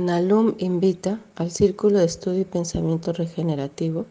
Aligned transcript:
NALUM 0.00 0.54
invita 0.58 1.18
al 1.36 1.50
Círculo 1.50 1.98
de 1.98 2.06
Estudio 2.06 2.40
y 2.40 2.44
Pensamiento 2.44 3.12
Regenerativo 3.12 4.06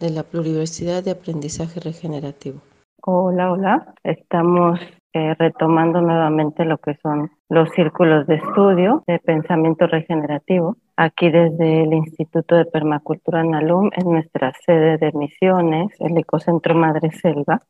de 0.00 0.10
la 0.10 0.22
Pluriversidad 0.22 1.04
de 1.04 1.10
Aprendizaje 1.10 1.80
Regenerativo. 1.80 2.60
Hola, 3.02 3.52
hola. 3.52 3.94
Estamos 4.02 4.80
eh, 5.12 5.34
retomando 5.38 6.00
nuevamente 6.00 6.64
lo 6.64 6.78
que 6.78 6.96
son 7.02 7.30
los 7.48 7.70
círculos 7.70 8.26
de 8.26 8.36
estudio 8.36 9.04
de 9.06 9.18
pensamiento 9.18 9.86
regenerativo. 9.86 10.76
Aquí 10.96 11.30
desde 11.30 11.82
el 11.82 11.92
Instituto 11.92 12.56
de 12.56 12.64
Permacultura 12.64 13.44
NALUM, 13.44 13.90
en 13.92 14.10
nuestra 14.10 14.52
sede 14.64 14.96
de 14.98 15.12
misiones, 15.12 15.92
el 16.00 16.16
Ecocentro 16.16 16.74
Madre 16.74 17.10
Selva, 17.12 17.60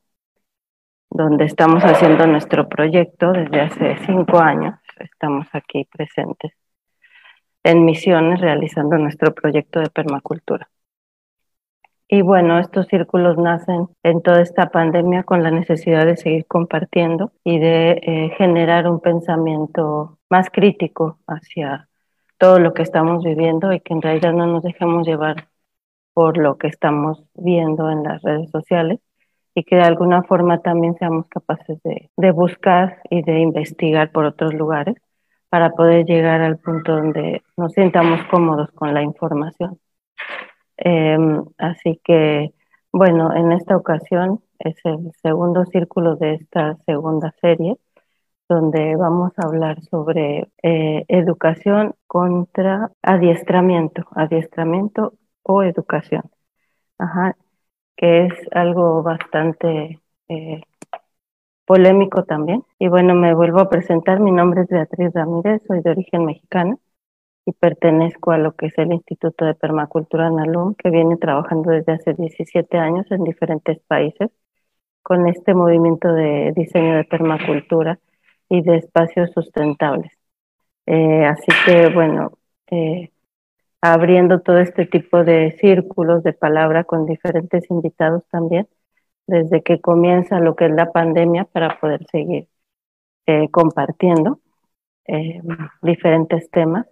donde 1.11 1.45
estamos 1.45 1.83
haciendo 1.83 2.27
nuestro 2.27 2.69
proyecto 2.69 3.33
desde 3.33 3.61
hace 3.61 3.97
cinco 4.07 4.39
años. 4.39 4.75
Estamos 4.99 5.47
aquí 5.53 5.89
presentes 5.93 6.53
en 7.65 7.85
Misiones 7.85 8.41
realizando 8.41 8.97
nuestro 8.99 9.35
proyecto 9.35 9.81
de 9.81 9.91
permacultura. 9.91 10.69
Y 12.07 12.23
bueno, 12.23 12.59
estos 12.59 12.87
círculos 12.87 13.39
nacen 13.39 13.89
en 14.03 14.23
toda 14.23 14.43
esta 14.43 14.71
pandemia 14.71 15.25
con 15.25 15.43
la 15.43 15.51
necesidad 15.51 16.05
de 16.07 16.17
seguir 16.17 16.47
compartiendo 16.47 17.33
y 17.43 17.59
de 17.59 17.93
eh, 18.03 18.35
generar 18.37 18.89
un 18.89 19.01
pensamiento 19.01 20.19
más 20.29 20.51
crítico 20.51 21.19
hacia 21.27 21.89
todo 22.39 22.61
lo 22.61 22.75
que 22.75 22.83
estamos 22.83 23.25
viviendo 23.25 23.73
y 23.73 23.81
que 23.81 23.95
en 23.95 24.03
realidad 24.03 24.35
no 24.35 24.47
nos 24.47 24.63
dejemos 24.63 25.07
llevar 25.07 25.49
por 26.13 26.37
lo 26.37 26.59
que 26.59 26.69
estamos 26.69 27.25
viendo 27.35 27.91
en 27.91 28.03
las 28.05 28.23
redes 28.23 28.51
sociales 28.51 29.01
y 29.55 29.65
que 29.65 29.77
de 29.77 29.83
alguna 29.83 30.23
forma 30.25 30.61
también 30.61 30.97
seamos 30.99 31.27
capaces 31.29 31.83
de, 31.83 32.11
de 32.17 32.31
buscar 32.33 33.01
y 33.11 33.23
de 33.23 33.41
investigar 33.41 34.13
por 34.13 34.27
otros 34.27 34.53
lugares 34.53 34.97
para 35.55 35.71
poder 35.71 36.05
llegar 36.05 36.41
al 36.41 36.59
punto 36.59 36.97
donde 36.97 37.45
nos 37.57 37.75
sintamos 37.75 38.19
cómodos 38.29 38.73
con 38.73 38.93
la 38.93 39.03
información. 39.05 39.79
Em, 40.77 41.45
así 41.59 42.01
que, 42.03 42.53
bueno, 42.91 43.33
en 43.37 43.53
esta 43.53 43.77
ocasión 43.77 44.43
es 44.59 44.75
el 44.83 45.13
segundo 45.23 45.65
círculo 45.67 46.17
de 46.17 46.35
esta 46.35 46.77
segunda 46.87 47.33
serie, 47.41 47.77
donde 48.49 48.97
vamos 48.97 49.31
a 49.37 49.47
hablar 49.47 49.81
sobre 49.83 50.49
eh, 50.65 51.05
educación 51.07 51.95
contra 52.09 52.91
adiestramiento, 53.01 54.09
adiestramiento 54.11 55.13
o 55.45 55.63
educación, 55.63 56.23
que 57.97 58.27
es 58.27 58.33
algo 58.51 59.05
bastante 59.05 60.01
eh, 60.29 60.63
polémico 61.67 62.25
también. 62.25 62.65
Y 62.79 62.89
bueno, 62.89 63.15
me 63.15 63.35
vuelvo 63.35 63.61
a 63.61 63.71
presentar. 63.71 64.21
Mi 64.21 64.33
nombre 64.33 64.63
es 64.63 64.69
Beatriz 64.69 65.13
Ramírez, 65.15 65.63
soy 65.67 65.81
de 65.83 65.91
origen 65.91 66.25
mexicano 66.25 66.81
y 67.47 67.53
pertenezco 67.53 68.33
a 68.33 68.39
lo 68.39 68.55
que 68.57 68.67
es 68.67 68.79
el 68.79 68.93
Instituto 68.93 69.45
de 69.45 69.55
Permacultura 69.55 70.31
NALUM, 70.31 70.75
que 70.77 70.91
viene 70.91 71.17
trabajando 71.17 71.71
desde 71.71 71.93
hace 71.93 72.15
17 72.15 72.79
años 72.79 73.11
en 73.11 73.25
diferentes 73.25 73.81
países 73.87 74.31
con 75.03 75.29
este 75.29 75.55
movimiento 75.55 76.13
de 76.15 76.53
diseño 76.57 76.97
de 76.97 77.05
permacultura 77.05 78.01
y 78.49 78.63
de 78.63 78.79
espacios 78.79 79.31
sustentables. 79.33 80.13
Eh, 80.87 81.25
así 81.27 81.53
que, 81.67 81.89
bueno, 81.91 82.33
eh, 82.71 83.11
abriendo 83.83 84.41
todo 84.41 84.59
este 84.61 84.87
tipo 84.87 85.25
de 85.25 85.57
círculos 85.61 86.23
de 86.23 86.33
palabra 86.33 86.85
con 86.85 87.07
diferentes 87.07 87.71
invitados 87.71 88.25
también, 88.31 88.67
desde 89.27 89.63
que 89.63 89.81
comienza 89.81 90.41
lo 90.41 90.55
que 90.57 90.67
es 90.67 90.73
la 90.73 90.93
pandemia 90.93 91.45
para 91.45 91.79
poder 91.81 92.07
seguir 92.11 92.49
eh, 93.27 93.49
compartiendo 93.51 94.41
eh, 95.07 95.41
diferentes 95.83 96.51
temas. 96.51 96.87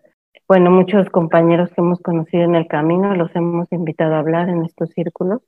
Bueno, 0.49 0.71
muchos 0.71 1.09
compañeros 1.11 1.71
que 1.71 1.81
hemos 1.81 2.01
conocido 2.01 2.45
en 2.45 2.55
el 2.55 2.67
camino 2.67 3.15
los 3.15 3.35
hemos 3.37 3.71
invitado 3.73 4.15
a 4.15 4.19
hablar 4.19 4.49
en 4.49 4.65
estos 4.65 4.91
círculos 4.91 5.43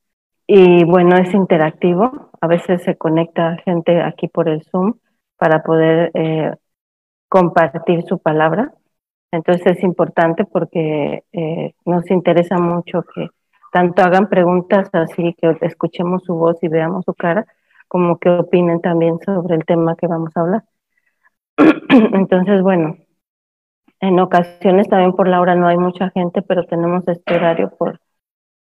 y 0.47 0.85
bueno, 0.85 1.17
es 1.17 1.33
interactivo. 1.35 2.31
A 2.41 2.47
veces 2.47 2.83
se 2.83 2.97
conecta 2.97 3.57
gente 3.65 4.03
aquí 4.03 4.29
por 4.29 4.49
el 4.49 4.63
Zoom 4.65 4.95
para 5.37 5.63
poder 5.63 6.11
eh, 6.15 6.53
compartir 7.29 8.03
su 8.05 8.19
palabra. 8.19 8.73
Entonces 9.33 9.79
es 9.79 9.83
importante 9.83 10.45
porque 10.45 11.25
nos 11.85 12.09
interesa 12.11 12.59
mucho 12.59 13.03
que 13.15 13.29
tanto 13.75 14.03
hagan 14.03 14.29
preguntas 14.29 14.89
así 14.93 15.35
que 15.35 15.59
escuchemos 15.63 16.23
su 16.23 16.35
voz 16.37 16.57
y 16.63 16.69
veamos 16.69 17.05
su 17.05 17.13
cara, 17.13 17.45
como 17.89 18.19
que 18.19 18.31
opinen 18.31 18.81
también 18.81 19.19
sobre 19.25 19.57
el 19.57 19.65
tema 19.65 19.97
que 19.97 20.07
vamos 20.07 20.31
a 20.37 20.43
hablar. 20.43 20.65
Entonces, 22.13 22.63
bueno, 22.63 22.97
en 23.99 24.21
ocasiones 24.21 24.89
también 24.89 25.15
por 25.15 25.27
la 25.27 25.41
hora 25.41 25.57
no 25.57 25.67
hay 25.67 25.77
mucha 25.77 26.11
gente, 26.11 26.41
pero 26.43 26.67
tenemos 26.67 27.03
este 27.09 27.35
horario 27.35 27.75
por 27.77 27.99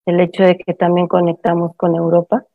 el 0.05 0.19
hecho 0.19 0.43
de 0.43 0.59
que 0.59 0.75
también 0.75 1.07
conectamos 1.07 1.75
con 1.75 1.95
Europa 1.95 2.45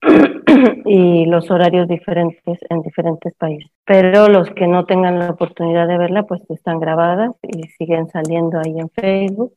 y 0.86 1.26
los 1.26 1.50
horarios 1.50 1.88
diferentes 1.88 2.58
en 2.70 2.80
diferentes 2.80 3.34
países. 3.34 3.70
Pero 3.84 4.28
los 4.28 4.48
que 4.52 4.66
no 4.66 4.86
tengan 4.86 5.18
la 5.18 5.32
oportunidad 5.32 5.86
de 5.86 5.98
verla, 5.98 6.22
pues 6.22 6.40
están 6.48 6.80
grabadas 6.80 7.32
y 7.42 7.64
siguen 7.76 8.08
saliendo 8.08 8.58
ahí 8.64 8.78
en 8.78 8.88
Facebook 8.88 9.52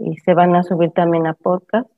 y 0.00 0.16
se 0.18 0.34
van 0.34 0.56
a 0.56 0.62
subir 0.62 0.90
también 0.92 1.26
a 1.26 1.34
podcast 1.34 1.88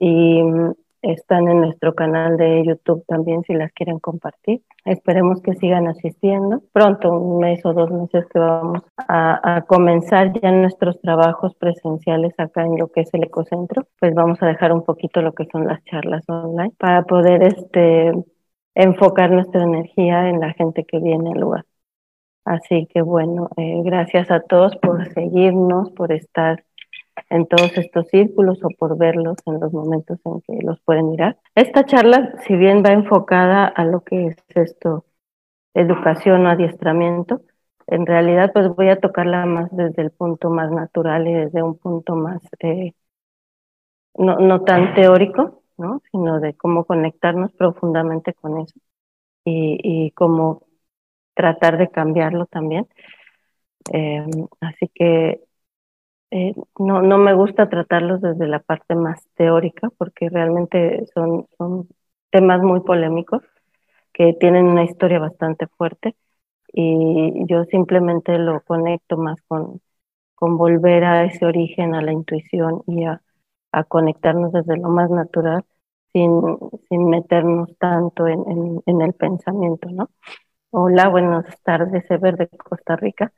y 0.00 0.42
mm, 0.42 0.72
están 1.02 1.48
en 1.48 1.60
nuestro 1.60 1.94
canal 1.94 2.36
de 2.36 2.64
YouTube 2.64 3.04
también 3.06 3.42
si 3.44 3.54
las 3.54 3.72
quieren 3.72 3.98
compartir. 3.98 4.62
Esperemos 4.84 5.40
que 5.42 5.54
sigan 5.54 5.86
asistiendo. 5.86 6.62
Pronto, 6.72 7.12
un 7.12 7.40
mes 7.40 7.64
o 7.64 7.72
dos 7.72 7.90
meses 7.90 8.26
que 8.32 8.38
vamos 8.38 8.82
a, 8.96 9.64
comenzar 9.66 10.32
ya 10.40 10.50
nuestros 10.50 11.00
trabajos 11.00 11.54
presenciales 11.56 12.34
acá 12.38 12.64
en 12.64 12.78
lo 12.78 12.88
que 12.90 13.02
es 13.02 13.14
el 13.14 13.24
ecocentro, 13.24 13.86
pues 14.00 14.14
vamos 14.14 14.42
a 14.42 14.46
dejar 14.46 14.72
un 14.72 14.84
poquito 14.84 15.22
lo 15.22 15.32
que 15.34 15.46
son 15.52 15.66
las 15.66 15.82
charlas 15.84 16.24
online 16.28 16.72
para 16.78 17.02
poder 17.04 17.42
este 17.42 18.12
enfocar 18.74 19.30
nuestra 19.30 19.62
energía 19.64 20.28
en 20.28 20.40
la 20.40 20.52
gente 20.54 20.84
que 20.84 20.98
viene 21.00 21.32
al 21.32 21.40
lugar. 21.40 21.64
Así 22.44 22.86
que 22.86 23.02
bueno, 23.02 23.50
eh, 23.56 23.82
gracias 23.84 24.30
a 24.30 24.40
todos 24.40 24.76
por 24.76 25.06
seguirnos, 25.12 25.90
por 25.92 26.12
estar 26.12 26.64
en 27.30 27.46
todos 27.46 27.76
estos 27.76 28.08
círculos 28.08 28.62
o 28.62 28.68
por 28.70 28.96
verlos 28.96 29.36
en 29.46 29.60
los 29.60 29.72
momentos 29.72 30.18
en 30.24 30.40
que 30.42 30.64
los 30.64 30.80
pueden 30.80 31.10
mirar. 31.10 31.38
Esta 31.54 31.84
charla, 31.84 32.34
si 32.46 32.56
bien 32.56 32.82
va 32.84 32.92
enfocada 32.92 33.66
a 33.66 33.84
lo 33.84 34.00
que 34.00 34.28
es 34.28 34.36
esto, 34.54 35.04
educación 35.74 36.46
o 36.46 36.50
adiestramiento, 36.50 37.42
en 37.86 38.06
realidad 38.06 38.52
pues 38.52 38.68
voy 38.68 38.88
a 38.90 39.00
tocarla 39.00 39.46
más 39.46 39.74
desde 39.74 40.02
el 40.02 40.10
punto 40.10 40.50
más 40.50 40.70
natural 40.70 41.26
y 41.26 41.32
desde 41.32 41.62
un 41.62 41.78
punto 41.78 42.16
más, 42.16 42.42
eh, 42.60 42.92
no, 44.14 44.36
no 44.38 44.62
tan 44.62 44.94
teórico, 44.94 45.62
¿no? 45.76 46.02
sino 46.10 46.40
de 46.40 46.54
cómo 46.54 46.84
conectarnos 46.84 47.52
profundamente 47.52 48.34
con 48.34 48.58
eso 48.58 48.78
y, 49.44 49.78
y 49.82 50.10
cómo 50.12 50.62
tratar 51.34 51.78
de 51.78 51.88
cambiarlo 51.88 52.46
también. 52.46 52.88
Eh, 53.92 54.26
así 54.60 54.88
que 54.94 55.47
eh, 56.30 56.54
no, 56.78 57.02
no 57.02 57.18
me 57.18 57.34
gusta 57.34 57.68
tratarlos 57.68 58.20
desde 58.20 58.46
la 58.46 58.60
parte 58.60 58.94
más 58.94 59.26
teórica 59.34 59.90
porque 59.98 60.28
realmente 60.28 61.06
son, 61.14 61.46
son 61.56 61.88
temas 62.30 62.62
muy 62.62 62.80
polémicos 62.80 63.42
que 64.12 64.34
tienen 64.34 64.66
una 64.66 64.84
historia 64.84 65.18
bastante 65.20 65.66
fuerte 65.68 66.16
y 66.72 67.46
yo 67.46 67.64
simplemente 67.66 68.38
lo 68.38 68.60
conecto 68.62 69.16
más 69.16 69.40
con, 69.48 69.80
con 70.34 70.58
volver 70.58 71.04
a 71.04 71.24
ese 71.24 71.46
origen, 71.46 71.94
a 71.94 72.02
la 72.02 72.12
intuición 72.12 72.82
y 72.86 73.04
a, 73.04 73.22
a 73.72 73.84
conectarnos 73.84 74.52
desde 74.52 74.76
lo 74.76 74.88
más 74.90 75.10
natural 75.10 75.64
sin, 76.12 76.30
sin 76.88 77.08
meternos 77.08 77.76
tanto 77.78 78.26
en, 78.26 78.82
en, 78.86 79.02
el 79.02 79.12
pensamiento, 79.14 79.88
¿no? 79.90 80.10
Hola, 80.70 81.08
buenas 81.08 81.46
tardes, 81.62 82.10
Ever 82.10 82.36
de 82.36 82.48
Costa 82.48 82.96
Rica. 82.96 83.32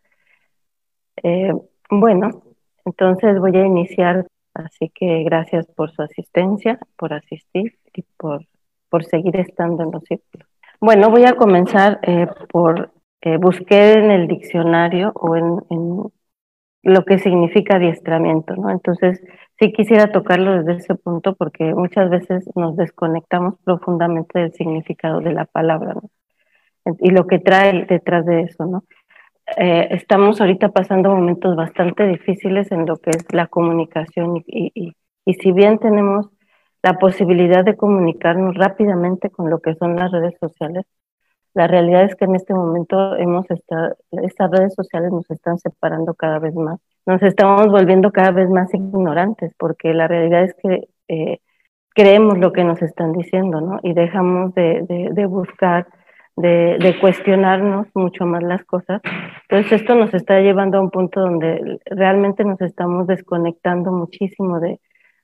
Eh, 1.22 1.52
bueno, 1.90 2.49
entonces 2.84 3.38
voy 3.38 3.56
a 3.56 3.64
iniciar, 3.64 4.26
así 4.54 4.90
que 4.94 5.22
gracias 5.24 5.66
por 5.66 5.90
su 5.92 6.02
asistencia, 6.02 6.78
por 6.96 7.12
asistir 7.12 7.78
y 7.94 8.02
por, 8.16 8.46
por 8.88 9.04
seguir 9.04 9.36
estando 9.36 9.82
en 9.82 9.92
los 9.92 10.04
círculos. 10.04 10.48
Bueno, 10.80 11.10
voy 11.10 11.24
a 11.24 11.34
comenzar 11.34 12.00
eh, 12.02 12.26
por, 12.50 12.90
eh, 13.20 13.36
busqué 13.36 13.92
en 13.92 14.10
el 14.10 14.26
diccionario 14.28 15.12
o 15.14 15.36
en, 15.36 16.10
lo 16.82 17.04
que 17.04 17.18
significa 17.18 17.76
adiestramiento, 17.76 18.56
¿no? 18.56 18.70
Entonces, 18.70 19.22
sí 19.58 19.70
quisiera 19.72 20.10
tocarlo 20.12 20.62
desde 20.62 20.80
ese 20.80 20.94
punto 20.94 21.34
porque 21.34 21.74
muchas 21.74 22.08
veces 22.08 22.48
nos 22.54 22.74
desconectamos 22.76 23.58
profundamente 23.64 24.38
del 24.38 24.52
significado 24.54 25.20
de 25.20 25.34
la 25.34 25.44
palabra. 25.44 25.94
Y 27.00 27.10
lo 27.10 27.26
que 27.26 27.38
trae 27.38 27.84
detrás 27.84 28.24
de 28.24 28.42
eso, 28.44 28.64
¿no? 28.64 28.84
Eh, 29.56 29.88
estamos 29.90 30.40
ahorita 30.40 30.70
pasando 30.70 31.10
momentos 31.10 31.56
bastante 31.56 32.06
difíciles 32.06 32.70
en 32.72 32.86
lo 32.86 32.96
que 32.98 33.10
es 33.10 33.24
la 33.32 33.46
comunicación 33.46 34.36
y, 34.46 34.72
y, 34.74 34.96
y, 35.24 35.34
si 35.34 35.52
bien 35.52 35.78
tenemos 35.78 36.28
la 36.82 36.94
posibilidad 36.98 37.64
de 37.64 37.76
comunicarnos 37.76 38.54
rápidamente 38.56 39.30
con 39.30 39.50
lo 39.50 39.60
que 39.60 39.74
son 39.76 39.96
las 39.96 40.12
redes 40.12 40.34
sociales, 40.40 40.84
La 41.54 41.66
realidad 41.66 42.04
es 42.04 42.14
que 42.16 42.26
en 42.26 42.36
este 42.36 42.54
momento 42.54 43.16
hemos 43.16 43.50
estado, 43.50 43.96
estas 44.12 44.50
redes 44.50 44.74
sociales 44.74 45.10
nos 45.12 45.28
están 45.30 45.58
separando 45.58 46.14
cada 46.14 46.38
vez 46.38 46.54
más. 46.54 46.80
Nos 47.06 47.22
estamos 47.22 47.66
volviendo 47.68 48.12
cada 48.12 48.30
vez 48.32 48.48
más 48.48 48.72
ignorantes 48.74 49.52
porque 49.58 49.92
la 49.94 50.06
realidad 50.08 50.44
es 50.44 50.54
que 50.62 50.88
eh, 51.08 51.40
creemos 51.94 52.38
lo 52.38 52.52
que 52.52 52.64
nos 52.64 52.80
están 52.82 53.12
diciendo, 53.12 53.60
¿no? 53.60 53.78
Y 53.82 53.94
dejamos 53.94 54.54
de, 54.54 55.10
de, 55.12 55.26
buscar, 55.26 55.86
de, 56.36 56.96
cuestionarnos 57.00 57.88
mucho 57.94 58.26
más 58.26 58.42
las 58.42 58.64
cosas. 58.64 59.00
Entonces 59.48 59.80
esto 59.80 59.94
nos 59.94 60.14
está 60.14 60.40
llevando 60.40 60.78
a 60.78 60.80
un 60.80 60.90
punto 60.90 61.20
donde 61.20 61.78
realmente 61.86 62.44
nos 62.44 62.60
estamos 62.60 63.06
desconectando 63.06 63.92
muchísimo 63.92 64.60
de, 64.60 64.80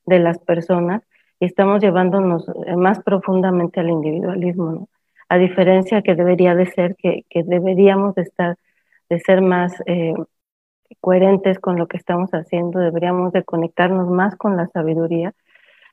de 0.06 0.18
las 0.18 0.38
personas 0.38 1.02
y 1.40 1.46
estamos 1.46 1.82
llevándonos 1.82 2.50
más 2.76 3.02
profundamente 3.02 3.80
al 3.80 3.90
individualismo. 3.90 4.88
A 5.28 5.38
diferencia 5.38 6.02
que 6.02 6.14
debería 6.14 6.54
de 6.54 6.66
ser, 6.66 6.96
que, 6.96 7.24
que 7.28 7.42
deberíamos 7.42 8.14
de 8.14 8.22
estar, 8.22 8.56
de 9.08 9.18
ser 9.20 9.40
más 9.40 9.74
eh, 9.86 10.14
coherentes 11.00 11.58
con 11.58 11.76
lo 11.78 11.88
que 11.88 11.96
estamos 11.96 12.30
haciendo, 12.30 12.78
deberíamos 12.78 13.32
de 13.32 13.42
conectarnos 13.44 14.08
más 14.08 14.36
con 14.36 14.56
la 14.56 14.68
sabiduría 14.68 15.34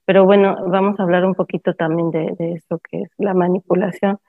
pero 0.06 0.26
bueno, 0.26 0.56
vamos 0.68 1.00
a 1.00 1.04
hablar 1.04 1.26
un 1.26 1.34
poquito 1.34 1.74
también 1.76 2.12
de, 2.12 2.36
de 2.38 2.54
esto 2.54 2.80
que 2.80 3.04
es 3.04 3.10
la 3.18 3.34
manipulación, 3.34 4.20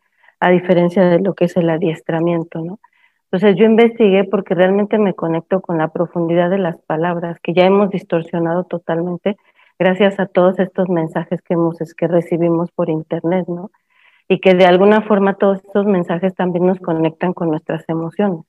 a 0.40 0.50
diferencia 0.50 1.04
de 1.04 1.20
lo 1.20 1.34
que 1.34 1.46
es 1.46 1.56
el 1.56 1.70
adiestramiento, 1.70 2.60
¿no? 2.60 2.80
Entonces 3.24 3.56
yo 3.58 3.64
investigué 3.64 4.24
porque 4.24 4.54
realmente 4.54 4.98
me 4.98 5.14
conecto 5.14 5.60
con 5.60 5.78
la 5.78 5.88
profundidad 5.88 6.50
de 6.50 6.58
las 6.58 6.80
palabras 6.82 7.40
que 7.40 7.52
ya 7.52 7.64
hemos 7.64 7.90
distorsionado 7.90 8.64
totalmente 8.64 9.36
gracias 9.78 10.20
a 10.20 10.26
todos 10.26 10.58
estos 10.58 10.88
mensajes 10.88 11.42
que 11.42 11.54
hemos 11.54 11.78
que 11.96 12.06
recibimos 12.06 12.70
por 12.72 12.90
internet, 12.90 13.46
¿no? 13.48 13.70
Y 14.28 14.40
que 14.40 14.54
de 14.54 14.66
alguna 14.66 15.02
forma 15.02 15.34
todos 15.34 15.64
estos 15.64 15.86
mensajes 15.86 16.34
también 16.34 16.66
nos 16.66 16.78
conectan 16.78 17.32
con 17.32 17.50
nuestras 17.50 17.84
emociones. 17.88 18.44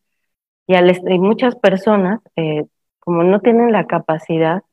Y, 0.68 0.76
al, 0.76 0.90
y 0.90 1.20
muchas 1.20 1.56
personas, 1.56 2.22
eh, 2.36 2.66
como 3.00 3.24
no 3.24 3.40
tienen 3.42 3.72
la 3.72 3.88
capacidad 3.88 4.64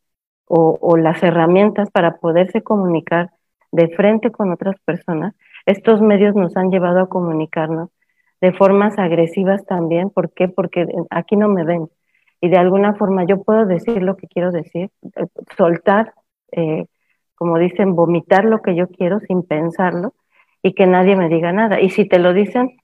o, 0.47 0.97
las 0.99 1.23
herramientas 1.23 1.91
para 1.91 2.19
poderse 2.19 2.63
comunicar 2.63 3.31
de 3.71 3.89
frente 3.89 4.31
con 4.31 4.53
otras 4.53 4.77
personas, 4.85 5.35
estos 5.67 6.01
medios 6.01 6.35
nos 6.35 6.57
han 6.57 6.71
llevado 6.71 7.01
a 7.01 7.09
comunicarnos 7.09 7.91
de 8.41 8.53
formas 8.53 8.99
agresivas 8.99 9.65
también. 9.67 10.11
¿Por 10.11 10.33
qué? 10.33 10.49
Porque 10.49 10.87
aquí 11.11 11.37
no 11.37 11.49
me 11.49 11.65
ven. 11.65 11.89
Y 12.41 12.49
de 12.49 12.59
alguna 12.59 12.95
forma 12.95 13.25
yo 13.25 13.43
puedo 13.43 13.67
decir 13.67 14.03
lo 14.03 14.17
que 14.17 14.27
quiero 14.27 14.51
decir, 14.51 14.91
eh, 15.17 15.27
soltar, 15.57 16.13
eh, 16.51 16.87
como 17.37 17.59
dicen, 17.59 17.95
vomitar 17.95 18.45
lo 18.45 18.61
que 18.63 18.75
yo 18.75 18.89
quiero 18.89 19.21
sin 19.21 19.45
pensarlo 19.45 20.15
y 20.63 20.75
que 20.75 20.87
nadie 20.87 21.17
me 21.17 21.29
diga 21.29 21.53
nada. 21.53 21.81
Y 21.81 21.91
si 21.91 22.09
te 22.09 22.19
lo 22.19 22.33
dicen, 22.33 22.77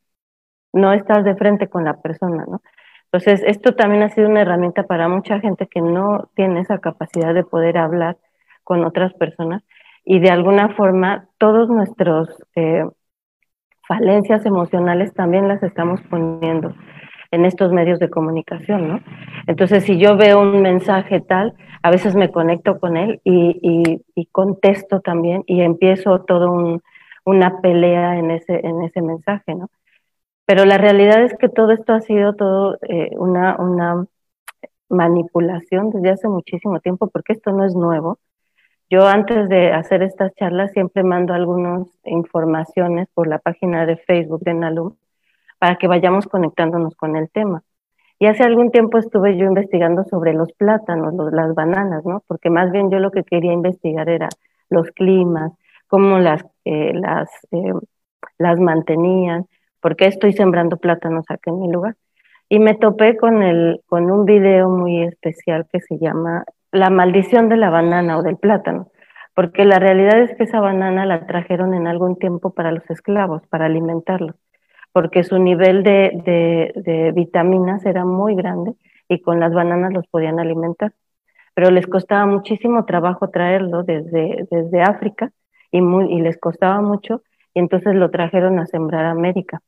no 0.72 0.92
estás 0.92 1.24
de 1.24 1.34
frente 1.34 1.68
con 1.68 1.84
la 1.84 2.00
persona, 2.00 2.44
¿no? 2.48 2.62
Entonces, 3.10 3.42
esto 3.46 3.74
también 3.74 4.02
ha 4.02 4.10
sido 4.10 4.28
una 4.28 4.42
herramienta 4.42 4.84
para 4.84 5.08
mucha 5.08 5.40
gente 5.40 5.66
que 5.66 5.80
no 5.80 6.28
tiene 6.34 6.60
esa 6.60 6.78
capacidad 6.78 7.34
de 7.34 7.42
poder 7.42 7.78
hablar 7.78 8.18
con 8.64 8.84
otras 8.84 9.14
personas 9.14 9.62
y 10.10 10.20
de 10.20 10.30
alguna 10.30 10.70
forma 10.70 11.28
todos 11.36 11.68
nuestros 11.68 12.30
eh, 12.56 12.82
falencias 13.86 14.46
emocionales 14.46 15.12
también 15.12 15.48
las 15.48 15.62
estamos 15.62 16.00
poniendo 16.08 16.74
en 17.30 17.44
estos 17.44 17.72
medios 17.72 17.98
de 17.98 18.08
comunicación, 18.08 18.88
¿no? 18.88 19.00
Entonces, 19.46 19.84
si 19.84 19.98
yo 19.98 20.16
veo 20.16 20.40
un 20.40 20.62
mensaje 20.62 21.20
tal, 21.20 21.54
a 21.82 21.90
veces 21.90 22.14
me 22.14 22.32
conecto 22.32 22.80
con 22.80 22.96
él 22.96 23.20
y, 23.22 24.00
y, 24.14 24.26
contesto 24.32 25.00
también 25.00 25.44
y 25.46 25.60
empiezo 25.60 26.22
todo 26.22 26.80
una 27.26 27.60
pelea 27.60 28.18
en 28.18 28.30
ese, 28.30 28.66
en 28.66 28.82
ese 28.84 29.02
mensaje, 29.02 29.54
¿no? 29.54 29.68
Pero 30.46 30.64
la 30.64 30.78
realidad 30.78 31.22
es 31.22 31.36
que 31.36 31.50
todo 31.50 31.72
esto 31.72 31.92
ha 31.92 32.00
sido 32.00 32.34
todo 32.34 32.78
eh, 32.88 33.10
una, 33.18 33.56
una 33.58 34.06
manipulación 34.88 35.90
desde 35.90 36.10
hace 36.12 36.28
muchísimo 36.28 36.80
tiempo, 36.80 37.10
porque 37.10 37.34
esto 37.34 37.52
no 37.52 37.66
es 37.66 37.74
nuevo. 37.74 38.18
Yo 38.90 39.06
antes 39.06 39.48
de 39.50 39.70
hacer 39.72 40.02
estas 40.02 40.34
charlas 40.34 40.72
siempre 40.72 41.02
mando 41.02 41.34
algunas 41.34 41.86
informaciones 42.04 43.08
por 43.12 43.28
la 43.28 43.38
página 43.38 43.84
de 43.84 43.98
Facebook 43.98 44.40
de 44.40 44.54
Nalum 44.54 44.94
para 45.58 45.76
que 45.76 45.88
vayamos 45.88 46.26
conectándonos 46.26 46.94
con 46.96 47.16
el 47.16 47.28
tema. 47.30 47.62
Y 48.18 48.26
hace 48.26 48.44
algún 48.44 48.70
tiempo 48.70 48.98
estuve 48.98 49.36
yo 49.36 49.44
investigando 49.44 50.04
sobre 50.04 50.32
los 50.32 50.52
plátanos, 50.52 51.14
las 51.32 51.54
bananas, 51.54 52.04
¿no? 52.06 52.22
Porque 52.26 52.50
más 52.50 52.72
bien 52.72 52.90
yo 52.90 52.98
lo 52.98 53.10
que 53.10 53.24
quería 53.24 53.52
investigar 53.52 54.08
era 54.08 54.28
los 54.70 54.90
climas, 54.92 55.52
cómo 55.86 56.18
las, 56.18 56.44
eh, 56.64 56.92
las, 56.94 57.28
eh, 57.50 57.72
las 58.38 58.58
mantenían, 58.58 59.46
¿por 59.80 59.96
qué 59.96 60.06
estoy 60.06 60.32
sembrando 60.32 60.78
plátanos 60.78 61.26
aquí 61.28 61.50
en 61.50 61.60
mi 61.60 61.70
lugar? 61.70 61.96
Y 62.48 62.58
me 62.58 62.74
topé 62.74 63.16
con, 63.16 63.42
el, 63.42 63.82
con 63.86 64.10
un 64.10 64.24
video 64.24 64.70
muy 64.70 65.02
especial 65.02 65.66
que 65.70 65.80
se 65.80 65.98
llama 65.98 66.44
La 66.72 66.90
maldición 66.90 67.48
de 67.48 67.56
la 67.56 67.70
banana 67.70 68.18
o 68.18 68.22
del 68.22 68.36
plátano, 68.36 68.90
porque 69.34 69.64
la 69.64 69.78
realidad 69.78 70.20
es 70.20 70.36
que 70.36 70.44
esa 70.44 70.60
banana 70.60 71.06
la 71.06 71.26
trajeron 71.26 71.74
en 71.74 71.86
algún 71.86 72.18
tiempo 72.18 72.50
para 72.50 72.72
los 72.72 72.88
esclavos, 72.90 73.46
para 73.48 73.66
alimentarlos, 73.66 74.36
porque 74.92 75.24
su 75.24 75.38
nivel 75.38 75.82
de, 75.82 76.72
de, 76.74 77.12
vitaminas 77.12 77.86
era 77.86 78.04
muy 78.04 78.34
grande 78.34 78.74
y 79.08 79.20
con 79.20 79.40
las 79.40 79.54
bananas 79.54 79.92
los 79.92 80.06
podían 80.08 80.40
alimentar. 80.40 80.92
Pero 81.54 81.70
les 81.70 81.86
costaba 81.86 82.26
muchísimo 82.26 82.84
trabajo 82.84 83.30
traerlo 83.30 83.82
desde, 83.82 84.46
desde 84.50 84.82
África 84.82 85.32
y, 85.70 85.80
muy, 85.80 86.12
y 86.12 86.20
les 86.20 86.36
costaba 86.38 86.80
mucho 86.80 87.22
y 87.54 87.60
entonces 87.60 87.94
lo 87.94 88.10
trajeron 88.10 88.58
a 88.58 88.66
sembrar 88.66 89.06
a 89.06 89.10
América. 89.10 89.60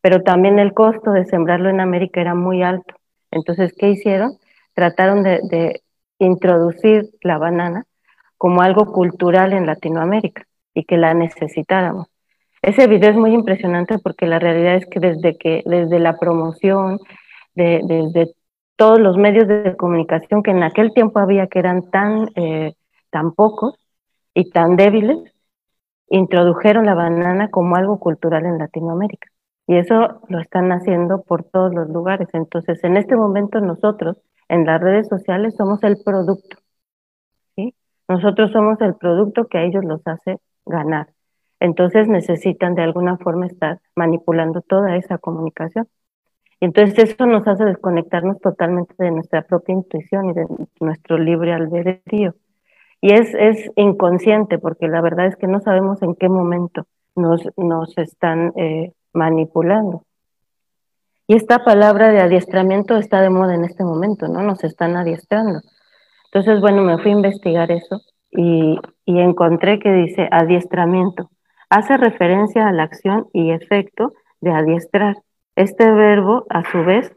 Pero 0.00 0.22
también 0.22 0.58
el 0.58 0.72
costo 0.72 1.12
de 1.12 1.26
sembrarlo 1.26 1.68
en 1.68 1.80
América 1.80 2.20
era 2.20 2.34
muy 2.34 2.62
alto. 2.62 2.94
Entonces, 3.30 3.74
¿qué 3.76 3.90
hicieron? 3.90 4.38
Trataron 4.74 5.22
de, 5.22 5.82
introducir 6.20 7.10
la 7.22 7.38
banana 7.38 7.84
como 8.38 8.62
algo 8.62 8.92
cultural 8.92 9.52
en 9.52 9.66
Latinoamérica 9.66 10.44
y 10.74 10.84
que 10.84 10.96
la 10.96 11.14
necesitáramos. 11.14 12.06
Ese 12.62 12.86
video 12.86 13.10
es 13.10 13.16
muy 13.16 13.32
impresionante 13.32 13.98
porque 13.98 14.26
la 14.26 14.38
realidad 14.38 14.76
es 14.76 14.86
que 14.86 15.00
desde 15.00 15.36
que 15.36 15.62
desde 15.66 15.98
la 15.98 16.18
promoción, 16.18 16.98
de, 17.54 17.80
desde 17.84 18.34
todos 18.76 19.00
los 19.00 19.16
medios 19.16 19.48
de 19.48 19.76
comunicación 19.76 20.42
que 20.42 20.50
en 20.52 20.62
aquel 20.62 20.92
tiempo 20.92 21.18
había 21.18 21.46
que 21.48 21.58
eran 21.58 21.90
tan, 21.90 22.28
eh, 22.36 22.74
tan 23.10 23.32
pocos 23.32 23.74
y 24.34 24.50
tan 24.50 24.76
débiles, 24.76 25.18
introdujeron 26.08 26.86
la 26.86 26.94
banana 26.94 27.48
como 27.50 27.76
algo 27.76 27.98
cultural 27.98 28.44
en 28.44 28.58
Latinoamérica. 28.58 29.28
Y 29.66 29.76
eso 29.76 30.20
lo 30.28 30.40
están 30.40 30.72
haciendo 30.72 31.22
por 31.22 31.44
todos 31.44 31.72
los 31.72 31.88
lugares. 31.88 32.28
Entonces, 32.32 32.82
en 32.84 32.96
este 32.96 33.16
momento 33.16 33.60
nosotros 33.60 34.16
en 34.50 34.66
las 34.66 34.80
redes 34.80 35.08
sociales 35.08 35.54
somos 35.56 35.82
el 35.84 35.96
producto. 36.04 36.58
¿sí? 37.54 37.72
Nosotros 38.08 38.50
somos 38.50 38.80
el 38.80 38.96
producto 38.96 39.46
que 39.46 39.58
a 39.58 39.62
ellos 39.62 39.84
los 39.84 40.04
hace 40.06 40.38
ganar. 40.66 41.08
Entonces 41.60 42.08
necesitan 42.08 42.74
de 42.74 42.82
alguna 42.82 43.16
forma 43.16 43.46
estar 43.46 43.80
manipulando 43.94 44.60
toda 44.60 44.96
esa 44.96 45.18
comunicación. 45.18 45.86
Y 46.58 46.64
entonces 46.64 46.98
eso 46.98 47.26
nos 47.26 47.46
hace 47.46 47.64
desconectarnos 47.64 48.40
totalmente 48.40 48.94
de 48.98 49.12
nuestra 49.12 49.42
propia 49.42 49.74
intuición 49.74 50.30
y 50.30 50.32
de 50.34 50.46
nuestro 50.80 51.16
libre 51.16 51.52
albedrío. 51.52 52.34
Y 53.00 53.12
es, 53.12 53.32
es 53.34 53.70
inconsciente 53.76 54.58
porque 54.58 54.88
la 54.88 55.00
verdad 55.00 55.26
es 55.26 55.36
que 55.36 55.46
no 55.46 55.60
sabemos 55.60 56.02
en 56.02 56.16
qué 56.16 56.28
momento 56.28 56.86
nos, 57.14 57.40
nos 57.56 57.96
están 57.96 58.52
eh, 58.56 58.92
manipulando. 59.12 60.04
Y 61.30 61.36
esta 61.36 61.62
palabra 61.62 62.10
de 62.10 62.18
adiestramiento 62.18 62.96
está 62.96 63.20
de 63.20 63.30
moda 63.30 63.54
en 63.54 63.62
este 63.62 63.84
momento, 63.84 64.26
¿no? 64.26 64.42
Nos 64.42 64.64
están 64.64 64.96
adiestrando. 64.96 65.60
Entonces, 66.24 66.60
bueno, 66.60 66.82
me 66.82 66.98
fui 66.98 67.12
a 67.12 67.14
investigar 67.14 67.70
eso 67.70 68.00
y, 68.32 68.76
encontré 69.06 69.78
que 69.78 69.92
dice 69.92 70.28
adiestramiento. 70.28 71.30
Hace 71.68 71.96
referencia 71.98 72.66
a 72.66 72.72
la 72.72 72.82
acción 72.82 73.28
y 73.32 73.52
efecto 73.52 74.12
de 74.40 74.50
adiestrar. 74.50 75.18
Este 75.54 75.88
verbo, 75.92 76.46
a 76.50 76.68
su 76.68 76.82
vez, 76.82 77.14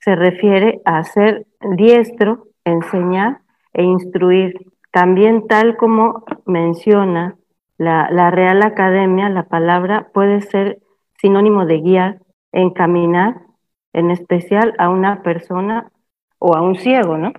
se 0.00 0.16
refiere 0.16 0.80
a 0.84 1.04
ser 1.04 1.46
diestro, 1.76 2.48
enseñar 2.64 3.38
e 3.72 3.84
instruir. 3.84 4.54
También 4.90 5.46
tal 5.46 5.76
como 5.76 6.24
menciona 6.44 7.36
la, 7.78 8.08
la 8.10 8.32
Real 8.32 8.64
Academia, 8.64 9.28
la 9.28 9.44
palabra 9.44 10.08
puede 10.12 10.40
ser 10.40 10.80
sinónimo 11.20 11.66
de 11.66 11.78
guiar, 11.78 12.23
encaminar, 12.54 13.40
en 13.92 14.10
especial 14.10 14.74
a 14.78 14.88
una 14.88 15.22
persona 15.22 15.90
o 16.38 16.54
a 16.54 16.62
un 16.62 16.76
ciego, 16.76 17.18
¿no? 17.18 17.32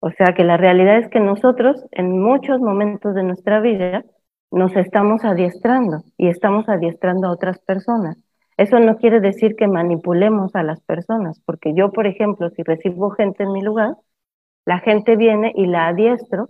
O 0.00 0.10
sea 0.10 0.34
que 0.34 0.44
la 0.44 0.56
realidad 0.56 0.98
es 0.98 1.08
que 1.08 1.20
nosotros 1.20 1.84
en 1.92 2.20
muchos 2.20 2.60
momentos 2.60 3.14
de 3.14 3.22
nuestra 3.22 3.60
vida 3.60 4.04
nos 4.50 4.74
estamos 4.76 5.24
adiestrando 5.24 6.02
y 6.16 6.28
estamos 6.28 6.68
adiestrando 6.68 7.28
a 7.28 7.32
otras 7.32 7.58
personas. 7.60 8.16
Eso 8.56 8.80
no 8.80 8.96
quiere 8.96 9.20
decir 9.20 9.54
que 9.56 9.68
manipulemos 9.68 10.54
a 10.54 10.62
las 10.62 10.80
personas, 10.82 11.40
porque 11.44 11.74
yo, 11.74 11.90
por 11.92 12.06
ejemplo, 12.06 12.50
si 12.50 12.62
recibo 12.62 13.10
gente 13.10 13.44
en 13.44 13.52
mi 13.52 13.62
lugar, 13.62 13.94
la 14.64 14.80
gente 14.80 15.16
viene 15.16 15.52
y 15.54 15.66
la 15.66 15.88
adiestro 15.88 16.48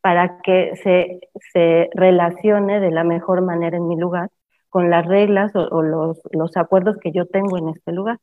para 0.00 0.40
que 0.42 0.76
se, 0.82 1.20
se 1.52 1.90
relacione 1.94 2.80
de 2.80 2.90
la 2.90 3.04
mejor 3.04 3.42
manera 3.42 3.76
en 3.76 3.88
mi 3.88 3.96
lugar 3.96 4.30
con 4.70 4.90
las 4.90 5.06
reglas 5.06 5.52
o, 5.54 5.82
los, 5.82 6.56
acuerdos 6.56 6.96
que 6.98 7.12
yo 7.12 7.26
tengo 7.26 7.58
en 7.58 7.68
este 7.70 7.92
lugar. 7.92 8.18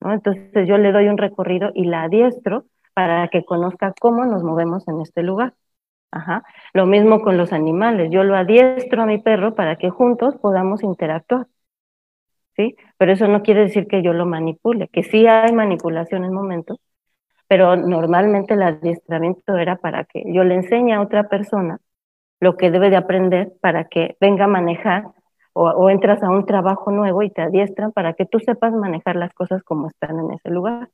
Entonces 0.00 0.66
yo 0.68 0.78
le 0.78 0.92
doy 0.92 1.08
un 1.08 1.18
recorrido 1.18 1.70
y 1.74 1.84
la 1.84 2.04
adiestro 2.04 2.64
para 2.94 3.28
que 3.28 3.44
conozca 3.44 3.94
cómo 4.00 4.24
nos 4.24 4.42
movemos 4.42 4.86
en 4.88 5.00
este 5.00 5.22
lugar. 5.22 5.54
Ajá. 6.12 6.42
Lo 6.72 6.86
mismo 6.86 7.22
con 7.22 7.36
los 7.36 7.52
animales. 7.52 8.10
Yo 8.10 8.24
lo 8.24 8.36
adiestro 8.36 9.02
a 9.02 9.06
mi 9.06 9.18
perro 9.18 9.54
para 9.54 9.76
que 9.76 9.90
juntos 9.90 10.36
podamos 10.36 10.82
interactuar. 10.82 11.46
¿Sí? 12.56 12.76
Pero 12.98 13.12
eso 13.12 13.28
no 13.28 13.42
quiere 13.42 13.60
decir 13.62 13.86
que 13.86 14.02
yo 14.02 14.12
lo 14.12 14.26
manipule, 14.26 14.88
que 14.88 15.02
sí 15.02 15.26
hay 15.26 15.52
manipulación 15.52 16.24
en 16.24 16.32
momentos, 16.32 16.78
pero 17.48 17.76
normalmente 17.76 18.54
el 18.54 18.62
adiestramiento 18.62 19.56
era 19.56 19.76
para 19.76 20.04
que 20.04 20.22
yo 20.26 20.44
le 20.44 20.56
enseñe 20.56 20.92
a 20.92 21.00
otra 21.00 21.28
persona 21.28 21.80
lo 22.40 22.56
que 22.56 22.70
debe 22.70 22.90
de 22.90 22.96
aprender 22.96 23.52
para 23.60 23.84
que 23.84 24.16
venga 24.20 24.44
a 24.44 24.48
manejar 24.48 25.04
o, 25.52 25.90
entras 25.90 26.22
a 26.22 26.30
un 26.30 26.46
trabajo 26.46 26.90
nuevo 26.90 27.22
y 27.22 27.30
te 27.30 27.42
adiestran 27.42 27.92
para 27.92 28.14
que 28.14 28.26
tú 28.26 28.38
sepas 28.40 28.72
manejar 28.72 29.16
las 29.16 29.32
cosas 29.34 29.62
como 29.62 29.88
están 29.88 30.18
en 30.18 30.32
ese 30.32 30.50
lugar. 30.50 30.90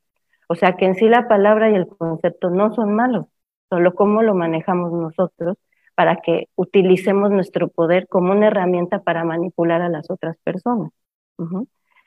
O 0.49 0.55
sea 0.55 0.77
que 0.77 0.87
en 0.87 0.95
sí 0.95 1.09
la 1.09 1.29
palabra 1.29 1.71
y 1.71 1.75
el 1.75 1.89
concepto 1.89 2.51
no 2.51 2.75
son 2.75 2.95
malos, 2.95 3.27
solo 3.69 3.95
cómo 3.95 4.23
lo 4.23 4.35
manejamos 4.35 4.93
nosotros 4.93 5.59
para 5.95 6.17
que 6.17 6.49
utilicemos 6.57 7.31
nuestro 7.31 7.69
poder 7.69 8.07
como 8.09 8.33
una 8.33 8.49
herramienta 8.49 9.01
para 9.01 9.25
manipular 9.25 9.83
a 9.83 9.89
las 9.89 10.11
otras 10.11 10.37
personas. 10.45 10.93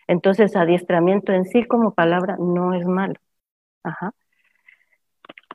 Entonces, 0.08 0.56
adiestramiento 0.56 1.34
en 1.34 1.46
sí 1.46 1.64
como 1.66 1.94
palabra 1.94 2.38
no 2.40 2.74
es 2.74 2.86
malo. 2.86 3.16
Ajá. 3.84 4.14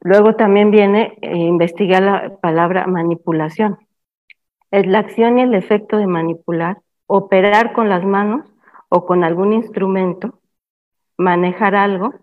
Luego 0.00 0.34
también 0.34 0.70
viene 0.70 1.16
eh, 1.22 1.36
investigar 1.36 2.02
la 2.02 2.36
palabra 2.40 2.86
manipulación. 2.86 3.78
Es 4.70 4.86
la 4.86 4.98
acción 4.98 5.38
y 5.38 5.42
el 5.42 5.54
efecto 5.54 5.96
de 5.96 6.06
manipular, 6.06 6.78
operar 7.06 7.73
con 7.73 7.88
las 7.88 8.04
manos 8.04 8.44
o 8.88 9.06
con 9.06 9.25
algún 9.25 9.52
instrumento, 9.52 10.40
manejar 11.16 11.75
algo, 11.75 12.14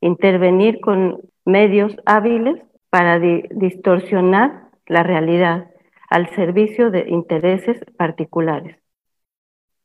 intervenir 0.00 0.80
con 0.80 1.20
medios 1.44 1.96
hábiles 2.06 2.62
para 2.90 3.18
distorsionar 3.18 4.70
la 4.86 5.02
realidad 5.02 5.70
al 6.08 6.28
servicio 6.34 6.90
de 6.90 7.06
intereses 7.08 7.78
particulares. 7.96 8.76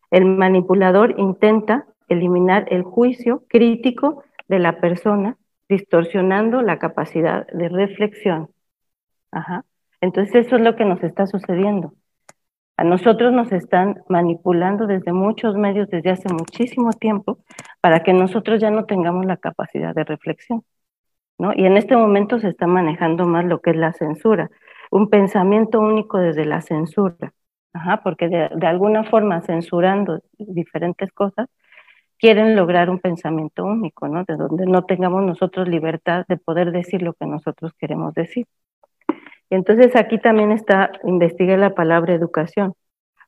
El 0.09 0.25
manipulador 0.25 1.15
intenta 1.17 1.85
eliminar 2.07 2.65
el 2.69 2.83
juicio 2.83 3.43
crítico 3.47 4.23
de 4.47 4.59
la 4.59 4.79
persona, 4.79 5.37
distorsionando 5.67 6.61
la 6.61 6.79
capacidad 6.79 7.47
de 7.47 7.69
reflexión. 7.69 8.49
Ajá. 9.31 9.65
Entonces 10.01 10.45
eso 10.45 10.57
es 10.57 10.61
lo 10.61 10.75
que 10.75 10.85
nos 10.85 11.01
está 11.03 11.25
sucediendo. 11.25 11.93
A 12.77 12.83
nosotros 12.83 13.31
nos 13.33 13.51
están 13.51 14.03
manipulando 14.09 14.87
desde 14.87 15.13
muchos 15.13 15.55
medios, 15.55 15.89
desde 15.89 16.09
hace 16.09 16.33
muchísimo 16.33 16.91
tiempo, 16.91 17.39
para 17.81 18.01
que 18.03 18.13
nosotros 18.13 18.59
ya 18.59 18.71
no 18.71 18.85
tengamos 18.85 19.25
la 19.25 19.37
capacidad 19.37 19.93
de 19.93 20.03
reflexión. 20.03 20.63
Y 21.55 21.65
en 21.65 21.77
este 21.77 21.95
momento 21.95 22.39
se 22.39 22.49
está 22.49 22.67
manejando 22.67 23.25
más 23.25 23.45
lo 23.45 23.59
que 23.61 23.71
es 23.71 23.75
la 23.75 23.93
censura, 23.93 24.49
un 24.91 25.09
pensamiento 25.09 25.79
único 25.79 26.17
desde 26.19 26.45
la 26.45 26.61
censura, 26.61 27.33
porque 28.03 28.29
de, 28.29 28.67
alguna 28.67 29.03
forma 29.03 29.41
censurando 29.41 30.21
diferentes 30.37 31.11
cosas, 31.11 31.47
quieren 32.19 32.55
lograr 32.55 32.89
un 32.89 32.99
pensamiento 32.99 33.65
único, 33.65 34.07
¿no? 34.07 34.23
De 34.23 34.35
donde 34.37 34.65
no 34.65 34.85
tengamos 34.85 35.23
nosotros 35.23 35.67
libertad 35.67 36.25
de 36.27 36.37
poder 36.37 36.71
decir 36.71 37.01
lo 37.01 37.13
que 37.13 37.25
nosotros 37.25 37.73
queremos 37.77 38.13
decir. 38.13 38.47
Entonces 39.53 39.95
aquí 39.95 40.17
también 40.17 40.51
está, 40.51 40.91
investigué 41.03 41.57
la 41.57 41.75
palabra 41.75 42.15
educación, 42.15 42.73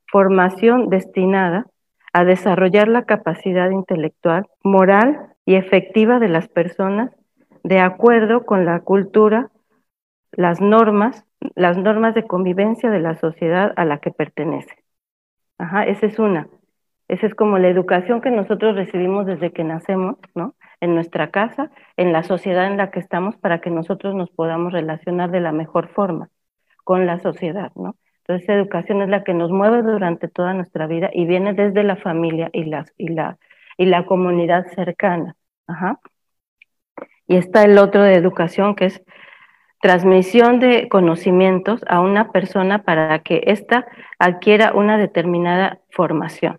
formación 0.07 0.89
destinada 0.89 1.67
a 2.13 2.25
desarrollar 2.25 2.87
la 2.87 3.03
capacidad 3.03 3.69
intelectual, 3.69 4.47
moral 4.63 5.35
y 5.45 5.53
efectiva 5.53 6.17
de 6.17 6.29
las 6.29 6.47
personas 6.47 7.11
de 7.63 7.79
acuerdo 7.79 8.43
con 8.43 8.65
la 8.65 8.79
cultura, 8.79 9.51
las 10.31 10.61
normas, 10.61 11.25
las 11.53 11.77
normas 11.77 12.15
de 12.15 12.25
convivencia 12.25 12.89
de 12.89 13.01
la 13.01 13.15
sociedad 13.17 13.73
a 13.75 13.85
la 13.85 13.99
que 13.99 14.09
pertenece. 14.09 14.83
Ajá, 15.59 15.85
esa 15.85 16.07
es 16.07 16.17
una. 16.17 16.47
Esa 17.07 17.27
es 17.27 17.35
como 17.35 17.59
la 17.59 17.67
educación 17.67 18.21
que 18.21 18.31
nosotros 18.31 18.75
recibimos 18.75 19.27
desde 19.27 19.51
que 19.51 19.63
nacemos, 19.63 20.17
¿no? 20.33 20.55
En 20.81 20.95
nuestra 20.95 21.31
casa, 21.31 21.71
en 21.97 22.13
la 22.13 22.23
sociedad 22.23 22.67
en 22.67 22.77
la 22.77 22.91
que 22.91 22.99
estamos, 22.99 23.37
para 23.37 23.61
que 23.61 23.69
nosotros 23.69 24.15
nos 24.15 24.29
podamos 24.29 24.73
relacionar 24.73 25.31
de 25.31 25.41
la 25.41 25.51
mejor 25.51 25.89
forma 25.89 26.29
con 26.83 27.05
la 27.05 27.19
sociedad, 27.19 27.71
¿no? 27.75 27.95
Entonces, 28.27 28.49
educación 28.49 29.01
es 29.03 29.09
la 29.09 29.23
que 29.23 29.35
nos 29.35 29.51
mueve 29.51 29.83
durante 29.83 30.27
toda 30.27 30.53
nuestra 30.53 30.87
vida 30.87 31.09
y 31.13 31.25
viene 31.25 31.53
desde 31.53 31.83
la 31.83 31.95
familia 31.95 32.49
y, 32.53 32.65
las, 32.65 32.91
y, 32.97 33.09
la, 33.09 33.37
y 33.77 33.85
la 33.85 34.05
comunidad 34.05 34.65
cercana. 34.73 35.35
Ajá. 35.67 35.99
Y 37.27 37.37
está 37.37 37.63
el 37.63 37.77
otro 37.77 38.01
de 38.01 38.15
educación, 38.15 38.75
que 38.75 38.85
es 38.85 39.03
transmisión 39.81 40.59
de 40.59 40.89
conocimientos 40.89 41.81
a 41.87 42.01
una 42.01 42.31
persona 42.31 42.83
para 42.83 43.19
que 43.19 43.43
ésta 43.45 43.85
adquiera 44.17 44.73
una 44.73 44.97
determinada 44.97 45.79
formación. 45.91 46.57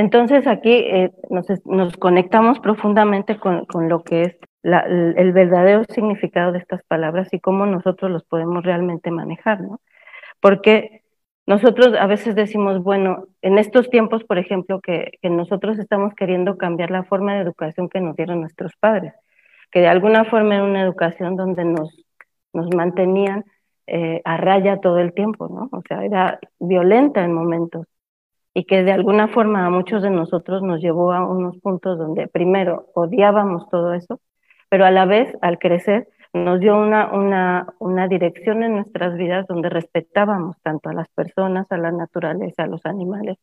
Entonces 0.00 0.46
aquí 0.46 0.72
eh, 0.72 1.12
nos, 1.28 1.96
conectamos 1.98 2.58
profundamente 2.60 3.38
con, 3.38 3.66
lo 3.86 4.02
que 4.02 4.22
es 4.22 4.36
el 4.62 5.32
verdadero 5.32 5.84
significado 5.90 6.52
de 6.52 6.58
estas 6.58 6.82
palabras 6.84 7.28
y 7.32 7.38
cómo 7.38 7.66
nosotros 7.66 8.10
los 8.10 8.24
podemos 8.24 8.64
realmente 8.64 9.10
manejar, 9.10 9.60
¿no? 9.60 9.78
Porque 10.40 11.02
nosotros 11.46 11.92
a 12.00 12.06
veces 12.06 12.34
decimos, 12.34 12.82
bueno, 12.82 13.26
en 13.42 13.58
estos 13.58 13.90
tiempos, 13.90 14.24
por 14.24 14.38
ejemplo, 14.38 14.80
que, 14.80 15.18
nosotros 15.22 15.78
estamos 15.78 16.14
queriendo 16.14 16.56
cambiar 16.56 16.90
la 16.90 17.04
forma 17.04 17.34
de 17.34 17.40
educación 17.40 17.90
que 17.90 18.00
nos 18.00 18.16
dieron 18.16 18.40
nuestros 18.40 18.72
padres, 18.80 19.12
que 19.70 19.80
de 19.80 19.88
alguna 19.88 20.24
forma 20.24 20.54
era 20.54 20.64
una 20.64 20.80
educación 20.80 21.36
donde 21.36 21.66
nos, 21.66 21.90
mantenían 22.74 23.44
eh, 23.86 24.22
a 24.24 24.38
raya 24.38 24.78
todo 24.80 24.98
el 24.98 25.12
tiempo, 25.12 25.46
¿no? 25.48 25.68
O 25.78 25.82
sea, 25.86 26.02
era 26.06 26.38
violenta 26.58 27.22
en 27.22 27.34
momentos 27.34 27.86
y 28.54 28.64
que 28.64 28.82
de 28.82 28.92
alguna 28.92 29.28
forma 29.28 29.66
a 29.66 29.70
muchos 29.70 30.02
de 30.02 30.10
nosotros 30.10 30.62
nos 30.62 30.80
llevó 30.80 31.12
a 31.12 31.26
unos 31.26 31.58
puntos 31.58 31.98
donde 31.98 32.28
primero 32.28 32.86
odiábamos 32.94 33.68
todo 33.70 33.94
eso, 33.94 34.20
pero 34.68 34.84
a 34.84 34.90
la 34.90 35.04
vez 35.04 35.36
al 35.42 35.58
crecer 35.58 36.08
nos 36.32 36.60
dio 36.60 36.78
una, 36.78 37.12
una, 37.12 37.74
una 37.78 38.08
dirección 38.08 38.62
en 38.62 38.74
nuestras 38.76 39.16
vidas 39.16 39.46
donde 39.48 39.68
respetábamos 39.68 40.56
tanto 40.62 40.88
a 40.88 40.94
las 40.94 41.08
personas, 41.08 41.70
a 41.70 41.78
la 41.78 41.92
naturaleza, 41.92 42.64
a 42.64 42.66
los 42.66 42.84
animales 42.86 43.38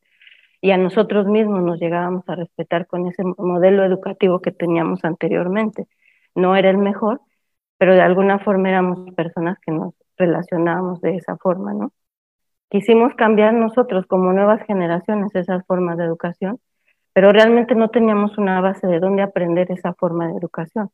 y 0.62 0.72
a 0.72 0.78
nosotros 0.78 1.28
mismos 1.28 1.64
nos 1.64 1.80
llegábamos 1.80 2.24
a 2.28 2.36
respetar 2.36 2.88
con 2.88 3.08
ese 3.08 3.24
modelo 3.38 3.84
educativo 3.84 4.42
que 4.42 4.52
teníamos 4.52 5.04
anteriormente. 5.04 5.88
No 6.36 6.56
era 6.56 6.70
el 6.70 6.78
mejor, 6.78 7.22
pero 7.78 7.94
de 7.96 8.02
alguna 8.02 8.40
forma 8.40 8.70
éramos 8.70 9.14
personas 9.16 9.60
que 9.60 9.72
nos 9.72 9.94
relacionábamos 10.18 11.02
de 11.02 11.16
esa 11.16 11.38
forma, 11.38 11.74
¿no? 11.74 11.92
Quisimos 12.70 13.14
cambiar 13.16 13.54
nosotros 13.54 14.06
como 14.08 14.34
nuevas 14.34 14.62
generaciones 14.66 15.34
esas 15.36 15.66
formas 15.66 15.98
de 15.98 16.04
educación, 16.04 16.60
pero 17.14 17.32
realmente 17.32 17.76
no 17.76 17.90
teníamos 17.90 18.38
una 18.38 18.60
base 18.62 18.88
de 18.88 19.00
dónde 19.00 19.24
aprender 19.24 19.72
esa 19.72 19.94
forma 19.94 20.28
de 20.28 20.38
educación. 20.38 20.90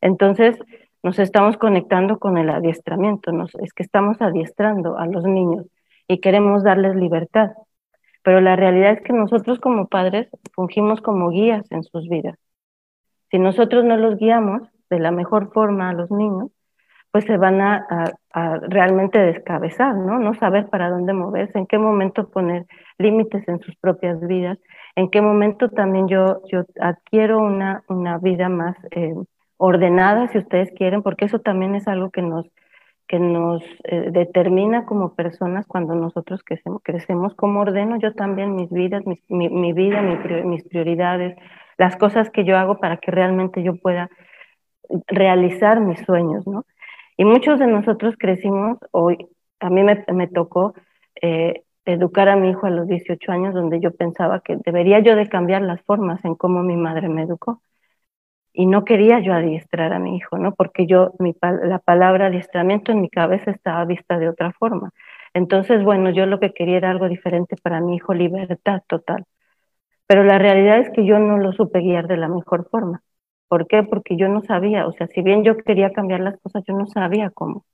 Entonces, 0.00 0.58
nos 1.02 1.18
estamos 1.18 1.56
conectando 1.56 2.18
con 2.18 2.36
el 2.36 2.50
adiestramiento, 2.50 3.32
nos, 3.32 3.54
es 3.56 3.72
que 3.72 3.82
estamos 3.82 4.20
adiestrando 4.20 4.98
a 4.98 5.06
los 5.06 5.24
niños 5.24 5.66
y 6.08 6.18
queremos 6.20 6.62
darles 6.64 6.96
libertad. 6.96 7.52
Pero 8.22 8.40
la 8.40 8.56
realidad 8.56 8.92
es 8.92 9.00
que 9.02 9.12
nosotros 9.12 9.60
como 9.60 9.86
padres 9.86 10.28
fungimos 10.52 11.00
como 11.00 11.30
guías 11.30 11.64
en 11.70 11.84
sus 11.84 12.08
vidas. 12.08 12.36
Si 13.30 13.38
nosotros 13.38 13.84
no 13.84 13.96
los 13.96 14.16
guiamos 14.16 14.62
de 14.90 14.98
la 14.98 15.10
mejor 15.10 15.52
forma 15.52 15.90
a 15.90 15.92
los 15.94 16.10
niños, 16.10 16.50
pues 17.16 17.24
se 17.24 17.38
van 17.38 17.62
a, 17.62 17.86
a, 18.34 18.58
realmente 18.68 19.18
descabezar, 19.18 19.94
¿no? 19.94 20.18
No 20.18 20.34
saber 20.34 20.68
para 20.68 20.90
dónde 20.90 21.14
moverse, 21.14 21.58
en 21.58 21.66
qué 21.66 21.78
momento 21.78 22.28
poner 22.28 22.66
límites 22.98 23.48
en 23.48 23.58
sus 23.60 23.74
propias 23.76 24.20
vidas, 24.20 24.58
en 24.96 25.08
qué 25.08 25.22
momento 25.22 25.70
también 25.70 26.08
yo, 26.08 26.42
yo 26.52 26.66
adquiero 26.78 27.38
una, 27.38 27.82
una 27.88 28.18
vida 28.18 28.50
más 28.50 28.76
eh, 28.90 29.14
ordenada, 29.56 30.28
si 30.28 30.36
ustedes 30.36 30.70
quieren, 30.76 31.02
porque 31.02 31.24
eso 31.24 31.38
también 31.38 31.74
es 31.74 31.88
algo 31.88 32.10
que 32.10 32.20
nos, 32.20 32.44
que 33.08 33.18
nos 33.18 33.62
eh, 33.84 34.10
determina 34.12 34.84
como 34.84 35.14
personas 35.14 35.64
cuando 35.66 35.94
nosotros 35.94 36.42
crecemos, 36.44 36.82
crecemos, 36.84 37.34
cómo 37.34 37.60
ordeno 37.60 37.98
yo 37.98 38.12
también 38.12 38.56
mis 38.56 38.68
vidas, 38.68 39.04
mi, 39.06 39.48
mi, 39.48 39.72
vida, 39.72 40.02
mis 40.02 40.64
prioridades, 40.64 41.34
las 41.78 41.96
cosas 41.96 42.28
que 42.28 42.44
yo 42.44 42.58
hago 42.58 42.76
para 42.76 42.98
que 42.98 43.10
realmente 43.10 43.62
yo 43.62 43.74
pueda 43.76 44.10
realizar 45.06 45.80
mis 45.80 46.00
sueños, 46.00 46.46
¿no? 46.46 46.66
Y 47.16 47.24
muchos 47.24 47.58
de 47.58 47.66
nosotros 47.66 48.14
crecimos, 48.18 48.78
hoy, 48.90 49.26
a 49.60 49.70
mí 49.70 49.82
me, 49.82 50.26
tocó 50.28 50.74
eh, 51.22 51.62
educar 51.84 52.28
a 52.28 52.36
mi 52.36 52.50
hijo 52.50 52.66
a 52.66 52.70
los 52.70 52.86
18 52.86 53.32
años, 53.32 53.54
donde 53.54 53.80
yo 53.80 53.92
pensaba 53.92 54.40
que 54.40 54.56
debería 54.64 55.00
yo 55.00 55.16
de 55.16 55.28
cambiar 55.28 55.62
las 55.62 55.80
formas 55.82 56.24
en 56.24 56.34
cómo 56.34 56.62
mi 56.62 56.76
madre 56.76 57.08
me 57.08 57.22
educó 57.22 57.62
y 58.56 58.66
no 58.66 58.84
quería 58.84 59.20
yo 59.20 59.34
adiestrar 59.34 59.92
a 59.92 59.98
mi 59.98 60.16
hijo, 60.16 60.38
¿no? 60.38 60.54
Porque 60.54 60.86
yo, 60.86 61.12
mi, 61.18 61.34
la 61.42 61.78
palabra 61.78 62.26
adiestramiento 62.26 62.90
en 62.90 63.02
mi 63.02 63.10
cabeza 63.10 63.50
estaba 63.50 63.84
vista 63.84 64.18
de 64.18 64.30
otra 64.30 64.52
forma. 64.52 64.92
Entonces, 65.34 65.84
bueno, 65.84 66.10
yo 66.10 66.24
lo 66.24 66.40
que 66.40 66.52
quería 66.54 66.78
era 66.78 66.90
algo 66.90 67.08
diferente 67.08 67.56
para 67.62 67.80
mi 67.82 67.96
hijo, 67.96 68.14
libertad 68.14 68.82
total. 68.88 69.26
Pero 70.06 70.24
la 70.24 70.38
realidad 70.38 70.78
es 70.80 70.90
que 70.90 71.04
yo 71.06 71.18
no 71.18 71.38
lo 71.38 71.52
supe 71.52 71.80
guiar 71.80 72.08
de 72.08 72.16
la 72.16 72.28
mejor 72.28 72.68
forma. 72.70 73.02
¿Por 73.48 73.66
qué? 73.68 73.82
Porque 73.82 74.16
yo 74.16 74.28
no 74.28 74.42
sabía, 74.42 74.86
o 74.86 74.92
sea, 74.92 75.06
si 75.08 75.22
bien 75.22 75.44
yo 75.44 75.56
quería 75.58 75.92
cambiar 75.92 76.20
las 76.20 76.38
cosas, 76.40 76.64
yo 76.66 76.74
no 76.74 76.86
sabía 76.86 77.30
cómo. 77.30 77.64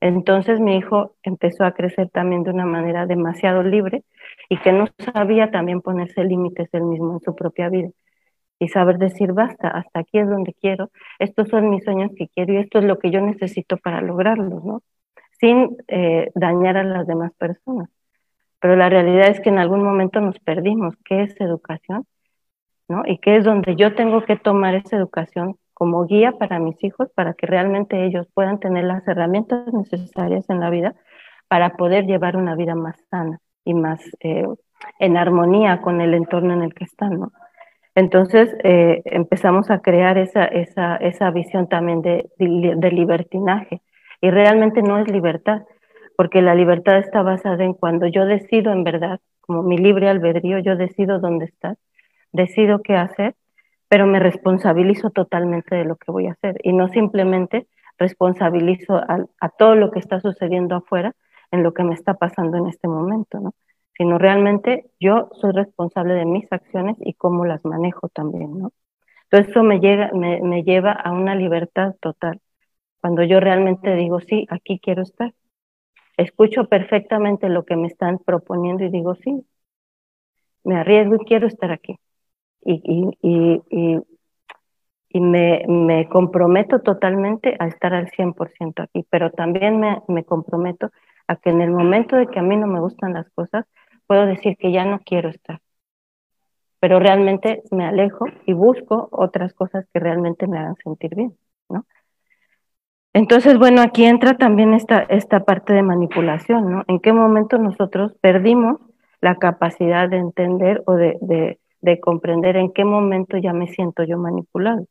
Entonces 0.00 0.60
mi 0.60 0.76
hijo 0.76 1.14
empezó 1.22 1.64
a 1.64 1.72
crecer 1.72 2.10
también 2.10 2.42
de 2.42 2.50
una 2.50 2.66
manera 2.66 3.06
demasiado 3.06 3.62
libre 3.62 4.04
y 4.48 4.58
que 4.58 4.72
no 4.72 4.86
sabía 5.14 5.50
también 5.50 5.82
ponerse 5.82 6.24
límites 6.24 6.68
él 6.72 6.84
mismo 6.84 7.14
en 7.14 7.20
su 7.20 7.34
propia 7.34 7.68
vida 7.68 7.90
y 8.60 8.68
saber 8.68 8.98
decir, 8.98 9.32
basta, 9.32 9.68
hasta 9.68 10.00
aquí 10.00 10.18
es 10.18 10.28
donde 10.28 10.54
quiero, 10.54 10.90
estos 11.18 11.48
son 11.48 11.70
mis 11.70 11.84
sueños 11.84 12.12
que 12.16 12.28
quiero 12.28 12.52
y 12.54 12.58
esto 12.58 12.78
es 12.78 12.84
lo 12.84 12.98
que 12.98 13.10
yo 13.10 13.20
necesito 13.22 13.78
para 13.78 14.02
lograrlos, 14.02 14.64
¿no? 14.64 14.82
Sin 15.40 15.76
eh, 15.88 16.30
dañar 16.34 16.76
a 16.76 16.84
las 16.84 17.06
demás 17.06 17.32
personas. 17.38 17.88
Pero 18.60 18.76
la 18.76 18.90
realidad 18.90 19.28
es 19.30 19.40
que 19.40 19.48
en 19.50 19.58
algún 19.58 19.82
momento 19.82 20.20
nos 20.20 20.38
perdimos. 20.40 20.94
¿Qué 21.04 21.22
es 21.22 21.40
educación? 21.40 22.06
Y 23.06 23.18
qué 23.18 23.36
es 23.36 23.44
donde 23.44 23.76
yo 23.76 23.94
tengo 23.94 24.24
que 24.24 24.36
tomar 24.36 24.74
esa 24.74 24.96
educación 24.96 25.56
como 25.74 26.04
guía 26.06 26.32
para 26.32 26.58
mis 26.58 26.82
hijos, 26.84 27.08
para 27.14 27.34
que 27.34 27.46
realmente 27.46 28.04
ellos 28.04 28.26
puedan 28.34 28.58
tener 28.58 28.84
las 28.84 29.06
herramientas 29.08 29.72
necesarias 29.72 30.44
en 30.50 30.60
la 30.60 30.70
vida 30.70 30.94
para 31.48 31.76
poder 31.76 32.04
llevar 32.06 32.36
una 32.36 32.54
vida 32.54 32.74
más 32.74 32.96
sana 33.10 33.38
y 33.64 33.74
más 33.74 34.00
eh, 34.20 34.46
en 34.98 35.16
armonía 35.16 35.80
con 35.80 36.00
el 36.00 36.14
entorno 36.14 36.52
en 36.54 36.62
el 36.62 36.74
que 36.74 36.84
están. 36.84 37.20
Entonces 37.94 38.54
eh, 38.62 39.02
empezamos 39.04 39.70
a 39.70 39.80
crear 39.80 40.18
esa, 40.18 40.44
esa, 40.44 40.96
esa 40.96 41.30
visión 41.30 41.68
también 41.68 42.02
de, 42.02 42.28
de, 42.38 42.90
libertinaje. 42.90 43.82
Y 44.20 44.30
realmente 44.30 44.82
no 44.82 44.98
es 44.98 45.08
libertad, 45.08 45.62
porque 46.16 46.42
la 46.42 46.54
libertad 46.54 46.98
está 46.98 47.22
basada 47.22 47.64
en 47.64 47.74
cuando 47.74 48.06
yo 48.06 48.26
decido 48.26 48.72
en 48.72 48.84
verdad, 48.84 49.20
como 49.40 49.62
mi 49.62 49.78
libre 49.78 50.08
albedrío, 50.08 50.58
yo 50.58 50.76
decido 50.76 51.18
dónde 51.18 51.46
estar, 51.46 51.76
decido 52.32 52.82
qué 52.82 52.94
hacer, 52.96 53.34
pero 53.88 54.06
me 54.06 54.20
responsabilizo 54.20 55.10
totalmente 55.10 55.74
de 55.74 55.84
lo 55.84 55.96
que 55.96 56.12
voy 56.12 56.26
a 56.26 56.32
hacer 56.32 56.58
y 56.62 56.72
no 56.72 56.88
simplemente 56.88 57.66
responsabilizo 57.98 58.96
a, 58.96 59.26
a 59.40 59.48
todo 59.50 59.74
lo 59.74 59.90
que 59.90 59.98
está 59.98 60.20
sucediendo 60.20 60.76
afuera 60.76 61.14
en 61.50 61.62
lo 61.62 61.74
que 61.74 61.84
me 61.84 61.94
está 61.94 62.14
pasando 62.14 62.56
en 62.56 62.66
este 62.68 62.88
momento, 62.88 63.40
¿no? 63.40 63.54
sino 64.00 64.16
realmente 64.16 64.86
yo 64.98 65.28
soy 65.40 65.52
responsable 65.52 66.14
de 66.14 66.24
mis 66.24 66.50
acciones 66.50 66.96
y 67.00 67.12
cómo 67.12 67.44
las 67.44 67.62
manejo 67.66 68.08
también, 68.08 68.58
¿no? 68.58 68.72
Entonces 69.24 69.50
eso 69.50 69.62
me, 69.62 69.78
llega, 69.78 70.10
me, 70.14 70.40
me 70.40 70.62
lleva 70.62 70.92
a 70.92 71.12
una 71.12 71.34
libertad 71.34 71.94
total. 72.00 72.40
Cuando 73.02 73.22
yo 73.24 73.40
realmente 73.40 73.94
digo, 73.96 74.20
sí, 74.20 74.46
aquí 74.48 74.80
quiero 74.82 75.02
estar. 75.02 75.34
Escucho 76.16 76.64
perfectamente 76.66 77.50
lo 77.50 77.66
que 77.66 77.76
me 77.76 77.88
están 77.88 78.18
proponiendo 78.18 78.84
y 78.84 78.90
digo, 78.90 79.16
sí, 79.16 79.44
me 80.64 80.76
arriesgo 80.76 81.16
y 81.16 81.26
quiero 81.26 81.46
estar 81.46 81.70
aquí. 81.70 81.98
Y, 82.62 82.82
y, 83.22 83.62
y, 83.70 84.00
y, 85.08 85.20
me, 85.20 85.64
me, 85.66 86.08
comprometo 86.08 86.80
totalmente 86.80 87.56
a 87.58 87.66
estar 87.66 87.94
al 87.94 88.10
100% 88.10 88.82
aquí, 88.82 89.04
pero 89.10 89.30
también 89.30 89.80
me, 89.80 90.02
me 90.08 90.24
comprometo 90.24 90.90
a 91.26 91.36
que 91.36 91.50
en 91.50 91.62
el 91.62 91.70
momento 91.70 92.16
de 92.16 92.26
que 92.26 92.38
a 92.38 92.42
mí 92.42 92.56
no 92.56 92.66
me 92.66 92.80
gustan 92.80 93.14
las 93.14 93.28
cosas, 93.30 93.66
puedo 94.06 94.26
decir 94.26 94.56
que 94.56 94.72
ya 94.72 94.84
no 94.84 95.00
quiero 95.00 95.28
estar, 95.30 95.60
pero 96.80 96.98
realmente 96.98 97.62
me 97.70 97.86
alejo 97.86 98.26
y 98.46 98.52
busco 98.52 99.08
otras 99.12 99.54
cosas 99.54 99.86
que 99.92 100.00
realmente 100.00 100.46
me 100.46 100.58
hagan 100.58 100.76
sentir 100.82 101.14
bien, 101.14 101.36
¿no? 101.68 101.86
Entonces, 103.12 103.58
bueno, 103.58 103.82
aquí 103.82 104.04
entra 104.04 104.36
también 104.36 104.72
esta, 104.72 104.98
esta 105.02 105.44
parte 105.44 105.72
de 105.72 105.82
manipulación, 105.82 106.70
¿no? 106.70 106.84
¿En 106.86 107.00
qué 107.00 107.12
momento 107.12 107.58
nosotros 107.58 108.14
perdimos 108.20 108.80
la 109.20 109.36
capacidad 109.36 110.08
de 110.08 110.18
entender 110.18 110.82
o 110.86 110.94
de, 110.94 111.18
de, 111.20 111.58
de 111.80 112.00
comprender 112.00 112.56
en 112.56 112.72
qué 112.72 112.84
momento 112.84 113.36
ya 113.38 113.52
me 113.52 113.68
siento 113.68 114.04
yo 114.04 114.18
manipulado? 114.18 114.86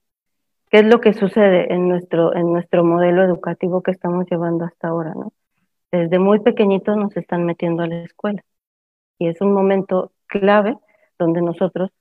¿Qué 0.70 0.80
es 0.80 0.86
lo 0.86 1.02
que 1.02 1.14
sucede 1.14 1.74
en 1.74 1.88
nuestro, 1.90 2.36
en 2.36 2.54
nuestro 2.54 2.84
modelo 2.84 3.24
educativo 3.24 3.82
que 3.82 3.92
estamos 3.92 4.26
llevando 4.30 4.66
hasta 4.66 4.90
ahora, 4.90 5.14
¿no? 5.16 5.34
Desde 5.92 6.20
muy 6.20 6.40
pequeñitos 6.40 6.96
nos 6.98 7.18
están 7.18 7.46
metiendo 7.46 7.84
a 7.84 7.88
la 7.88 8.04
escuela 8.04 8.44
y 9.18 9.28
es 9.28 9.42
un 9.42 9.52
momento 9.54 10.12
clave 10.28 10.78
donde 11.18 11.42
nosotros 11.42 11.92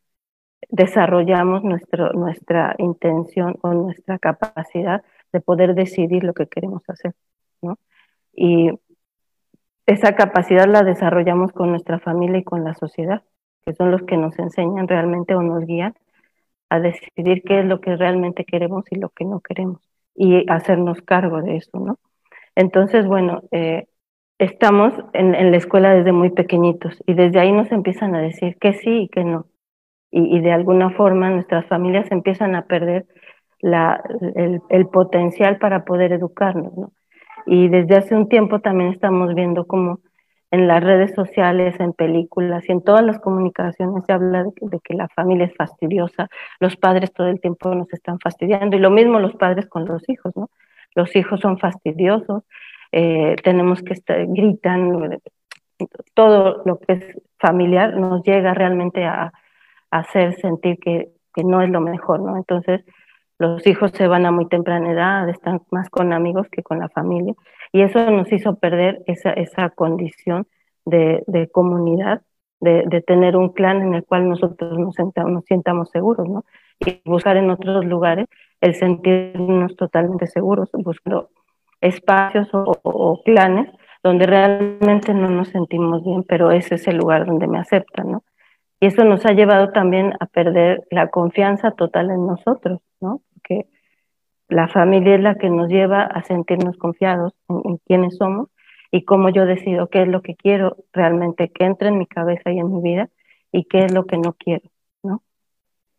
desarrollamos 0.68 1.64
nuestro, 1.64 2.12
nuestra 2.12 2.74
intención 2.78 3.58
o 3.62 3.72
nuestra 3.72 4.18
capacidad 4.18 5.02
de 5.32 5.40
poder 5.40 5.74
decidir 5.74 6.24
lo 6.24 6.34
que 6.34 6.46
queremos 6.46 6.82
hacer, 6.88 7.14
¿no? 7.62 7.78
Y 8.32 8.70
esa 9.86 10.14
capacidad 10.14 10.66
la 10.66 10.82
desarrollamos 10.82 11.52
con 11.52 11.70
nuestra 11.70 11.98
familia 11.98 12.38
y 12.38 12.44
con 12.44 12.64
la 12.64 12.74
sociedad, 12.74 13.22
que 13.68 13.74
son 13.74 13.90
los 13.90 14.02
que 14.04 14.16
nos 14.16 14.38
enseñan 14.38 14.88
realmente 14.88 15.34
o 15.34 15.42
nos 15.42 15.66
guían 15.66 15.94
a 16.70 16.80
decidir 16.80 17.42
qué 17.42 17.60
es 17.60 17.66
lo 17.66 17.82
que 17.82 17.96
realmente 17.96 18.46
queremos 18.46 18.86
y 18.90 18.96
lo 18.98 19.10
que 19.10 19.26
no 19.26 19.40
queremos 19.40 19.82
y 20.14 20.50
hacernos 20.50 21.02
cargo 21.02 21.42
de 21.42 21.56
eso, 21.56 21.78
¿no? 21.78 21.98
Entonces, 22.56 23.06
bueno, 23.06 23.42
eh, 23.50 23.86
estamos 24.38 24.94
en, 25.12 25.34
en, 25.34 25.50
la 25.50 25.58
escuela 25.58 25.92
desde 25.92 26.12
muy 26.12 26.30
pequeñitos 26.30 26.98
y 27.06 27.12
desde 27.12 27.40
ahí 27.40 27.52
nos 27.52 27.70
empiezan 27.70 28.14
a 28.14 28.22
decir 28.22 28.56
que 28.58 28.72
sí 28.72 29.02
y 29.02 29.08
que 29.08 29.24
no. 29.24 29.44
Y, 30.10 30.38
y 30.38 30.40
de 30.40 30.52
alguna 30.52 30.88
forma 30.90 31.28
nuestras 31.28 31.66
familias 31.66 32.10
empiezan 32.10 32.54
a 32.54 32.64
perder 32.64 33.06
la, 33.60 34.02
el, 34.34 34.62
el, 34.70 34.86
potencial 34.86 35.58
para 35.58 35.84
poder 35.84 36.12
educarnos. 36.12 36.74
¿no? 36.74 36.92
Y 37.44 37.68
desde 37.68 37.96
hace 37.96 38.14
un 38.14 38.30
tiempo 38.30 38.60
también 38.60 38.92
estamos 38.92 39.34
viendo 39.34 39.66
como 39.66 40.00
en 40.50 40.66
las 40.66 40.82
redes 40.82 41.14
sociales, 41.14 41.78
en 41.78 41.92
películas 41.92 42.64
y 42.68 42.72
en 42.72 42.82
todas 42.82 43.04
las 43.04 43.18
comunicaciones 43.18 44.04
se 44.06 44.12
habla 44.12 44.44
de, 44.44 44.80
que 44.80 44.94
la 44.94 45.08
familia 45.08 45.46
es 45.46 45.54
fastidiosa, 45.54 46.28
los 46.58 46.76
padres 46.76 47.12
todo 47.12 47.28
el 47.28 47.40
tiempo 47.40 47.74
nos 47.74 47.92
están 47.92 48.18
fastidiando 48.18 48.76
y 48.76 48.80
lo 48.80 48.90
mismo 48.90 49.20
los 49.20 49.34
padres 49.36 49.66
con 49.68 49.84
los 49.84 50.08
hijos, 50.08 50.34
¿no? 50.36 50.50
Los 50.94 51.14
hijos 51.16 51.40
son 51.40 51.58
fastidiosos, 51.58 52.44
eh, 52.92 53.36
tenemos 53.44 53.82
que 53.82 53.92
estar, 53.92 54.26
gritan, 54.26 55.20
todo 56.14 56.62
lo 56.64 56.78
que 56.80 56.92
es 56.94 57.22
familiar 57.38 57.94
nos 57.94 58.22
llega 58.24 58.54
realmente 58.54 59.04
a, 59.04 59.32
a 59.90 59.98
hacer 59.98 60.34
sentir 60.40 60.78
que, 60.78 61.10
que, 61.34 61.44
no 61.44 61.62
es 61.62 61.70
lo 61.70 61.80
mejor, 61.80 62.20
¿no? 62.20 62.36
Entonces, 62.36 62.84
los 63.38 63.66
hijos 63.66 63.92
se 63.92 64.08
van 64.08 64.26
a 64.26 64.32
muy 64.32 64.48
temprana 64.48 64.90
edad, 64.90 65.28
están 65.28 65.62
más 65.70 65.88
con 65.90 66.12
amigos 66.12 66.48
que 66.50 66.62
con 66.62 66.80
la 66.80 66.88
familia, 66.88 67.34
y 67.72 67.82
eso 67.82 68.10
nos 68.10 68.32
hizo 68.32 68.56
perder 68.56 69.02
esa, 69.06 69.32
esa 69.32 69.70
condición 69.70 70.46
de, 70.84 71.48
comunidad, 71.52 72.22
de, 72.60 72.84
de, 72.86 73.02
tener 73.02 73.36
un 73.36 73.50
clan 73.50 73.82
en 73.82 73.94
el 73.94 74.04
cual 74.04 74.28
nosotros 74.28 74.78
nos, 74.78 74.94
sentamos, 74.94 75.32
nos 75.32 75.44
sientamos 75.44 75.90
seguros, 75.90 76.28
¿no? 76.28 76.44
Y 76.80 77.00
buscar 77.04 77.36
en 77.36 77.50
otros 77.50 77.84
lugares 77.84 78.26
el 78.60 78.74
sentirnos 78.74 79.76
totalmente 79.76 80.26
seguros, 80.26 80.70
buscando 80.72 81.30
espacios 81.80 82.48
o, 82.52 82.72
o, 82.82 83.22
planes 83.22 83.70
donde 84.02 84.26
realmente 84.26 85.12
no 85.12 85.28
nos 85.28 85.48
sentimos 85.48 86.04
bien, 86.04 86.24
pero 86.24 86.50
ese 86.50 86.76
es 86.76 86.86
el 86.88 86.96
lugar 86.96 87.26
donde 87.26 87.46
me 87.46 87.58
aceptan, 87.58 88.12
¿no? 88.12 88.24
Y 88.80 88.86
eso 88.86 89.04
nos 89.04 89.26
ha 89.26 89.32
llevado 89.32 89.70
también 89.70 90.14
a 90.20 90.26
perder 90.26 90.84
la 90.90 91.08
confianza 91.08 91.72
total 91.72 92.10
en 92.10 92.26
nosotros, 92.26 92.80
¿no? 93.00 93.22
Porque 93.38 93.66
la 94.48 94.68
familia 94.68 95.14
es 95.14 95.20
la 95.20 95.36
que 95.36 95.50
nos 95.50 95.68
lleva 95.68 96.02
a 96.02 96.22
sentirnos 96.24 96.76
confiados 96.76 97.34
en, 97.48 97.78
quiénes 97.86 98.16
somos 98.16 98.48
y 98.90 99.04
cómo 99.04 99.28
yo 99.28 99.46
decido 99.46 99.88
qué 99.88 100.02
es 100.02 100.08
lo 100.08 100.22
que 100.22 100.34
quiero 100.34 100.76
realmente 100.92 101.50
que 101.50 101.64
entre 101.64 101.88
en 101.88 101.98
mi 101.98 102.06
cabeza 102.06 102.50
y 102.50 102.58
en 102.58 102.72
mi 102.72 102.80
vida 102.82 103.10
y 103.52 103.64
qué 103.64 103.84
es 103.84 103.92
lo 103.92 104.06
que 104.06 104.18
no 104.18 104.32
quiero, 104.32 104.68
¿no? 105.02 105.22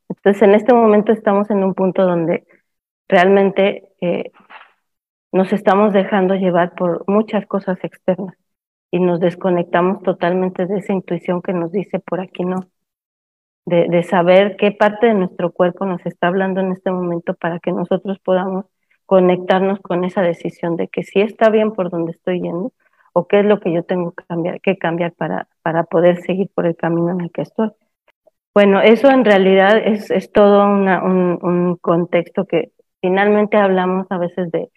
Entonces, 0.10 0.42
en 0.42 0.56
este 0.56 0.74
momento 0.74 1.12
estamos 1.12 1.50
en 1.52 1.64
un 1.64 1.76
punto 1.76 2.04
donde 2.06 2.46
realmente 3.08 3.90
eh, 4.02 4.32
nos 5.32 5.54
estamos 5.54 5.94
dejando 5.94 6.36
llevar 6.36 6.74
por 6.74 7.04
muchas 7.08 7.46
cosas 7.46 7.78
externas 7.84 8.36
y 8.92 9.00
nos 9.00 9.20
desconectamos 9.20 10.02
totalmente 10.02 10.66
de 10.66 10.80
esa 10.80 10.94
intuición 10.94 11.42
que 11.42 11.54
nos 11.54 11.72
dice 11.72 12.00
por 12.00 12.20
aquí 12.20 12.44
no, 12.44 12.68
de, 13.70 14.04
saber 14.04 14.58
qué 14.58 14.72
parte 14.72 15.08
de 15.08 15.14
nuestro 15.14 15.52
cuerpo 15.52 15.86
nos 15.86 16.06
está 16.06 16.28
hablando 16.28 16.60
en 16.60 16.72
este 16.72 16.92
momento 16.92 17.34
para 17.36 17.60
que 17.60 17.72
nosotros 17.72 18.20
podamos 18.20 18.66
conectarnos 19.06 19.80
con 19.80 20.04
esa 20.04 20.22
decisión 20.22 20.76
de 20.76 20.88
que 20.88 21.04
si 21.04 21.22
está 21.22 21.50
bien 21.50 21.72
por 21.74 21.90
donde 21.90 22.12
estoy 22.12 22.42
yendo 22.42 22.74
o 23.14 23.28
qué 23.28 23.40
es 23.40 23.46
lo 23.46 23.60
que 23.60 23.72
yo 23.72 23.84
tengo 23.84 24.12
que 24.12 24.24
cambiar, 24.26 24.62
que 24.62 24.78
cambiar 24.78 25.14
para, 25.14 25.48
para 25.62 25.84
poder 25.84 26.22
seguir 26.22 26.50
por 26.54 26.66
el 26.66 26.76
camino 26.76 27.12
en 27.12 27.22
el 27.22 27.32
que 27.32 27.42
estoy. 27.42 27.72
Bueno, 28.54 28.82
eso 28.82 29.10
en 29.10 29.26
realidad 29.26 29.78
es, 29.78 30.12
es 30.12 30.32
todo 30.32 30.66
una, 30.66 31.04
un, 31.04 31.40
un 31.42 31.76
contexto 31.78 32.46
que 32.46 32.72
finalmente 33.02 33.58
hablamos 33.58 34.08
a 34.10 34.18
veces 34.18 34.52
de, 34.52 34.70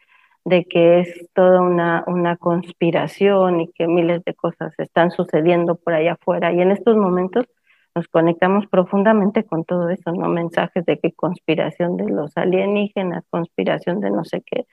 de 0.44 0.64
que 0.64 1.00
es 1.00 1.28
toda 1.34 1.60
una, 1.60 2.04
una 2.06 2.36
conspiración 2.36 3.60
y 3.60 3.72
que 3.72 3.86
miles 3.86 4.22
de 4.24 4.34
cosas 4.34 4.72
están 4.78 5.10
sucediendo 5.10 5.76
por 5.76 5.94
allá 5.94 6.12
afuera. 6.12 6.52
Y 6.52 6.60
en 6.60 6.70
estos 6.70 6.96
momentos 6.96 7.46
nos 7.94 8.08
conectamos 8.08 8.66
profundamente 8.68 9.44
con 9.44 9.64
todo 9.64 9.88
eso, 9.90 10.12
¿no? 10.12 10.28
Mensajes 10.28 10.84
de 10.86 10.98
que 10.98 11.12
conspiración 11.12 11.96
de 11.96 12.06
los 12.08 12.36
alienígenas, 12.36 13.24
conspiración 13.30 14.00
de 14.00 14.10
no 14.10 14.24
sé 14.24 14.42
qué. 14.44 14.66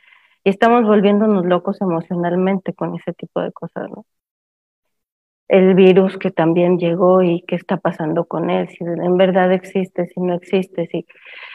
Y 0.44 0.50
estamos 0.52 0.84
volviéndonos 0.86 1.46
locos 1.46 1.82
emocionalmente 1.82 2.74
con 2.74 2.96
ese 2.96 3.14
tipo 3.14 3.42
de 3.42 3.52
cosas, 3.52 3.90
¿no? 3.90 4.06
el 5.50 5.74
virus 5.74 6.18
que 6.18 6.32
también 6.32 6.78
llegó 6.78 7.24
y 7.24 7.42
qué 7.48 7.56
está 7.56 7.78
pasando 7.78 8.26
con 8.26 8.50
él, 8.52 8.70
si 8.70 8.84
en 8.84 9.18
verdad 9.18 9.52
existe, 9.52 10.06
si 10.08 10.22
no 10.22 10.36
existe, 10.36 10.88
si, 10.88 11.06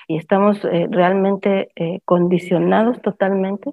y 0.09 0.19
estamos 0.19 0.63
eh, 0.65 0.89
realmente 0.91 1.71
eh, 1.77 2.01
condicionados 2.05 3.01
totalmente. 3.03 3.71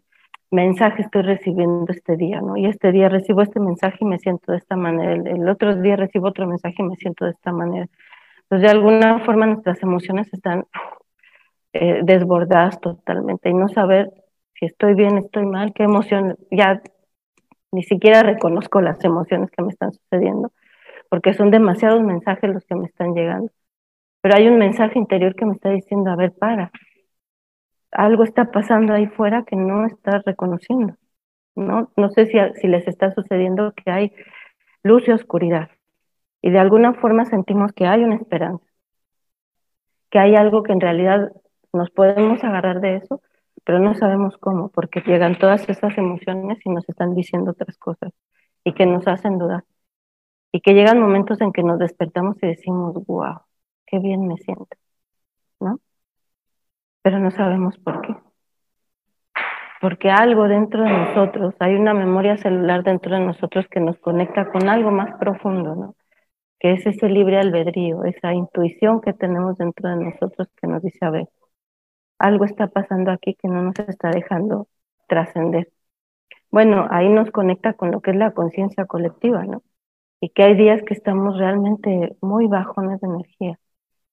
Mensaje 0.51 1.01
estoy 1.01 1.21
recibiendo 1.23 1.85
este 1.89 2.17
día, 2.17 2.41
¿no? 2.41 2.57
Y 2.57 2.65
este 2.65 2.91
día 2.91 3.09
recibo 3.09 3.41
este 3.41 3.59
mensaje 3.59 3.99
y 4.01 4.05
me 4.05 4.19
siento 4.19 4.51
de 4.51 4.57
esta 4.57 4.75
manera, 4.75 5.13
el, 5.13 5.47
otro 5.49 5.75
día 5.75 5.95
recibo 5.95 6.27
otro 6.27 6.45
mensaje 6.45 6.75
y 6.79 6.83
me 6.83 6.97
siento 6.97 7.25
de 7.25 7.31
esta 7.31 7.51
manera. 7.53 7.87
Entonces, 8.43 8.69
de 8.69 8.77
alguna 8.77 9.19
forma 9.19 9.45
nuestras 9.45 9.81
emociones 9.81 10.31
están 10.33 10.65
eh, 11.73 12.01
desbordadas 12.03 12.81
totalmente 12.81 13.49
y 13.49 13.53
no 13.53 13.69
saber 13.69 14.11
si 14.55 14.65
estoy 14.65 14.93
bien, 14.93 15.17
estoy 15.17 15.45
mal, 15.45 15.73
qué 15.73 15.83
emoción, 15.83 16.37
ya 16.51 16.81
ni 17.71 17.83
siquiera 17.83 18.21
reconozco 18.23 18.81
las 18.81 19.03
emociones 19.03 19.49
que 19.51 19.63
me 19.63 19.69
están 19.69 19.93
sucediendo, 19.93 20.51
porque 21.09 21.33
son 21.33 21.51
demasiados 21.51 22.01
mensajes 22.03 22.49
los 22.53 22.65
que 22.65 22.75
me 22.75 22.87
están 22.87 23.13
llegando. 23.15 23.51
Pero 24.21 24.35
hay 24.35 24.47
un 24.47 24.57
mensaje 24.57 24.99
interior 24.99 25.35
que 25.35 25.45
me 25.45 25.53
está 25.53 25.69
diciendo, 25.69 26.11
a 26.11 26.15
ver, 26.15 26.33
para, 26.33 26.71
algo 27.91 28.23
está 28.23 28.51
pasando 28.51 28.93
ahí 28.93 29.07
fuera 29.07 29.43
que 29.45 29.55
no 29.55 29.85
estás 29.85 30.23
reconociendo. 30.25 30.95
No, 31.55 31.91
no 31.97 32.09
sé 32.11 32.27
si, 32.27 32.37
si 32.61 32.67
les 32.67 32.87
está 32.87 33.13
sucediendo 33.13 33.73
que 33.73 33.91
hay 33.91 34.13
luz 34.83 35.07
y 35.07 35.11
oscuridad. 35.11 35.69
Y 36.41 36.51
de 36.51 36.59
alguna 36.59 36.93
forma 36.93 37.25
sentimos 37.25 37.73
que 37.73 37.85
hay 37.85 38.03
una 38.03 38.15
esperanza, 38.15 38.65
que 40.09 40.19
hay 40.19 40.35
algo 40.35 40.63
que 40.63 40.73
en 40.73 40.81
realidad 40.81 41.31
nos 41.73 41.89
podemos 41.91 42.43
agarrar 42.43 42.81
de 42.81 42.97
eso 42.97 43.21
pero 43.63 43.79
no 43.79 43.93
sabemos 43.95 44.37
cómo, 44.37 44.69
porque 44.69 45.01
llegan 45.01 45.37
todas 45.37 45.67
esas 45.69 45.97
emociones 45.97 46.59
y 46.65 46.69
nos 46.69 46.87
están 46.89 47.15
diciendo 47.15 47.51
otras 47.51 47.77
cosas 47.77 48.11
y 48.63 48.73
que 48.73 48.85
nos 48.85 49.07
hacen 49.07 49.37
dudar. 49.37 49.65
Y 50.51 50.61
que 50.61 50.73
llegan 50.73 50.99
momentos 50.99 51.41
en 51.41 51.53
que 51.53 51.63
nos 51.63 51.79
despertamos 51.79 52.37
y 52.41 52.47
decimos, 52.47 52.93
wow, 53.07 53.41
qué 53.87 53.99
bien 53.99 54.27
me 54.27 54.37
siento. 54.37 54.77
Pero 57.03 57.19
no 57.19 57.31
sabemos 57.31 57.77
por 57.79 58.01
qué. 58.01 58.15
Porque 59.81 60.11
algo 60.11 60.47
dentro 60.47 60.83
de 60.83 60.91
nosotros, 60.91 61.55
hay 61.59 61.75
una 61.75 61.93
memoria 61.93 62.37
celular 62.37 62.83
dentro 62.83 63.15
de 63.15 63.25
nosotros 63.25 63.67
que 63.67 63.79
nos 63.79 63.97
conecta 63.99 64.51
con 64.51 64.69
algo 64.69 64.91
más 64.91 65.17
profundo, 65.19 65.75
¿no? 65.75 65.95
Que 66.59 66.73
es 66.73 66.85
ese 66.85 67.09
libre 67.09 67.39
albedrío, 67.39 68.03
esa 68.05 68.33
intuición 68.33 69.01
que 69.01 69.13
tenemos 69.13 69.57
dentro 69.57 69.89
de 69.89 69.97
nosotros 70.05 70.47
que 70.61 70.67
nos 70.67 70.83
dice, 70.83 71.03
a 71.05 71.09
ver, 71.09 71.29
algo 72.19 72.45
está 72.45 72.67
pasando 72.67 73.11
aquí 73.11 73.35
que 73.35 73.47
no 73.47 73.63
nos 73.63 73.79
está 73.79 74.11
dejando 74.11 74.67
trascender. 75.07 75.69
Bueno, 76.51 76.87
ahí 76.91 77.09
nos 77.09 77.31
conecta 77.31 77.73
con 77.73 77.91
lo 77.91 78.01
que 78.01 78.11
es 78.11 78.17
la 78.17 78.31
conciencia 78.33 78.85
colectiva, 78.85 79.45
¿no? 79.45 79.63
Y 80.19 80.29
que 80.29 80.43
hay 80.43 80.55
días 80.55 80.83
que 80.83 80.93
estamos 80.93 81.37
realmente 81.39 82.15
muy 82.21 82.47
bajones 82.47 83.01
de 83.01 83.07
energía. 83.07 83.59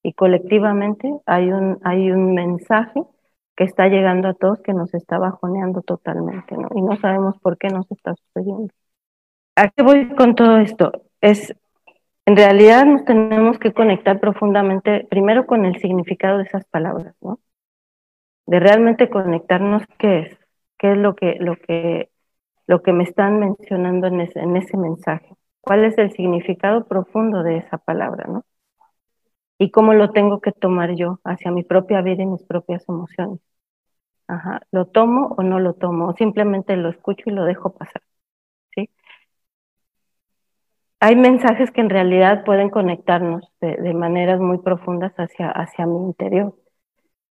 Y 0.02 0.12
colectivamente 0.12 1.12
hay 1.26 1.50
un, 1.50 1.78
hay 1.84 2.10
un 2.10 2.34
mensaje 2.34 3.02
que 3.56 3.64
está 3.64 3.88
llegando 3.88 4.28
a 4.28 4.34
todos 4.34 4.60
que 4.60 4.72
nos 4.72 4.94
está 4.94 5.18
bajoneando 5.18 5.82
totalmente, 5.82 6.56
¿no? 6.56 6.68
Y 6.74 6.82
no 6.82 6.96
sabemos 6.96 7.36
por 7.40 7.58
qué 7.58 7.68
nos 7.68 7.90
está 7.90 8.14
sucediendo. 8.14 8.72
¿A 9.56 9.68
qué 9.68 9.82
voy 9.82 10.08
con 10.14 10.36
todo 10.36 10.58
esto? 10.58 10.92
Es, 11.20 11.54
en 12.26 12.36
realidad 12.36 12.86
nos 12.86 13.04
tenemos 13.04 13.58
que 13.58 13.72
conectar 13.72 14.20
profundamente, 14.20 15.06
primero 15.10 15.46
con 15.46 15.64
el 15.64 15.76
significado 15.80 16.38
de 16.38 16.44
esas 16.44 16.64
palabras, 16.66 17.16
¿no? 17.20 17.40
de 18.48 18.60
realmente 18.60 19.10
conectarnos 19.10 19.82
qué 19.98 20.20
es, 20.20 20.38
qué 20.78 20.92
es 20.92 20.98
lo 20.98 21.14
que, 21.14 21.36
lo 21.38 21.56
que, 21.56 22.10
lo 22.66 22.82
que 22.82 22.94
me 22.94 23.04
están 23.04 23.38
mencionando 23.38 24.06
en 24.06 24.22
ese, 24.22 24.40
en 24.40 24.56
ese 24.56 24.74
mensaje, 24.78 25.34
cuál 25.60 25.84
es 25.84 25.98
el 25.98 26.12
significado 26.12 26.86
profundo 26.86 27.42
de 27.42 27.58
esa 27.58 27.76
palabra, 27.76 28.24
¿no? 28.26 28.44
Y 29.58 29.70
cómo 29.70 29.94
lo 29.94 30.10
tengo 30.12 30.40
que 30.40 30.52
tomar 30.52 30.94
yo 30.94 31.20
hacia 31.24 31.50
mi 31.50 31.64
propia 31.64 32.00
vida 32.02 32.22
y 32.22 32.26
mis 32.26 32.44
propias 32.44 32.88
emociones. 32.88 33.40
Ajá, 34.28 34.60
¿lo 34.72 34.86
tomo 34.86 35.34
o 35.38 35.42
no 35.42 35.58
lo 35.58 35.74
tomo? 35.74 36.08
O 36.08 36.14
simplemente 36.14 36.76
lo 36.76 36.90
escucho 36.90 37.24
y 37.26 37.32
lo 37.32 37.44
dejo 37.44 37.74
pasar, 37.74 38.02
¿sí? 38.74 38.90
Hay 41.00 41.16
mensajes 41.16 41.70
que 41.70 41.80
en 41.80 41.90
realidad 41.90 42.44
pueden 42.44 42.70
conectarnos 42.70 43.52
de, 43.60 43.94
maneras 43.94 44.40
muy 44.40 44.58
profundas 44.58 45.12
hacia, 45.16 45.50
hacia 45.50 45.86
mi 45.86 45.98
interior 45.98 46.54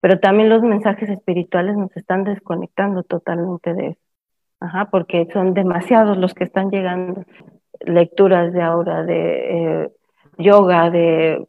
pero 0.03 0.19
también 0.19 0.49
los 0.49 0.61
mensajes 0.61 1.09
espirituales 1.09 1.77
nos 1.77 1.95
están 1.95 2.25
desconectando 2.25 3.03
totalmente 3.03 3.73
de 3.73 3.87
eso. 3.87 4.01
Ajá, 4.59 4.89
porque 4.91 5.29
son 5.31 5.53
demasiados 5.53 6.17
los 6.17 6.33
que 6.33 6.43
están 6.43 6.71
llegando. 6.71 7.23
Lecturas 7.79 8.51
de 8.51 8.61
ahora, 8.61 9.03
de 9.03 9.83
eh, 9.83 9.91
yoga, 10.37 10.89
de 10.89 11.47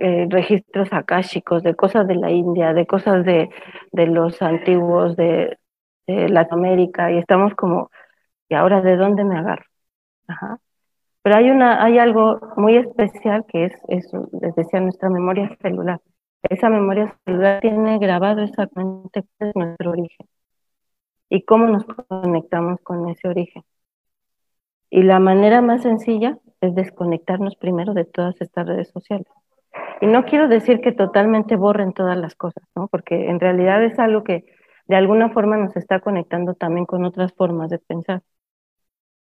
eh, 0.00 0.26
registros 0.30 0.88
akáshicos, 0.92 1.62
de 1.62 1.74
cosas 1.74 2.06
de 2.08 2.16
la 2.16 2.30
India, 2.30 2.72
de 2.72 2.86
cosas 2.86 3.24
de, 3.24 3.50
de 3.92 4.06
los 4.06 4.40
antiguos 4.42 5.16
de, 5.16 5.58
Latinoamérica, 6.06 7.10
y 7.12 7.18
estamos 7.18 7.54
como, 7.54 7.90
¿y 8.48 8.54
ahora 8.54 8.82
de 8.82 8.96
dónde 8.96 9.24
me 9.24 9.38
agarro? 9.38 9.64
Ajá. 10.28 10.58
Pero 11.22 11.36
hay, 11.36 11.50
una, 11.50 11.82
hay 11.82 11.98
algo 11.98 12.40
muy 12.56 12.76
especial 12.76 13.46
que 13.48 13.66
es, 13.66 13.72
eso, 13.88 14.28
les 14.40 14.54
decía, 14.54 14.80
nuestra 14.80 15.08
memoria 15.08 15.56
celular 15.62 16.00
esa 16.50 16.68
memoria 16.68 17.18
celular 17.24 17.60
tiene 17.60 17.98
grabado 17.98 18.42
exactamente 18.42 19.24
cuál 19.38 19.50
es 19.50 19.56
nuestro 19.56 19.90
origen 19.92 20.26
y 21.30 21.42
cómo 21.44 21.66
nos 21.66 21.84
conectamos 21.84 22.80
con 22.82 23.08
ese 23.08 23.28
origen. 23.28 23.64
Y 24.90 25.02
la 25.02 25.18
manera 25.18 25.62
más 25.62 25.82
sencilla 25.82 26.38
es 26.60 26.74
desconectarnos 26.74 27.56
primero 27.56 27.94
de 27.94 28.04
todas 28.04 28.40
estas 28.40 28.66
redes 28.66 28.90
sociales. 28.90 29.26
Y 30.00 30.06
no 30.06 30.24
quiero 30.24 30.48
decir 30.48 30.80
que 30.80 30.92
totalmente 30.92 31.56
borren 31.56 31.92
todas 31.92 32.16
las 32.16 32.34
cosas, 32.34 32.64
¿no? 32.74 32.88
Porque 32.88 33.28
en 33.30 33.40
realidad 33.40 33.82
es 33.84 33.98
algo 33.98 34.24
que 34.24 34.44
de 34.86 34.96
alguna 34.96 35.30
forma 35.30 35.56
nos 35.56 35.76
está 35.76 36.00
conectando 36.00 36.54
también 36.54 36.86
con 36.86 37.04
otras 37.04 37.32
formas 37.34 37.70
de 37.70 37.78
pensar. 37.78 38.22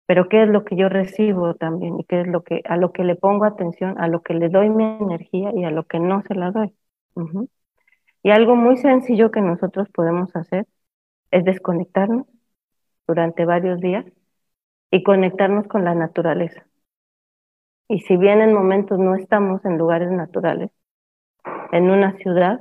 Pero 0.07 0.29
qué 0.29 0.43
es 0.43 0.49
lo 0.49 0.65
que 0.65 0.77
yo 0.77 0.89
recibo 0.89 1.55
también 1.55 1.99
y 2.01 2.05
qué 2.05 2.21
es 2.23 2.27
lo 2.27 2.43
que 2.43 2.63
a 2.67 2.77
lo 2.77 2.93
que 2.93 3.05
le 3.05 3.17
pongo 3.17 3.45
atención, 3.45 3.99
a 3.99 4.09
lo 4.09 4.23
que 4.23 4.35
le 4.35 4.49
doy 4.49 4.69
mi 4.69 4.85
energía 4.85 5.51
y 5.55 5.65
a 5.65 5.71
lo 5.71 5.85
que 5.85 5.99
no 6.01 6.23
se 6.23 6.35
la 6.35 6.51
doy. 6.51 6.75
Y 8.23 8.31
algo 8.31 8.57
muy 8.57 8.77
sencillo 8.77 9.31
que 9.31 9.41
nosotros 9.41 9.89
podemos 9.91 10.35
hacer 10.37 10.67
es 11.31 11.45
desconectarnos 11.45 12.27
durante 13.07 13.45
varios 13.45 13.81
días 13.81 14.07
y 14.91 15.03
conectarnos 15.03 15.67
con 15.69 15.85
la 15.85 15.95
naturaleza. 15.95 16.67
Y 17.89 18.01
si 18.01 18.17
bien 18.17 18.41
en 18.41 18.55
momentos 18.55 18.99
no 18.99 19.15
estamos 19.15 19.65
en 19.65 19.79
lugares 19.79 20.11
naturales, 20.11 20.71
en 21.73 21.91
una 21.91 22.17
ciudad 22.19 22.61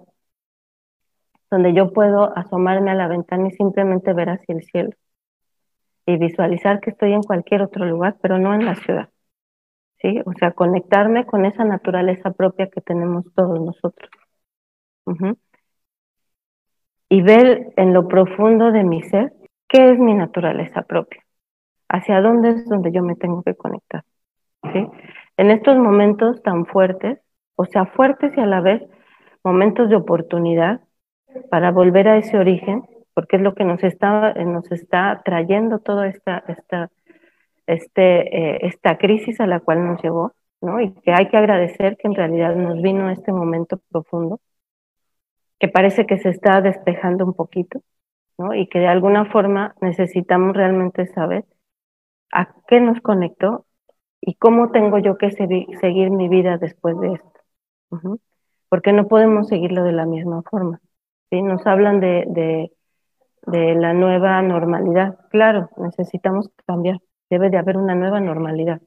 donde 1.50 1.74
yo 1.74 1.94
puedo 1.94 2.36
asomarme 2.38 2.92
a 2.92 2.96
la 2.96 3.08
ventana 3.08 3.48
y 3.48 3.52
simplemente 3.52 4.14
ver 4.14 4.30
hacia 4.30 4.56
el 4.56 4.64
cielo 4.64 4.92
y 6.06 6.18
visualizar 6.18 6.80
que 6.80 6.90
estoy 6.90 7.14
en 7.14 7.22
cualquier 7.24 7.62
otro 7.62 7.86
lugar, 7.86 8.18
pero 8.22 8.38
no 8.40 8.54
en 8.54 8.66
la 8.66 8.76
ciudad. 8.76 9.10
¿Sí? 10.02 10.20
O 10.26 10.34
sea, 10.34 10.52
conectarme 10.52 11.26
con 11.26 11.46
esa 11.46 11.64
naturaleza 11.64 12.32
propia 12.32 12.70
que 12.70 12.82
tenemos 12.82 13.24
todos 13.36 13.60
nosotros. 13.62 14.10
Y 17.08 17.22
ver 17.22 17.72
en 17.78 17.94
lo 17.94 18.08
profundo 18.08 18.72
de 18.72 18.84
mi 18.84 19.02
ser 19.04 19.32
qué 19.68 19.92
es 19.92 20.00
mi 20.00 20.14
naturaleza 20.14 20.82
propia, 20.82 21.24
hacia 21.88 22.20
dónde 22.20 22.50
es 22.50 22.68
donde 22.68 22.92
yo 22.92 23.02
me 23.04 23.16
tengo 23.16 23.44
que 23.44 23.56
conectar. 23.56 24.04
En 24.64 25.52
estos 25.52 25.78
momentos 25.78 26.42
tan 26.42 26.66
fuertes, 26.66 27.20
o 27.56 27.66
sea, 27.66 27.86
fuertes 27.86 28.36
y 28.38 28.40
a 28.40 28.46
la 28.46 28.62
vez 28.62 28.82
momentos 29.44 29.90
de 29.90 29.96
oportunidad 29.96 30.82
para 31.50 31.72
volver 31.72 32.08
a 32.08 32.18
ese 32.18 32.38
origen, 32.38 32.84
porque 33.14 33.38
es 33.38 33.42
lo 33.42 33.54
que 33.54 33.64
nos 33.64 33.84
está, 33.84 34.34
nos 34.34 34.72
está 34.72 35.22
trayendo 35.26 35.80
toda 35.80 36.08
esta, 36.08 36.44
esta, 36.48 36.90
este, 37.68 38.38
eh, 38.38 38.60
esta 38.64 38.98
crisis 38.98 39.40
a 39.40 39.48
la 39.48 39.60
cual 39.60 39.86
nos 39.86 40.02
llevó, 40.02 40.34
¿no? 40.62 40.80
Y 40.80 40.94
que 41.02 41.12
hay 41.12 41.28
que 41.30 41.38
agradecer 41.38 41.98
que 41.98 42.08
en 42.08 42.16
realidad 42.16 42.56
nos 42.56 42.82
vino 42.82 43.10
este 43.10 43.32
momento 43.32 43.80
profundo 43.92 44.40
que 45.60 45.68
parece 45.68 46.06
que 46.06 46.18
se 46.18 46.30
está 46.30 46.62
despejando 46.62 47.26
un 47.26 47.34
poquito, 47.34 47.82
¿no? 48.38 48.54
Y 48.54 48.68
que 48.68 48.80
de 48.80 48.88
alguna 48.88 49.26
forma 49.26 49.76
necesitamos 49.82 50.56
realmente 50.56 51.08
saber 51.08 51.46
a 52.32 52.54
qué 52.68 52.82
nos 52.82 53.00
conectó 53.02 53.66
y 54.26 54.36
cómo 54.36 54.72
tengo 54.72 55.00
yo 55.00 55.18
que 55.18 55.32
seguir 55.32 56.12
mi 56.12 56.30
vida 56.30 56.58
después 56.58 57.00
de 57.00 57.14
esto. 57.14 57.40
Porque 58.70 58.94
no 58.94 59.08
podemos 59.08 59.48
seguirlo 59.48 59.84
de 59.84 59.92
la 59.92 60.06
misma 60.06 60.42
forma. 60.50 60.80
¿sí? 61.30 61.42
Nos 61.42 61.66
hablan 61.68 62.00
de, 62.00 62.72
de, 63.46 63.76
la 63.76 63.94
nueva 63.94 64.42
normalidad. 64.42 65.18
Claro, 65.30 65.70
necesitamos 65.78 66.50
cambiar. 66.66 67.00
Debe 67.30 67.50
de 67.50 67.58
haber 67.58 67.78
una 67.78 67.96
nueva 67.96 68.20
normalidad. 68.20 68.82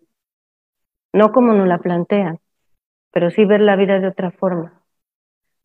No 1.12 1.32
como 1.32 1.52
nos 1.52 1.68
la 1.68 1.78
plantean, 1.78 2.38
pero 3.12 3.30
sí 3.30 3.44
ver 3.44 3.60
la 3.60 3.76
vida 3.76 4.00
de 4.00 4.08
otra 4.08 4.30
forma 4.30 4.86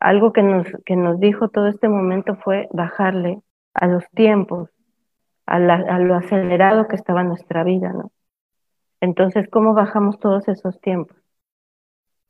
algo 0.01 0.33
que 0.33 0.41
nos, 0.41 0.67
que 0.83 0.95
nos 0.95 1.19
dijo 1.19 1.49
todo 1.49 1.67
este 1.67 1.87
momento 1.87 2.35
fue 2.35 2.67
bajarle 2.73 3.41
a 3.73 3.87
los 3.87 4.03
tiempos, 4.09 4.69
a, 5.45 5.59
lo 5.59 6.15
acelerado 6.15 6.87
que 6.87 6.95
estaba 6.95 7.23
nuestra 7.23 7.63
vida, 7.63 7.93
¿no? 7.93 8.11
Entonces, 9.01 9.49
¿cómo 9.49 9.73
bajamos 9.73 10.19
todos 10.19 10.47
esos 10.47 10.79
tiempos? 10.79 11.17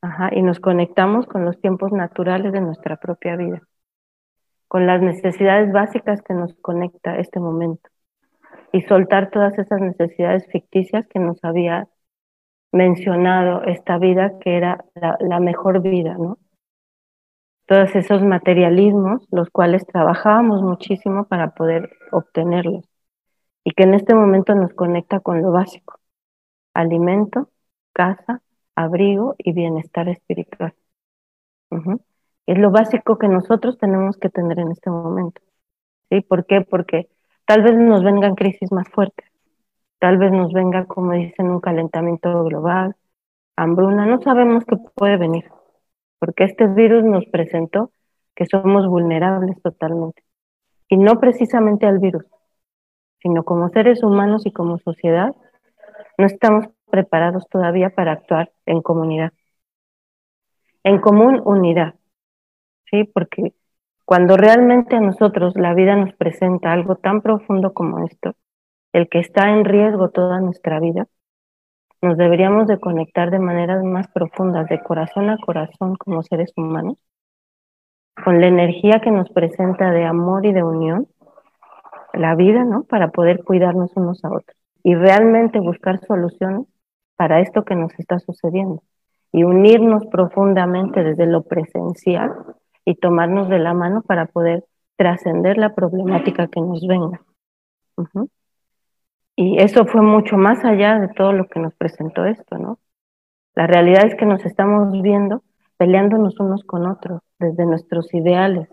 Ajá, 0.02 0.30
y 0.34 0.42
nos 0.42 0.60
conectamos 0.60 1.28
con 1.28 1.46
los 1.46 1.60
tiempos 1.62 1.92
naturales 1.92 2.54
de 2.54 2.62
nuestra 2.62 2.96
propia 2.98 3.36
vida, 3.36 3.62
con 4.68 4.88
las 4.88 5.02
necesidades 5.02 5.72
básicas 5.72 6.22
que 6.24 6.34
nos 6.34 6.54
conecta 6.56 7.18
este 7.20 7.40
momento 7.40 7.90
y 8.72 8.82
soltar 8.82 9.30
todas 9.30 9.58
esas 9.60 9.82
necesidades 9.82 10.48
ficticias 10.48 11.08
que 11.08 11.20
nos 11.20 11.44
había 11.44 11.88
mencionado 12.72 13.64
esta 13.64 13.98
vida 13.98 14.40
que 14.40 14.56
era 14.56 14.86
la, 14.96 15.40
mejor 15.40 15.82
vida, 15.82 16.16
¿no? 16.18 16.38
Todos 17.68 17.96
esos 17.96 18.24
materialismos, 18.24 19.28
los 19.32 19.50
cuales 19.50 19.86
trabajábamos 19.86 20.62
muchísimo 20.62 21.26
para 21.26 21.52
poder 21.52 21.92
obtenerlos 22.12 22.86
y 23.64 23.72
que 23.72 23.84
en 23.84 23.94
este 23.94 24.16
momento 24.16 24.56
nos 24.56 24.74
conecta 24.74 25.20
con 25.20 25.42
lo 25.42 25.52
básico, 25.52 26.01
alimento, 26.74 27.50
casa, 27.94 28.42
abrigo 28.76 29.36
y 29.38 29.54
bienestar 29.54 30.10
espiritual. 30.10 30.74
Es 32.48 32.58
lo 32.58 32.72
básico 32.72 33.18
que 33.18 33.28
nosotros 33.28 33.78
tenemos 33.78 34.18
que 34.18 34.30
tener 34.30 34.60
en 34.60 34.72
este 34.72 34.90
momento. 34.90 35.42
¿Sí? 36.10 36.22
¿Por 36.22 36.46
qué? 36.46 36.62
Porque 36.62 37.08
tal 37.46 37.64
vez 37.64 37.74
nos 37.78 38.04
vengan 38.04 38.36
crisis 38.36 38.72
más 38.72 38.90
fuertes, 38.90 39.26
tal 40.00 40.18
vez 40.18 40.32
nos 40.32 40.52
venga, 40.52 40.86
como 40.86 41.14
dicen, 41.14 41.50
un 41.50 41.62
calentamiento 41.62 42.44
global, 42.44 42.96
hambruna, 43.56 44.06
no 44.06 44.22
sabemos 44.22 44.66
qué 44.66 44.78
puede 44.96 45.18
venir, 45.18 45.46
porque 46.20 46.44
este 46.44 46.68
virus 46.68 47.04
nos 47.04 47.26
presentó 47.26 47.92
que 48.36 48.46
somos 48.46 48.88
vulnerables 48.88 49.62
totalmente. 49.62 50.24
Y 50.90 50.98
no 50.98 51.20
precisamente 51.20 51.86
al 51.86 52.00
virus, 52.00 52.26
sino 53.22 53.44
como 53.44 53.70
seres 53.70 54.04
humanos 54.04 54.46
y 54.46 54.52
como 54.52 54.78
sociedad, 54.80 55.36
no 56.18 56.26
estamos 56.26 56.68
preparados 56.90 57.48
todavía 57.50 57.90
para 57.90 58.12
actuar 58.12 58.52
en 58.66 58.82
comunidad. 58.82 59.34
En 60.84 61.00
común 61.00 61.42
unidad, 61.46 61.96
¿sí? 62.90 63.06
Porque 63.06 63.54
cuando 64.06 64.38
realmente 64.38 64.96
a 64.96 65.00
nosotros 65.00 65.56
la 65.56 65.74
vida 65.74 65.96
nos 65.96 66.14
presenta 66.16 66.74
algo 66.74 66.96
tan 66.98 67.22
profundo 67.22 67.74
como 67.74 68.06
esto, 68.06 68.34
el 68.94 69.08
que 69.10 69.20
está 69.20 69.50
en 69.52 69.64
riesgo 69.64 70.10
toda 70.10 70.42
nuestra 70.42 70.80
vida, 70.80 71.08
nos 72.02 72.18
deberíamos 72.18 72.68
de 72.68 72.80
conectar 72.80 73.30
de 73.32 73.40
maneras 73.40 73.84
más 73.84 74.08
profundas, 74.10 74.68
de 74.68 74.82
corazón 74.82 75.30
a 75.30 75.38
corazón 75.38 75.96
como 75.96 76.24
seres 76.24 76.52
humanos, 76.58 76.98
con 78.24 78.42
la 78.42 78.48
energía 78.48 79.02
que 79.02 79.12
nos 79.12 79.30
presenta 79.30 79.92
de 79.92 80.06
amor 80.06 80.46
y 80.46 80.52
de 80.52 80.64
unión, 80.64 81.08
la 82.14 82.36
vida, 82.36 82.66
¿no? 82.66 82.84
Para 82.84 83.10
poder 83.10 83.44
cuidarnos 83.44 83.92
unos 83.96 84.24
a 84.26 84.30
otros 84.30 84.61
y 84.84 84.96
realmente 84.96 85.60
buscar 85.60 86.00
soluciones 86.06 86.68
para 87.16 87.40
esto 87.40 87.64
que 87.64 87.76
nos 87.76 87.92
está 88.00 88.20
sucediendo 88.20 88.82
y 89.32 89.44
unirnos 89.44 90.06
profundamente 90.08 91.04
desde 91.04 91.26
lo 91.26 91.44
presencial 91.44 92.34
y 92.86 92.96
tomarnos 92.96 93.48
de 93.50 93.60
la 93.60 93.74
mano 93.74 94.02
para 94.02 94.26
poder 94.26 94.66
trascender 94.98 95.58
la 95.58 95.74
problemática 95.74 96.48
que 96.48 96.62
nos 96.62 96.86
venga. 96.86 97.22
Y 99.36 99.62
eso 99.62 99.86
fue 99.86 100.02
mucho 100.02 100.38
más 100.38 100.64
allá 100.66 101.00
de 101.00 101.08
todo 101.10 101.32
lo 101.32 101.48
que 101.48 101.60
nos 101.60 101.74
presentó 101.76 102.26
esto, 102.26 102.58
¿no? 102.58 102.80
La 103.56 103.68
realidad 103.68 104.06
es 104.06 104.16
que 104.16 104.26
nos 104.26 104.46
estamos 104.46 105.02
viendo 105.02 105.44
peleándonos 105.78 106.40
unos 106.40 106.64
con 106.64 106.86
otros 106.86 107.22
desde 107.40 107.66
nuestros 107.66 108.14
ideales. 108.14 108.70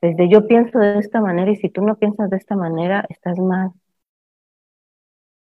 Desde 0.00 0.28
yo 0.28 0.46
pienso 0.46 0.78
de 0.78 0.98
esta 0.98 1.20
manera 1.20 1.50
y 1.50 1.56
si 1.56 1.70
tú 1.70 1.82
no 1.82 1.96
piensas 1.96 2.30
de 2.30 2.36
esta 2.36 2.56
manera, 2.56 3.04
estás 3.08 3.38
mal 3.38 3.72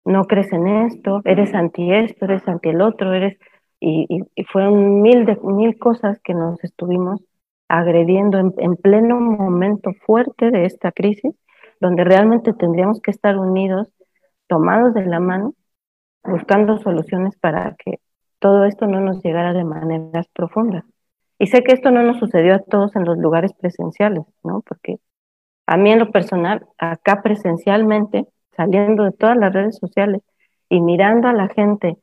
no 0.04 0.24
crees 0.24 0.52
en 0.52 0.66
esto, 0.66 1.20
eres 1.24 1.54
anti 1.54 1.92
esto, 1.92 2.24
eres 2.24 2.46
anti 2.48 2.70
el 2.70 2.80
otro, 2.80 3.12
eres... 3.12 3.38
Y, 3.84 4.06
y, 4.36 4.44
fueron 4.44 5.02
mil, 5.02 5.26
de, 5.26 5.36
mil 5.42 5.76
cosas 5.76 6.20
que 6.22 6.34
nos 6.34 6.62
estuvimos 6.62 7.20
agrediendo 7.68 8.38
en, 8.38 8.54
en, 8.58 8.76
pleno 8.76 9.18
momento 9.18 9.90
fuerte 10.06 10.52
de 10.52 10.66
esta 10.66 10.92
crisis, 10.92 11.34
donde 11.80 12.04
realmente 12.04 12.52
tendríamos 12.52 13.00
que 13.00 13.10
estar 13.10 13.36
unidos, 13.36 13.88
tomados 14.46 14.94
de 14.94 15.04
la 15.04 15.18
mano, 15.18 15.54
buscando 16.22 16.78
soluciones 16.78 17.36
para 17.38 17.74
que 17.76 17.98
todo 18.38 18.64
esto 18.66 18.86
no 18.86 19.00
nos 19.00 19.22
llegara 19.24 19.52
de 19.52 19.64
maneras 19.64 20.28
profundas. 20.32 20.84
Y 21.38 21.48
sé 21.48 21.64
que 21.64 21.72
esto 21.72 21.90
no 21.90 22.04
nos 22.04 22.18
sucedió 22.18 22.54
a 22.54 22.60
todos 22.60 22.94
en 22.94 23.04
los 23.04 23.18
lugares 23.18 23.52
presenciales, 23.52 24.24
¿no? 24.44 24.62
Porque 24.62 24.98
a 25.66 25.76
mí 25.76 25.90
en 25.90 25.98
lo 25.98 26.10
personal, 26.12 26.66
acá 26.78 27.22
presencialmente, 27.22 28.26
saliendo 28.56 29.04
de 29.04 29.12
todas 29.12 29.36
las 29.36 29.52
redes 29.52 29.76
sociales 29.78 30.22
y 30.68 30.80
mirando 30.80 31.28
a 31.28 31.32
la 31.32 31.48
gente 31.48 31.96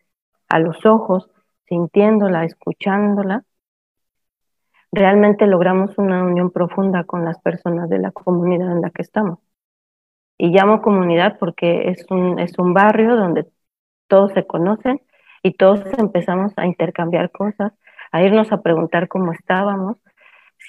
a 0.47 0.59
los 0.59 0.85
ojos, 0.85 1.29
sintiéndola, 1.67 2.45
escuchándola, 2.45 3.43
realmente 4.91 5.47
logramos 5.47 5.97
una 5.97 6.23
unión 6.23 6.51
profunda 6.51 7.03
con 7.03 7.25
las 7.25 7.39
personas 7.41 7.89
de 7.89 7.99
la 7.99 8.12
comunidad 8.12 8.71
en 8.71 8.81
la 8.81 8.89
que 8.89 9.03
estamos. 9.03 9.39
Y 10.38 10.49
llamo 10.49 10.81
comunidad 10.81 11.38
porque 11.39 11.89
es 11.89 12.05
un, 12.09 12.39
es 12.39 12.57
un 12.57 12.73
barrio 12.73 13.15
donde 13.15 13.45
todos 14.07 14.31
se 14.33 14.47
conocen 14.47 15.01
y 15.43 15.53
todos 15.53 15.81
empezamos 15.97 16.53
a 16.57 16.65
intercambiar 16.65 17.31
cosas, 17.31 17.73
a 18.12 18.23
irnos 18.23 18.51
a 18.51 18.62
preguntar 18.62 19.07
cómo 19.07 19.31
estábamos, 19.33 19.97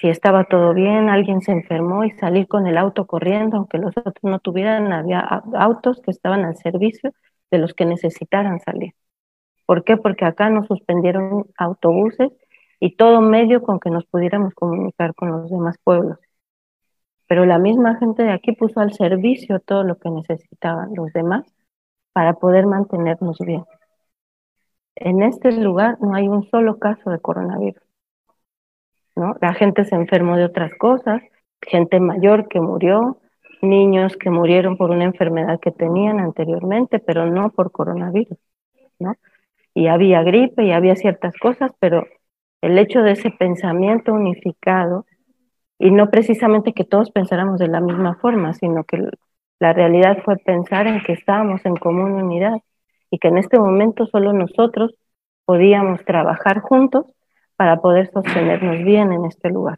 si 0.01 0.09
estaba 0.09 0.45
todo 0.45 0.73
bien, 0.73 1.09
alguien 1.09 1.41
se 1.41 1.51
enfermó 1.51 2.03
y 2.03 2.11
salir 2.11 2.47
con 2.47 2.65
el 2.65 2.77
auto 2.77 3.05
corriendo, 3.05 3.57
aunque 3.57 3.77
los 3.77 3.95
otros 3.95 4.15
no 4.23 4.39
tuvieran, 4.39 4.91
había 4.91 5.19
autos 5.19 6.01
que 6.01 6.09
estaban 6.09 6.43
al 6.43 6.57
servicio 6.57 7.13
de 7.51 7.59
los 7.59 7.75
que 7.75 7.85
necesitaran 7.85 8.59
salir. 8.59 8.95
¿Por 9.67 9.83
qué? 9.83 9.97
Porque 9.97 10.25
acá 10.25 10.49
nos 10.49 10.65
suspendieron 10.67 11.45
autobuses 11.55 12.31
y 12.79 12.95
todo 12.95 13.21
medio 13.21 13.61
con 13.61 13.79
que 13.79 13.91
nos 13.91 14.05
pudiéramos 14.05 14.55
comunicar 14.55 15.13
con 15.13 15.29
los 15.29 15.51
demás 15.51 15.77
pueblos. 15.83 16.17
Pero 17.27 17.45
la 17.45 17.59
misma 17.59 17.97
gente 17.97 18.23
de 18.23 18.31
aquí 18.31 18.53
puso 18.53 18.79
al 18.79 18.93
servicio 18.93 19.59
todo 19.59 19.83
lo 19.83 19.99
que 19.99 20.09
necesitaban 20.09 20.95
los 20.95 21.13
demás 21.13 21.45
para 22.11 22.33
poder 22.33 22.65
mantenernos 22.65 23.37
bien. 23.39 23.65
En 24.95 25.21
este 25.21 25.51
lugar 25.51 25.97
no 26.01 26.15
hay 26.15 26.27
un 26.27 26.43
solo 26.49 26.79
caso 26.79 27.11
de 27.11 27.19
coronavirus. 27.19 27.90
La 29.15 29.53
gente 29.53 29.85
se 29.85 29.95
enfermó 29.95 30.37
de 30.37 30.45
otras 30.45 30.71
cosas, 30.75 31.21
gente 31.61 31.99
mayor 31.99 32.47
que 32.47 32.59
murió, 32.59 33.17
niños 33.61 34.17
que 34.17 34.29
murieron 34.29 34.77
por 34.77 34.89
una 34.89 35.03
enfermedad 35.03 35.59
que 35.59 35.71
tenían 35.71 36.19
anteriormente, 36.19 36.99
pero 36.99 37.25
no 37.25 37.49
por 37.49 37.71
coronavirus, 37.71 38.37
¿no? 38.99 39.15
Y 39.73 39.87
había 39.87 40.23
gripe 40.23 40.63
y 40.63 40.71
había 40.71 40.95
ciertas 40.95 41.35
cosas, 41.37 41.71
pero 41.79 42.05
el 42.61 42.77
hecho 42.77 43.01
de 43.01 43.11
ese 43.11 43.29
pensamiento 43.31 44.13
unificado, 44.13 45.05
y 45.77 45.91
no 45.91 46.09
precisamente 46.09 46.73
que 46.73 46.83
todos 46.83 47.11
pensáramos 47.11 47.59
de 47.59 47.67
la 47.67 47.81
misma 47.81 48.15
forma, 48.15 48.53
sino 48.53 48.83
que 48.83 48.99
la 49.59 49.73
realidad 49.73 50.19
fue 50.23 50.37
pensar 50.37 50.87
en 50.87 51.01
que 51.03 51.13
estábamos 51.13 51.65
en 51.65 51.75
común 51.75 52.13
unidad 52.13 52.61
y 53.09 53.19
que 53.19 53.29
en 53.29 53.37
este 53.37 53.59
momento 53.59 54.05
solo 54.05 54.33
nosotros 54.33 54.93
podíamos 55.45 56.03
trabajar 56.05 56.59
juntos 56.61 57.05
para 57.61 57.79
poder 57.79 58.09
sostenernos 58.11 58.83
bien 58.83 59.13
en 59.13 59.25
este 59.25 59.51
lugar. 59.51 59.77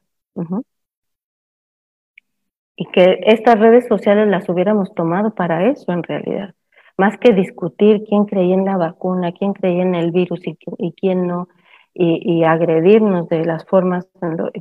Y 2.78 2.86
que 2.94 3.20
estas 3.26 3.60
redes 3.60 3.90
sociales 3.90 4.30
las 4.30 4.48
hubiéramos 4.48 4.96
tomado 4.96 5.36
para 5.36 5.68
eso 5.68 5.92
en 5.92 6.02
realidad, 6.02 6.56
más 6.96 7.18
que 7.18 7.34
discutir 7.34 8.06
quién 8.08 8.24
creía 8.24 8.56
en 8.56 8.64
la 8.64 8.78
vacuna, 8.78 9.34
quién 9.34 9.52
creía 9.52 9.82
en 9.82 9.96
el 9.96 10.12
virus 10.12 10.40
y, 10.46 10.94
quién 10.94 11.28
no, 11.28 11.50
y, 11.94 12.46
agredirnos 12.46 13.28
de 13.28 13.44
las 13.44 13.66
formas 13.66 14.08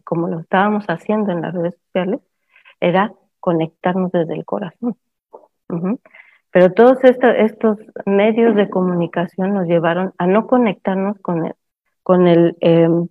como 0.03 0.27
lo 0.27 0.41
estábamos 0.41 0.87
haciendo 0.87 1.31
en 1.31 1.43
las 1.43 1.55
redes 1.55 1.77
sociales, 1.87 2.23
era 2.81 3.13
conectarnos 3.39 4.11
desde 4.11 4.35
el 4.35 4.45
corazón. 4.45 4.97
Pero 6.51 6.73
todos 6.73 6.99
estos 7.05 7.79
medios 8.05 8.57
de 8.57 8.69
comunicación 8.69 9.55
nos 9.55 9.69
llevaron 9.69 10.13
a 10.19 10.27
no 10.27 10.49
conectarnos 10.49 11.21
con 11.21 11.47
el, 11.47 11.55
con 12.03 12.27
el, 12.27 12.57
em, 12.61 13.07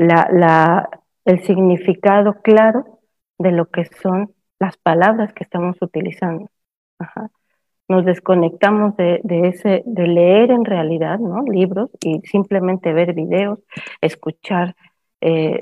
la, 0.00 0.28
la, 0.32 0.88
el 1.26 1.42
significado 1.44 2.40
claro 2.40 3.00
de 3.38 3.52
lo 3.52 3.66
que 3.66 3.84
son 3.84 4.32
las 4.58 4.78
palabras 4.78 5.34
que 5.34 5.44
estamos 5.44 5.76
utilizando. 5.82 6.48
Nos 7.86 8.06
desconectamos 8.06 8.96
de, 8.96 9.20
de, 9.24 9.48
ese, 9.48 9.82
de 9.84 10.06
leer 10.06 10.52
en 10.52 10.64
realidad 10.64 11.18
¿no? 11.18 11.42
libros 11.42 11.90
y 12.02 12.20
simplemente 12.20 12.94
ver 12.94 13.12
videos, 13.12 13.58
escuchar 14.00 14.74
eh, 15.20 15.58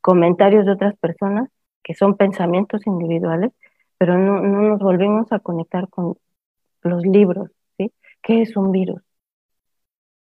comentarios 0.00 0.64
de 0.64 0.72
otras 0.72 0.96
personas 0.98 1.48
que 1.82 1.94
son 1.94 2.16
pensamientos 2.16 2.86
individuales, 2.86 3.50
pero 3.98 4.16
no, 4.16 4.42
no 4.42 4.62
nos 4.62 4.78
volvemos 4.78 5.32
a 5.32 5.40
conectar 5.40 5.88
con 5.88 6.14
los 6.82 7.04
libros. 7.04 7.50
¿sí? 7.78 7.92
¿Qué 8.22 8.42
es 8.42 8.56
un 8.56 8.70
virus? 8.70 9.02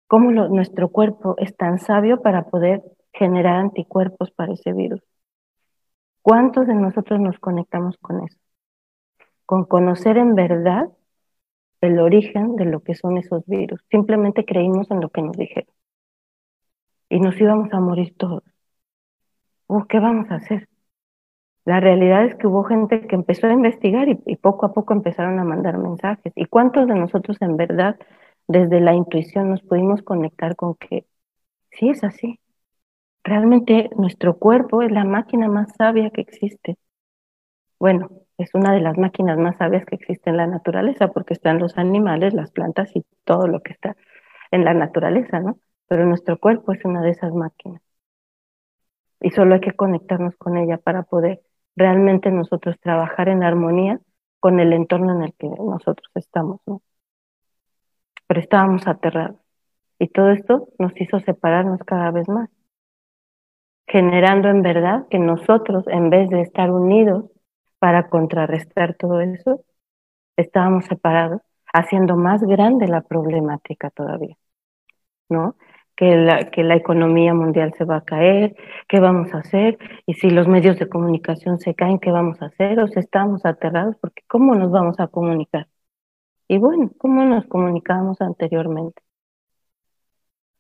cómo 0.08 0.30
nuestro 0.30 0.90
cuerpo 0.90 1.36
es 1.38 1.56
tan 1.56 1.80
sabio 1.80 2.22
para 2.22 2.44
poder 2.50 2.84
generar 3.14 3.56
anticuerpos 3.56 4.32
para 4.32 4.54
ese 4.54 4.74
virus. 4.74 5.02
¿Cuántos 6.22 6.68
de 6.68 6.76
nosotros 6.76 7.20
nos 7.20 7.40
conectamos 7.40 7.98
con 7.98 8.24
eso? 8.24 8.38
Con 9.46 9.66
conocer 9.66 10.18
en 10.18 10.36
verdad 10.36 10.90
el 11.82 12.00
origen 12.00 12.56
de 12.56 12.66
lo 12.66 12.82
que 12.82 12.96
son 12.96 13.18
esos 13.18 13.46
virus. 13.48 13.82
Simplemente 13.90 14.46
creímos 14.46 14.90
en 14.92 15.02
lo 15.02 15.10
que 15.10 15.22
nos 15.24 15.36
dijeron. 15.36 15.74
Y 17.10 17.20
nos 17.20 17.40
íbamos 17.42 17.74
a 17.74 17.80
morir 17.80 18.16
todos. 18.18 18.44
Oh, 19.68 19.86
¿Qué 19.88 20.00
vamos 20.00 20.30
a 20.32 20.36
hacer? 20.36 20.70
La 21.66 21.80
realidad 21.80 22.26
es 22.26 22.36
que 22.36 22.48
hubo 22.48 22.64
gente 22.64 23.08
que 23.08 23.16
empezó 23.16 23.48
a 23.48 23.54
investigar 23.54 24.10
y, 24.10 24.20
y, 24.26 24.36
poco 24.36 24.66
a 24.66 24.74
poco 24.74 24.94
empezaron 24.94 25.40
a 25.40 25.44
mandar 25.44 25.78
mensajes. 25.78 26.34
¿Y 26.36 26.46
cuántos 26.46 26.88
de 26.88 26.96
nosotros 26.96 27.38
en 27.42 27.58
verdad, 27.58 27.98
desde 28.48 28.82
la 28.82 28.94
intuición, 28.96 29.50
nos 29.50 29.62
pudimos 29.62 30.02
conectar 30.04 30.56
con 30.56 30.76
que 30.76 31.06
sí 31.72 31.90
es 31.90 32.04
así? 32.04 32.41
Realmente 33.24 33.90
nuestro 33.98 34.38
cuerpo 34.38 34.82
es 34.82 34.92
la 34.92 35.04
máquina 35.04 35.48
más 35.48 35.74
sabia 35.78 36.10
que 36.10 36.22
existe. 36.22 36.78
Bueno, 37.80 38.10
es 38.38 38.54
una 38.54 38.74
de 38.74 38.82
las 38.82 38.98
máquinas 38.98 39.38
más 39.38 39.58
sabias 39.58 39.86
que 39.86 39.96
existe 39.96 40.30
en 40.30 40.38
la 40.38 40.48
naturaleza 40.48 41.10
porque 41.10 41.34
están 41.34 41.60
los 41.60 41.78
animales, 41.78 42.34
las 42.34 42.52
plantas 42.52 42.96
y 42.96 43.06
todo 43.24 43.48
lo 43.48 43.62
que 43.62 43.74
está 43.74 43.96
en 44.52 44.66
la 44.66 44.74
naturaleza, 44.74 45.40
¿no? 45.40 45.60
Pero 45.88 46.06
nuestro 46.06 46.40
cuerpo 46.40 46.74
es 46.74 46.84
una 46.86 47.02
de 47.02 47.12
esas 47.12 47.34
máquinas. 47.34 47.82
Y 49.20 49.32
solo 49.32 49.56
hay 49.56 49.62
que 49.62 49.74
conectarnos 49.74 50.36
con 50.38 50.58
ella 50.58 50.78
para 50.78 51.04
poder 51.04 51.42
realmente 51.76 52.32
nosotros 52.32 52.80
trabajar 52.80 53.30
en 53.30 53.44
armonía 53.44 54.00
con 54.40 54.60
el 54.60 54.74
entorno 54.74 55.16
en 55.16 55.24
el 55.24 55.34
que 55.36 55.48
nosotros 55.48 56.10
estamos, 56.16 56.60
¿no? 56.66 56.82
Pero 58.28 58.40
estábamos 58.40 58.88
aterrados. 58.88 59.38
Y 60.00 60.08
todo 60.08 60.32
esto 60.32 60.70
nos 60.80 61.00
hizo 61.00 61.20
separarnos 61.20 61.80
cada 61.86 62.10
vez 62.12 62.28
más, 62.28 62.50
generando 63.92 64.50
en 64.50 64.62
verdad 64.62 65.08
que 65.10 65.20
nosotros, 65.20 65.86
en 65.88 66.10
vez 66.10 66.30
de 66.30 66.42
estar 66.42 66.72
unidos 66.72 67.26
para 67.80 68.10
contrarrestar 68.10 68.96
todo 68.96 69.22
eso, 69.22 69.64
estábamos 70.38 70.86
separados, 70.86 71.42
haciendo 71.74 72.16
más 72.18 72.42
grande 72.44 72.88
la 72.88 73.02
problemática 73.02 73.90
todavía, 73.92 74.38
¿no? 75.30 75.56
Que 75.96 76.16
la, 76.18 76.52
que 76.52 76.64
la 76.64 76.76
economía 76.76 77.34
mundial 77.34 77.74
se 77.78 77.86
va 77.86 77.98
a 77.98 78.06
caer, 78.06 78.56
¿qué 78.88 79.00
vamos 79.00 79.34
a 79.34 79.40
hacer? 79.40 79.78
Y 80.06 80.16
si 80.16 80.30
los 80.30 80.48
medios 80.48 80.80
de 80.80 80.90
comunicación 80.90 81.60
se 81.60 81.76
caen, 81.76 82.00
¿qué 82.00 82.12
vamos 82.12 82.42
a 82.42 82.48
hacer? 82.48 82.80
O 82.80 82.88
sea, 82.88 83.02
estamos 83.02 83.46
aterrados 83.46 83.98
porque 84.02 84.24
¿cómo 84.28 84.56
nos 84.56 84.72
vamos 84.72 85.00
a 85.00 85.08
comunicar? 85.08 85.68
Y 86.48 86.58
bueno, 86.60 86.92
¿cómo 86.98 87.24
nos 87.26 87.46
comunicábamos 87.48 88.22
anteriormente? 88.22 89.02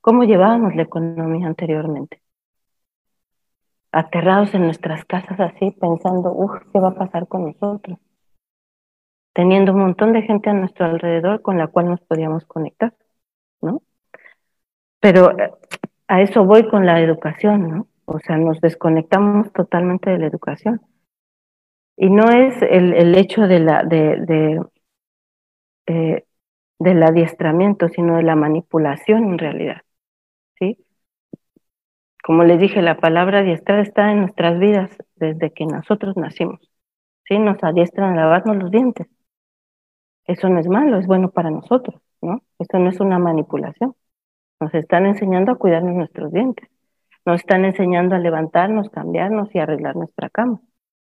¿Cómo 0.01 0.23
llevábamos 0.25 0.75
la 0.75 0.83
economía 0.83 1.47
anteriormente? 1.47 2.21
Aterrados 3.91 4.53
en 4.53 4.63
nuestras 4.63 5.05
casas 5.05 5.39
así, 5.39 5.71
pensando, 5.71 6.31
uff, 6.31 6.61
¿qué 6.71 6.79
va 6.79 6.89
a 6.89 6.95
pasar 6.95 7.27
con 7.27 7.45
nosotros? 7.45 7.97
Teniendo 9.33 9.73
un 9.73 9.79
montón 9.79 10.13
de 10.13 10.23
gente 10.23 10.49
a 10.49 10.53
nuestro 10.53 10.85
alrededor 10.85 11.41
con 11.41 11.57
la 11.57 11.67
cual 11.67 11.89
nos 11.89 12.01
podíamos 12.01 12.45
conectar, 12.45 12.93
¿no? 13.61 13.81
Pero 14.99 15.37
eh, 15.37 15.51
a 16.07 16.21
eso 16.21 16.45
voy 16.45 16.67
con 16.69 16.85
la 16.85 16.99
educación, 17.01 17.69
¿no? 17.69 17.87
O 18.05 18.19
sea, 18.19 18.37
nos 18.37 18.59
desconectamos 18.61 19.51
totalmente 19.53 20.09
de 20.09 20.19
la 20.19 20.27
educación. 20.27 20.81
Y 21.97 22.09
no 22.09 22.29
es 22.29 22.61
el, 22.61 22.93
el 22.93 23.15
hecho 23.15 23.41
de 23.43 23.59
la, 23.59 23.83
de, 23.83 24.17
de, 24.17 24.61
eh, 25.87 26.25
del 26.79 27.03
adiestramiento, 27.03 27.89
sino 27.89 28.17
de 28.17 28.23
la 28.23 28.35
manipulación 28.35 29.25
en 29.25 29.37
realidad. 29.37 29.81
Como 32.23 32.43
les 32.43 32.59
dije, 32.59 32.81
la 32.81 32.97
palabra 32.97 33.39
adiestrar 33.39 33.79
está 33.79 34.11
en 34.11 34.21
nuestras 34.21 34.59
vidas 34.59 34.91
desde 35.15 35.51
que 35.51 35.65
nosotros 35.65 36.15
nacimos. 36.17 36.59
¿sí? 37.27 37.39
Nos 37.39 37.63
adiestran 37.63 38.13
a 38.13 38.15
lavarnos 38.15 38.57
los 38.57 38.71
dientes. 38.71 39.07
Eso 40.25 40.49
no 40.49 40.59
es 40.59 40.67
malo, 40.67 40.97
es 40.99 41.07
bueno 41.07 41.31
para 41.31 41.49
nosotros, 41.49 42.01
¿no? 42.21 42.43
Eso 42.59 42.79
no 42.79 42.89
es 42.89 42.99
una 42.99 43.19
manipulación. 43.19 43.95
Nos 44.59 44.73
están 44.75 45.07
enseñando 45.07 45.51
a 45.51 45.55
cuidarnos 45.57 45.95
nuestros 45.95 46.31
dientes. 46.31 46.69
Nos 47.25 47.41
están 47.41 47.65
enseñando 47.65 48.15
a 48.15 48.19
levantarnos, 48.19 48.89
cambiarnos 48.89 49.53
y 49.55 49.59
arreglar 49.59 49.95
nuestra 49.95 50.29
cama, 50.29 50.61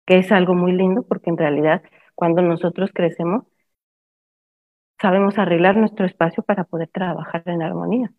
que 0.06 0.18
es 0.18 0.32
algo 0.32 0.54
muy 0.54 0.72
lindo 0.72 1.02
porque 1.04 1.30
en 1.30 1.38
realidad 1.38 1.82
cuando 2.14 2.42
nosotros 2.42 2.90
crecemos 2.92 3.44
sabemos 5.00 5.38
arreglar 5.38 5.76
nuestro 5.76 6.06
espacio 6.06 6.42
para 6.42 6.64
poder 6.64 6.88
trabajar 6.88 7.42
en 7.46 7.62
armonía 7.62 8.12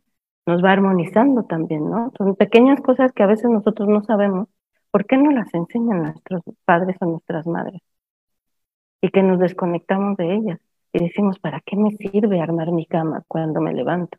nos 0.46 0.64
va 0.64 0.72
armonizando 0.72 1.44
también, 1.44 1.90
¿no? 1.90 2.12
Son 2.18 2.36
pequeñas 2.36 2.82
cosas 2.82 3.12
que 3.14 3.24
a 3.24 3.28
veces 3.28 3.50
nosotros 3.50 3.90
no 3.90 4.04
sabemos. 4.04 4.48
¿Por 4.92 5.06
qué 5.06 5.18
no 5.18 5.32
las 5.32 5.54
enseñan 5.54 6.04
nuestros 6.04 6.42
padres 6.66 6.98
o 7.02 7.06
nuestras 7.06 7.48
madres? 7.48 7.82
Y 9.02 9.10
que 9.10 9.24
nos 9.24 9.40
desconectamos 9.40 10.18
de 10.18 10.36
ellas 10.36 10.60
y 10.94 11.00
decimos, 11.00 11.40
¿para 11.40 11.62
qué 11.62 11.76
me 11.76 11.92
sirve 11.92 12.42
armar 12.42 12.72
mi 12.72 12.86
cama 12.86 13.24
cuando 13.28 13.62
me 13.62 13.74
levanto? 13.74 14.18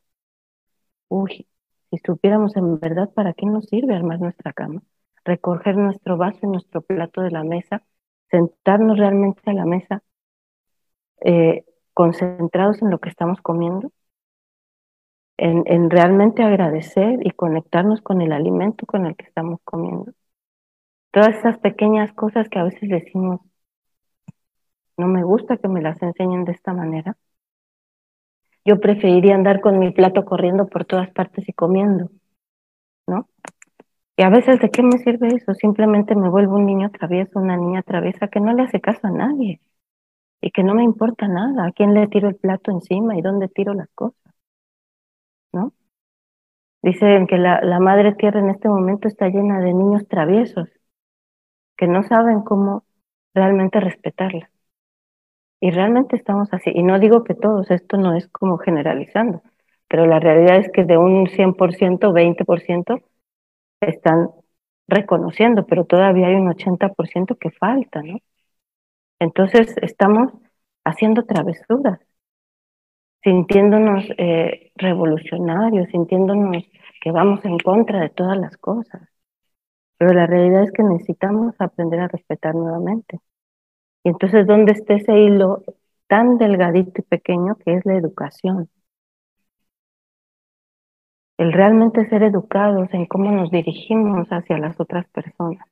Uy, 1.08 1.46
si 1.90 1.98
supiéramos 2.04 2.56
en 2.56 2.78
verdad 2.80 3.10
para 3.14 3.32
qué 3.32 3.46
nos 3.46 3.66
sirve 3.66 3.94
armar 3.94 4.20
nuestra 4.20 4.52
cama, 4.52 4.82
recoger 5.24 5.76
nuestro 5.76 6.16
vaso 6.16 6.38
y 6.42 6.48
nuestro 6.48 6.82
plato 6.82 7.22
de 7.22 7.30
la 7.30 7.44
mesa, 7.44 7.84
sentarnos 8.30 8.98
realmente 8.98 9.42
a 9.46 9.54
la 9.54 9.64
mesa, 9.64 10.02
eh, 11.24 11.64
concentrados 11.94 12.82
en 12.82 12.90
lo 12.90 12.98
que 12.98 13.08
estamos 13.08 13.40
comiendo 13.40 13.92
en, 15.38 15.90
realmente 15.90 16.42
agradecer 16.42 17.18
y 17.22 17.30
conectarnos 17.30 18.00
con 18.00 18.20
el 18.22 18.32
alimento 18.32 18.86
con 18.86 19.06
el 19.06 19.16
que 19.16 19.26
estamos 19.26 19.60
comiendo. 19.64 20.12
Todas 21.10 21.36
esas 21.36 21.58
pequeñas 21.58 22.12
cosas 22.12 22.48
que 22.48 22.58
a 22.58 22.64
veces 22.64 22.88
decimos, 22.88 23.40
no 24.96 25.08
me 25.08 25.22
gusta 25.24 25.58
que 25.58 25.68
me 25.68 25.82
las 25.82 26.00
enseñen 26.02 26.44
de 26.44 26.52
esta 26.52 26.72
manera. 26.72 27.16
Yo 28.64 28.80
preferiría 28.80 29.34
andar 29.34 29.60
con 29.60 29.78
mi 29.78 29.92
plato 29.92 30.24
corriendo 30.24 30.66
por 30.66 30.84
todas 30.84 31.10
partes 31.10 31.48
y 31.48 31.52
comiendo, 31.52 32.10
¿no? 33.06 33.28
Y 34.16 34.22
a 34.22 34.30
veces, 34.30 34.60
¿de 34.60 34.70
qué 34.70 34.82
me 34.82 34.98
sirve 34.98 35.28
eso? 35.28 35.54
Simplemente 35.54 36.16
me 36.16 36.30
vuelvo 36.30 36.56
un 36.56 36.66
niño 36.66 36.90
travieso, 36.90 37.38
una 37.38 37.56
niña 37.56 37.82
traviesa 37.82 38.28
que 38.28 38.40
no 38.40 38.52
le 38.54 38.62
hace 38.62 38.80
caso 38.80 39.06
a 39.06 39.10
nadie 39.10 39.60
y 40.40 40.50
que 40.52 40.62
no 40.62 40.74
me 40.74 40.84
importa 40.84 41.28
nada 41.28 41.66
a 41.66 41.72
quién 41.72 41.94
le 41.94 42.08
tiro 42.08 42.28
el 42.28 42.36
plato 42.36 42.70
encima 42.70 43.16
y 43.18 43.22
dónde 43.22 43.48
tiro 43.48 43.74
las 43.74 43.90
cosas. 43.94 44.35
¿No? 45.56 45.72
Dicen 46.82 47.26
que 47.26 47.38
la, 47.38 47.80
madre 47.80 48.14
tierra 48.14 48.40
en 48.40 48.50
este 48.50 48.68
momento 48.68 49.08
está 49.08 49.28
llena 49.28 49.60
de 49.60 49.74
niños 49.74 50.06
traviesos 50.08 50.68
que 51.76 51.86
no 51.88 52.02
saben 52.04 52.42
cómo 52.42 52.84
realmente 53.34 53.80
respetarla. 53.80 54.50
Y 55.60 55.70
realmente 55.70 56.16
estamos 56.16 56.52
así. 56.52 56.70
Y 56.74 56.82
no 56.82 56.98
digo 57.00 57.24
que 57.24 57.34
todos, 57.34 57.70
esto 57.70 57.96
no 57.96 58.14
es 58.14 58.28
como 58.28 58.58
generalizando, 58.58 59.42
pero 59.88 60.06
la 60.06 60.20
realidad 60.20 60.58
es 60.58 60.70
que 60.72 60.84
de 60.84 60.98
un 60.98 61.26
100%, 61.28 62.12
20% 62.12 63.02
están 63.80 64.30
reconociendo, 64.88 65.66
pero 65.66 65.84
todavía 65.86 66.28
hay 66.28 66.34
un 66.36 66.48
80% 66.48 67.36
que 67.38 67.50
falta, 67.50 68.02
¿no? 68.02 68.18
Entonces 69.18 69.74
estamos 69.82 70.32
haciendo 70.84 71.24
travesuras 71.24 72.00
sintiéndonos 73.22 74.04
eh, 74.18 74.72
revolucionarios, 74.76 75.88
sintiéndonos 75.90 76.64
que 77.00 77.10
vamos 77.10 77.44
en 77.44 77.58
contra 77.58 78.00
de 78.00 78.10
todas 78.10 78.38
las 78.38 78.56
cosas. 78.56 79.02
Pero 79.98 80.12
la 80.12 80.26
realidad 80.26 80.64
es 80.64 80.72
que 80.72 80.82
necesitamos 80.82 81.54
aprender 81.58 82.00
a 82.00 82.08
respetar 82.08 82.54
nuevamente. 82.54 83.20
Y 84.04 84.10
entonces, 84.10 84.46
¿dónde 84.46 84.72
está 84.72 84.94
ese 84.94 85.18
hilo 85.18 85.64
tan 86.08 86.38
delgadito 86.38 87.00
y 87.00 87.02
pequeño 87.02 87.56
que 87.56 87.74
es 87.74 87.86
la 87.86 87.96
educación? 87.96 88.70
El 91.38 91.52
realmente 91.52 92.08
ser 92.08 92.22
educados 92.22 92.88
en 92.92 93.06
cómo 93.06 93.30
nos 93.30 93.50
dirigimos 93.50 94.28
hacia 94.30 94.58
las 94.58 94.78
otras 94.80 95.06
personas 95.08 95.66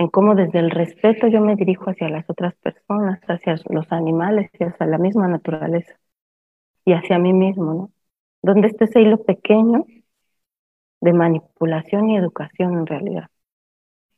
en 0.00 0.08
cómo 0.08 0.34
desde 0.34 0.60
el 0.60 0.70
respeto 0.70 1.26
yo 1.28 1.42
me 1.42 1.56
dirijo 1.56 1.90
hacia 1.90 2.08
las 2.08 2.24
otras 2.30 2.54
personas, 2.56 3.20
hacia 3.28 3.56
los 3.68 3.92
animales 3.92 4.50
y 4.58 4.64
hacia 4.64 4.86
la 4.86 4.96
misma 4.96 5.28
naturaleza 5.28 5.94
y 6.86 6.94
hacia 6.94 7.18
mí 7.18 7.34
mismo, 7.34 7.74
¿no? 7.74 7.90
Donde 8.40 8.68
está 8.68 8.86
ese 8.86 9.02
hilo 9.02 9.22
pequeño 9.22 9.84
de 11.02 11.12
manipulación 11.12 12.08
y 12.08 12.16
educación 12.16 12.78
en 12.78 12.86
realidad. 12.86 13.28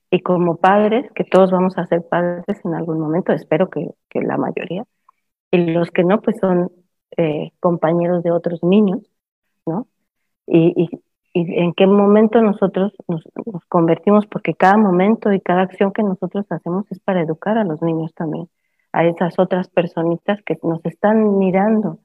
Y 0.08 0.20
como 0.20 0.56
padres, 0.58 1.10
que 1.16 1.24
todos 1.24 1.50
vamos 1.50 1.76
a 1.76 1.86
ser 1.86 2.06
padres 2.08 2.64
en 2.64 2.74
algún 2.74 3.00
momento, 3.00 3.32
espero 3.32 3.68
que, 3.68 3.88
que 4.08 4.20
la 4.20 4.36
mayoría, 4.36 4.84
y 5.50 5.58
los 5.72 5.90
que 5.90 6.04
no, 6.04 6.20
pues 6.22 6.36
son 6.40 6.70
eh, 7.16 7.50
compañeros 7.58 8.22
de 8.22 8.30
otros 8.30 8.62
niños, 8.62 9.00
¿no? 9.66 9.88
Y, 10.46 10.84
y, 10.84 11.02
y 11.32 11.60
en 11.60 11.72
qué 11.72 11.86
momento 11.86 12.42
nosotros 12.42 12.92
nos, 13.08 13.24
convertimos, 13.68 14.26
porque 14.26 14.54
cada 14.54 14.76
momento 14.76 15.32
y 15.32 15.40
cada 15.40 15.62
acción 15.62 15.92
que 15.92 16.02
nosotros 16.02 16.46
hacemos 16.50 16.84
es 16.90 17.00
para 17.00 17.22
educar 17.22 17.56
a 17.58 17.64
los 17.64 17.80
niños 17.82 18.12
también, 18.14 18.48
a 18.92 19.06
esas 19.06 19.38
otras 19.38 19.68
personitas 19.68 20.42
que 20.44 20.58
nos 20.62 20.84
están 20.84 21.38
mirando 21.38 21.98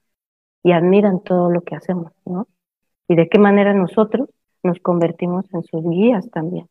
y 0.62 0.72
admiran 0.72 1.20
todo 1.22 1.50
lo 1.50 1.62
que 1.62 1.76
hacemos, 1.76 2.12
¿no? 2.24 2.48
Y 3.08 3.16
de 3.16 3.28
qué 3.28 3.38
manera 3.38 3.74
nosotros 3.74 4.30
nos 4.62 4.80
convertimos 4.80 5.46
en 5.54 5.62
sus 5.64 5.82
guías 5.88 6.30
también, 6.30 6.68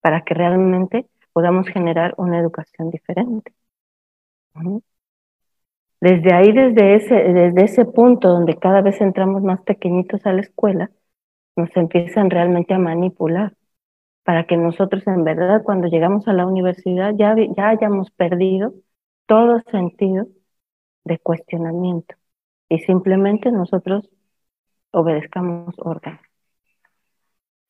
para 0.00 0.22
que 0.24 0.34
realmente 0.34 1.06
podamos 1.32 1.68
generar 1.68 2.14
una 2.18 2.38
educación 2.40 2.90
diferente. 2.90 3.52
Desde 6.00 6.34
ahí, 6.34 6.52
desde 6.52 6.94
ese, 6.96 7.14
desde 7.14 7.64
ese 7.64 7.84
punto 7.84 8.28
donde 8.28 8.56
cada 8.56 8.80
vez 8.82 9.00
entramos 9.00 9.42
más 9.42 9.60
pequeñitos 9.62 10.24
a 10.26 10.32
la 10.32 10.40
escuela, 10.40 10.90
nos 11.56 11.74
empiezan 11.76 12.30
realmente 12.30 12.74
a 12.74 12.78
manipular 12.78 13.54
para 14.24 14.46
que 14.46 14.56
nosotros 14.56 15.06
en 15.06 15.24
verdad 15.24 15.62
cuando 15.64 15.88
llegamos 15.88 16.28
a 16.28 16.32
la 16.32 16.46
universidad 16.46 17.14
ya, 17.16 17.34
ya 17.56 17.68
hayamos 17.68 18.10
perdido 18.10 18.74
todo 19.26 19.62
sentido 19.70 20.26
de 21.04 21.18
cuestionamiento 21.18 22.16
y 22.68 22.80
simplemente 22.80 23.52
nosotros 23.52 24.08
obedezcamos 24.90 25.74
órdenes. 25.78 26.20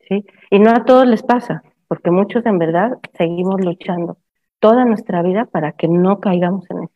¿Sí? 0.09 0.25
Y 0.51 0.59
no 0.61 0.71
a 0.71 0.85
todos 0.85 1.07
les 1.07 1.23
pasa, 1.23 1.63
porque 1.89 2.11
muchos 2.11 2.47
en 2.47 2.59
verdad 2.59 2.99
seguimos 3.15 3.61
luchando 3.61 4.19
toda 4.61 4.85
nuestra 4.85 5.23
vida 5.23 5.47
para 5.47 5.73
que 5.73 5.89
no 5.89 6.21
caigamos 6.21 6.65
en 6.71 6.85
eso. 6.85 6.95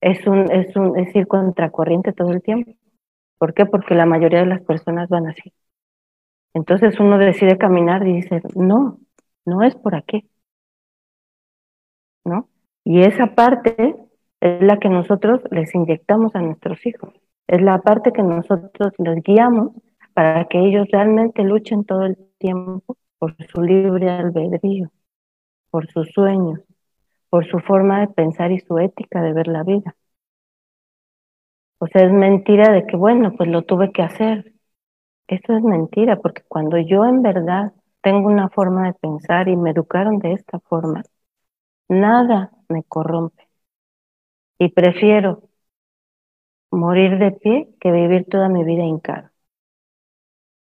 Es 0.00 0.26
un, 0.26 0.50
es 0.52 0.76
un 0.76 0.98
es 0.98 1.14
ir 1.16 1.26
contracorriente 1.26 2.12
todo 2.12 2.30
el 2.32 2.42
tiempo. 2.42 2.72
¿Por 3.42 3.54
qué? 3.54 3.66
Porque 3.66 3.96
la 3.96 4.06
mayoría 4.06 4.38
de 4.38 4.46
las 4.46 4.62
personas 4.62 5.08
van 5.08 5.26
así. 5.26 5.52
Entonces 6.54 7.00
uno 7.00 7.18
decide 7.18 7.58
caminar 7.58 8.06
y 8.06 8.12
dice, 8.12 8.40
no, 8.54 9.00
no 9.44 9.62
es 9.64 9.74
por 9.74 9.96
aquí. 9.96 10.30
¿No? 12.24 12.48
Y 12.84 13.00
esa 13.00 13.34
parte 13.34 13.96
es 14.38 14.62
la 14.62 14.78
que 14.78 14.88
nosotros 14.88 15.40
les 15.50 15.74
inyectamos 15.74 16.36
a 16.36 16.40
nuestros 16.40 16.86
hijos. 16.86 17.14
Es 17.48 17.60
la 17.60 17.80
parte 17.80 18.12
que 18.12 18.22
nosotros 18.22 18.92
les 18.98 19.20
guiamos 19.24 19.72
para 20.14 20.44
que 20.44 20.60
ellos 20.60 20.86
realmente 20.92 21.42
luchen 21.42 21.84
todo 21.84 22.04
el 22.06 22.16
tiempo 22.38 22.96
por 23.18 23.34
su 23.48 23.60
libre 23.60 24.08
albedrío, 24.08 24.92
por 25.68 25.90
sus 25.90 26.12
sueños, 26.12 26.60
por 27.28 27.44
su 27.44 27.58
forma 27.58 28.02
de 28.02 28.06
pensar 28.06 28.52
y 28.52 28.60
su 28.60 28.78
ética 28.78 29.20
de 29.20 29.32
ver 29.32 29.48
la 29.48 29.64
vida. 29.64 29.96
O 31.82 31.86
sea, 31.88 32.04
es 32.06 32.12
mentira 32.12 32.72
de 32.72 32.86
que, 32.86 32.96
bueno, 32.96 33.34
pues 33.36 33.48
lo 33.50 33.62
tuve 33.62 33.92
que 33.92 34.02
hacer. 34.02 34.52
Eso 35.28 35.54
es 35.56 35.62
mentira, 35.64 36.16
porque 36.20 36.42
cuando 36.48 36.78
yo 36.78 37.04
en 37.06 37.22
verdad 37.22 37.72
tengo 38.02 38.28
una 38.28 38.50
forma 38.50 38.86
de 38.86 38.94
pensar 38.94 39.48
y 39.48 39.56
me 39.56 39.70
educaron 39.72 40.18
de 40.20 40.34
esta 40.34 40.60
forma, 40.60 41.02
nada 41.88 42.52
me 42.68 42.84
corrompe. 42.84 43.48
Y 44.58 44.70
prefiero 44.70 45.42
morir 46.72 47.18
de 47.20 47.30
pie 47.30 47.68
que 47.80 47.92
vivir 47.92 48.26
toda 48.28 48.48
mi 48.48 48.64
vida 48.64 48.82
hincado 48.82 49.30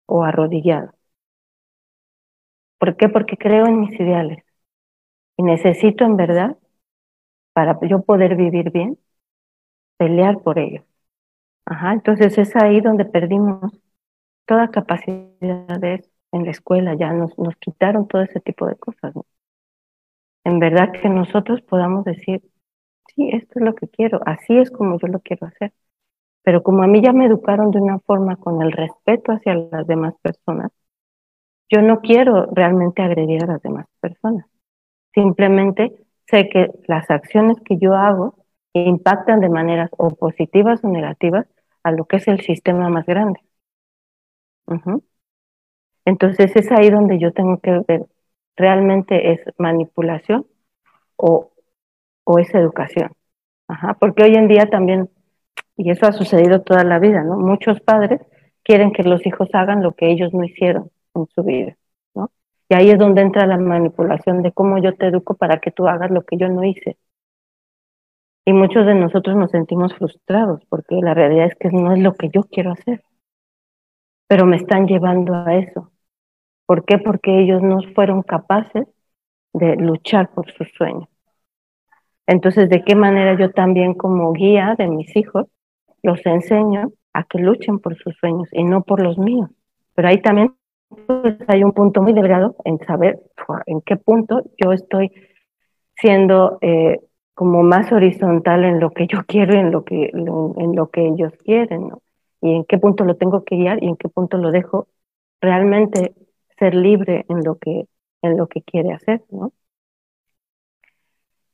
o 0.05 0.23
arrodillado. 0.23 0.91
¿Por 2.79 2.97
qué? 2.97 3.07
Porque 3.09 3.37
creo 3.37 3.65
en 3.65 3.79
mis 3.79 3.97
ideales 3.99 4.43
y 5.37 5.43
necesito 5.43 6.05
en 6.05 6.17
verdad, 6.17 6.57
para 7.53 7.79
yo 7.87 8.03
poder 8.03 8.35
vivir 8.37 8.71
bien, 8.71 8.99
pelear 9.97 10.41
por 10.43 10.59
ellos. 10.59 10.83
Ajá, 11.65 11.93
entonces 11.93 12.37
es 12.37 12.55
ahí 12.55 12.81
donde 12.81 13.05
perdimos 13.05 13.71
toda 14.47 14.69
capacidad 14.71 15.79
de 15.79 16.05
en 16.33 16.45
la 16.45 16.51
escuela, 16.51 16.95
ya 16.95 17.13
nos, 17.13 17.37
nos 17.39 17.55
quitaron 17.57 18.07
todo 18.07 18.21
ese 18.23 18.39
tipo 18.41 18.67
de 18.67 18.75
cosas. 18.77 19.13
En 20.43 20.59
verdad 20.59 20.91
que 20.91 21.09
nosotros 21.09 21.61
podamos 21.63 22.05
decir, 22.05 22.41
sí, 23.15 23.29
esto 23.33 23.59
es 23.59 23.65
lo 23.65 23.75
que 23.75 23.87
quiero, 23.89 24.21
así 24.25 24.57
es 24.57 24.71
como 24.71 24.99
yo 24.99 25.07
lo 25.07 25.19
quiero 25.21 25.47
hacer. 25.47 25.73
Pero 26.43 26.63
como 26.63 26.83
a 26.83 26.87
mí 26.87 27.01
ya 27.03 27.13
me 27.13 27.25
educaron 27.27 27.71
de 27.71 27.81
una 27.81 27.99
forma 27.99 28.37
con 28.37 28.61
el 28.61 28.71
respeto 28.71 29.33
hacia 29.33 29.55
las 29.55 29.87
demás 29.87 30.15
personas, 30.21 30.71
yo 31.69 31.81
no 31.81 32.01
quiero 32.01 32.47
realmente 32.53 33.01
agredir 33.01 33.43
a 33.43 33.47
las 33.47 33.61
demás 33.61 33.87
personas. 33.99 34.45
Simplemente 35.13 35.93
sé 36.27 36.49
que 36.49 36.71
las 36.87 37.09
acciones 37.11 37.57
que 37.65 37.77
yo 37.77 37.95
hago 37.95 38.35
impactan 38.73 39.39
de 39.41 39.49
maneras 39.49 39.89
o 39.97 40.09
positivas 40.11 40.83
o 40.83 40.89
negativas 40.89 41.47
a 41.83 41.91
lo 41.91 42.05
que 42.05 42.17
es 42.17 42.27
el 42.27 42.41
sistema 42.41 42.89
más 42.89 43.05
grande. 43.05 43.39
Entonces 46.05 46.55
es 46.55 46.71
ahí 46.71 46.89
donde 46.89 47.19
yo 47.19 47.31
tengo 47.33 47.59
que 47.59 47.83
ver, 47.87 48.05
¿realmente 48.55 49.31
es 49.33 49.41
manipulación 49.57 50.45
o, 51.17 51.51
o 52.25 52.39
es 52.39 52.53
educación? 52.55 53.11
Ajá, 53.67 53.95
porque 53.99 54.23
hoy 54.23 54.35
en 54.35 54.47
día 54.47 54.67
también, 54.69 55.09
y 55.77 55.91
eso 55.91 56.07
ha 56.07 56.13
sucedido 56.13 56.61
toda 56.63 56.83
la 56.83 56.99
vida, 56.99 57.23
¿no? 57.23 57.37
Muchos 57.37 57.81
padres 57.81 58.21
quieren 58.63 58.93
que 58.93 59.03
los 59.03 59.25
hijos 59.27 59.49
hagan 59.53 59.83
lo 59.83 59.93
que 59.93 60.11
ellos 60.11 60.33
no 60.33 60.43
hicieron 60.43 60.91
en 61.15 61.27
su 61.35 61.43
vida, 61.43 61.77
¿no? 62.15 62.31
Y 62.69 62.75
ahí 62.75 62.91
es 62.91 62.99
donde 62.99 63.21
entra 63.21 63.47
la 63.47 63.57
manipulación 63.57 64.43
de 64.43 64.51
cómo 64.53 64.79
yo 64.79 64.95
te 64.95 65.07
educo 65.07 65.35
para 65.35 65.59
que 65.59 65.71
tú 65.71 65.87
hagas 65.87 66.11
lo 66.11 66.23
que 66.25 66.37
yo 66.37 66.49
no 66.49 66.63
hice. 66.63 66.97
Y 68.45 68.53
muchos 68.53 68.85
de 68.85 68.95
nosotros 68.95 69.35
nos 69.35 69.51
sentimos 69.51 69.93
frustrados 69.93 70.61
porque 70.69 70.95
la 70.95 71.13
realidad 71.13 71.47
es 71.47 71.55
que 71.55 71.69
no 71.69 71.93
es 71.93 71.99
lo 71.99 72.13
que 72.13 72.29
yo 72.29 72.41
quiero 72.43 72.71
hacer. 72.71 73.03
Pero 74.27 74.45
me 74.45 74.55
están 74.55 74.87
llevando 74.87 75.35
a 75.35 75.55
eso. 75.55 75.91
¿Por 76.65 76.85
qué? 76.85 76.97
Porque 76.97 77.41
ellos 77.41 77.61
no 77.61 77.79
fueron 77.93 78.23
capaces 78.23 78.87
de 79.53 79.75
luchar 79.75 80.31
por 80.33 80.51
sus 80.53 80.69
sueños. 80.71 81.09
Entonces, 82.25 82.69
¿de 82.69 82.83
qué 82.83 82.95
manera 82.95 83.37
yo 83.37 83.51
también 83.51 83.93
como 83.93 84.31
guía 84.31 84.75
de 84.77 84.87
mis 84.87 85.15
hijos 85.15 85.47
los 86.01 86.25
enseño 86.25 86.91
a 87.13 87.23
que 87.25 87.39
luchen 87.39 87.79
por 87.79 87.97
sus 87.97 88.15
sueños 88.17 88.47
y 88.53 88.63
no 88.63 88.83
por 88.83 89.03
los 89.03 89.17
míos? 89.17 89.49
Pero 89.93 90.07
ahí 90.07 90.21
también 90.21 90.55
pues, 91.07 91.37
hay 91.47 91.63
un 91.63 91.73
punto 91.73 92.01
muy 92.01 92.13
delgado 92.13 92.55
en 92.63 92.79
saber 92.79 93.19
en 93.65 93.81
qué 93.81 93.97
punto 93.97 94.43
yo 94.63 94.71
estoy 94.71 95.11
siendo 95.95 96.57
eh, 96.61 97.01
como 97.33 97.63
más 97.63 97.91
horizontal 97.91 98.63
en 98.65 98.79
lo 98.79 98.91
que 98.91 99.07
yo 99.07 99.19
quiero 99.25 99.55
y 99.55 99.59
en 99.59 99.71
lo 99.71 99.83
que, 99.83 100.11
en 100.13 100.75
lo 100.75 100.89
que 100.89 101.07
ellos 101.07 101.33
quieren, 101.43 101.89
¿no? 101.89 102.01
Y 102.41 102.55
en 102.55 102.65
qué 102.65 102.77
punto 102.77 103.05
lo 103.05 103.15
tengo 103.17 103.43
que 103.43 103.55
guiar 103.55 103.83
y 103.83 103.87
en 103.87 103.97
qué 103.97 104.09
punto 104.09 104.37
lo 104.37 104.51
dejo 104.51 104.87
realmente 105.41 106.13
ser 106.57 106.75
libre 106.75 107.25
en 107.29 107.43
lo 107.43 107.57
que, 107.57 107.87
en 108.21 108.37
lo 108.37 108.47
que 108.47 108.61
quiere 108.61 108.93
hacer, 108.93 109.23
¿no? 109.29 109.53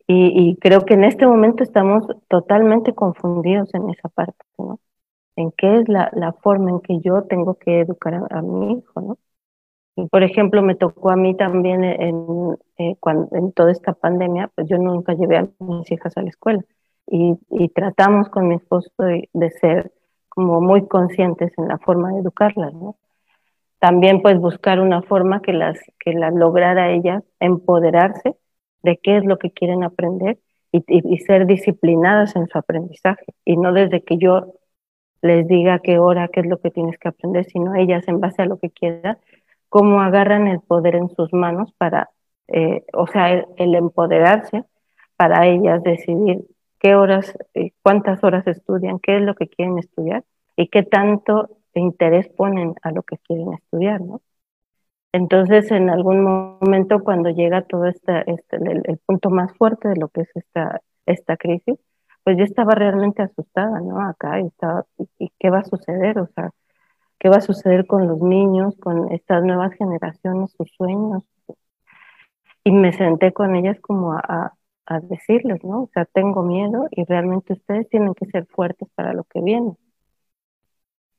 Y, 0.10 0.56
creo 0.62 0.86
que 0.86 0.94
en 0.94 1.04
este 1.04 1.28
momento 1.28 1.64
estamos 1.64 2.06
totalmente 2.30 2.96
confundidos 2.96 3.74
en 3.74 3.90
esa 3.90 4.08
parte, 4.08 4.38
¿no? 4.58 4.80
En 5.36 5.52
qué 5.52 5.80
es 5.80 5.90
la, 5.90 6.10
la 6.14 6.32
forma 6.34 6.72
en 6.72 6.80
que 6.80 7.00
yo 7.02 7.24
tengo 7.24 7.56
que 7.56 7.82
educar 7.82 8.14
a 8.30 8.42
mi 8.42 8.74
hijo, 8.74 9.02
¿no? 9.02 9.18
Por 10.12 10.24
ejemplo, 10.24 10.62
me 10.62 10.76
tocó 10.76 11.10
a 11.10 11.16
mí 11.16 11.36
también 11.36 11.84
en, 11.84 12.58
eh, 12.78 12.96
cuando, 13.00 13.36
en 13.36 13.52
toda 13.52 13.72
esta 13.72 13.94
pandemia, 13.94 14.50
pues 14.56 14.68
yo 14.70 14.78
nunca 14.78 15.14
llevé 15.14 15.38
a 15.38 15.48
mis 15.60 15.92
hijas 15.92 16.16
a 16.18 16.22
la 16.22 16.30
escuela 16.30 16.64
y, 17.08 17.70
tratamos 17.70 18.30
con 18.30 18.48
mi 18.48 18.56
esposo 18.56 18.92
de, 18.98 19.52
ser 19.62 19.92
como 20.30 20.62
muy 20.62 20.88
conscientes 20.88 21.52
en 21.58 21.68
la 21.68 21.78
forma 21.78 22.12
de 22.12 22.20
educarlas. 22.20 22.74
También 23.80 24.22
pues 24.22 24.40
buscar 24.40 24.80
una 24.80 25.02
forma 25.04 25.42
que 25.42 25.54
las, 25.54 25.80
que 26.00 26.14
las 26.14 26.34
lograra 26.34 26.92
ellas 26.92 27.24
empoderarse 27.40 28.36
de 28.84 28.98
qué 28.98 29.18
es 29.18 29.26
lo 29.26 29.38
que 29.38 29.52
quieren 29.52 29.84
aprender 29.84 30.40
y, 30.72 30.84
y, 30.88 31.18
ser 31.20 31.46
disciplinadas 31.46 32.36
en 32.36 32.48
su 32.48 32.58
aprendizaje 32.58 33.26
y 33.46 33.58
no 33.58 33.72
desde 33.74 34.04
que 34.04 34.18
yo 34.18 34.54
les 35.22 35.48
diga 35.48 35.80
qué 35.80 35.98
hora, 36.00 36.28
qué 36.28 36.42
es 36.42 36.46
lo 36.46 36.60
que 36.60 36.72
tienes 36.72 36.98
que 37.00 37.08
aprender, 37.08 37.46
sino 37.46 37.76
ellas 37.76 38.08
en 38.08 38.20
base 38.20 38.42
a 38.42 38.46
lo 38.46 38.60
que 38.60 38.70
quieran 38.70 39.18
cómo 39.70 40.02
agarran 40.02 40.48
el 40.48 40.62
poder 40.62 40.96
en 40.96 41.10
sus 41.10 41.34
manos 41.34 41.74
para, 41.78 42.10
eh, 42.48 42.86
o 42.94 43.08
sea, 43.08 43.32
el, 43.58 43.76
empoderarse 43.76 44.64
para 45.18 45.48
ellas 45.48 45.84
decidir 45.84 46.46
qué 46.80 46.96
horas, 46.96 47.38
eh, 47.54 47.72
cuántas 47.82 48.24
horas 48.24 48.46
estudian, 48.48 49.00
qué 49.00 49.18
es 49.18 49.24
lo 49.24 49.36
que 49.36 49.48
quieren 49.48 49.78
estudiar 49.80 50.24
y 50.56 50.68
qué 50.70 50.84
tanto 50.84 51.50
interés 51.74 52.28
ponen 52.30 52.76
a 52.82 52.92
lo 52.92 53.04
que 53.04 53.18
quieren 53.20 53.54
estudiar, 53.54 54.02
¿no? 54.02 54.22
Entonces, 55.14 55.72
en 55.72 55.90
algún 55.90 56.22
momento, 56.24 57.04
cuando 57.04 57.30
llega 57.30 57.64
todo 57.64 57.86
este, 57.88 58.24
este 58.32 58.58
el, 58.58 59.00
punto 59.06 59.30
más 59.30 59.56
fuerte 59.58 59.90
de 59.90 59.96
lo 59.96 60.10
que 60.10 60.22
es 60.22 60.30
esta, 60.36 60.82
esta 61.06 61.38
crisis, 61.38 61.80
pues 62.24 62.38
yo 62.38 62.44
estaba 62.44 62.76
realmente 62.76 63.24
asustada, 63.24 63.80
¿no? 63.82 64.02
Acá, 64.02 64.42
y 64.42 64.48
estaba, 64.48 64.86
¿y 65.18 65.32
qué 65.40 65.50
va 65.50 65.60
a 65.60 65.64
suceder? 65.64 66.20
O 66.20 66.28
sea, 66.36 66.52
qué 67.20 67.30
va 67.30 67.38
a 67.38 67.42
suceder 67.42 67.86
con 67.88 68.08
los 68.08 68.22
niños, 68.22 68.76
con 68.78 69.12
estas 69.12 69.44
nuevas 69.44 69.74
generaciones, 69.74 70.52
sus 70.52 70.72
sueños. 70.78 71.24
Y 72.64 72.72
me 72.72 72.92
senté 72.94 73.34
con 73.34 73.56
ellas 73.56 73.80
como 73.82 74.14
a, 74.14 74.54
a 74.88 75.00
decirles, 75.02 75.64
¿no? 75.64 75.84
O 75.84 75.90
sea, 75.94 76.06
tengo 76.06 76.44
miedo 76.44 76.88
y 76.92 77.04
realmente 77.06 77.54
ustedes 77.54 77.90
tienen 77.90 78.14
que 78.14 78.26
ser 78.28 78.46
fuertes 78.48 78.90
para 78.96 79.14
lo 79.14 79.24
que 79.26 79.42
viene. 79.42 79.74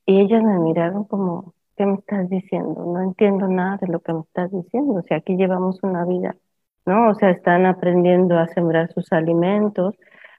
Y 0.06 0.20
ellas 0.20 0.42
me 0.42 0.58
miraron 0.58 1.04
como, 1.04 1.54
¿qué 1.76 1.84
me 1.86 1.94
estás 1.94 2.28
diciendo? 2.30 2.84
No 2.84 3.02
entiendo 3.02 3.46
nada 3.46 3.76
de 3.78 3.88
lo 3.88 4.00
que 4.00 4.12
me 4.14 4.20
estás 4.20 4.50
diciendo. 4.50 4.94
O 4.94 5.02
sea, 5.02 5.18
aquí 5.18 5.36
llevamos 5.36 5.82
una 5.82 6.04
vida, 6.06 6.34
¿no? 6.86 7.10
O 7.10 7.14
sea, 7.14 7.30
están 7.30 7.66
aprendiendo 7.66 8.38
a 8.38 8.48
sembrar 8.48 8.90
sus 8.92 9.12
alimentos, 9.12 9.94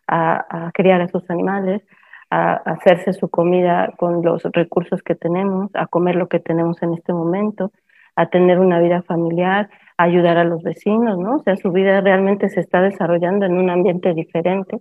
a, 0.08 0.68
a 0.68 0.72
criar 0.72 1.02
a 1.02 1.08
sus 1.08 1.30
animales, 1.30 1.84
a 2.30 2.54
hacerse 2.54 3.14
su 3.14 3.30
comida 3.30 3.94
con 3.98 4.22
los 4.24 4.44
recursos 4.44 5.02
que 5.02 5.16
tenemos, 5.16 5.72
a 5.74 5.88
comer 5.88 6.16
lo 6.16 6.28
que 6.28 6.40
tenemos 6.40 6.82
en 6.84 6.94
este 6.94 7.14
momento, 7.14 7.72
a 8.16 8.30
tener 8.30 8.60
una 8.60 8.80
vida 8.80 9.02
familiar, 9.04 9.70
a 9.98 10.04
ayudar 10.04 10.38
a 10.38 10.44
los 10.44 10.62
vecinos, 10.64 11.18
¿no? 11.18 11.38
O 11.38 11.40
sea, 11.44 11.56
su 11.56 11.72
vida 11.72 12.02
realmente 12.02 12.50
se 12.50 12.60
está 12.60 12.82
desarrollando 12.82 13.46
en 13.46 13.58
un 13.58 13.70
ambiente 13.70 14.14
diferente 14.14 14.80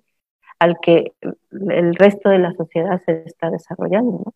al 0.59 0.79
que 0.81 1.13
el 1.51 1.95
resto 1.95 2.31
de 2.31 2.39
la 2.39 2.53
sociedad 2.53 3.01
se 3.07 3.23
está 3.25 3.51
desarrollando. 3.51 4.35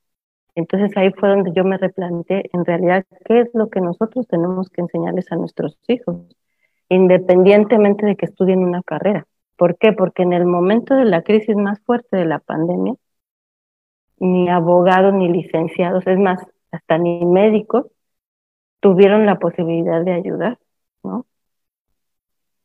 Entonces 0.54 0.96
ahí 0.96 1.10
fue 1.12 1.30
donde 1.30 1.52
yo 1.54 1.64
me 1.64 1.78
replanteé 1.78 2.50
en 2.52 2.64
realidad 2.64 3.04
qué 3.24 3.40
es 3.40 3.50
lo 3.54 3.70
que 3.70 3.80
nosotros 3.80 4.26
tenemos 4.28 4.68
que 4.70 4.82
enseñarles 4.82 5.32
a 5.32 5.36
nuestros 5.36 5.78
hijos, 5.88 6.16
independientemente 6.88 8.06
de 8.06 8.16
que 8.16 8.26
estudien 8.26 8.62
una 8.62 8.82
carrera. 8.82 9.26
¿Por 9.56 9.78
qué? 9.78 9.92
Porque 9.92 10.22
en 10.22 10.32
el 10.32 10.44
momento 10.44 10.94
de 10.94 11.04
la 11.06 11.22
crisis 11.22 11.56
más 11.56 11.80
fuerte 11.80 12.16
de 12.16 12.26
la 12.26 12.38
pandemia, 12.38 12.94
ni 14.22 14.48
abogados 14.48 15.12
ni 15.12 15.28
licenciados, 15.28 16.06
es 16.06 16.16
más, 16.16 16.38
hasta 16.70 16.96
ni 16.96 17.24
médicos, 17.24 17.86
tuvieron 18.78 19.26
la 19.26 19.40
posibilidad 19.40 20.04
de 20.04 20.12
ayudar, 20.12 20.58
¿no? 21.02 21.26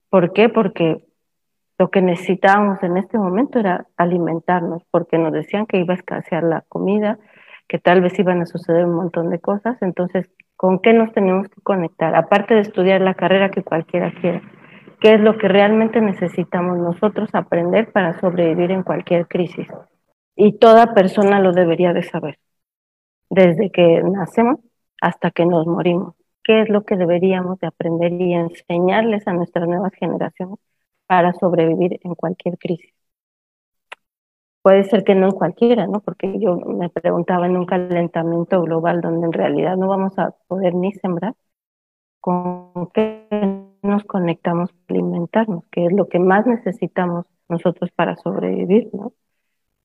¿Por 0.10 0.34
qué? 0.34 0.50
Porque 0.50 1.04
lo 1.80 1.90
que 1.90 2.04
necesitábamos 2.04 2.84
en 2.84 2.98
este 2.98 3.18
momento 3.18 3.58
era 3.58 3.88
alimentarnos, 3.98 4.84
porque 4.92 5.18
nos 5.18 5.34
decían 5.34 5.66
que 5.66 5.80
iba 5.80 5.96
a 5.96 5.98
escasear 5.98 6.44
la 6.44 6.64
comida, 6.70 7.18
que 7.68 7.80
tal 7.80 8.02
vez 8.02 8.18
iban 8.20 8.40
a 8.42 8.46
suceder 8.46 8.86
un 8.86 8.94
montón 8.94 9.32
de 9.32 9.40
cosas, 9.40 9.82
entonces, 9.82 10.30
¿con 10.58 10.78
qué 10.78 10.94
nos 10.94 11.12
tenemos 11.12 11.50
que 11.50 11.62
conectar? 11.62 12.16
Aparte 12.16 12.54
de 12.54 12.62
estudiar 12.62 13.02
la 13.02 13.16
carrera 13.16 13.50
que 13.50 13.64
cualquiera 13.64 14.12
quiera, 14.12 14.44
¿qué 15.02 15.16
es 15.16 15.22
lo 15.22 15.40
que 15.40 15.48
realmente 15.48 16.02
necesitamos 16.02 16.78
nosotros 16.78 17.34
aprender 17.34 17.92
para 17.92 18.20
sobrevivir 18.20 18.70
en 18.70 18.84
cualquier 18.84 19.28
crisis? 19.28 19.68
Y 20.38 20.54
toda 20.54 20.94
persona 20.94 21.42
lo 21.42 21.52
debería 21.52 21.94
de 21.94 22.04
saber, 22.04 22.40
desde 23.30 23.72
que 23.72 24.04
nacemos 24.04 24.60
hasta 25.02 25.32
que 25.32 25.46
nos 25.46 25.68
morimos. 25.68 26.16
¿Qué 26.44 26.62
es 26.62 26.70
lo 26.70 26.86
que 26.86 26.96
deberíamos 26.96 27.60
de 27.60 27.68
aprender 27.68 28.14
y 28.14 28.34
enseñarles 28.34 29.28
a 29.28 29.34
nuestras 29.34 29.68
nuevas 29.68 29.94
generaciones 29.96 30.60
para 31.08 31.34
sobrevivir 31.34 32.00
en 32.04 32.16
cualquier 32.16 32.58
crisis? 32.60 32.94
Puede 34.62 34.84
ser 34.84 35.04
que 35.04 35.16
no 35.16 35.28
en 35.28 35.32
cualquiera, 35.32 35.88
¿no? 35.88 36.02
Porque 36.02 36.40
yo 36.40 36.58
me 36.58 36.90
preguntaba 36.90 37.48
en 37.48 37.58
un 37.58 37.66
calentamiento 37.66 38.62
global 38.62 39.02
donde 39.02 39.26
en 39.28 39.34
realidad 39.34 39.76
no 39.78 39.88
vamos 39.88 40.20
a 40.20 40.32
poder 40.48 40.76
ni 40.76 40.94
sembrar, 40.94 41.36
¿con 42.22 42.90
qué 42.94 43.28
nos 43.84 44.04
conectamos 44.06 44.72
para 44.74 45.00
alimentarnos? 45.00 45.66
Que 45.72 45.86
es 45.88 45.94
lo 45.94 46.08
que 46.10 46.20
más 46.20 46.46
necesitamos 46.46 47.26
nosotros 47.50 47.92
para 47.92 48.16
sobrevivir, 48.18 48.90
¿no? 48.94 49.14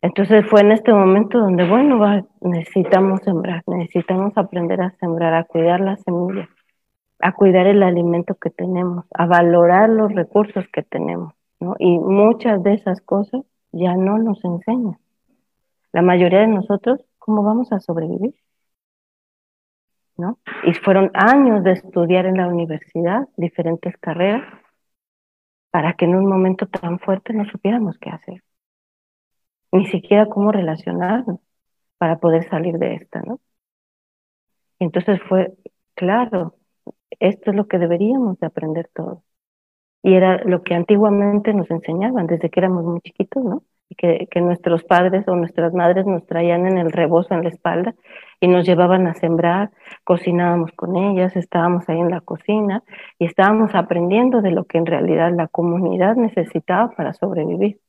Entonces 0.02 0.44
fue 0.50 0.62
en 0.62 0.72
este 0.72 0.92
momento 0.92 1.38
donde, 1.38 1.64
bueno, 1.64 2.26
necesitamos 2.40 3.20
sembrar, 3.22 3.62
necesitamos 3.68 4.36
aprender 4.36 4.80
a 4.82 4.90
sembrar, 4.98 5.32
a 5.32 5.44
cuidar 5.44 5.80
la 5.80 5.96
semilla, 5.96 6.48
a 7.20 7.32
cuidar 7.32 7.68
el 7.68 7.84
alimento 7.84 8.34
que 8.34 8.50
tenemos, 8.50 9.04
a 9.14 9.26
valorar 9.26 9.88
los 9.88 10.12
recursos 10.12 10.66
que 10.72 10.82
tenemos, 10.82 11.34
¿no? 11.60 11.76
Y 11.78 12.00
muchas 12.00 12.64
de 12.64 12.74
esas 12.74 13.00
cosas 13.00 13.42
ya 13.70 13.94
no 13.94 14.18
nos 14.18 14.44
enseñan. 14.44 14.98
La 15.92 16.02
mayoría 16.02 16.40
de 16.40 16.48
nosotros, 16.48 17.00
¿cómo 17.20 17.44
vamos 17.44 17.72
a 17.72 17.78
sobrevivir? 17.78 18.34
¿No? 20.16 20.38
Y 20.64 20.74
fueron 20.74 21.12
años 21.14 21.62
de 21.62 21.72
estudiar 21.72 22.26
en 22.26 22.38
la 22.38 22.48
universidad 22.48 23.28
diferentes 23.36 23.96
carreras 23.98 24.42
para 25.70 25.92
que 25.94 26.06
en 26.06 26.16
un 26.16 26.26
momento 26.26 26.66
tan 26.66 26.98
fuerte 26.98 27.32
no 27.32 27.44
supiéramos 27.44 27.98
qué 27.98 28.10
hacer 28.10 28.42
ni 29.72 29.86
siquiera 29.86 30.26
cómo 30.28 30.52
relacionarnos 30.52 31.40
para 31.98 32.18
poder 32.18 32.48
salir 32.48 32.78
de 32.78 32.94
esta, 32.96 33.22
¿no? 33.22 33.40
Entonces 34.78 35.20
fue, 35.28 35.54
claro, 35.94 36.56
esto 37.20 37.50
es 37.50 37.56
lo 37.56 37.68
que 37.68 37.78
deberíamos 37.78 38.38
de 38.40 38.46
aprender 38.46 38.90
todos. 38.94 39.18
Y 40.02 40.14
era 40.14 40.42
lo 40.44 40.62
que 40.62 40.74
antiguamente 40.74 41.54
nos 41.54 41.70
enseñaban 41.70 42.26
desde 42.26 42.50
que 42.50 42.60
éramos 42.60 42.84
muy 42.84 43.00
chiquitos, 43.00 43.44
¿no? 43.44 43.62
Que 43.96 44.28
nuestros 44.40 44.84
padres 44.84 45.28
o 45.28 45.36
nuestras 45.36 45.74
madres 45.74 46.06
nos 46.06 46.26
traían 46.26 46.66
en 46.66 46.78
el 46.78 46.90
rebozo 46.92 47.34
en 47.34 47.44
la 47.44 47.50
espalda 47.50 47.94
y 48.40 48.48
nos 48.48 48.66
llevaban 48.66 49.06
a 49.06 49.14
sembrar, 49.14 49.70
cocinábamos 50.04 50.72
con 50.72 50.96
ellas, 50.96 51.36
estábamos 51.36 51.88
ahí 51.88 52.00
en 52.00 52.10
la 52.10 52.22
cocina 52.22 52.82
y 53.18 53.26
estábamos 53.26 53.74
aprendiendo 53.74 54.40
de 54.42 54.50
lo 54.50 54.64
que 54.64 54.78
en 54.78 54.86
realidad 54.86 55.32
la 55.36 55.46
comunidad 55.46 56.16
necesitaba 56.16 56.90
para 56.96 57.12
sobrevivir. 57.12 57.80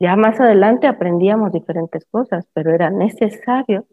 Ya 0.00 0.16
más 0.16 0.38
adelante 0.40 0.86
aprendíamos 0.86 1.52
diferentes 1.52 2.04
cosas, 2.06 2.48
pero 2.54 2.72
era 2.72 2.90
necesario 2.90 3.86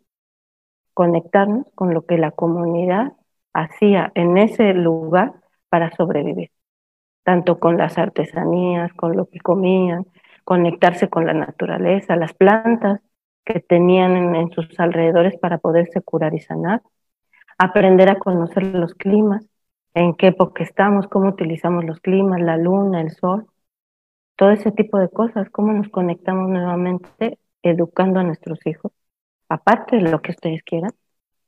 conectarnos 0.93 1.71
con 1.75 1.93
lo 1.93 2.05
que 2.05 2.17
la 2.17 2.31
comunidad 2.31 3.13
hacía 3.53 4.11
en 4.15 4.37
ese 4.37 4.73
lugar 4.73 5.33
para 5.69 5.91
sobrevivir, 5.95 6.51
tanto 7.23 7.59
con 7.59 7.77
las 7.77 7.97
artesanías, 7.97 8.93
con 8.93 9.17
lo 9.17 9.27
que 9.27 9.39
comían, 9.39 10.05
conectarse 10.43 11.09
con 11.09 11.25
la 11.25 11.33
naturaleza, 11.33 12.15
las 12.15 12.33
plantas 12.33 13.01
que 13.43 13.59
tenían 13.59 14.35
en, 14.35 14.51
sus 14.51 14.79
alrededores 14.79 15.37
para 15.39 15.57
poderse 15.57 16.01
curar 16.01 16.33
y 16.33 16.39
sanar, 16.39 16.81
aprender 17.57 18.09
a 18.09 18.19
conocer 18.19 18.63
los 18.67 18.93
climas, 18.95 19.45
en 19.93 20.13
qué 20.15 20.27
época 20.27 20.63
estamos, 20.63 21.07
cómo 21.07 21.29
utilizamos 21.29 21.85
los 21.85 21.99
climas, 21.99 22.41
la 22.41 22.57
luna, 22.57 23.01
el 23.01 23.11
sol, 23.11 23.47
todo 24.35 24.51
ese 24.51 24.71
tipo 24.71 24.99
de 24.99 25.09
cosas, 25.09 25.49
cómo 25.49 25.73
nos 25.73 25.89
conectamos 25.89 26.49
nuevamente 26.49 27.39
educando 27.63 28.19
a 28.19 28.23
nuestros 28.23 28.59
hijos, 28.65 28.91
aparte 29.49 29.97
de 29.97 30.03
lo 30.03 30.21
que 30.21 30.31
ustedes 30.31 30.63
quieran, 30.63 30.91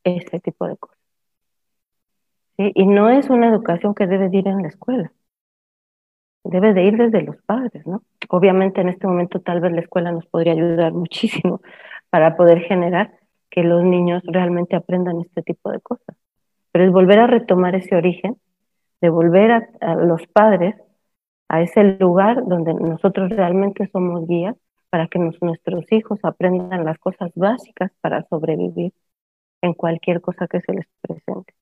ese 0.03 0.39
tipo 0.39 0.67
de 0.67 0.77
cosas. 0.77 0.97
Y 2.57 2.87
no 2.87 3.09
es 3.09 3.29
una 3.29 3.49
educación 3.49 3.93
que 3.93 4.07
debe 4.07 4.29
de 4.29 4.37
ir 4.37 4.47
en 4.47 4.63
la 4.63 4.69
escuela, 4.69 5.11
debe 6.43 6.73
de 6.73 6.83
ir 6.85 6.97
desde 6.97 7.21
los 7.21 7.37
padres, 7.43 7.85
¿no? 7.85 8.01
Obviamente 8.29 8.81
en 8.81 8.89
este 8.89 9.05
momento 9.05 9.41
tal 9.41 9.61
vez 9.61 9.71
la 9.73 9.81
escuela 9.81 10.11
nos 10.11 10.25
podría 10.25 10.53
ayudar 10.53 10.93
muchísimo 10.93 11.61
para 12.09 12.35
poder 12.35 12.61
generar 12.61 13.11
que 13.49 13.63
los 13.63 13.83
niños 13.83 14.23
realmente 14.25 14.75
aprendan 14.75 15.19
este 15.21 15.43
tipo 15.43 15.71
de 15.71 15.79
cosas. 15.81 16.15
Pero 16.71 16.85
es 16.85 16.91
volver 16.91 17.19
a 17.19 17.27
retomar 17.27 17.75
ese 17.75 17.95
origen, 17.95 18.37
de 19.01 19.09
volver 19.09 19.51
a 19.51 19.95
los 19.95 20.25
padres 20.27 20.75
a 21.49 21.61
ese 21.61 21.83
lugar 21.99 22.45
donde 22.45 22.73
nosotros 22.73 23.29
realmente 23.29 23.87
somos 23.87 24.27
guías 24.27 24.55
para 24.89 25.07
que 25.07 25.19
nuestros 25.19 25.91
hijos 25.91 26.19
aprendan 26.23 26.85
las 26.85 26.97
cosas 26.97 27.31
básicas 27.35 27.91
para 28.01 28.23
sobrevivir 28.23 28.93
en 29.61 29.73
cualquier 29.73 30.21
cosa 30.21 30.47
que 30.47 30.61
se 30.61 30.73
les 30.73 30.87
presente. 31.01 31.53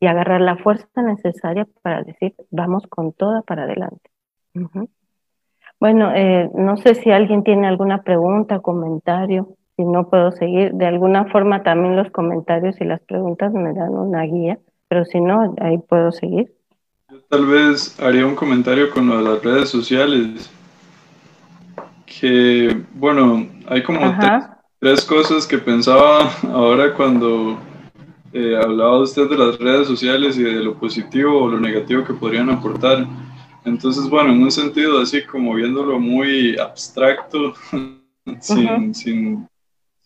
Y 0.00 0.06
agarrar 0.06 0.40
la 0.40 0.56
fuerza 0.56 1.02
necesaria 1.02 1.66
para 1.82 2.02
decir, 2.02 2.34
vamos 2.50 2.86
con 2.86 3.12
toda 3.12 3.42
para 3.42 3.64
adelante. 3.64 4.10
Bueno, 5.80 6.12
eh, 6.14 6.50
no 6.54 6.76
sé 6.76 6.94
si 6.94 7.10
alguien 7.10 7.44
tiene 7.44 7.68
alguna 7.68 8.02
pregunta, 8.02 8.60
comentario, 8.60 9.56
si 9.76 9.84
no 9.84 10.08
puedo 10.08 10.32
seguir. 10.32 10.72
De 10.74 10.86
alguna 10.86 11.26
forma 11.26 11.62
también 11.62 11.96
los 11.96 12.10
comentarios 12.10 12.80
y 12.80 12.84
las 12.84 13.00
preguntas 13.00 13.52
me 13.52 13.72
dan 13.74 13.90
una 13.90 14.22
guía, 14.22 14.58
pero 14.88 15.04
si 15.04 15.20
no, 15.20 15.54
ahí 15.60 15.78
puedo 15.78 16.10
seguir. 16.10 16.52
Tal 17.28 17.44
vez 17.44 17.94
haría 18.00 18.26
un 18.26 18.34
comentario 18.34 18.88
con 18.88 19.06
lo 19.06 19.18
de 19.18 19.22
las 19.22 19.42
redes 19.42 19.68
sociales. 19.68 20.50
Que, 22.06 22.74
bueno, 22.94 23.46
hay 23.66 23.82
como 23.82 24.00
tres, 24.80 25.04
cosas 25.04 25.46
que 25.46 25.58
pensaba 25.58 26.32
ahora 26.44 26.94
cuando 26.94 27.58
eh, 28.32 28.56
hablaba 28.56 29.00
usted 29.00 29.28
de 29.28 29.36
las 29.36 29.58
redes 29.58 29.86
sociales 29.86 30.38
y 30.38 30.42
de 30.42 30.62
lo 30.62 30.74
positivo 30.78 31.42
o 31.42 31.50
lo 31.50 31.60
negativo 31.60 32.02
que 32.02 32.14
podrían 32.14 32.48
aportar. 32.48 33.06
Entonces, 33.62 34.08
bueno, 34.08 34.32
en 34.32 34.42
un 34.42 34.50
sentido 34.50 34.98
así 34.98 35.22
como 35.22 35.52
viéndolo 35.52 36.00
muy 36.00 36.56
abstracto, 36.58 37.52
sin, 38.40 38.94
sin, 38.94 39.46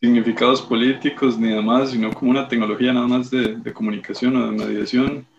significados 0.00 0.60
políticos 0.60 1.38
ni 1.38 1.50
demás, 1.50 1.90
sino 1.90 2.12
como 2.12 2.32
una 2.32 2.48
tecnología 2.48 2.92
nada 2.92 3.06
más 3.06 3.30
de, 3.30 3.58
de 3.58 3.72
comunicación 3.72 4.34
o 4.34 4.50
de 4.50 4.64
mediación 4.66 5.31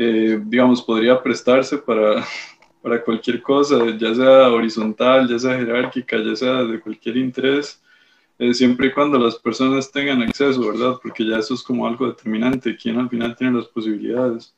eh, 0.00 0.40
digamos, 0.46 0.80
podría 0.80 1.20
prestarse 1.20 1.76
para, 1.76 2.24
para 2.82 3.02
cualquier 3.02 3.42
cosa, 3.42 3.84
ya 3.98 4.14
sea 4.14 4.48
horizontal, 4.48 5.28
ya 5.28 5.36
sea 5.40 5.58
jerárquica, 5.58 6.18
ya 6.18 6.36
sea 6.36 6.62
de 6.62 6.78
cualquier 6.78 7.16
interés, 7.16 7.82
eh, 8.38 8.54
siempre 8.54 8.86
y 8.86 8.92
cuando 8.92 9.18
las 9.18 9.34
personas 9.34 9.90
tengan 9.90 10.22
acceso, 10.22 10.60
¿verdad? 10.60 11.00
Porque 11.02 11.26
ya 11.26 11.38
eso 11.38 11.52
es 11.54 11.64
como 11.64 11.84
algo 11.84 12.06
determinante, 12.06 12.76
quién 12.76 12.96
al 12.96 13.08
final 13.08 13.34
tiene 13.34 13.58
las 13.58 13.66
posibilidades. 13.66 14.54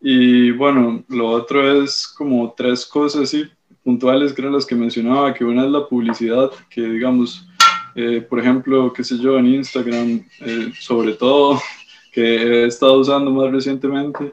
Y 0.00 0.50
bueno, 0.52 1.04
lo 1.08 1.28
otro 1.28 1.82
es 1.82 2.08
como 2.16 2.54
tres 2.56 2.86
cosas 2.86 3.24
así 3.24 3.44
puntuales 3.82 4.32
que 4.32 4.40
las 4.42 4.64
que 4.64 4.74
mencionaba, 4.74 5.34
que 5.34 5.44
una 5.44 5.66
es 5.66 5.70
la 5.70 5.86
publicidad, 5.86 6.50
que 6.70 6.80
digamos, 6.80 7.46
eh, 7.94 8.22
por 8.22 8.40
ejemplo, 8.40 8.90
qué 8.94 9.04
sé 9.04 9.18
yo, 9.18 9.38
en 9.38 9.46
Instagram, 9.46 10.24
sobre 10.80 11.12
todo, 11.12 11.60
que 12.12 12.22
he 12.22 12.66
estado 12.66 12.98
usando 12.98 13.30
más 13.30 13.52
recientemente, 13.52 14.32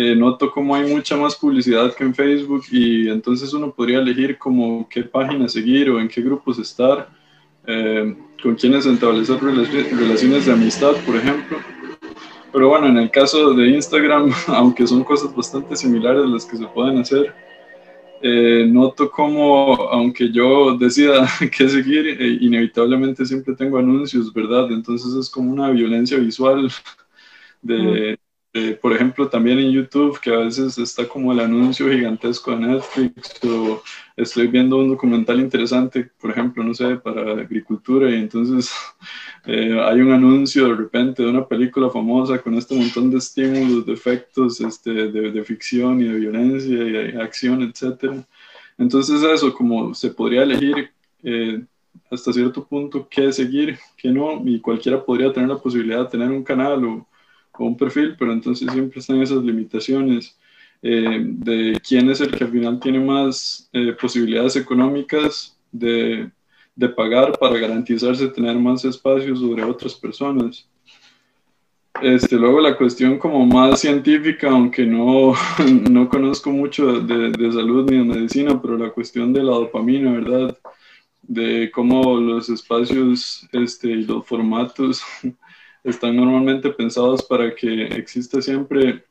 eh, 0.00 0.14
noto 0.14 0.48
como 0.52 0.76
hay 0.76 0.88
mucha 0.94 1.16
más 1.16 1.34
publicidad 1.34 1.92
que 1.92 2.04
en 2.04 2.14
Facebook 2.14 2.62
y 2.70 3.08
entonces 3.08 3.52
uno 3.52 3.72
podría 3.72 3.98
elegir 3.98 4.38
como 4.38 4.88
qué 4.88 5.02
página 5.02 5.48
seguir 5.48 5.90
o 5.90 5.98
en 5.98 6.06
qué 6.06 6.22
grupos 6.22 6.60
estar, 6.60 7.08
eh, 7.66 8.16
con 8.40 8.54
quiénes 8.54 8.86
establecer 8.86 9.40
relaciones 9.40 10.46
de 10.46 10.52
amistad, 10.52 10.92
por 11.04 11.16
ejemplo. 11.16 11.58
Pero 12.52 12.68
bueno, 12.68 12.86
en 12.86 12.96
el 12.96 13.10
caso 13.10 13.52
de 13.54 13.70
Instagram, 13.70 14.30
aunque 14.46 14.86
son 14.86 15.02
cosas 15.02 15.34
bastante 15.34 15.74
similares 15.74 16.24
las 16.26 16.46
que 16.46 16.58
se 16.58 16.66
pueden 16.66 16.98
hacer, 16.98 17.34
eh, 18.22 18.68
noto 18.68 19.10
como, 19.10 19.74
aunque 19.90 20.30
yo 20.30 20.76
decida 20.78 21.28
qué 21.58 21.68
seguir, 21.68 22.06
eh, 22.06 22.38
inevitablemente 22.40 23.26
siempre 23.26 23.56
tengo 23.56 23.78
anuncios, 23.78 24.32
¿verdad? 24.32 24.70
Entonces 24.70 25.12
es 25.14 25.28
como 25.28 25.50
una 25.50 25.70
violencia 25.70 26.18
visual 26.18 26.70
de, 27.62 28.16
por 28.80 28.92
ejemplo, 28.92 29.28
también 29.28 29.58
en 29.58 29.70
YouTube, 29.70 30.20
que 30.20 30.32
a 30.32 30.38
veces 30.38 30.78
está 30.78 31.08
como 31.08 31.32
el 31.32 31.40
anuncio 31.40 31.90
gigantesco 31.90 32.52
de 32.52 32.58
Netflix, 32.58 33.40
o 33.44 33.82
estoy 34.16 34.46
viendo 34.46 34.76
un 34.78 34.88
documental 34.88 35.40
interesante, 35.40 36.10
por 36.20 36.30
ejemplo, 36.30 36.62
no 36.62 36.74
sé, 36.74 36.96
para 36.96 37.32
agricultura, 37.32 38.10
y 38.10 38.14
entonces 38.14 38.72
eh, 39.46 39.78
hay 39.80 40.00
un 40.00 40.12
anuncio 40.12 40.68
de 40.68 40.74
repente 40.74 41.22
de 41.22 41.30
una 41.30 41.46
película 41.46 41.90
famosa 41.90 42.38
con 42.38 42.54
este 42.54 42.74
montón 42.74 43.10
de 43.10 43.18
estímulos, 43.18 43.86
de 43.86 43.92
efectos 43.92 44.60
este, 44.60 44.90
de, 44.90 45.44
ficción 45.44 46.00
y 46.00 46.04
de 46.04 46.18
violencia 46.18 46.74
y 46.74 46.90
de 46.92 47.22
acción, 47.22 47.62
etc. 47.62 48.24
Entonces 48.76 49.22
eso, 49.22 49.52
como 49.54 49.94
se 49.94 50.10
podría 50.10 50.42
elegir 50.42 50.90
eh, 51.22 51.62
hasta 52.10 52.32
cierto 52.32 52.64
punto 52.64 53.06
qué 53.08 53.32
seguir, 53.32 53.78
qué 53.96 54.10
no, 54.10 54.42
y 54.44 54.60
cualquiera 54.60 55.04
podría 55.04 55.32
tener 55.32 55.48
la 55.48 55.58
posibilidad 55.58 56.04
de 56.04 56.10
tener 56.10 56.30
un 56.30 56.44
canal 56.44 56.84
o 56.84 57.06
un 57.66 57.76
perfil, 57.76 58.16
pero 58.18 58.32
entonces 58.32 58.70
siempre 58.72 59.00
están 59.00 59.20
esas 59.22 59.42
limitaciones 59.42 60.38
eh, 60.80 61.20
de 61.22 61.80
quién 61.86 62.08
es 62.10 62.20
el 62.20 62.30
que 62.30 62.44
al 62.44 62.52
final 62.52 62.78
tiene 62.78 63.00
más 63.00 63.68
eh, 63.72 63.92
posibilidades 64.00 64.54
económicas 64.54 65.58
de, 65.72 66.30
de, 66.76 66.88
pagar 66.90 67.36
para 67.36 67.58
garantizarse 67.58 68.28
tener 68.28 68.56
más 68.56 68.84
espacio 68.84 69.34
sobre 69.34 69.64
otras 69.64 69.94
personas. 69.94 70.68
Este, 72.00 72.36
luego 72.36 72.60
la 72.60 72.76
cuestión 72.76 73.18
como 73.18 73.44
más 73.44 73.80
científica, 73.80 74.50
aunque 74.50 74.86
no, 74.86 75.34
no 75.90 76.08
conozco 76.08 76.50
mucho 76.50 77.00
de, 77.00 77.30
de 77.30 77.52
salud 77.52 77.90
ni 77.90 77.98
de 77.98 78.04
medicina, 78.04 78.62
pero 78.62 78.78
la 78.78 78.90
cuestión 78.90 79.32
de 79.32 79.42
la 79.42 79.52
dopamina, 79.52 80.12
¿verdad? 80.12 80.56
De 81.22 81.70
cómo 81.72 82.20
los 82.20 82.48
espacios 82.50 83.48
este, 83.52 83.88
y 83.88 84.04
los 84.04 84.24
formatos 84.24 85.02
están 85.84 86.16
normalmente 86.16 86.70
pensados 86.70 87.22
para 87.24 87.54
que 87.54 87.84
exista 87.86 88.40
siempre 88.42 89.04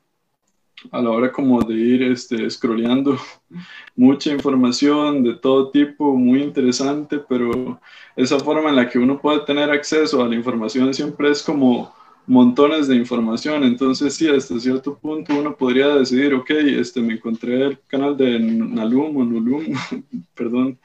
a 0.92 1.02
la 1.02 1.10
hora 1.10 1.32
como 1.32 1.62
de 1.62 1.74
ir 1.74 2.04
este, 2.04 2.50
scrolleando 2.50 3.18
mucha 3.96 4.32
información 4.32 5.24
de 5.24 5.36
todo 5.36 5.72
tipo, 5.72 6.16
muy 6.16 6.42
interesante, 6.42 7.20
pero 7.28 7.80
esa 8.16 8.40
forma 8.40 8.70
en 8.70 8.76
la 8.76 8.90
que 8.90 9.00
uno 9.00 9.20
puede 9.20 9.40
tener 9.42 9.72
acceso 9.72 10.24
a 10.24 10.28
la 10.28 10.36
información 10.36 10.94
siempre 10.94 11.32
es 11.32 11.42
como 11.42 11.94
montones 12.28 12.88
de 12.88 12.96
información, 12.96 13.64
entonces 13.64 14.14
sí, 14.14 14.28
hasta 14.28 14.60
cierto 14.60 14.98
punto 14.98 15.34
uno 15.34 15.56
podría 15.56 15.88
decidir, 15.96 16.34
ok, 16.34 16.50
este, 16.50 17.02
me 17.02 17.14
encontré 17.14 17.64
el 17.64 17.80
canal 17.88 18.18
de 18.18 18.38
Nalum 18.38 19.16
o 19.16 19.24
Nulum, 19.24 19.74
perdón, 20.36 20.78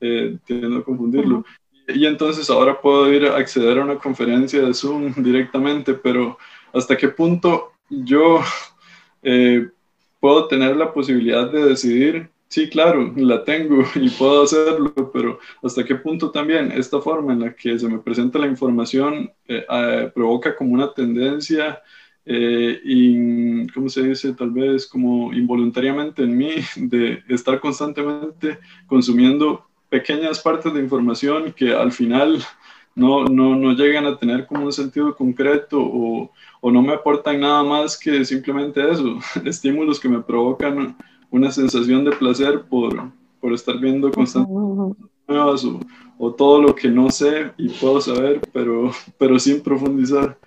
eh, 0.00 0.38
tiendo 0.46 0.78
a 0.78 0.84
confundirlo, 0.84 1.44
y 1.88 2.06
entonces 2.06 2.50
ahora 2.50 2.80
puedo 2.80 3.12
ir 3.12 3.26
a 3.26 3.36
acceder 3.36 3.78
a 3.78 3.84
una 3.84 3.96
conferencia 3.96 4.62
de 4.62 4.74
Zoom 4.74 5.14
directamente, 5.16 5.94
pero 5.94 6.38
hasta 6.72 6.96
qué 6.96 7.08
punto 7.08 7.72
yo 7.88 8.40
eh, 9.22 9.68
puedo 10.20 10.48
tener 10.48 10.76
la 10.76 10.92
posibilidad 10.92 11.50
de 11.50 11.64
decidir, 11.64 12.28
sí, 12.48 12.68
claro, 12.68 13.12
la 13.16 13.44
tengo 13.44 13.84
y 13.94 14.08
puedo 14.10 14.42
hacerlo, 14.42 14.92
pero 15.12 15.38
hasta 15.62 15.84
qué 15.84 15.94
punto 15.94 16.30
también 16.30 16.72
esta 16.72 17.00
forma 17.00 17.32
en 17.32 17.40
la 17.40 17.54
que 17.54 17.78
se 17.78 17.88
me 17.88 17.98
presenta 17.98 18.38
la 18.38 18.48
información 18.48 19.30
eh, 19.46 19.64
eh, 19.68 20.10
provoca 20.14 20.56
como 20.56 20.74
una 20.74 20.92
tendencia. 20.92 21.80
y, 22.28 23.68
¿cómo 23.68 23.88
se 23.88 24.02
dice? 24.02 24.34
Tal 24.34 24.50
vez 24.50 24.88
como 24.88 25.32
involuntariamente 25.32 26.24
en 26.24 26.36
mí 26.36 26.56
de 26.74 27.22
estar 27.28 27.60
constantemente 27.60 28.58
consumiendo 28.88 29.65
pequeñas 29.88 30.40
partes 30.40 30.72
de 30.72 30.80
información 30.80 31.52
que 31.52 31.72
al 31.72 31.92
final 31.92 32.44
no, 32.94 33.24
no, 33.24 33.54
no 33.54 33.72
llegan 33.72 34.06
a 34.06 34.18
tener 34.18 34.46
como 34.46 34.64
un 34.64 34.72
sentido 34.72 35.14
concreto 35.14 35.78
o, 35.80 36.32
o, 36.60 36.70
no 36.70 36.82
me 36.82 36.94
aportan 36.94 37.40
nada 37.40 37.62
más 37.62 37.98
que 37.98 38.24
simplemente 38.24 38.90
eso, 38.90 39.18
estímulos 39.44 40.00
que 40.00 40.08
me 40.08 40.22
provocan 40.22 40.96
una 41.30 41.50
sensación 41.50 42.04
de 42.04 42.12
placer 42.12 42.62
por, 42.62 43.10
por 43.40 43.52
estar 43.52 43.78
viendo 43.78 44.10
constantemente 44.10 44.96
nuevas 45.28 45.64
o, 45.64 45.80
o, 46.18 46.32
todo 46.32 46.62
lo 46.62 46.74
que 46.74 46.88
no 46.88 47.10
sé 47.10 47.52
y 47.58 47.68
puedo 47.68 48.00
saber, 48.00 48.40
pero, 48.52 48.90
pero 49.18 49.38
sin 49.38 49.60
profundizar. 49.60 50.38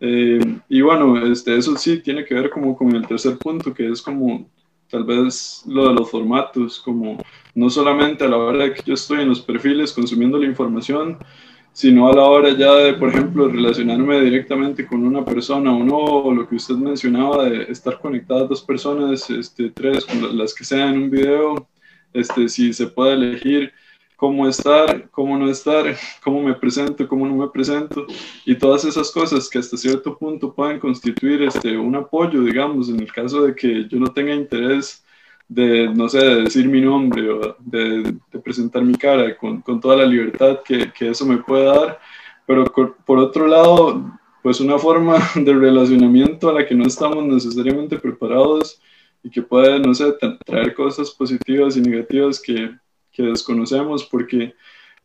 Eh, 0.00 0.60
y 0.68 0.80
bueno, 0.80 1.26
este, 1.26 1.56
eso 1.56 1.76
sí 1.76 2.00
tiene 2.00 2.24
que 2.24 2.34
ver 2.34 2.50
como 2.50 2.76
con 2.76 2.94
el 2.94 3.06
tercer 3.06 3.36
punto, 3.38 3.74
que 3.74 3.90
es 3.90 4.00
como 4.00 4.48
tal 4.88 5.04
vez 5.04 5.64
lo 5.66 5.88
de 5.88 5.94
los 5.94 6.10
formatos, 6.10 6.78
como 6.80 7.18
no 7.54 7.70
solamente 7.70 8.24
a 8.24 8.28
la 8.28 8.36
hora 8.36 8.64
de 8.64 8.74
que 8.74 8.82
yo 8.84 8.94
estoy 8.94 9.22
en 9.22 9.28
los 9.28 9.40
perfiles 9.40 9.92
consumiendo 9.92 10.38
la 10.38 10.46
información, 10.46 11.18
sino 11.72 12.08
a 12.08 12.12
la 12.12 12.24
hora 12.24 12.50
ya 12.50 12.74
de, 12.74 12.94
por 12.94 13.10
ejemplo, 13.10 13.48
relacionarme 13.48 14.20
directamente 14.20 14.86
con 14.86 15.06
una 15.06 15.24
persona 15.24 15.72
o 15.72 15.84
no, 15.84 16.34
lo 16.34 16.48
que 16.48 16.56
usted 16.56 16.74
mencionaba 16.74 17.44
de 17.44 17.70
estar 17.70 18.00
conectadas 18.00 18.48
dos 18.48 18.62
personas, 18.62 19.30
este, 19.30 19.70
tres, 19.70 20.04
las 20.32 20.54
que 20.54 20.64
sean 20.64 20.94
en 20.94 21.02
un 21.04 21.10
video, 21.10 21.68
este, 22.12 22.48
si 22.48 22.72
se 22.72 22.88
puede 22.88 23.14
elegir 23.14 23.72
cómo 24.16 24.48
estar, 24.48 25.08
cómo 25.10 25.38
no 25.38 25.48
estar, 25.48 25.96
cómo 26.24 26.42
me 26.42 26.54
presento, 26.54 27.06
cómo 27.06 27.28
no 27.28 27.36
me 27.36 27.48
presento, 27.48 28.06
y 28.44 28.56
todas 28.56 28.84
esas 28.84 29.12
cosas 29.12 29.48
que 29.48 29.60
hasta 29.60 29.76
cierto 29.76 30.18
punto 30.18 30.52
pueden 30.52 30.80
constituir 30.80 31.42
este, 31.42 31.78
un 31.78 31.94
apoyo, 31.94 32.42
digamos, 32.42 32.88
en 32.88 32.98
el 32.98 33.12
caso 33.12 33.42
de 33.42 33.54
que 33.54 33.86
yo 33.86 34.00
no 34.00 34.12
tenga 34.12 34.34
interés 34.34 35.04
de, 35.48 35.88
no 35.88 36.08
sé, 36.08 36.18
de 36.18 36.42
decir 36.42 36.68
mi 36.68 36.80
nombre 36.80 37.30
o 37.30 37.56
de, 37.58 38.14
presentar 38.44 38.82
mi 38.84 38.94
cara 38.94 39.36
con, 39.36 39.62
con 39.62 39.80
toda 39.80 39.96
la 39.96 40.06
libertad 40.06 40.60
que, 40.64 40.92
que, 40.92 41.08
eso 41.10 41.26
me 41.26 41.38
puede 41.38 41.64
dar, 41.64 41.98
pero 42.46 42.64
por 42.64 43.18
otro 43.18 43.46
lado, 43.46 44.18
pues 44.42 44.60
una 44.60 44.78
forma 44.78 45.18
de 45.34 45.52
relacionamiento 45.52 46.48
a 46.48 46.52
la 46.52 46.66
que 46.66 46.74
no 46.74 46.86
estamos 46.86 47.24
necesariamente 47.24 47.98
preparados 47.98 48.80
y 49.22 49.30
que 49.30 49.42
puede, 49.42 49.80
no 49.80 49.94
sé, 49.94 50.14
traer 50.44 50.74
cosas 50.74 51.10
positivas 51.10 51.76
y 51.76 51.80
negativas 51.80 52.40
que, 52.40 52.70
que 53.10 53.22
desconocemos, 53.24 54.04
porque, 54.04 54.54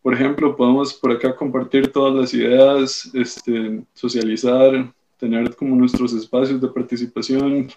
por 0.02 0.14
ejemplo, 0.14 0.54
podemos 0.56 0.94
por 0.94 1.12
acá 1.12 1.34
compartir 1.34 1.88
todas 1.88 2.14
las 2.14 2.34
ideas, 2.34 3.10
este, 3.12 3.82
socializar, 3.92 4.92
tener 5.18 5.54
como 5.56 5.74
nuestros 5.74 6.12
espacios 6.12 6.60
de 6.60 6.68
participación 6.68 7.68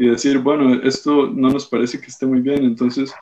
y 0.00 0.08
decir, 0.08 0.38
bueno, 0.38 0.74
esto 0.82 1.28
no 1.28 1.50
nos 1.50 1.66
parece 1.66 2.00
que 2.00 2.06
esté 2.06 2.26
muy 2.26 2.40
bien, 2.40 2.64
entonces, 2.64 3.12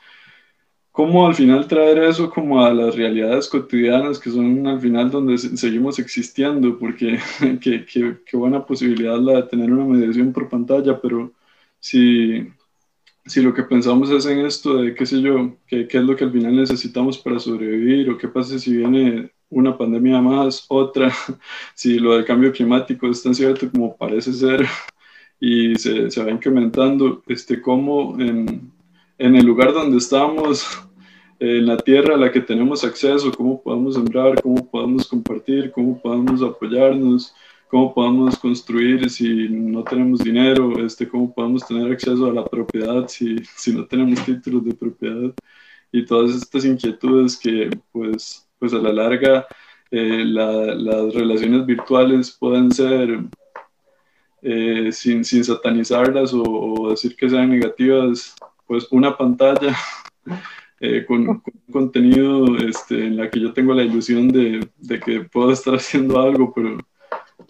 ¿cómo 0.91 1.27
al 1.27 1.35
final 1.35 1.67
traer 1.67 1.99
eso 1.99 2.29
como 2.29 2.63
a 2.63 2.73
las 2.73 2.95
realidades 2.95 3.49
cotidianas 3.49 4.17
que 4.19 4.31
son 4.31 4.65
al 4.65 4.79
final 4.79 5.11
donde 5.11 5.37
seguimos 5.37 5.99
existiendo? 5.99 6.77
Porque 6.79 7.19
qué, 7.61 7.85
qué, 7.85 8.17
qué 8.25 8.37
buena 8.37 8.65
posibilidad 8.65 9.19
la 9.19 9.41
de 9.41 9.43
tener 9.43 9.71
una 9.71 9.85
mediación 9.85 10.33
por 10.33 10.49
pantalla, 10.49 10.99
pero 11.01 11.33
si 11.79 12.47
si 13.25 13.41
lo 13.41 13.53
que 13.53 13.63
pensamos 13.63 14.09
es 14.09 14.25
en 14.25 14.45
esto 14.45 14.77
de, 14.77 14.95
qué 14.95 15.05
sé 15.05 15.21
yo, 15.21 15.55
qué, 15.67 15.87
qué 15.87 15.97
es 15.99 16.03
lo 16.03 16.15
que 16.15 16.23
al 16.23 16.31
final 16.31 16.55
necesitamos 16.55 17.17
para 17.19 17.39
sobrevivir 17.39 18.09
o 18.09 18.17
qué 18.17 18.27
pasa 18.27 18.57
si 18.57 18.75
viene 18.75 19.31
una 19.49 19.77
pandemia 19.77 20.19
más, 20.21 20.65
otra, 20.67 21.11
si 21.75 21.99
lo 21.99 22.15
del 22.15 22.25
cambio 22.25 22.51
climático 22.51 23.07
es 23.07 23.21
tan 23.21 23.35
cierto 23.35 23.69
como 23.69 23.95
parece 23.95 24.33
ser 24.33 24.65
y 25.39 25.75
se, 25.75 26.11
se 26.11 26.23
va 26.23 26.31
incrementando, 26.31 27.23
este, 27.27 27.61
cómo 27.61 28.19
en, 28.19 28.71
en 29.17 29.35
el 29.35 29.45
lugar 29.45 29.73
donde 29.73 29.97
estamos, 29.97 30.65
en 31.39 31.65
la 31.65 31.77
tierra 31.77 32.15
a 32.15 32.17
la 32.17 32.31
que 32.31 32.41
tenemos 32.41 32.83
acceso, 32.83 33.31
cómo 33.31 33.61
podemos 33.61 33.95
sembrar, 33.95 34.41
cómo 34.41 34.69
podemos 34.69 35.07
compartir, 35.07 35.71
cómo 35.71 36.01
podemos 36.01 36.41
apoyarnos, 36.41 37.33
cómo 37.69 37.93
podemos 37.93 38.37
construir 38.37 39.09
si 39.09 39.47
no 39.47 39.83
tenemos 39.83 40.19
dinero, 40.19 40.83
este, 40.85 41.07
cómo 41.07 41.33
podemos 41.33 41.65
tener 41.65 41.91
acceso 41.91 42.25
a 42.25 42.33
la 42.33 42.43
propiedad 42.45 43.07
si, 43.07 43.37
si 43.55 43.73
no 43.73 43.85
tenemos 43.85 44.23
títulos 44.25 44.65
de 44.65 44.73
propiedad. 44.73 45.33
Y 45.91 46.05
todas 46.05 46.35
estas 46.35 46.65
inquietudes 46.65 47.37
que 47.37 47.69
pues, 47.91 48.47
pues 48.59 48.73
a 48.73 48.77
la 48.77 48.93
larga 48.93 49.47
eh, 49.91 50.23
las 50.25 51.13
relaciones 51.13 51.65
virtuales 51.65 52.31
pueden 52.39 52.71
ser 52.71 53.23
eh, 54.41 54.91
sin, 54.91 55.23
sin, 55.23 55.43
satanizarlas 55.43 56.31
o, 56.33 56.89
decir 56.89 57.15
que 57.15 57.29
sean 57.29 57.49
negativas, 57.49 58.35
pues 58.65 58.87
una 58.91 59.17
pantalla 59.17 59.75
eh, 60.79 61.05
con, 61.05 61.41
contenido 61.71 62.57
este, 62.57 63.05
en 63.07 63.17
la 63.17 63.29
que 63.29 63.39
yo 63.39 63.53
tengo 63.53 63.73
la 63.73 63.83
ilusión 63.83 64.29
de, 64.29 64.67
de 64.77 64.99
que 64.99 65.21
puedo 65.21 65.51
estar 65.51 65.73
haciendo 65.75 66.19
algo, 66.19 66.53
pero 66.53 66.77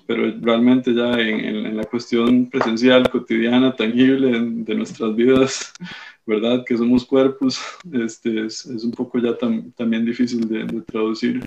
pero 0.09 0.23
realmente 0.41 0.91
ya 0.91 1.11
en, 1.19 1.67
en, 1.67 1.77
la 1.77 1.83
cuestión 1.83 2.49
presencial, 2.49 3.07
cotidiana, 3.11 3.75
tangible 3.75 4.39
de 4.41 4.73
nuestras 4.73 5.15
vidas, 5.15 5.71
¿verdad? 6.25 6.63
Que 6.65 6.75
somos 6.75 7.05
cuerpos, 7.05 7.61
este, 7.93 8.47
es, 8.47 8.65
es 8.65 8.83
un 8.83 8.89
poco 8.89 9.19
ya 9.19 9.37
también 9.37 10.05
difícil 10.05 10.47
de, 10.47 10.63
de, 10.63 10.81
traducir. 10.81 11.45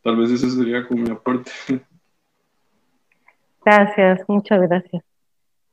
Tal 0.00 0.16
vez 0.16 0.30
ese 0.30 0.48
sería 0.48 0.86
como 0.86 1.02
mi 1.02 1.10
aporte. 1.10 1.50
Gracias, 3.64 4.20
muchas 4.28 4.60
gracias. 4.62 5.04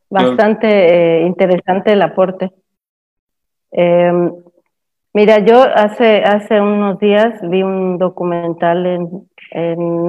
Bastante 0.10 0.68
eh, 0.68 1.26
interesante 1.26 1.94
el 1.94 2.02
aporte. 2.02 2.52
Em, 3.72 4.32
mira, 5.14 5.40
yo 5.40 5.62
hace, 5.62 6.24
hace 6.24 6.62
unos 6.62 7.00
días 7.00 7.40
vi 7.50 7.64
un 7.64 7.98
documental 7.98 8.86
en, 8.86 9.30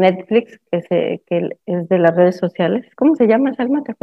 Netflix 0.00 0.58
que, 0.70 0.82
se, 0.82 1.22
que 1.26 1.50
es 1.66 1.88
de 1.88 1.98
las 1.98 2.16
redes 2.16 2.36
sociales. 2.36 2.86
¿Cómo 2.96 3.14
se 3.14 3.26
llama, 3.26 3.54
Salma? 3.54 3.82
¿Te 3.82 3.94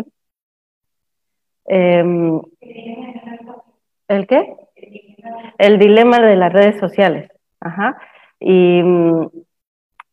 em, 1.66 2.42
¿El 4.08 4.28
qué? 4.28 4.56
El 5.58 5.80
dilema 5.80 6.20
de 6.20 6.36
las 6.36 6.54
redes 6.54 6.80
sociales. 6.80 7.30
Ajá. 7.60 7.98
Y 8.40 8.82
mm, 8.84 9.28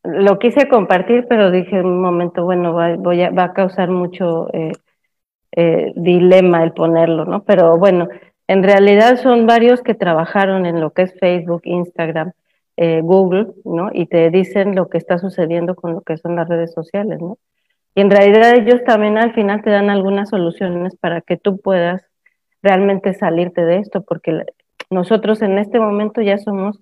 lo 0.03 0.39
quise 0.39 0.69
compartir, 0.69 1.27
pero 1.29 1.51
dije 1.51 1.81
un 1.81 2.01
momento, 2.01 2.45
bueno, 2.45 2.75
va, 2.75 2.97
voy 2.97 3.23
a, 3.23 3.31
va 3.31 3.45
a 3.45 3.53
causar 3.53 3.91
mucho 3.91 4.49
eh, 4.53 4.73
eh, 5.53 5.93
dilema 5.97 6.63
el 6.63 6.73
ponerlo, 6.73 7.25
¿no? 7.25 7.43
Pero 7.45 7.77
bueno, 7.79 8.09
en 8.49 8.63
realidad 8.63 9.17
son 9.17 9.47
varios 9.47 9.83
que 9.83 9.95
trabajaron 9.95 10.67
en 10.67 10.81
lo 10.81 10.91
que 10.91 11.03
es 11.03 11.15
Facebook, 11.19 11.63
Instagram, 11.65 12.33
eh, 12.77 13.01
Google, 13.03 13.49
¿no? 13.65 13.91
Y 13.93 14.07
te 14.07 14.31
dicen 14.31 14.75
lo 14.75 14.89
que 14.89 14.99
está 14.99 15.19
sucediendo 15.19 15.75
con 15.75 15.93
lo 15.95 16.01
que 16.01 16.17
son 16.17 16.37
las 16.37 16.49
redes 16.49 16.73
sociales, 16.73 17.21
¿no? 17.21 17.39
Y 17.95 18.01
en 18.01 18.11
realidad 18.11 18.55
ellos 18.57 18.83
también 18.85 19.19
al 19.19 19.35
final 19.35 19.63
te 19.63 19.71
dan 19.71 19.91
algunas 19.91 20.31
soluciones 20.31 20.97
para 20.97 21.21
que 21.21 21.37
tú 21.37 21.59
puedas 21.61 22.03
realmente 22.63 23.15
salirte 23.15 23.65
de 23.65 23.79
esto, 23.79 24.03
porque 24.03 24.45
nosotros 24.91 25.43
en 25.43 25.59
este 25.59 25.81
momento 25.81 26.23
ya 26.23 26.39
somos 26.39 26.81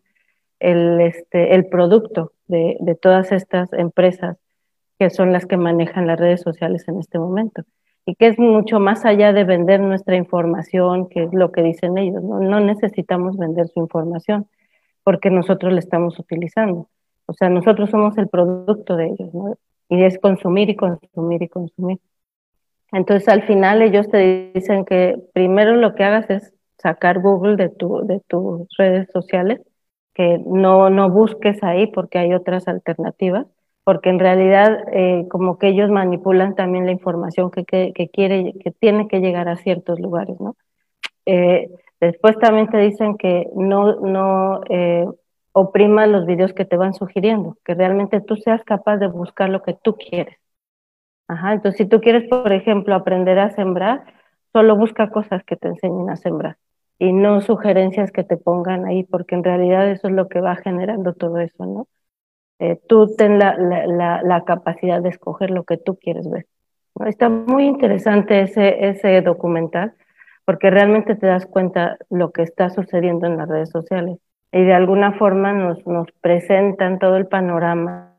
el, 0.60 1.00
este, 1.00 1.54
el 1.54 1.66
producto 1.66 2.32
de, 2.48 2.98
todas 3.00 3.32
estas 3.32 3.72
empresas 3.72 4.36
que 4.98 5.10
son 5.10 5.32
las 5.32 5.46
que 5.46 5.56
manejan 5.56 6.06
las 6.06 6.18
redes 6.18 6.40
sociales 6.40 6.86
en 6.88 6.98
este 6.98 7.18
momento 7.18 7.62
y 8.04 8.14
que 8.14 8.28
es 8.28 8.38
mucho 8.38 8.80
más 8.80 9.04
allá 9.04 9.32
de 9.32 9.44
vender 9.44 9.80
nuestra 9.80 10.16
información, 10.16 11.08
que 11.08 11.24
es 11.24 11.32
lo 11.32 11.52
que 11.52 11.62
dicen 11.62 11.98
ellos, 11.98 12.22
no, 12.22 12.60
necesitamos 12.60 13.36
vender 13.36 13.68
su 13.68 13.80
información 13.80 14.46
porque 15.04 15.30
nosotros 15.30 15.72
la 15.72 15.78
estamos 15.78 16.18
utilizando. 16.18 16.88
O 17.26 17.34
sea, 17.34 17.50
nosotros 17.50 17.90
somos 17.90 18.16
el 18.16 18.28
producto 18.28 18.96
de 18.96 19.06
ellos. 19.08 19.30
Y 19.90 20.02
es 20.04 20.18
consumir 20.18 20.70
y 20.70 20.76
consumir 20.76 21.42
y 21.42 21.48
consumir. 21.48 21.98
Entonces, 22.92 23.28
al 23.28 23.42
final 23.42 23.82
ellos 23.82 24.08
te 24.08 24.52
dicen 24.54 24.84
que 24.84 25.16
primero 25.34 25.76
lo 25.76 25.94
que 25.94 26.04
hagas 26.04 26.30
es 26.30 26.54
sacar 26.78 27.20
Google 27.20 27.56
de, 27.56 27.68
tu, 27.68 28.06
de 28.06 28.20
tus 28.20 28.66
redes 28.78 29.08
sociales, 29.12 29.60
que 30.18 30.40
no, 30.44 30.90
no 30.90 31.10
busques 31.10 31.62
ahí 31.62 31.86
porque 31.86 32.18
hay 32.18 32.34
otras 32.34 32.66
alternativas, 32.66 33.46
porque 33.84 34.10
en 34.10 34.18
realidad 34.18 34.80
eh, 34.92 35.26
como 35.30 35.58
que 35.58 35.68
ellos 35.68 35.90
manipulan 35.90 36.56
también 36.56 36.86
la 36.86 36.92
información 36.92 37.52
que, 37.52 37.64
que, 37.64 38.08
quiere, 38.08 38.52
que 38.62 38.72
tiene 38.72 39.06
que 39.06 39.20
llegar 39.20 39.48
a 39.48 39.56
ciertos 39.56 40.00
lugares, 40.00 40.40
¿no? 40.40 40.56
Eh, 41.24 41.70
después 42.00 42.36
también 42.40 42.68
te 42.68 42.78
dicen 42.78 43.16
que 43.16 43.48
no, 43.54 44.00
no 44.00 44.60
eh, 44.68 45.06
los 45.54 46.26
videos 46.26 46.52
que 46.52 46.64
te 46.64 46.76
van 46.76 46.94
sugiriendo, 46.94 47.56
que 47.64 47.74
realmente 47.74 48.20
tú 48.20 48.34
seas 48.36 48.64
capaz 48.64 48.96
de 48.96 49.06
buscar 49.06 49.48
lo 49.50 49.62
que 49.62 49.74
tú 49.74 49.94
quieres. 49.94 50.36
Ajá, 51.28 51.52
entonces 51.52 51.78
si 51.78 51.86
tú 51.86 52.00
quieres, 52.00 52.28
por 52.28 52.52
ejemplo, 52.52 52.96
aprender 52.96 53.38
a 53.38 53.50
sembrar, 53.50 54.02
solo 54.52 54.76
busca 54.76 55.10
cosas 55.10 55.44
que 55.44 55.54
te 55.54 55.68
enseñen 55.68 56.10
a 56.10 56.16
sembrar 56.16 56.56
y 56.98 57.12
no 57.12 57.40
sugerencias 57.40 58.10
que 58.12 58.24
te 58.24 58.36
pongan 58.36 58.86
ahí, 58.86 59.04
porque 59.04 59.34
en 59.34 59.44
realidad 59.44 59.88
eso 59.90 60.08
es 60.08 60.14
lo 60.14 60.28
que 60.28 60.40
va 60.40 60.56
generando 60.56 61.14
todo 61.14 61.38
eso, 61.38 61.66
¿no? 61.66 61.88
Eh, 62.58 62.80
tú 62.88 63.14
ten 63.16 63.38
la, 63.38 63.56
la, 63.56 64.22
la, 64.22 64.44
capacidad 64.44 65.00
de 65.00 65.10
escoger 65.10 65.50
lo 65.50 65.62
que 65.62 65.76
tú 65.76 65.96
quieres 65.96 66.28
ver. 66.28 66.46
Está 67.06 67.28
muy 67.28 67.66
interesante 67.66 68.40
ese, 68.40 68.88
ese 68.88 69.22
documental, 69.22 69.94
porque 70.44 70.70
realmente 70.70 71.14
te 71.14 71.28
das 71.28 71.46
cuenta 71.46 71.98
lo 72.10 72.32
que 72.32 72.42
está 72.42 72.70
sucediendo 72.70 73.26
en 73.26 73.36
las 73.36 73.48
redes 73.48 73.70
sociales 73.70 74.18
y 74.50 74.64
de 74.64 74.72
alguna 74.72 75.12
forma 75.12 75.52
nos, 75.52 75.86
nos 75.86 76.10
presentan 76.20 76.98
todo 76.98 77.16
el 77.16 77.26
panorama 77.26 78.14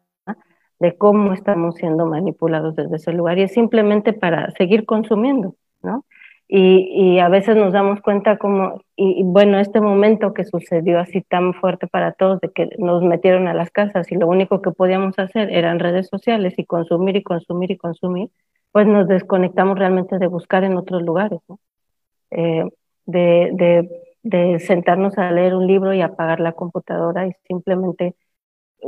de 0.79 0.97
cómo 0.97 1.33
estamos 1.33 1.75
siendo 1.75 2.05
manipulados 2.05 2.75
desde 2.75 2.95
ese 2.95 3.11
lugar 3.11 3.37
y 3.37 3.43
es 3.43 3.53
simplemente 3.53 4.13
para 4.13 4.51
seguir 4.51 4.85
consumiendo, 4.85 5.55
¿no? 5.81 6.05
Y, 6.51 6.89
y 6.91 7.19
a 7.19 7.29
veces 7.29 7.55
nos 7.55 7.73
damos 7.73 8.01
cuenta 8.01 8.39
como, 8.39 8.81
y, 8.95 9.21
bueno, 9.23 9.59
este 9.59 9.81
momento 9.81 10.33
que 10.33 10.45
sucedió 10.45 10.99
así 10.99 11.21
tan 11.21 11.53
fuerte 11.53 11.85
para 11.85 12.13
todos, 12.13 12.41
de 12.41 12.51
que 12.51 12.69
nos 12.79 13.03
metieron 13.03 13.47
a 13.47 13.53
las 13.53 13.69
casas 13.69 14.11
y 14.11 14.15
lo 14.15 14.27
único 14.27 14.59
que 14.63 14.71
podíamos 14.71 15.19
hacer 15.19 15.51
eran 15.51 15.77
redes 15.77 16.07
sociales 16.07 16.55
y 16.57 16.65
consumir 16.65 17.15
y 17.17 17.21
consumir 17.21 17.69
y 17.69 17.77
consumir, 17.77 18.29
pues 18.71 18.87
nos 18.87 19.07
desconectamos 19.07 19.77
realmente 19.77 20.17
de 20.17 20.25
buscar 20.25 20.63
en 20.63 20.75
otros 20.75 21.03
lugares, 21.03 21.39
¿no? 21.47 21.59
Eh, 22.31 22.63
de, 23.05 23.51
de, 23.53 23.89
de 24.23 24.59
sentarnos 24.59 25.19
a 25.19 25.31
leer 25.31 25.53
un 25.53 25.67
libro 25.67 25.93
y 25.93 26.01
apagar 26.01 26.39
la 26.39 26.53
computadora 26.53 27.27
y 27.27 27.33
simplemente 27.47 28.15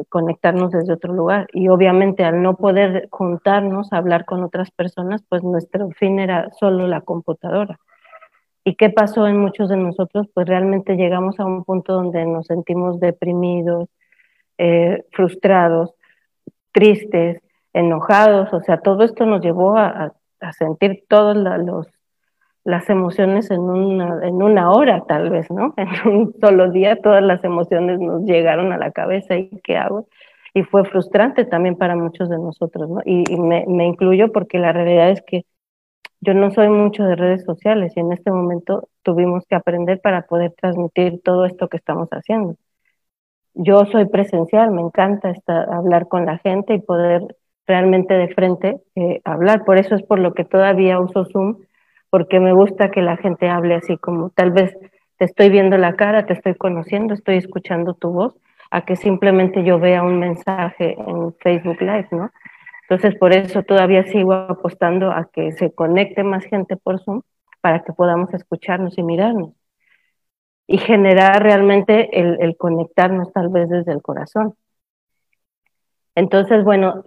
conectarnos 0.10 0.72
desde 0.72 0.94
otro 0.94 1.14
lugar. 1.14 1.48
Y 1.54 1.70
obviamente 1.70 2.24
al 2.24 2.42
no 2.42 2.56
poder 2.56 3.08
juntarnos, 3.12 3.94
hablar 3.94 4.26
con 4.26 4.44
otras 4.44 4.72
personas, 4.72 5.24
pues 5.28 5.44
nuestro 5.44 5.90
fin 5.92 6.20
era 6.20 6.50
solo 6.60 6.88
la 6.88 7.02
computadora. 7.02 7.80
¿Y 8.64 8.76
qué 8.76 8.90
pasó 8.90 9.28
en 9.28 9.38
muchos 9.38 9.70
de 9.70 9.78
nosotros? 9.78 10.28
Pues 10.34 10.48
realmente 10.48 10.96
llegamos 10.96 11.40
a 11.40 11.46
un 11.46 11.64
punto 11.64 11.94
donde 11.94 12.26
nos 12.26 12.46
sentimos 12.46 13.00
deprimidos, 13.00 13.90
eh, 14.58 15.04
frustrados, 15.12 15.94
tristes, 16.72 17.42
enojados. 17.74 18.54
O 18.54 18.62
sea, 18.62 18.78
todo 18.80 19.04
esto 19.04 19.26
nos 19.26 19.42
llevó 19.42 19.78
a, 19.78 20.14
a 20.40 20.54
sentir 20.54 21.06
todos 21.08 21.36
los 21.36 21.88
las 22.64 22.90
emociones 22.90 23.50
en 23.52 23.62
una, 23.62 24.26
en 24.28 24.42
una 24.42 24.72
hora 24.72 25.04
tal 25.08 25.30
vez, 25.30 25.50
¿no? 25.50 25.74
En 25.78 26.08
un 26.08 26.36
solo 26.40 26.72
día 26.72 26.96
todas 26.98 27.24
las 27.24 27.44
emociones 27.44 28.00
nos 28.00 28.24
llegaron 28.24 28.72
a 28.72 28.78
la 28.78 28.92
cabeza 28.92 29.36
y 29.38 29.50
qué 29.64 29.78
hago. 29.78 30.08
Y 30.54 30.64
fue 30.64 30.84
frustrante 30.86 31.46
también 31.46 31.78
para 31.78 31.96
muchos 31.96 32.30
de 32.30 32.38
nosotros, 32.38 32.90
¿no? 32.90 33.02
Y, 33.06 33.24
me, 33.38 33.66
me, 33.68 33.86
incluyo 33.86 34.32
porque 34.34 34.60
la 34.60 34.74
realidad 34.74 35.10
es 35.12 35.22
que 35.22 35.46
yo 36.20 36.34
no 36.34 36.52
soy 36.52 36.70
mucho 36.70 37.04
de 37.04 37.16
redes 37.16 37.44
sociales 37.46 37.94
y 37.96 38.02
en 38.02 38.12
este 38.12 38.32
momento 38.32 38.90
tuvimos 39.02 39.46
que 39.48 39.56
aprender 39.56 40.02
para 40.02 40.24
poder 40.24 40.54
transmitir 40.54 41.22
todo 41.24 41.46
esto 41.46 41.70
que 41.70 41.78
estamos 41.78 42.10
haciendo. 42.10 42.56
Yo 43.54 43.86
soy 43.86 44.06
presencial, 44.08 44.72
me 44.72 44.82
encanta 44.82 45.32
estar, 45.32 45.70
hablar 45.74 46.08
con 46.08 46.26
la 46.26 46.38
gente 46.38 46.76
y 46.76 46.82
poder 46.82 47.36
realmente 47.66 48.14
de 48.14 48.34
frente 48.34 48.82
eh, 48.96 49.22
hablar. 49.24 49.66
Por 49.66 49.78
eso 49.78 49.96
es 49.96 50.04
por 50.04 50.20
lo 50.20 50.34
que 50.34 50.46
todavía 50.46 51.00
uso 51.00 51.26
Zoom 51.26 51.58
porque 52.12 52.40
me 52.40 52.54
gusta 52.54 52.92
que 52.92 53.02
la 53.02 53.18
gente 53.18 53.50
hable 53.50 53.74
así 53.74 53.98
como 53.98 54.30
tal 54.32 54.52
vez 54.52 54.78
te 55.18 55.26
estoy 55.26 55.50
viendo 55.50 55.78
la 55.78 55.96
cara, 55.96 56.26
te 56.26 56.34
estoy 56.34 56.56
conociendo, 56.56 57.14
estoy 57.14 57.38
escuchando 57.38 57.94
tu 57.94 58.12
voz, 58.12 58.36
a 58.70 58.86
que 58.86 58.96
simplemente 58.96 59.64
yo 59.64 59.80
vea 59.80 60.04
un 60.04 60.20
mensaje 60.20 60.96
en 61.00 61.34
Facebook 61.36 61.80
Live, 61.82 62.10
¿no? 62.12 62.30
Entonces, 62.90 63.18
por 63.18 63.34
eso 63.34 63.64
todavía 63.64 64.04
sigo 64.04 64.34
apostando 64.34 65.12
a 65.12 65.30
que 65.32 65.54
se 65.54 65.74
conecte 65.74 66.24
más 66.24 66.44
gente 66.44 66.76
por 66.76 67.00
Zoom 67.00 67.22
para 67.62 67.84
que 67.84 67.94
podamos 67.94 68.34
escucharnos 68.34 68.98
y 68.98 69.04
mirarnos. 69.04 69.54
Y 70.68 70.78
generar 70.80 71.42
realmente 71.42 72.20
el, 72.20 72.42
el 72.42 72.58
conectarnos 72.58 73.32
tal 73.32 73.50
vez 73.50 73.70
desde 73.70 73.94
el 73.94 74.02
corazón. 74.02 74.56
Entonces, 76.16 76.66
bueno, 76.66 77.06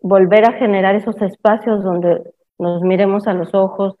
volver 0.00 0.46
a 0.46 0.52
generar 0.52 0.94
esos 0.94 1.20
espacios 1.20 1.82
donde 1.82 2.22
nos 2.58 2.82
miremos 2.82 3.26
a 3.26 3.34
los 3.34 3.54
ojos, 3.54 3.96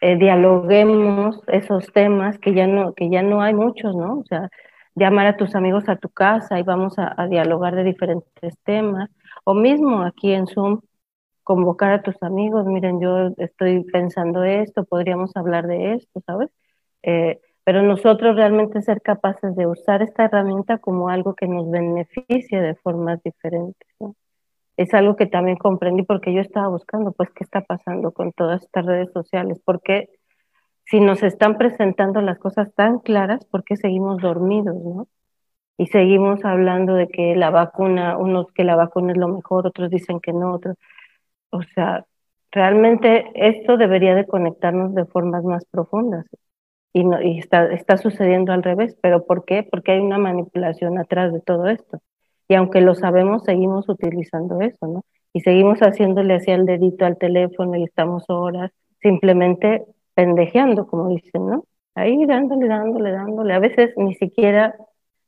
eh, 0.00 0.16
dialoguemos 0.16 1.40
esos 1.48 1.92
temas 1.92 2.38
que 2.38 2.54
ya 2.54 2.66
no, 2.66 2.94
que 2.94 3.10
ya 3.10 3.22
no 3.22 3.42
hay 3.42 3.54
muchos, 3.54 3.94
¿no? 3.94 4.18
O 4.18 4.24
sea, 4.24 4.50
llamar 4.94 5.26
a 5.26 5.36
tus 5.36 5.54
amigos 5.54 5.88
a 5.88 5.96
tu 5.96 6.08
casa 6.10 6.58
y 6.58 6.62
vamos 6.62 6.94
a, 6.98 7.26
dialogar 7.28 7.74
de 7.76 7.84
diferentes 7.84 8.58
temas, 8.64 9.10
o 9.44 9.54
mismo 9.54 10.02
aquí 10.02 10.32
en 10.32 10.46
Zoom, 10.46 10.80
convocar 11.44 11.92
a 11.92 12.02
tus 12.02 12.16
amigos, 12.22 12.66
miren, 12.66 13.00
yo 13.00 13.30
estoy 13.38 13.84
pensando 13.84 14.44
esto, 14.44 14.84
podríamos 14.84 15.36
hablar 15.36 15.66
de 15.66 15.94
esto, 15.94 16.22
¿sabes? 16.26 16.50
Eh, 17.02 17.40
pero 17.64 17.82
nosotros 17.82 18.36
realmente 18.36 18.82
ser 18.82 19.02
capaces 19.02 19.54
de 19.56 19.66
usar 19.66 20.02
esta 20.02 20.24
herramienta 20.24 20.78
como 20.78 21.08
algo 21.08 21.34
que 21.34 21.46
nos 21.48 21.70
beneficie 21.70 22.60
de 22.60 22.74
formas 22.76 23.22
diferentes, 23.22 23.88
¿no? 24.00 24.14
Es 24.76 24.94
algo 24.94 25.16
que 25.16 25.26
también 25.26 25.56
comprendí 25.58 26.02
porque 26.02 26.34
yo 26.34 26.40
estaba 26.40 26.68
buscando, 26.68 27.12
pues, 27.12 27.30
qué 27.30 27.44
está 27.44 27.62
pasando 27.62 28.12
con 28.12 28.32
todas 28.32 28.62
estas 28.62 28.86
redes 28.86 29.10
sociales, 29.12 29.60
porque 29.64 30.08
si 30.86 31.00
nos 31.00 31.22
están 31.22 31.58
presentando 31.58 32.20
las 32.22 32.38
cosas 32.38 32.74
tan 32.74 32.98
claras, 33.00 33.44
¿por 33.46 33.64
qué 33.64 33.76
seguimos 33.76 34.20
dormidos, 34.22 34.76
no? 34.76 35.08
Y 35.78 35.86
seguimos 35.88 36.44
hablando 36.44 36.94
de 36.94 37.08
que 37.08 37.36
la 37.36 37.50
vacuna, 37.50 38.18
unos 38.18 38.52
que 38.52 38.64
la 38.64 38.76
vacuna 38.76 39.12
es 39.12 39.18
lo 39.18 39.28
mejor, 39.28 39.66
otros 39.66 39.90
dicen 39.90 40.20
que 40.20 40.32
no, 40.32 40.54
otros, 40.54 40.76
o 41.50 41.62
sea, 41.74 42.06
realmente 42.52 43.26
esto 43.34 43.76
debería 43.78 44.14
de 44.14 44.26
conectarnos 44.26 44.94
de 44.94 45.06
formas 45.06 45.44
más 45.44 45.64
profundas. 45.66 46.26
Y, 46.94 47.04
no, 47.04 47.22
y 47.22 47.38
está, 47.38 47.72
está 47.72 47.96
sucediendo 47.98 48.52
al 48.52 48.62
revés, 48.62 48.96
pero 49.02 49.26
¿por 49.26 49.44
qué? 49.46 49.62
Porque 49.70 49.92
hay 49.92 50.00
una 50.00 50.18
manipulación 50.18 50.98
atrás 50.98 51.32
de 51.32 51.40
todo 51.40 51.68
esto 51.68 52.00
y 52.52 52.54
aunque 52.54 52.82
lo 52.82 52.94
sabemos, 52.94 53.44
seguimos 53.44 53.88
utilizando 53.88 54.60
eso, 54.60 54.86
¿no? 54.86 55.04
Y 55.32 55.40
seguimos 55.40 55.78
haciéndole 55.80 56.34
así 56.34 56.50
el 56.50 56.66
dedito 56.66 57.06
al 57.06 57.16
teléfono 57.16 57.76
y 57.76 57.84
estamos 57.84 58.24
horas 58.28 58.70
simplemente 59.00 59.86
pendejeando, 60.14 60.86
como 60.86 61.08
dicen, 61.08 61.46
¿no? 61.46 61.64
ahí 61.94 62.26
dándole, 62.26 62.68
dándole, 62.68 63.10
dándole. 63.12 63.54
A 63.54 63.58
veces 63.58 63.94
ni 63.96 64.14
siquiera 64.14 64.76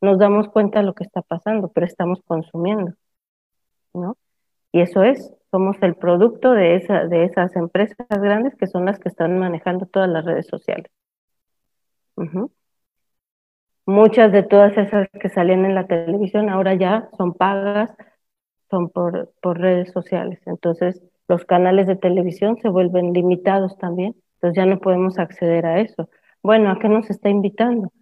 nos 0.03 0.19
damos 0.19 0.49
cuenta 0.49 0.81
de 0.81 0.87
lo 0.87 0.95
que 0.95 1.05
está 1.05 1.23
pasando, 1.23 1.69
pero 1.69 1.87
estamos 1.87 2.21
consumiendo, 2.27 2.93
¿no? 3.95 4.19
Y 4.71 4.81
eso 4.81 5.03
es, 5.03 5.33
somos 5.51 5.77
el 5.81 5.95
producto 5.95 6.53
de, 6.53 6.77
esa, 6.77 7.07
de 7.07 7.25
esas 7.25 7.57
empresas 7.57 7.97
grandes 8.11 8.55
que 8.57 8.67
son 8.67 8.85
las 8.85 8.99
que 8.99 9.09
están 9.09 9.39
manejando 9.39 9.87
todas 9.87 10.11
las 10.11 10.27
redes 10.27 10.47
sociales. 10.47 10.91
Muchas 13.87 14.33
de 14.33 14.43
todas 14.43 14.77
esas 14.79 15.09
que 15.21 15.29
salían 15.29 15.65
en 15.65 15.75
la 15.75 15.87
televisión 15.87 16.49
ahora 16.49 16.75
ya 16.75 17.09
son 17.17 17.35
pagas, 17.35 17.95
son 18.71 18.89
por, 18.89 19.33
por 19.43 19.59
redes 19.59 19.93
sociales. 19.93 20.41
Entonces, 20.47 21.03
los 21.29 21.45
canales 21.45 21.87
de 21.87 21.97
televisión 21.97 22.59
se 22.61 22.69
vuelven 22.69 23.13
limitados 23.13 23.77
también, 23.79 24.15
entonces 24.35 24.57
ya 24.57 24.67
no 24.67 24.79
podemos 24.79 25.19
acceder 25.19 25.67
a 25.67 25.81
eso. 25.81 26.09
Bueno, 26.43 26.71
¿a 26.71 26.79
qué 26.79 26.89
nos 26.89 27.09
está 27.11 27.31
invitando? 27.31 27.93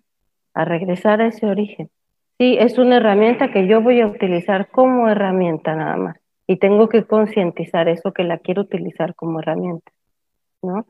A 0.55 0.65
regresar 0.65 1.21
a 1.21 1.29
ese 1.29 1.47
origen. 1.47 1.91
Sí, 2.39 2.57
es 2.59 2.79
una 2.79 2.97
herramienta 2.97 3.53
que 3.53 3.69
yo 3.69 3.81
voy 3.83 4.01
a 4.01 4.07
utilizar 4.07 4.69
como 4.71 5.09
herramienta 5.09 5.77
nada 5.77 5.97
más. 5.97 6.17
Y 6.47 6.57
tengo 6.57 6.89
que 6.89 7.05
concientizar 7.05 7.89
eso 7.89 8.13
que 8.13 8.25
la 8.25 8.39
quiero 8.39 8.63
utilizar 8.63 9.15
como 9.15 9.41
herramienta, 9.41 9.93
¿no? 10.63 10.87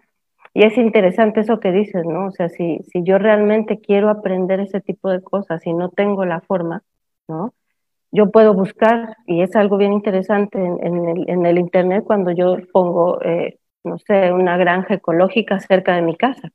Y 0.54 0.64
es 0.64 0.76
interesante 0.76 1.40
eso 1.40 1.60
que 1.60 1.72
dices, 1.72 2.04
¿no? 2.04 2.26
O 2.26 2.30
sea, 2.30 2.48
si, 2.48 2.80
si 2.92 3.02
yo 3.04 3.18
realmente 3.18 3.80
quiero 3.80 4.10
aprender 4.10 4.60
ese 4.60 4.80
tipo 4.80 5.10
de 5.10 5.22
cosas 5.22 5.66
y 5.66 5.72
no 5.72 5.88
tengo 5.90 6.24
la 6.24 6.40
forma, 6.40 6.82
¿no? 7.28 7.54
yo 8.12 8.30
puedo 8.30 8.54
buscar, 8.54 9.16
y 9.26 9.42
es 9.42 9.56
algo 9.56 9.78
bien 9.78 9.94
interesante 9.94 10.58
en, 10.58 11.08
el, 11.08 11.28
en 11.28 11.46
el, 11.46 11.58
Internet 11.58 12.04
cuando 12.06 12.30
yo 12.30 12.56
pongo, 12.70 13.20
eh, 13.22 13.58
no 13.84 13.98
sé, 13.98 14.32
una 14.32 14.58
granja 14.58 14.94
ecológica 14.94 15.58
cerca 15.60 15.96
de 15.96 16.02
mi 16.02 16.14
casa. 16.16 16.50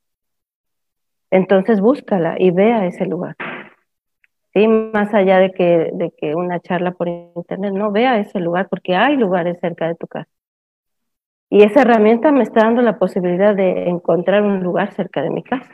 Entonces 1.31 1.81
búscala 1.81 2.35
y 2.39 2.51
vea 2.51 2.85
ese 2.85 3.05
lugar. 3.05 3.35
¿Sí? 4.53 4.67
Más 4.67 5.13
allá 5.13 5.39
de 5.39 5.51
que, 5.51 5.89
de 5.93 6.11
que 6.15 6.35
una 6.35 6.59
charla 6.59 6.91
por 6.91 7.07
Internet, 7.07 7.73
no, 7.73 7.91
vea 7.91 8.19
ese 8.19 8.39
lugar 8.39 8.69
porque 8.69 8.95
hay 8.95 9.17
lugares 9.17 9.57
cerca 9.59 9.87
de 9.87 9.95
tu 9.95 10.07
casa. 10.07 10.29
Y 11.49 11.63
esa 11.63 11.81
herramienta 11.81 12.31
me 12.31 12.43
está 12.43 12.61
dando 12.65 12.81
la 12.81 12.99
posibilidad 12.99 13.55
de 13.55 13.89
encontrar 13.89 14.43
un 14.43 14.61
lugar 14.61 14.93
cerca 14.93 15.21
de 15.21 15.29
mi 15.29 15.43
casa. 15.43 15.69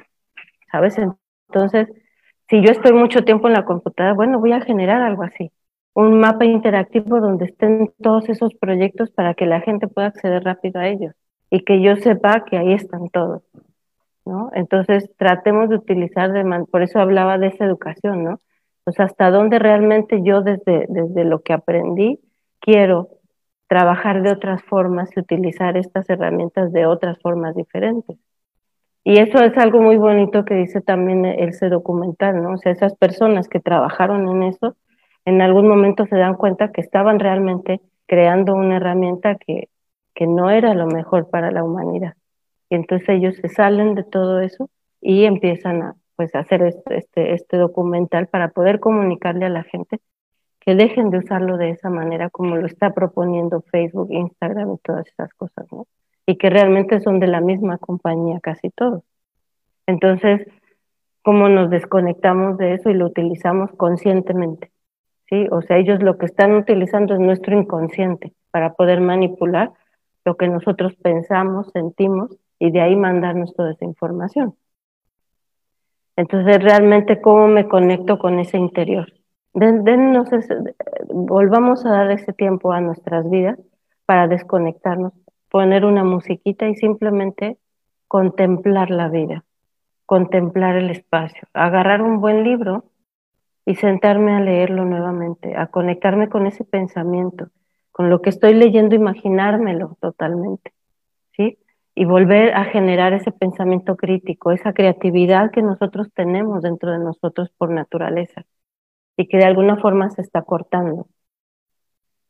¿Sabes? 0.72 0.98
Entonces, 1.48 1.90
si 2.50 2.62
yo 2.62 2.72
estoy 2.72 2.94
mucho 2.94 3.24
tiempo 3.24 3.48
en 3.48 3.54
la 3.54 3.66
computadora, 3.66 4.14
bueno, 4.14 4.40
voy 4.40 4.54
a 4.54 4.62
generar 4.62 5.02
algo 5.02 5.24
así 5.24 5.52
un 5.94 6.20
mapa 6.20 6.46
interactivo 6.46 7.20
donde 7.20 7.46
estén 7.46 7.92
todos 8.02 8.28
esos 8.30 8.54
proyectos 8.56 9.12
para 9.12 9.34
que 9.36 9.46
la 9.46 9.62
gente 9.62 9.88
pueda 9.88 10.08
acceder 10.08 10.44
rápido 10.44 10.80
a 10.80 10.88
ellos 10.88 11.14
y 11.50 11.64
que 11.64 11.82
yo 11.82 11.96
sepa 11.98 12.46
que 12.46 12.58
ahí 12.58 12.74
están 12.74 13.10
todos, 13.10 13.44
¿no? 14.26 14.50
Entonces 14.54 15.12
tratemos 15.18 15.70
de 15.70 15.76
utilizar, 15.76 16.32
de 16.32 16.66
por 16.72 16.82
eso 16.82 17.00
hablaba 17.00 17.38
de 17.38 17.48
esa 17.48 17.66
educación, 17.66 18.24
¿no? 18.24 18.42
Pues 18.84 19.00
hasta 19.00 19.30
dónde 19.30 19.60
realmente 19.60 20.22
yo 20.24 20.42
desde, 20.42 20.88
desde 20.90 21.26
lo 21.26 21.42
que 21.42 21.54
aprendí 21.54 22.20
quiero 22.60 23.10
trabajar 23.74 24.22
de 24.22 24.32
otras 24.32 24.62
formas 24.62 25.10
y 25.16 25.20
utilizar 25.20 25.78
estas 25.78 26.08
herramientas 26.08 26.72
de 26.72 26.86
otras 26.86 27.18
formas 27.24 27.56
diferentes. 27.56 28.20
Y 29.04 29.18
eso 29.18 29.40
es 29.40 29.58
algo 29.58 29.82
muy 29.82 29.98
bonito 29.98 30.46
que 30.46 30.54
dice 30.54 30.80
también 30.80 31.26
ese 31.26 31.70
documental, 31.70 32.44
¿no? 32.44 32.52
O 32.52 32.58
sea, 32.58 32.72
esas 32.72 32.96
personas 32.96 33.48
que 33.48 33.60
trabajaron 33.60 34.30
en 34.30 34.44
eso, 34.44 34.76
en 35.26 35.42
algún 35.42 35.68
momento 35.68 36.06
se 36.06 36.18
dan 36.18 36.36
cuenta 36.36 36.72
que 36.72 36.82
estaban 36.82 37.20
realmente 37.20 37.82
creando 38.06 38.54
una 38.54 38.78
herramienta 38.78 39.38
que, 39.38 39.70
que 40.14 40.28
no 40.28 40.52
era 40.52 40.76
lo 40.76 40.86
mejor 40.86 41.32
para 41.32 41.50
la 41.50 41.64
humanidad. 41.64 42.14
Y 42.70 42.76
entonces 42.76 43.10
ellos 43.10 43.36
se 43.38 43.50
salen 43.50 43.96
de 43.96 44.04
todo 44.04 44.40
eso 44.40 44.70
y 45.02 45.24
empiezan 45.24 45.82
a 45.82 45.96
pues, 46.16 46.36
hacer 46.36 46.62
este, 46.62 46.98
este, 46.98 47.34
este 47.34 47.58
documental 47.58 48.28
para 48.28 48.50
poder 48.50 48.80
comunicarle 48.80 49.48
a 49.48 49.50
la 49.50 49.64
gente 49.64 50.00
que 50.66 50.76
dejen 50.76 51.10
de 51.10 51.18
usarlo 51.18 51.58
de 51.58 51.72
esa 51.72 51.90
manera 51.90 52.30
como 52.30 52.56
lo 52.56 52.66
está 52.66 52.92
proponiendo 52.92 53.62
Facebook, 53.62 54.08
Instagram 54.12 54.74
y 54.74 54.78
todas 54.78 55.08
esas 55.08 55.34
cosas, 55.34 55.72
¿no? 55.72 55.88
Y 56.26 56.38
que 56.38 56.50
realmente 56.50 57.02
son 57.02 57.20
de 57.20 57.28
la 57.28 57.42
misma 57.42 57.78
compañía 57.78 58.40
casi 58.42 58.70
todos. 58.70 59.04
Entonces, 59.88 60.48
¿cómo 61.22 61.50
nos 61.50 61.70
desconectamos 61.70 62.58
de 62.58 62.76
eso 62.76 62.90
y 62.90 62.94
lo 62.94 63.08
utilizamos 63.08 63.72
conscientemente? 63.72 64.72
O 65.50 65.64
sea, 65.64 65.78
ellos 65.78 66.04
lo 66.04 66.20
que 66.20 66.28
están 66.28 66.54
utilizando 66.54 67.16
es 67.16 67.20
nuestro 67.20 67.58
inconsciente 67.58 68.34
para 68.52 68.74
poder 68.74 69.02
manipular 69.02 69.72
lo 70.26 70.38
que 70.38 70.48
nosotros 70.48 70.94
pensamos, 70.96 71.72
sentimos 71.74 72.38
y 72.60 72.70
de 72.70 72.82
ahí 72.82 72.96
mandarnos 72.96 73.54
toda 73.56 73.72
esa 73.72 73.84
información. 73.84 74.56
Entonces, 76.16 76.64
realmente, 76.64 77.20
¿cómo 77.20 77.48
me 77.48 77.68
conecto 77.68 78.20
con 78.20 78.38
ese 78.38 78.60
interior? 78.60 79.12
Volvamos 81.14 81.86
a 81.86 81.92
dar 81.92 82.12
ese 82.12 82.34
tiempo 82.34 82.72
a 82.72 82.82
nuestras 82.82 83.30
vidas 83.30 83.60
para 84.06 84.28
desconectarnos, 84.28 85.14
poner 85.50 85.86
una 85.86 86.04
musiquita 86.04 86.68
y 86.68 86.76
simplemente 86.76 87.58
contemplar 88.08 88.90
la 88.90 89.10
vida, 89.10 89.44
contemplar 90.06 90.76
el 90.76 90.90
espacio, 90.90 91.48
agarrar 91.54 92.02
un 92.02 92.20
buen 92.20 92.44
libro 92.44 92.86
y 93.66 93.76
sentarme 93.76 94.34
a 94.34 94.42
leerlo 94.42 94.86
nuevamente, 94.86 95.56
a 95.56 95.68
conectarme 95.68 96.30
con 96.30 96.48
ese 96.48 96.66
pensamiento, 96.66 97.50
con 97.92 98.10
lo 98.10 98.22
que 98.22 98.30
estoy 98.30 98.56
leyendo, 98.56 98.96
imaginármelo 98.96 99.98
totalmente, 100.02 100.74
¿sí? 101.38 101.60
Y 101.96 102.06
volver 102.06 102.56
a 102.56 102.66
generar 102.66 103.14
ese 103.14 103.32
pensamiento 103.32 103.96
crítico, 103.96 104.52
esa 104.52 104.74
creatividad 104.74 105.52
que 105.52 105.62
nosotros 105.62 106.12
tenemos 106.14 106.64
dentro 106.64 106.92
de 106.92 106.98
nosotros 106.98 107.52
por 107.56 107.70
naturaleza 107.70 108.46
y 109.18 109.28
que 109.28 109.38
de 109.38 109.46
alguna 109.46 109.78
forma 109.78 110.10
se 110.10 110.22
está 110.22 110.42
cortando. 110.42 111.08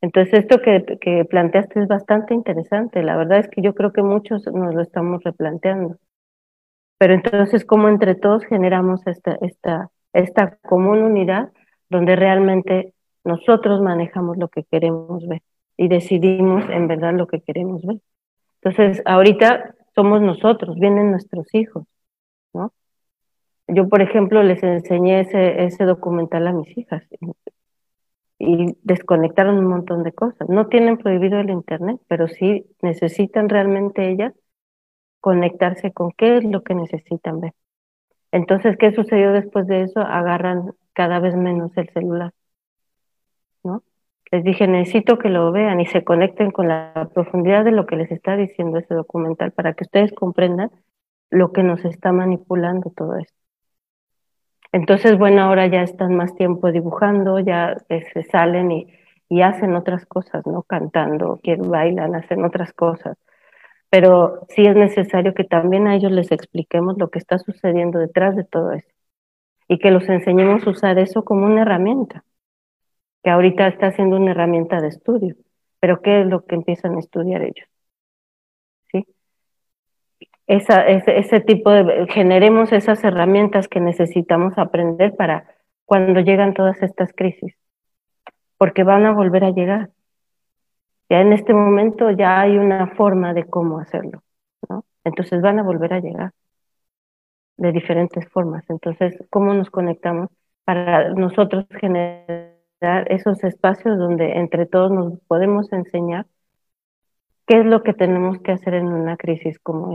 Entonces, 0.00 0.40
esto 0.40 0.60
que, 0.60 0.98
que 1.00 1.24
planteaste 1.24 1.80
es 1.80 1.88
bastante 1.88 2.34
interesante. 2.34 3.02
La 3.02 3.16
verdad 3.16 3.38
es 3.38 3.48
que 3.48 3.62
yo 3.62 3.74
creo 3.74 3.92
que 3.92 4.02
muchos 4.02 4.46
nos 4.46 4.74
lo 4.74 4.82
estamos 4.82 5.22
replanteando. 5.24 5.96
Pero 6.98 7.14
entonces, 7.14 7.64
¿cómo 7.64 7.88
entre 7.88 8.14
todos 8.14 8.44
generamos 8.44 9.06
esta, 9.06 9.38
esta, 9.40 9.90
esta 10.12 10.58
común 10.58 11.02
unidad 11.02 11.52
donde 11.88 12.16
realmente 12.16 12.94
nosotros 13.24 13.80
manejamos 13.80 14.36
lo 14.36 14.48
que 14.48 14.64
queremos 14.64 15.26
ver 15.26 15.42
y 15.76 15.88
decidimos 15.88 16.68
en 16.70 16.86
verdad 16.88 17.14
lo 17.14 17.26
que 17.26 17.40
queremos 17.40 17.82
ver. 17.82 17.98
Entonces, 18.62 19.02
ahorita 19.04 19.74
somos 19.94 20.20
nosotros, 20.20 20.76
vienen 20.76 21.10
nuestros 21.10 21.46
hijos, 21.54 21.84
¿no? 22.52 22.72
Yo, 23.68 23.88
por 23.88 24.02
ejemplo, 24.02 24.42
les 24.42 24.62
enseñé 24.62 25.20
ese, 25.20 25.64
ese 25.64 25.84
documental 25.84 26.46
a 26.46 26.52
mis 26.52 26.76
hijas 26.76 27.02
y 28.38 28.76
desconectaron 28.82 29.58
un 29.58 29.66
montón 29.66 30.02
de 30.02 30.12
cosas. 30.12 30.48
No 30.48 30.66
tienen 30.68 30.98
prohibido 30.98 31.40
el 31.40 31.50
Internet, 31.50 32.00
pero 32.08 32.28
sí 32.28 32.66
necesitan 32.82 33.48
realmente 33.48 34.10
ellas 34.10 34.34
conectarse 35.20 35.92
con 35.92 36.12
qué 36.12 36.36
es 36.38 36.44
lo 36.44 36.62
que 36.62 36.74
necesitan 36.74 37.40
ver. 37.40 37.54
Entonces, 38.32 38.76
¿qué 38.76 38.92
sucedió 38.92 39.32
después 39.32 39.66
de 39.66 39.82
eso? 39.82 40.00
Agarran 40.00 40.72
cada 40.92 41.20
vez 41.20 41.34
menos 41.36 41.74
el 41.76 41.88
celular, 41.90 42.32
¿no? 43.62 43.82
Les 44.30 44.44
dije, 44.44 44.66
necesito 44.66 45.18
que 45.18 45.28
lo 45.28 45.52
vean 45.52 45.80
y 45.80 45.86
se 45.86 46.04
conecten 46.04 46.50
con 46.50 46.68
la 46.68 47.08
profundidad 47.14 47.64
de 47.64 47.70
lo 47.70 47.86
que 47.86 47.96
les 47.96 48.10
está 48.10 48.36
diciendo 48.36 48.78
ese 48.78 48.94
documental 48.94 49.52
para 49.52 49.74
que 49.74 49.84
ustedes 49.84 50.12
comprendan 50.12 50.70
lo 51.30 51.52
que 51.52 51.62
nos 51.62 51.84
está 51.84 52.12
manipulando 52.12 52.90
todo 52.90 53.16
esto. 53.16 53.43
Entonces, 54.74 55.16
bueno, 55.18 55.42
ahora 55.42 55.66
ya 55.68 55.82
están 55.82 56.14
más 56.16 56.34
tiempo 56.34 56.70
dibujando, 56.72 57.38
ya 57.40 57.76
se 57.88 58.22
salen 58.24 58.72
y, 58.72 58.86
y 59.28 59.42
hacen 59.42 59.74
otras 59.74 60.04
cosas, 60.06 60.46
¿no? 60.46 60.62
Cantando, 60.64 61.40
que 61.42 61.56
bailan, 61.56 62.14
hacen 62.14 62.44
otras 62.44 62.72
cosas 62.72 63.16
pero 63.94 64.44
sí 64.48 64.62
es 64.66 64.74
necesario 64.74 65.34
que 65.34 65.44
también 65.44 65.86
a 65.86 65.94
ellos 65.94 66.10
les 66.10 66.32
expliquemos 66.32 66.98
lo 66.98 67.10
que 67.10 67.20
está 67.20 67.38
sucediendo 67.38 68.00
detrás 68.00 68.34
de 68.34 68.42
todo 68.42 68.72
eso 68.72 68.88
y 69.68 69.78
que 69.78 69.92
los 69.92 70.08
enseñemos 70.08 70.66
a 70.66 70.70
usar 70.70 70.98
eso 70.98 71.24
como 71.24 71.46
una 71.46 71.62
herramienta, 71.62 72.24
que 73.22 73.30
ahorita 73.30 73.68
está 73.68 73.92
siendo 73.92 74.16
una 74.16 74.32
herramienta 74.32 74.80
de 74.80 74.88
estudio, 74.88 75.36
pero 75.78 76.02
¿qué 76.02 76.22
es 76.22 76.26
lo 76.26 76.44
que 76.44 76.56
empiezan 76.56 76.96
a 76.96 76.98
estudiar 76.98 77.42
ellos? 77.42 77.68
Esa, 80.46 80.86
ese, 80.86 81.18
ese 81.18 81.40
tipo 81.40 81.70
de, 81.70 82.06
generemos 82.10 82.72
esas 82.72 83.02
herramientas 83.02 83.68
que 83.68 83.80
necesitamos 83.80 84.58
aprender 84.58 85.14
para 85.16 85.46
cuando 85.86 86.20
llegan 86.20 86.54
todas 86.54 86.82
estas 86.82 87.12
crisis, 87.14 87.54
porque 88.58 88.84
van 88.84 89.06
a 89.06 89.12
volver 89.12 89.44
a 89.44 89.50
llegar 89.50 89.90
ya 91.08 91.20
en 91.20 91.32
este 91.32 91.52
momento 91.54 92.10
ya 92.10 92.40
hay 92.40 92.56
una 92.56 92.88
forma 92.94 93.34
de 93.34 93.44
cómo 93.44 93.78
hacerlo, 93.78 94.22
¿no? 94.68 94.84
Entonces 95.04 95.42
van 95.42 95.58
a 95.58 95.62
volver 95.62 95.92
a 95.92 96.00
llegar 96.00 96.32
de 97.56 97.72
diferentes 97.72 98.28
formas. 98.30 98.64
Entonces, 98.68 99.16
¿cómo 99.30 99.54
nos 99.54 99.70
conectamos 99.70 100.30
para 100.64 101.10
nosotros 101.10 101.66
generar 101.78 102.54
esos 103.08 103.44
espacios 103.44 103.98
donde 103.98 104.38
entre 104.38 104.66
todos 104.66 104.90
nos 104.90 105.20
podemos 105.28 105.72
enseñar 105.72 106.26
qué 107.46 107.60
es 107.60 107.66
lo 107.66 107.82
que 107.82 107.92
tenemos 107.92 108.40
que 108.40 108.52
hacer 108.52 108.74
en 108.74 108.88
una 108.88 109.16
crisis 109.16 109.58
como 109.58 109.92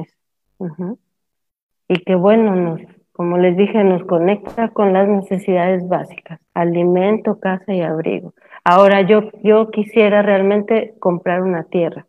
Y 1.88 2.04
que 2.04 2.16
bueno, 2.16 2.56
nos, 2.56 2.82
como 3.14 3.38
les 3.38 3.58
dije, 3.58 3.84
nos 3.84 4.04
conecta 4.04 4.70
con 4.70 4.94
las 4.94 5.08
necesidades 5.08 5.88
básicas, 5.88 6.40
alimento, 6.54 7.40
casa 7.40 7.74
y 7.74 7.82
abrigo. 7.82 8.34
Ahora 8.64 9.02
yo, 9.02 9.32
yo 9.44 9.72
quisiera 9.72 10.22
realmente 10.22 10.96
comprar 11.00 11.42
una 11.42 11.64
tierra. 11.64 12.06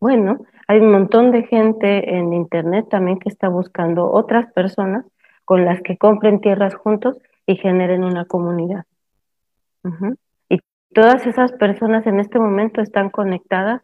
Bueno, 0.00 0.38
hay 0.66 0.78
un 0.80 0.92
montón 0.92 1.30
de 1.30 1.42
gente 1.42 2.16
en 2.16 2.32
Internet 2.32 2.86
también 2.88 3.18
que 3.18 3.28
está 3.28 3.48
buscando 3.48 4.10
otras 4.10 4.52
personas 4.52 5.04
con 5.44 5.64
las 5.64 5.82
que 5.82 5.98
compren 5.98 6.40
tierras 6.40 6.74
juntos 6.74 7.18
y 7.44 7.56
generen 7.56 8.04
una 8.04 8.24
comunidad. 8.24 8.84
Y 10.48 10.60
todas 10.94 11.26
esas 11.26 11.52
personas 11.52 12.06
en 12.06 12.20
este 12.20 12.38
momento 12.38 12.80
están 12.80 13.10
conectadas 13.10 13.82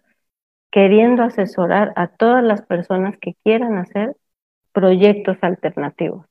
queriendo 0.71 1.23
asesorar 1.23 1.93
a 1.97 2.09
todas 2.09 2.43
las 2.43 2.63
personas 2.63 3.17
que 3.19 3.35
quieran 3.45 3.79
hacer 3.79 4.17
proyectos 4.73 5.39
alternativos, 5.41 6.27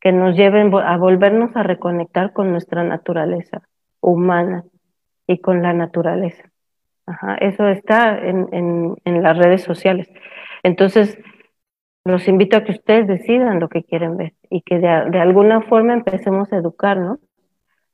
que 0.00 0.12
nos 0.12 0.36
lleven 0.36 0.74
a 0.74 0.96
volvernos 0.96 1.54
a 1.54 1.62
reconectar 1.62 2.32
con 2.32 2.50
nuestra 2.50 2.82
naturaleza 2.82 3.62
humana 4.00 4.64
y 5.26 5.38
con 5.38 5.62
la 5.62 5.72
naturaleza. 5.72 6.50
Ajá, 7.06 7.36
eso 7.36 7.68
está 7.68 8.18
en, 8.18 8.48
en, 8.52 8.96
en, 9.04 9.22
las 9.22 9.36
redes 9.36 9.62
sociales. 9.62 10.08
Entonces, 10.62 11.18
los 12.04 12.26
invito 12.28 12.56
a 12.56 12.64
que 12.64 12.72
ustedes 12.72 13.06
decidan 13.06 13.60
lo 13.60 13.68
que 13.68 13.84
quieren 13.84 14.16
ver 14.16 14.34
y 14.50 14.62
que 14.62 14.78
de, 14.78 15.10
de 15.10 15.20
alguna 15.20 15.62
forma 15.62 15.92
empecemos 15.92 16.52
a 16.52 16.56
educarnos 16.56 17.18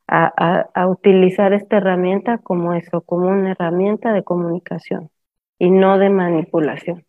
a, 0.07 0.33
a, 0.37 0.71
a, 0.75 0.87
utilizar 0.89 1.53
esta 1.53 1.77
herramienta 1.77 2.39
como 2.39 2.73
eso, 2.75 3.03
como 3.03 3.29
una 3.29 3.53
herramienta 3.53 4.13
de 4.13 4.25
comunicación 4.25 5.11
y 5.61 5.71
no 5.71 5.99
de 5.99 6.11
manipulación. 6.11 7.05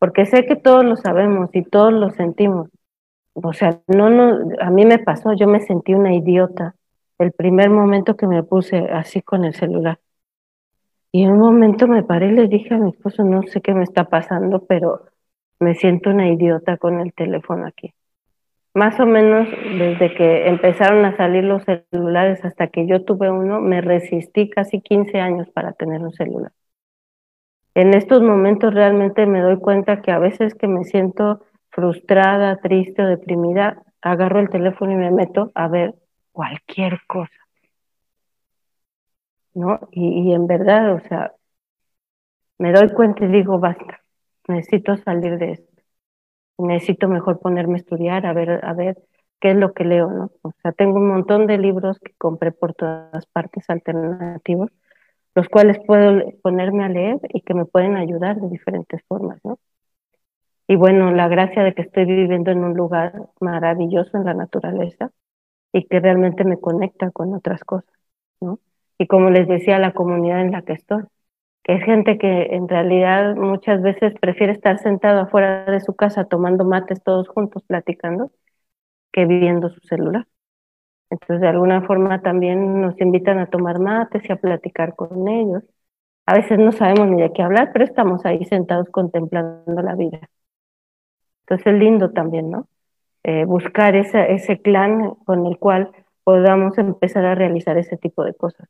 Porque 0.00 0.26
sé 0.26 0.46
que 0.46 0.56
todos 0.56 0.84
lo 0.84 0.96
sabemos 0.96 1.50
y 1.52 1.62
todos 1.62 1.92
lo 1.92 2.10
sentimos. 2.10 2.70
O 3.34 3.52
sea, 3.52 3.80
no, 3.86 4.10
no, 4.10 4.50
a 4.60 4.70
mí 4.70 4.84
me 4.84 4.98
pasó, 4.98 5.34
yo 5.34 5.46
me 5.46 5.60
sentí 5.60 5.94
una 5.94 6.14
idiota 6.14 6.74
el 7.18 7.32
primer 7.32 7.70
momento 7.70 8.16
que 8.16 8.26
me 8.26 8.42
puse 8.42 8.78
así 8.90 9.22
con 9.22 9.44
el 9.44 9.54
celular. 9.54 10.00
Y 11.12 11.24
en 11.24 11.32
un 11.32 11.40
momento 11.40 11.86
me 11.86 12.02
paré 12.02 12.28
y 12.28 12.32
le 12.32 12.48
dije 12.48 12.74
a 12.74 12.78
mi 12.78 12.90
esposo, 12.90 13.22
no 13.22 13.42
sé 13.42 13.60
qué 13.60 13.74
me 13.74 13.84
está 13.84 14.04
pasando, 14.04 14.64
pero 14.64 15.04
me 15.60 15.74
siento 15.74 16.10
una 16.10 16.28
idiota 16.28 16.78
con 16.78 17.00
el 17.00 17.12
teléfono 17.12 17.66
aquí. 17.66 17.92
Más 18.74 18.98
o 18.98 19.04
menos 19.04 19.46
desde 19.50 20.14
que 20.14 20.48
empezaron 20.48 21.04
a 21.04 21.14
salir 21.16 21.44
los 21.44 21.62
celulares 21.64 22.42
hasta 22.44 22.68
que 22.68 22.86
yo 22.86 23.04
tuve 23.04 23.30
uno, 23.30 23.60
me 23.60 23.82
resistí 23.82 24.48
casi 24.48 24.80
15 24.80 25.20
años 25.20 25.50
para 25.50 25.72
tener 25.72 26.00
un 26.00 26.12
celular. 26.12 26.52
En 27.74 27.94
estos 27.94 28.22
momentos 28.22 28.74
realmente 28.74 29.26
me 29.26 29.40
doy 29.40 29.58
cuenta 29.58 30.02
que 30.02 30.12
a 30.12 30.18
veces 30.18 30.54
que 30.54 30.68
me 30.68 30.84
siento 30.84 31.44
frustrada, 31.70 32.56
triste 32.56 33.02
o 33.02 33.06
deprimida, 33.06 33.82
agarro 34.02 34.40
el 34.40 34.50
teléfono 34.50 34.92
y 34.92 34.96
me 34.96 35.10
meto 35.10 35.52
a 35.54 35.68
ver 35.68 35.94
cualquier 36.32 37.00
cosa. 37.06 37.32
¿No? 39.54 39.80
Y, 39.90 40.32
en 40.32 40.46
verdad, 40.46 40.94
o 40.94 41.00
sea, 41.00 41.32
me 42.58 42.72
doy 42.72 42.90
cuenta 42.90 43.24
y 43.24 43.28
digo, 43.28 43.58
basta, 43.58 44.02
necesito 44.48 44.96
salir 44.98 45.38
de 45.38 45.52
esto. 45.52 45.82
Necesito 46.58 47.08
mejor 47.08 47.40
ponerme 47.40 47.74
a 47.74 47.76
estudiar, 47.78 48.26
a 48.26 48.32
ver, 48.32 48.64
a 48.64 48.72
ver 48.72 48.98
qué 49.40 49.50
es 49.50 49.56
lo 49.56 49.72
que 49.72 49.84
leo, 49.84 50.10
¿no? 50.10 50.30
O 50.42 50.52
sea, 50.62 50.72
tengo 50.72 50.96
un 50.96 51.08
montón 51.08 51.46
de 51.46 51.58
libros 51.58 51.98
que 51.98 52.12
compré 52.18 52.52
por 52.52 52.74
todas 52.74 53.26
partes 53.26 53.68
alternativos, 53.68 54.70
los 55.34 55.48
cuales 55.48 55.78
puedo 55.86 56.22
ponerme 56.42 56.84
a 56.84 56.88
leer 56.88 57.18
y 57.32 57.40
que 57.42 57.54
me 57.54 57.64
pueden 57.64 57.96
ayudar 57.96 58.40
de 58.40 58.48
diferentes 58.48 59.02
formas, 59.08 59.38
¿no? 59.44 59.58
Y 60.68 60.76
bueno, 60.76 61.10
la 61.12 61.28
gracia 61.28 61.62
de 61.64 61.74
que 61.74 61.82
estoy 61.82 62.04
viviendo 62.06 62.50
en 62.50 62.64
un 62.64 62.74
lugar 62.74 63.28
maravilloso 63.40 64.16
en 64.16 64.24
la 64.24 64.34
naturaleza, 64.34 65.10
y 65.72 65.84
que 65.86 66.00
realmente 66.00 66.44
me 66.44 66.60
conecta 66.60 67.10
con 67.10 67.34
otras 67.34 67.64
cosas, 67.64 67.92
¿no? 68.40 68.60
Y 68.98 69.06
como 69.06 69.30
les 69.30 69.48
decía, 69.48 69.78
la 69.78 69.92
comunidad 69.94 70.42
en 70.42 70.52
la 70.52 70.62
que 70.62 70.74
estoy, 70.74 71.04
que 71.64 71.74
es 71.74 71.84
gente 71.84 72.18
que 72.18 72.54
en 72.54 72.68
realidad 72.68 73.36
muchas 73.36 73.82
veces 73.82 74.14
prefiere 74.20 74.52
estar 74.52 74.78
sentado 74.80 75.20
afuera 75.20 75.64
de 75.66 75.80
su 75.80 75.94
casa 75.96 76.24
tomando 76.26 76.64
mates 76.64 77.02
todos 77.02 77.28
juntos, 77.28 77.64
platicando, 77.66 78.30
que 79.12 79.26
viendo 79.26 79.70
su 79.70 79.80
celular. 79.82 80.26
Entonces, 81.12 81.42
de 81.42 81.48
alguna 81.48 81.82
forma 81.82 82.22
también 82.22 82.80
nos 82.80 82.98
invitan 82.98 83.38
a 83.38 83.46
tomar 83.50 83.78
mates 83.78 84.22
y 84.26 84.32
a 84.32 84.36
platicar 84.36 84.96
con 84.96 85.28
ellos. 85.28 85.62
A 86.24 86.34
veces 86.36 86.58
no 86.58 86.72
sabemos 86.72 87.08
ni 87.08 87.20
de 87.20 87.32
qué 87.34 87.42
hablar, 87.42 87.70
pero 87.72 87.84
estamos 87.84 88.24
ahí 88.24 88.44
sentados 88.46 88.88
contemplando 88.88 89.82
la 89.82 89.94
vida. 89.94 90.20
Entonces, 91.42 91.66
es 91.66 91.78
lindo 91.78 92.12
también, 92.12 92.50
¿no? 92.50 92.66
Eh, 93.24 93.44
buscar 93.44 93.94
esa, 93.94 94.24
ese 94.24 94.62
clan 94.62 95.14
con 95.26 95.46
el 95.46 95.58
cual 95.58 95.90
podamos 96.24 96.78
empezar 96.78 97.26
a 97.26 97.34
realizar 97.34 97.76
ese 97.76 97.98
tipo 97.98 98.24
de 98.24 98.32
cosas. 98.32 98.66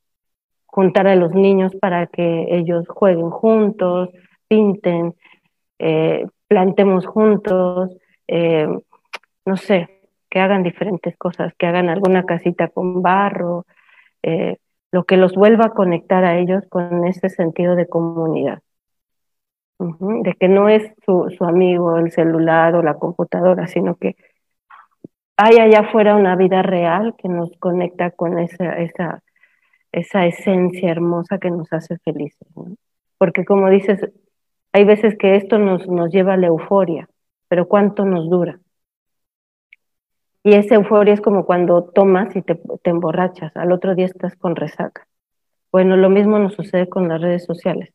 Juntar 0.67 1.07
a 1.07 1.15
los 1.15 1.33
niños 1.35 1.77
para 1.77 2.09
que 2.09 2.47
ellos 2.51 2.89
jueguen 2.89 3.31
juntos, 3.31 4.09
pinten, 4.49 5.15
eh, 5.79 6.27
plantemos 6.49 7.07
juntos, 7.07 7.97
eh, 8.27 8.67
no 9.45 9.57
sé, 9.57 9.92
que 10.33 10.41
hagan 10.41 10.63
diferentes 10.63 11.15
cosas, 11.19 11.53
que 11.59 11.67
hagan 11.67 11.91
alguna 11.91 12.25
casita 12.25 12.69
con 12.69 13.03
barro, 13.03 13.67
lo 14.91 15.05
que 15.05 15.19
los 15.19 15.35
vuelva 15.35 15.67
a 15.67 15.75
conectar 15.75 16.25
a 16.25 16.39
ellos 16.39 16.65
con 16.71 17.07
ese 17.07 17.29
sentido 17.29 17.77
de 17.77 17.87
comunidad. 17.87 18.63
de 19.79 20.35
que 20.41 20.49
no 20.49 20.71
es 20.71 20.91
su, 21.05 21.29
su 21.37 21.45
amigo 21.45 21.99
el 21.99 22.13
celular 22.13 22.75
o 22.77 22.83
la 22.83 22.95
computadora, 22.95 23.67
sino 23.67 23.97
que 23.97 24.17
hay 25.37 25.59
allá 25.59 25.81
afuera 25.81 26.17
una 26.17 26.35
vida 26.35 26.63
real 26.63 27.15
que 27.19 27.29
nos 27.29 27.51
conecta 27.59 28.11
con 28.11 28.39
esa, 28.39 28.79
esa, 28.79 29.23
esa 29.93 30.25
esencia 30.25 30.91
hermosa 30.91 31.39
que 31.39 31.51
nos 31.51 31.71
hace 31.75 31.99
felices. 31.99 32.49
Porque 33.19 33.45
como 33.45 33.69
dices, 33.69 34.01
hay 34.73 34.85
veces 34.85 35.19
que 35.19 35.37
esto 35.37 35.59
nos, 35.59 35.87
nos 35.89 36.11
lleva 36.11 36.35
a 36.35 36.39
la 36.39 36.47
euforia, 36.47 37.07
pero 37.49 37.69
¿cuánto 37.69 38.07
nos 38.07 38.31
dura? 38.31 38.61
Y 40.45 40.55
esa 40.55 40.75
euforia 40.77 41.15
es 41.15 41.21
como 41.21 41.47
cuando 41.47 41.85
tomas 41.85 42.35
y 42.37 42.43
te, 42.43 42.61
emborrachas, 42.85 43.57
al 43.57 43.73
otro 43.73 43.95
día 43.95 44.07
estás 44.07 44.37
con 44.37 44.57
resaca. 44.57 45.07
Bueno, 45.71 45.97
lo 45.97 46.11
mismo 46.11 46.39
nos 46.39 46.55
sucede 46.55 46.89
con 46.89 47.09
las 47.09 47.21
redes 47.21 47.45
sociales 47.45 47.93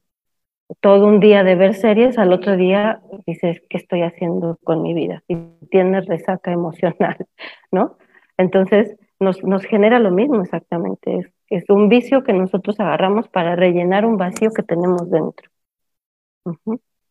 todo 0.79 1.07
un 1.07 1.19
día 1.19 1.43
de 1.43 1.55
ver 1.55 1.75
series, 1.75 2.17
al 2.17 2.33
otro 2.33 2.57
día 2.57 3.01
dices, 3.25 3.61
¿qué 3.69 3.77
estoy 3.77 4.01
haciendo 4.01 4.59
con 4.63 4.81
mi 4.81 4.93
vida? 4.93 5.23
Y 5.27 5.37
tienes 5.69 6.05
resaca 6.05 6.51
emocional, 6.51 7.17
¿no? 7.71 7.97
Entonces, 8.37 8.97
nos, 9.19 9.43
nos 9.43 9.63
genera 9.63 9.99
lo 9.99 10.11
mismo 10.11 10.41
exactamente. 10.41 11.31
Es, 11.49 11.69
un 11.69 11.89
vicio 11.89 12.23
que 12.23 12.33
nosotros 12.33 12.79
agarramos 12.79 13.29
para 13.29 13.55
rellenar 13.55 14.05
un 14.05 14.17
vacío 14.17 14.51
que 14.51 14.63
tenemos 14.63 15.09
dentro. 15.09 15.49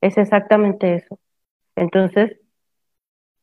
Es 0.00 0.18
exactamente 0.18 0.94
eso. 0.94 1.18
Entonces, 1.74 2.38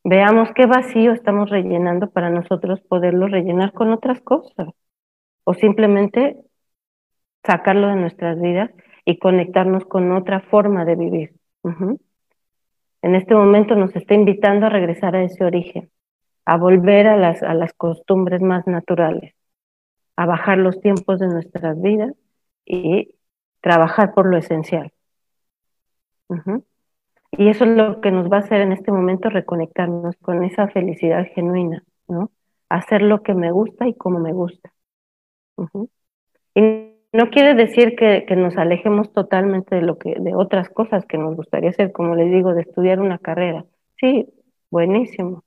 veamos 0.04 0.50
qué 0.56 0.66
vacío 0.66 1.14
estamos 1.14 1.50
rellenando 1.50 2.10
para 2.10 2.30
nosotros 2.30 2.82
poderlo 2.82 3.28
rellenar 3.28 3.74
con 3.74 3.92
otras 3.92 4.22
cosas. 4.22 4.70
O 5.46 5.54
simplemente 5.54 6.38
sacarlo 7.44 7.88
de 7.88 7.96
nuestras 7.96 8.40
vidas 8.40 8.72
y 9.06 9.20
conectarnos 9.20 9.86
con 9.86 10.12
otra 10.12 10.42
forma 10.42 10.86
de 10.86 10.96
vivir. 10.96 11.34
En 13.02 13.16
este 13.16 13.36
momento 13.36 13.76
nos 13.76 13.96
está 13.96 14.14
invitando 14.14 14.66
a 14.66 14.70
regresar 14.70 15.16
a 15.16 15.24
ese 15.24 15.44
origen, 15.44 15.92
a 16.46 16.58
volver 16.58 17.08
a 17.08 17.18
las, 17.18 17.44
a 17.44 17.54
las 17.54 17.74
costumbres 17.74 18.42
más 18.42 18.66
naturales, 18.68 19.36
a 20.16 20.26
bajar 20.26 20.58
los 20.58 20.80
tiempos 20.80 21.20
de 21.20 21.28
nuestras 21.28 21.82
vidas 21.82 22.14
y 22.66 23.14
trabajar 23.62 24.14
por 24.14 24.28
lo 24.28 24.38
esencial. 24.38 24.94
Y 27.36 27.50
eso 27.50 27.66
es 27.66 27.72
lo 27.72 28.00
que 28.00 28.12
nos 28.12 28.32
va 28.32 28.38
a 28.38 28.40
hacer 28.42 28.62
en 28.62 28.72
este 28.72 28.92
momento 28.92 29.30
reconectarnos 29.30 30.16
con 30.18 30.44
esa 30.44 30.68
felicidad 30.68 31.26
genuina, 31.34 31.84
¿no? 32.08 32.32
Hacer 32.70 33.02
lo 33.02 33.24
que 33.24 33.34
me 33.34 33.52
gusta 33.52 33.88
y 33.88 33.96
como 33.96 34.20
me 34.20 34.34
gusta. 34.34 34.72
Y 36.54 36.62
no 37.12 37.30
quiere 37.32 37.56
decir 37.56 37.96
que, 37.96 38.26
nos 38.36 38.56
alejemos 38.58 39.12
totalmente 39.14 39.76
de 39.76 39.82
lo 39.82 39.98
que, 39.98 40.16
de 40.20 40.36
otras 40.36 40.70
cosas 40.70 41.06
que 41.06 41.18
nos 41.18 41.36
gustaría 41.36 41.72
hacer, 41.72 41.92
como 41.92 42.16
les 42.16 42.32
digo, 42.32 42.54
de 42.54 42.62
estudiar 42.62 43.00
una 43.00 43.18
carrera. 43.18 43.66
Sí, 44.00 44.28
buenísimo. 44.70 45.44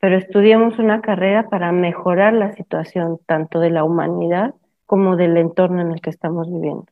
Pero 0.00 0.16
estudiamos 0.16 0.78
una 0.80 1.00
carrera 1.00 1.48
para 1.48 1.70
mejorar 1.70 2.34
la 2.34 2.52
situación 2.52 3.20
tanto 3.26 3.60
de 3.60 3.70
la 3.70 3.84
humanidad 3.84 4.54
como 4.86 5.16
del 5.16 5.36
entorno 5.36 5.80
en 5.80 5.92
el 5.92 6.00
que 6.00 6.10
estamos 6.10 6.50
viviendo. 6.50 6.86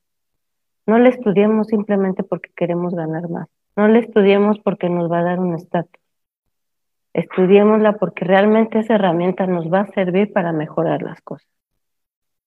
No 0.87 0.99
la 0.99 1.09
estudiemos 1.09 1.66
simplemente 1.66 2.23
porque 2.23 2.51
queremos 2.55 2.95
ganar 2.95 3.29
más. 3.29 3.49
No 3.77 3.89
la 3.89 3.99
estudiemos 3.99 4.59
porque 4.61 4.89
nos 4.89 5.11
va 5.11 5.20
a 5.20 5.25
dar 5.25 5.41
un 5.41 5.55
estatus. 5.55 6.01
Estudiémosla 7.14 7.95
porque 7.95 8.25
realmente 8.25 8.79
esa 8.79 8.95
herramienta 8.95 9.47
nos 9.47 9.73
va 9.73 9.81
a 9.81 9.93
servir 9.93 10.33
para 10.33 10.53
mejorar 10.53 11.03
las 11.03 11.20
cosas 11.20 11.53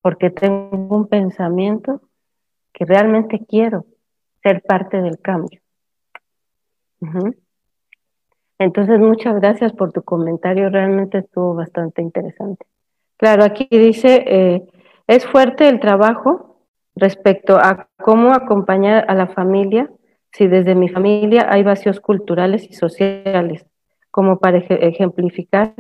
porque 0.06 0.30
tengo 0.30 0.96
un 0.96 1.08
pensamiento 1.08 2.00
que 2.72 2.86
realmente 2.86 3.44
quiero 3.50 3.88
ser 4.44 4.62
parte 4.62 5.02
del 5.02 5.20
cambio. 5.20 5.60
Entonces, 8.60 9.00
muchas 9.00 9.34
gracias 9.38 9.74
por 9.74 9.92
tu 9.94 10.04
comentario, 10.04 10.70
realmente 10.70 11.18
estuvo 11.18 11.56
bastante 11.56 12.04
interesante. 12.04 12.68
Claro, 13.18 13.44
aquí 13.44 13.68
dice, 13.72 14.24
eh, 14.28 14.64
es 15.08 15.26
fuerte 15.26 15.68
el 15.68 15.80
trabajo 15.80 16.60
respecto 16.96 17.58
a 17.58 17.88
cómo 17.98 18.32
acompañar 18.36 19.06
a 19.08 19.16
la 19.16 19.26
familia 19.26 19.90
si 20.36 20.48
desde 20.48 20.76
mi 20.76 20.90
familia 20.90 21.48
hay 21.50 21.64
vacíos 21.64 22.02
culturales 22.02 22.70
y 22.70 22.74
sociales, 22.74 23.66
como 24.12 24.40
para 24.40 24.58
ejemplificar 24.58 25.74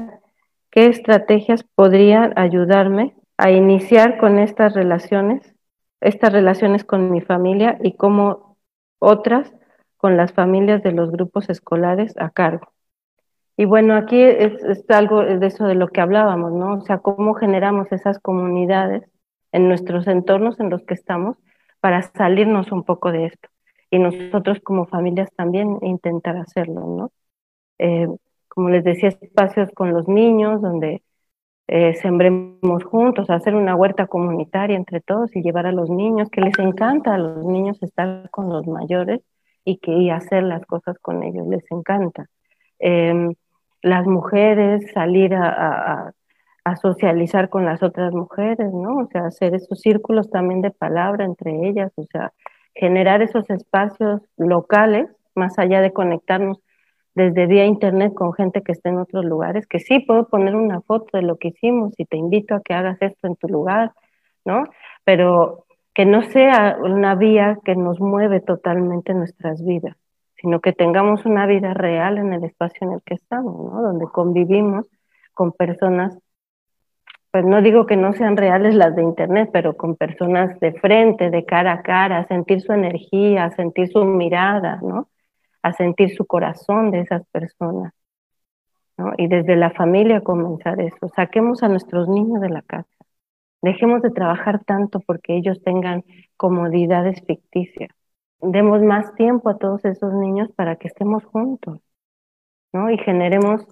qué 0.71 0.87
estrategias 0.87 1.63
podrían 1.75 2.31
ayudarme 2.37 3.15
a 3.37 3.51
iniciar 3.51 4.17
con 4.17 4.39
estas 4.39 4.73
relaciones, 4.73 5.53
estas 5.99 6.31
relaciones 6.31 6.85
con 6.85 7.11
mi 7.11 7.19
familia 7.19 7.77
y 7.83 7.97
cómo 7.97 8.55
otras 8.99 9.53
con 9.97 10.15
las 10.15 10.31
familias 10.31 10.81
de 10.83 10.93
los 10.93 11.11
grupos 11.11 11.49
escolares 11.49 12.13
a 12.17 12.29
cargo. 12.29 12.71
Y 13.57 13.65
bueno, 13.65 13.95
aquí 13.95 14.21
es, 14.21 14.63
es, 14.63 14.89
algo 14.89 15.21
de 15.25 15.45
eso 15.45 15.65
de 15.65 15.75
lo 15.75 15.89
que 15.89 15.99
hablábamos, 15.99 16.53
¿no? 16.53 16.75
O 16.75 16.81
sea, 16.81 16.99
cómo 16.99 17.33
generamos 17.33 17.91
esas 17.91 18.19
comunidades 18.19 19.03
en 19.51 19.67
nuestros 19.67 20.07
entornos 20.07 20.61
en 20.61 20.69
los 20.69 20.81
que 20.85 20.93
estamos 20.93 21.35
para 21.81 22.01
salirnos 22.03 22.71
un 22.71 22.83
poco 22.85 23.11
de 23.11 23.25
esto. 23.25 23.49
Y 23.89 23.99
nosotros 23.99 24.59
como 24.63 24.85
familias 24.87 25.29
también 25.35 25.77
intentar 25.81 26.37
hacerlo, 26.37 26.81
¿no? 26.87 27.11
Eh, 27.79 28.07
como 28.47 28.69
les 28.69 28.83
decía, 28.83 29.09
espacios 29.09 29.69
con 29.71 29.91
los 29.93 30.07
niños 30.07 30.61
donde 30.61 31.03
eh, 31.67 31.95
sembremos 31.95 32.83
juntos, 32.83 33.29
hacer 33.29 33.55
una 33.55 33.75
huerta 33.75 34.07
comunitaria 34.07 34.77
entre 34.77 35.01
todos 35.01 35.35
y 35.35 35.41
llevar 35.41 35.65
a 35.67 35.71
los 35.71 35.89
niños, 35.89 36.29
que 36.29 36.41
les 36.41 36.57
encanta 36.59 37.15
a 37.15 37.17
los 37.17 37.45
niños 37.45 37.81
estar 37.81 38.29
con 38.29 38.49
los 38.49 38.67
mayores 38.67 39.21
y 39.65 39.77
que 39.77 40.11
hacer 40.11 40.43
las 40.43 40.65
cosas 40.65 40.97
con 40.99 41.23
ellos, 41.23 41.47
les 41.47 41.63
encanta. 41.71 42.27
Em, 42.79 43.33
las 43.81 44.05
mujeres 44.07 44.91
salir 44.93 45.35
a, 45.35 46.13
a, 46.65 46.75
socializar 46.77 47.49
con 47.49 47.65
las 47.65 47.83
otras 47.83 48.13
mujeres, 48.13 48.73
¿no? 48.73 48.97
O 48.99 49.07
sea, 49.07 49.27
hacer 49.27 49.55
esos 49.55 49.79
círculos 49.81 50.29
también 50.31 50.61
de 50.61 50.71
palabra 50.71 51.25
entre 51.25 51.67
ellas, 51.67 51.91
o 51.95 52.03
sea, 52.05 52.33
generar 52.75 53.21
esos 53.21 53.49
espacios 53.49 54.21
locales, 54.37 55.09
más 55.33 55.57
allá 55.57 55.81
de 55.81 55.93
conectarnos 55.93 56.59
desde 57.13 57.47
vía 57.47 57.65
internet 57.65 58.13
con 58.13 58.33
gente 58.33 58.61
que 58.61 58.73
esté 58.73 58.89
en 58.89 58.97
otros 58.97 59.25
lugares, 59.25 59.67
que 59.67 59.79
sí 59.79 59.99
puedo 59.99 60.27
poner 60.27 60.55
una 60.55 60.81
foto 60.81 61.17
de 61.17 61.23
lo 61.23 61.37
que 61.37 61.49
hicimos 61.49 61.93
y 61.97 62.05
te 62.05 62.17
invito 62.17 62.55
a 62.55 62.61
que 62.61 62.73
hagas 62.73 63.01
esto 63.01 63.27
en 63.27 63.35
tu 63.37 63.47
lugar, 63.47 63.93
¿no? 64.43 64.65
Pero 65.05 65.65
que 65.93 66.05
no 66.05 66.23
sea 66.23 66.77
una 66.81 67.15
vía 67.15 67.57
que 67.63 67.75
nos 67.75 68.01
mueve 68.01 68.41
totalmente 68.41 69.13
nuestras 69.13 69.63
vidas 69.63 69.95
sino 70.45 70.59
que 70.59 70.73
tengamos 70.73 71.25
una 71.25 71.47
vida 71.47 71.73
real 71.73 72.17
en 72.17 72.31
el 72.31 72.43
espacio 72.43 72.87
en 72.87 72.93
el 72.93 73.01
que 73.01 73.15
estamos, 73.15 73.55
¿no? 73.55 73.81
Donde 73.81 74.05
convivimos 74.05 74.85
con 75.33 75.51
personas, 75.51 76.17
pues 77.35 77.43
no 77.43 77.61
digo 77.61 77.85
que 77.85 77.97
no 77.97 78.13
sean 78.13 78.37
reales 78.37 78.75
las 78.75 78.95
de 78.95 79.03
internet, 79.03 79.49
pero 79.51 79.75
con 79.75 79.97
personas 79.97 80.57
de 80.61 80.71
frente, 80.71 81.29
de 81.29 81.43
cara 81.43 81.73
a 81.73 81.81
cara, 81.81 82.25
sentir 82.29 82.61
su 82.61 82.71
energía, 82.71 83.51
sentir 83.57 83.89
su 83.89 84.05
mirada, 84.05 84.79
¿no? 84.81 85.09
A 85.61 85.73
sentir 85.73 86.15
su 86.15 86.25
corazón 86.25 86.91
de 86.91 87.01
esas 87.01 87.27
personas. 87.33 87.91
¿no? 88.97 89.11
Y 89.17 89.27
desde 89.27 89.57
la 89.57 89.71
familia 89.71 90.21
comenzar 90.21 90.79
eso. 90.79 91.09
Saquemos 91.13 91.61
a 91.61 91.67
nuestros 91.67 92.07
niños 92.07 92.39
de 92.39 92.47
la 92.47 92.61
casa. 92.61 92.87
Dejemos 93.61 94.01
de 94.01 94.11
trabajar 94.11 94.63
tanto 94.63 95.01
porque 95.01 95.35
ellos 95.35 95.61
tengan 95.61 96.05
comodidades 96.37 97.21
ficticias 97.27 97.89
demos 98.39 98.81
más 98.81 99.13
tiempo 99.15 99.49
a 99.49 99.57
todos 99.57 99.83
esos 99.83 100.13
niños 100.13 100.49
para 100.55 100.77
que 100.77 100.87
estemos 100.87 101.25
juntos, 101.25 101.81
¿no? 102.71 102.89
Y 102.91 102.97
generemos 102.99 103.67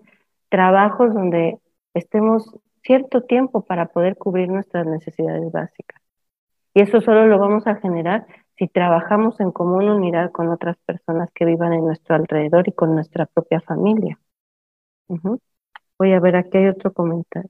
trabajos 0.50 1.14
donde 1.14 1.60
estemos 1.94 2.54
cierto 2.84 3.24
tiempo 3.24 3.66
para 3.66 3.88
poder 3.88 4.18
cubrir 4.18 4.50
nuestras 4.50 4.86
necesidades 4.86 5.52
básicas. 5.52 6.02
Y 6.74 6.82
eso 6.82 7.02
solo 7.02 7.28
lo 7.28 7.40
vamos 7.40 7.68
a 7.68 7.76
generar 7.76 8.26
si 8.58 8.68
trabajamos 8.68 9.40
en 9.40 9.52
común 9.52 9.90
unidad 9.90 10.32
con 10.32 10.50
otras 10.50 10.78
personas 10.86 11.30
que 11.34 11.46
vivan 11.46 11.74
en 11.74 11.86
nuestro 11.86 12.16
alrededor 12.16 12.68
y 12.68 12.72
con 12.72 12.94
nuestra 12.94 13.26
propia 13.26 13.62
familia. 13.62 14.20
Voy 16.00 16.14
a 16.14 16.20
ver, 16.20 16.36
aquí 16.36 16.58
hay 16.58 16.68
otro 16.68 16.92
comentario. 16.92 17.50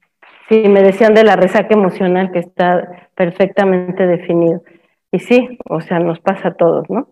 Sí, 0.50 0.68
me 0.68 0.82
decían 0.82 1.14
de 1.14 1.24
la 1.24 1.36
resaca 1.36 1.74
emocional 1.74 2.32
que 2.32 2.40
está 2.40 3.10
perfectamente 3.16 4.06
definido. 4.06 4.62
Y 5.12 5.20
sí, 5.20 5.58
o 5.70 5.80
sea, 5.82 6.00
nos 6.00 6.20
pasa 6.20 6.50
a 6.50 6.54
todos, 6.56 6.90
¿no? 6.90 7.08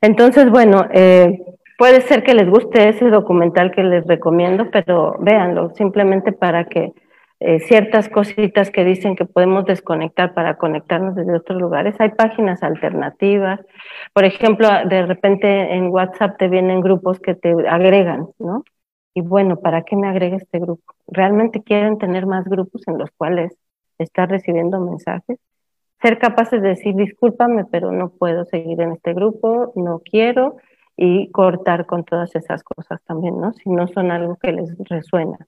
Entonces, 0.00 0.50
bueno, 0.50 0.86
eh, 0.92 1.44
puede 1.78 2.00
ser 2.02 2.22
que 2.22 2.34
les 2.34 2.48
guste 2.48 2.88
ese 2.88 3.10
documental 3.10 3.70
que 3.70 3.82
les 3.82 4.06
recomiendo, 4.06 4.70
pero 4.70 5.16
véanlo, 5.20 5.70
simplemente 5.74 6.32
para 6.32 6.64
que 6.64 6.92
eh, 7.38 7.60
ciertas 7.60 8.08
cositas 8.08 8.70
que 8.70 8.84
dicen 8.84 9.14
que 9.14 9.26
podemos 9.26 9.66
desconectar 9.66 10.32
para 10.32 10.56
conectarnos 10.56 11.14
desde 11.14 11.36
otros 11.36 11.60
lugares. 11.60 11.94
Hay 11.98 12.10
páginas 12.10 12.62
alternativas. 12.62 13.60
Por 14.14 14.24
ejemplo, 14.24 14.68
de 14.88 15.04
repente 15.04 15.74
en 15.74 15.88
WhatsApp 15.88 16.38
te 16.38 16.48
vienen 16.48 16.80
grupos 16.80 17.20
que 17.20 17.34
te 17.34 17.50
agregan, 17.68 18.28
¿no? 18.38 18.64
Y 19.14 19.20
bueno, 19.20 19.56
¿para 19.56 19.82
qué 19.82 19.96
me 19.96 20.08
agrega 20.08 20.36
este 20.36 20.58
grupo? 20.58 20.94
¿Realmente 21.06 21.62
quieren 21.62 21.98
tener 21.98 22.26
más 22.26 22.44
grupos 22.46 22.82
en 22.88 22.98
los 22.98 23.10
cuales 23.16 23.56
estás 23.98 24.28
recibiendo 24.28 24.80
mensajes? 24.80 25.38
ser 26.00 26.18
capaces 26.18 26.62
de 26.62 26.68
decir, 26.68 26.94
discúlpame, 26.94 27.64
pero 27.64 27.90
no 27.92 28.10
puedo 28.10 28.44
seguir 28.44 28.80
en 28.80 28.92
este 28.92 29.14
grupo, 29.14 29.72
no 29.76 30.00
quiero, 30.00 30.56
y 30.96 31.30
cortar 31.30 31.86
con 31.86 32.04
todas 32.04 32.34
esas 32.34 32.62
cosas 32.64 33.02
también, 33.04 33.40
¿no? 33.40 33.52
Si 33.52 33.68
no 33.70 33.86
son 33.88 34.10
algo 34.10 34.36
que 34.36 34.52
les 34.52 34.76
resuena, 34.78 35.38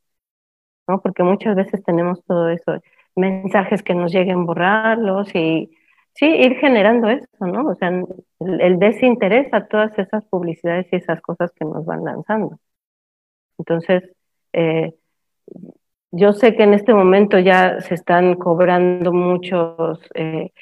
¿no? 0.87 1.01
Porque 1.01 1.23
muchas 1.23 1.57
veces 1.57 1.83
tenemos 1.85 2.23
todo 2.25 2.49
eso, 2.51 2.81
mensajes 3.17 3.83
que 3.83 3.95
nos 3.95 4.13
lleguen 4.13 4.47
borrarlos 4.47 5.35
y 5.35 5.71
sí, 6.15 6.27
ir 6.27 6.57
generando 6.57 7.09
eso, 7.09 7.27
¿no? 7.41 7.69
O 7.69 7.75
sea, 7.77 7.91
el, 8.41 8.79
desinterés 8.79 9.53
a 9.53 9.67
todas 9.67 9.99
esas 9.99 10.25
publicidades 10.27 10.87
y 10.93 10.97
esas 10.97 11.21
cosas 11.23 11.53
que 11.53 11.65
nos 11.65 11.85
van 11.87 12.05
lanzando. 12.05 12.59
Entonces, 13.59 14.05
eh, 14.53 14.95
yo 16.11 16.33
sé 16.33 16.57
que 16.57 16.63
en 16.65 16.75
este 16.75 16.95
momento 16.95 17.39
ya 17.39 17.81
se 17.81 17.95
están 17.95 18.35
cobrando 18.37 19.13
muchos 19.13 20.01
eh, 20.15 20.53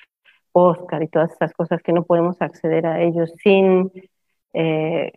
Oscar 0.53 1.03
y 1.03 1.09
todas 1.09 1.33
esas 1.33 1.53
cosas 1.55 1.83
que 1.83 1.93
no 1.93 2.05
podemos 2.05 2.41
acceder 2.41 2.87
a 2.87 3.03
ellos 3.03 3.33
sin, 3.43 3.93
eh, 4.57 5.13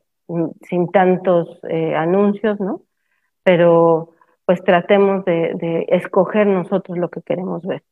sin 0.67 0.91
tantos 0.91 1.59
eh, 1.69 1.95
anuncios, 1.95 2.59
¿no? 2.59 2.83
Pero 3.43 4.11
pues 4.45 4.63
tratemos 4.63 5.25
de, 5.25 5.85
escoger 5.89 6.47
nosotros 6.47 6.97
lo 6.97 7.09
que 7.09 7.21
queremos 7.21 7.65
ver 7.65 7.83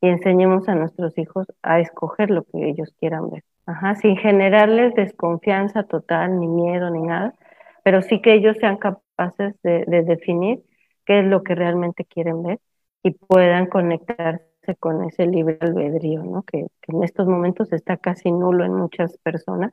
y 0.00 0.08
enseñemos 0.08 0.68
a 0.68 0.74
nuestros 0.74 1.16
hijos 1.18 1.46
a 1.62 1.80
escoger 1.80 2.30
lo 2.30 2.44
que 2.44 2.68
ellos 2.68 2.94
quieran 2.98 3.30
ver. 3.30 3.42
Ajá, 3.66 3.94
sin 3.96 4.16
generarles 4.16 4.94
desconfianza 4.94 5.84
total, 5.84 6.38
ni 6.38 6.46
miedo, 6.46 6.90
ni 6.90 7.00
nada, 7.02 7.34
pero 7.82 8.02
sí 8.02 8.20
que 8.22 8.34
ellos 8.34 8.56
sean 8.58 8.76
capaces 8.76 9.60
de, 9.62 9.84
de 9.86 10.02
definir 10.02 10.62
qué 11.04 11.20
es 11.20 11.26
lo 11.26 11.42
que 11.42 11.54
realmente 11.54 12.04
quieren 12.04 12.42
ver 12.42 12.60
y 13.02 13.12
puedan 13.12 13.66
conectarse 13.66 14.44
con 14.80 15.04
ese 15.04 15.26
libre 15.26 15.58
albedrío, 15.60 16.22
¿no? 16.24 16.42
Que, 16.42 16.66
en 16.88 17.02
estos 17.02 17.26
momentos 17.26 17.72
está 17.72 17.96
casi 17.96 18.30
nulo 18.30 18.64
en 18.64 18.74
muchas 18.74 19.18
personas, 19.18 19.72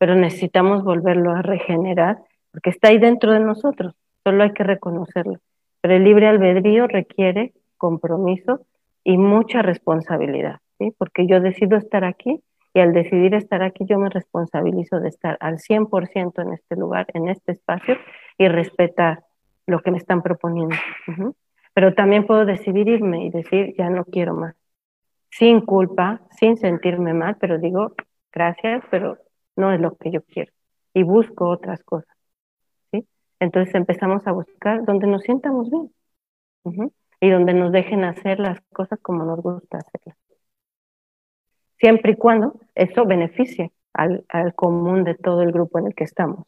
pero 0.00 0.14
necesitamos 0.14 0.82
volverlo 0.82 1.32
a 1.32 1.42
regenerar 1.42 2.16
porque 2.52 2.70
está 2.70 2.88
ahí 2.88 2.98
dentro 2.98 3.32
de 3.32 3.40
nosotros, 3.40 3.94
solo 4.24 4.42
hay 4.42 4.52
que 4.54 4.64
reconocerlo. 4.64 5.40
Pero 5.82 5.94
el 5.94 6.04
libre 6.04 6.26
albedrío 6.26 6.86
requiere 6.86 7.52
compromiso 7.76 8.62
y 9.04 9.18
mucha 9.18 9.60
responsabilidad, 9.60 10.60
¿sí? 10.78 10.94
Porque 10.96 11.26
yo 11.26 11.40
decido 11.40 11.76
estar 11.76 12.04
aquí 12.04 12.40
y 12.72 12.80
al 12.80 12.94
decidir 12.94 13.34
estar 13.34 13.62
aquí 13.62 13.84
yo 13.84 13.98
me 13.98 14.08
responsabilizo 14.08 15.00
de 15.00 15.10
estar 15.10 15.36
al 15.38 15.58
100% 15.58 16.40
en 16.40 16.54
este 16.54 16.76
lugar, 16.76 17.06
en 17.12 17.28
este 17.28 17.52
espacio 17.52 17.98
y 18.38 18.48
respetar 18.48 19.22
lo 19.66 19.80
que 19.80 19.90
me 19.90 19.98
están 19.98 20.22
proponiendo. 20.22 20.76
Pero 21.74 21.92
también 21.92 22.26
puedo 22.26 22.46
decidir 22.46 22.88
irme 22.88 23.26
y 23.26 23.30
decir, 23.30 23.74
ya 23.76 23.90
no 23.90 24.06
quiero 24.06 24.34
más. 24.34 24.56
Sin 25.30 25.60
culpa, 25.60 26.22
sin 26.38 26.56
sentirme 26.56 27.12
mal, 27.12 27.36
pero 27.38 27.58
digo, 27.58 27.92
gracias, 28.32 28.82
pero 28.90 29.18
no 29.56 29.72
es 29.72 29.80
lo 29.80 29.96
que 29.96 30.10
yo 30.10 30.22
quiero. 30.22 30.52
Y 30.94 31.02
busco 31.02 31.48
otras 31.48 31.82
cosas. 31.84 32.16
¿sí? 32.90 33.06
Entonces 33.38 33.74
empezamos 33.74 34.26
a 34.26 34.32
buscar 34.32 34.84
donde 34.84 35.06
nos 35.06 35.22
sientamos 35.22 35.70
bien. 35.70 36.92
Y 37.20 37.30
donde 37.30 37.54
nos 37.54 37.72
dejen 37.72 38.04
hacer 38.04 38.40
las 38.40 38.60
cosas 38.72 38.98
como 39.00 39.24
nos 39.24 39.40
gusta 39.40 39.78
hacerlas. 39.78 40.16
Siempre 41.78 42.12
y 42.12 42.16
cuando 42.16 42.60
eso 42.74 43.06
beneficie 43.06 43.72
al, 43.92 44.24
al 44.28 44.54
común 44.54 45.04
de 45.04 45.14
todo 45.14 45.42
el 45.42 45.52
grupo 45.52 45.78
en 45.78 45.88
el 45.88 45.94
que 45.94 46.04
estamos. 46.04 46.46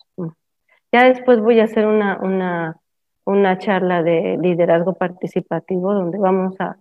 Ya 0.93 1.05
después 1.05 1.41
voy 1.41 1.61
a 1.61 1.65
hacer 1.65 1.87
una, 1.87 2.19
una 2.21 2.83
una 3.25 3.59
charla 3.59 4.03
de 4.03 4.39
liderazgo 4.41 4.95
participativo 4.95 5.95
donde 5.95 6.19
vamos 6.19 6.57
a, 6.59 6.77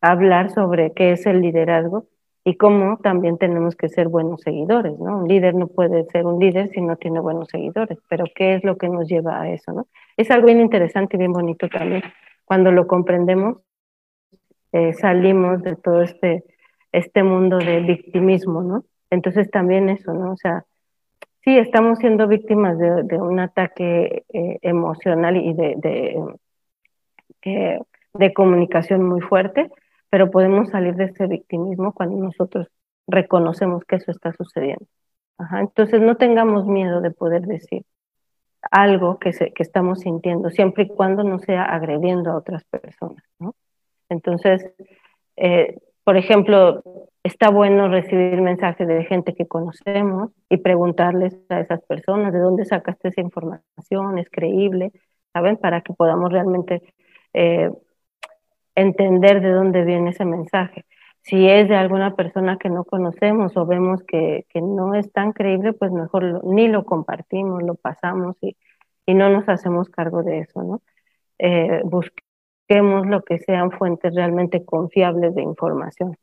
hablar 0.00 0.50
sobre 0.50 0.92
qué 0.94 1.12
es 1.12 1.26
el 1.26 1.42
liderazgo 1.42 2.06
y 2.44 2.56
cómo 2.56 2.98
también 2.98 3.38
tenemos 3.38 3.76
que 3.76 3.88
ser 3.88 4.08
buenos 4.08 4.40
seguidores, 4.40 4.98
¿no? 4.98 5.18
Un 5.18 5.28
líder 5.28 5.54
no 5.54 5.68
puede 5.68 6.04
ser 6.06 6.26
un 6.26 6.40
líder 6.40 6.70
si 6.70 6.80
no 6.80 6.96
tiene 6.96 7.20
buenos 7.20 7.48
seguidores, 7.48 7.98
pero 8.08 8.24
¿qué 8.34 8.54
es 8.54 8.64
lo 8.64 8.76
que 8.76 8.88
nos 8.88 9.08
lleva 9.08 9.40
a 9.40 9.50
eso, 9.50 9.72
no? 9.72 9.86
Es 10.16 10.30
algo 10.30 10.46
bien 10.46 10.60
interesante 10.60 11.16
y 11.16 11.18
bien 11.18 11.32
bonito 11.32 11.68
también. 11.68 12.02
Cuando 12.44 12.72
lo 12.72 12.86
comprendemos, 12.86 13.58
eh, 14.72 14.92
salimos 14.94 15.62
de 15.62 15.76
todo 15.76 16.02
este, 16.02 16.44
este 16.90 17.22
mundo 17.22 17.58
de 17.58 17.80
victimismo, 17.80 18.62
¿no? 18.62 18.84
Entonces 19.10 19.50
también 19.50 19.88
eso, 19.88 20.12
¿no? 20.12 20.32
O 20.32 20.36
sea, 20.36 20.64
sí, 21.44 21.56
estamos 21.56 21.98
siendo 21.98 22.26
víctimas 22.26 22.78
de, 22.78 23.20
un 23.20 23.38
ataque 23.38 24.24
eh, 24.32 24.58
emocional 24.62 25.36
y 25.36 25.52
de, 25.52 25.74
de, 25.76 26.24
eh, 27.42 27.80
de 28.14 28.32
comunicación 28.32 29.04
muy 29.04 29.20
fuerte, 29.20 29.70
pero 30.12 30.30
podemos 30.30 30.68
salir 30.68 30.94
de 30.96 31.04
ese 31.04 31.26
victimismo 31.26 31.94
cuando 31.94 32.18
nosotros 32.18 32.68
reconocemos 33.06 33.82
que 33.86 33.96
eso 33.96 34.10
está 34.10 34.34
sucediendo. 34.34 34.84
entonces 35.58 36.02
no 36.02 36.18
tengamos 36.18 36.66
miedo 36.66 37.00
de 37.00 37.10
poder 37.10 37.46
decir 37.46 37.86
algo 38.70 39.18
que, 39.18 39.32
se, 39.32 39.52
que 39.54 39.62
estamos 39.62 40.00
sintiendo, 40.00 40.50
siempre 40.50 40.84
y 40.84 40.88
cuando 40.88 41.24
no 41.24 41.38
sea 41.38 41.62
agrediendo 41.62 42.30
a 42.30 42.36
otras 42.36 42.62
personas. 42.64 43.24
¿no? 43.38 43.54
Entonces, 44.10 44.70
eh, 45.36 45.78
por 46.04 46.18
ejemplo, 46.18 46.82
está 47.22 47.48
bueno 47.48 47.88
recibir 47.88 48.38
mensajes 48.42 48.86
de 48.86 49.04
gente 49.04 49.32
que 49.32 49.48
conocemos 49.48 50.30
y 50.50 50.58
preguntarles 50.58 51.40
a 51.48 51.60
esas 51.60 51.80
personas 51.84 52.34
de 52.34 52.38
dónde 52.38 52.66
sacaste 52.66 53.08
esa 53.08 53.22
información, 53.22 54.18
es 54.18 54.28
creíble, 54.28 54.92
¿saben? 55.32 55.56
Para 55.56 55.80
que 55.80 55.94
podamos 55.94 56.30
realmente 56.30 56.82
eh, 57.32 57.70
entender 58.74 59.40
de 59.40 59.50
dónde 59.50 59.84
viene 59.84 60.10
ese 60.10 60.24
mensaje. 60.24 60.84
Si 61.22 61.48
es 61.48 61.68
de 61.68 61.76
alguna 61.76 62.16
persona 62.16 62.58
que 62.58 62.68
no 62.68 62.84
conocemos 62.84 63.56
o 63.56 63.64
vemos 63.64 64.02
que, 64.04 64.44
que 64.48 64.60
no 64.60 64.94
es 64.94 65.12
tan 65.12 65.32
creíble, 65.32 65.72
pues 65.72 65.92
mejor 65.92 66.44
ni 66.44 66.68
lo 66.68 66.84
compartimos, 66.84 67.62
lo 67.62 67.76
pasamos 67.76 68.36
y, 68.40 68.56
y, 69.06 69.14
no 69.14 69.28
nos 69.30 69.48
hacemos 69.48 69.88
cargo 69.88 70.22
de 70.24 70.40
eso, 70.40 70.62
¿no? 70.62 70.82
Eh, 71.38 71.80
busquemos 71.84 73.06
lo 73.06 73.22
que 73.22 73.38
sean 73.38 73.70
fuentes 73.70 74.14
realmente 74.14 74.64
confiables 74.64 75.34
de 75.34 75.42
información, 75.42 76.16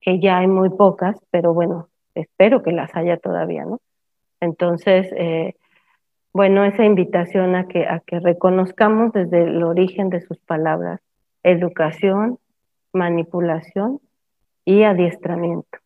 que 0.00 0.20
ya 0.20 0.38
hay 0.38 0.46
muy 0.46 0.70
pocas, 0.70 1.16
pero 1.30 1.52
bueno, 1.54 1.88
espero 2.14 2.62
que 2.62 2.72
las 2.72 2.94
haya 2.94 3.16
todavía, 3.18 3.64
¿no? 3.64 3.80
Entonces, 4.40 5.12
eh, 5.16 5.56
bueno, 6.32 6.64
esa 6.64 6.84
invitación 6.84 7.56
a 7.56 7.66
que, 7.66 7.86
a 7.86 8.00
que 8.00 8.20
reconozcamos 8.20 9.12
desde 9.12 9.44
el 9.44 9.62
origen 9.64 10.10
de 10.10 10.20
sus 10.20 10.38
palabras 10.40 11.00
educación, 11.46 12.40
manipulación 12.92 14.00
y 14.64 14.82
adiestramiento. 14.82 15.78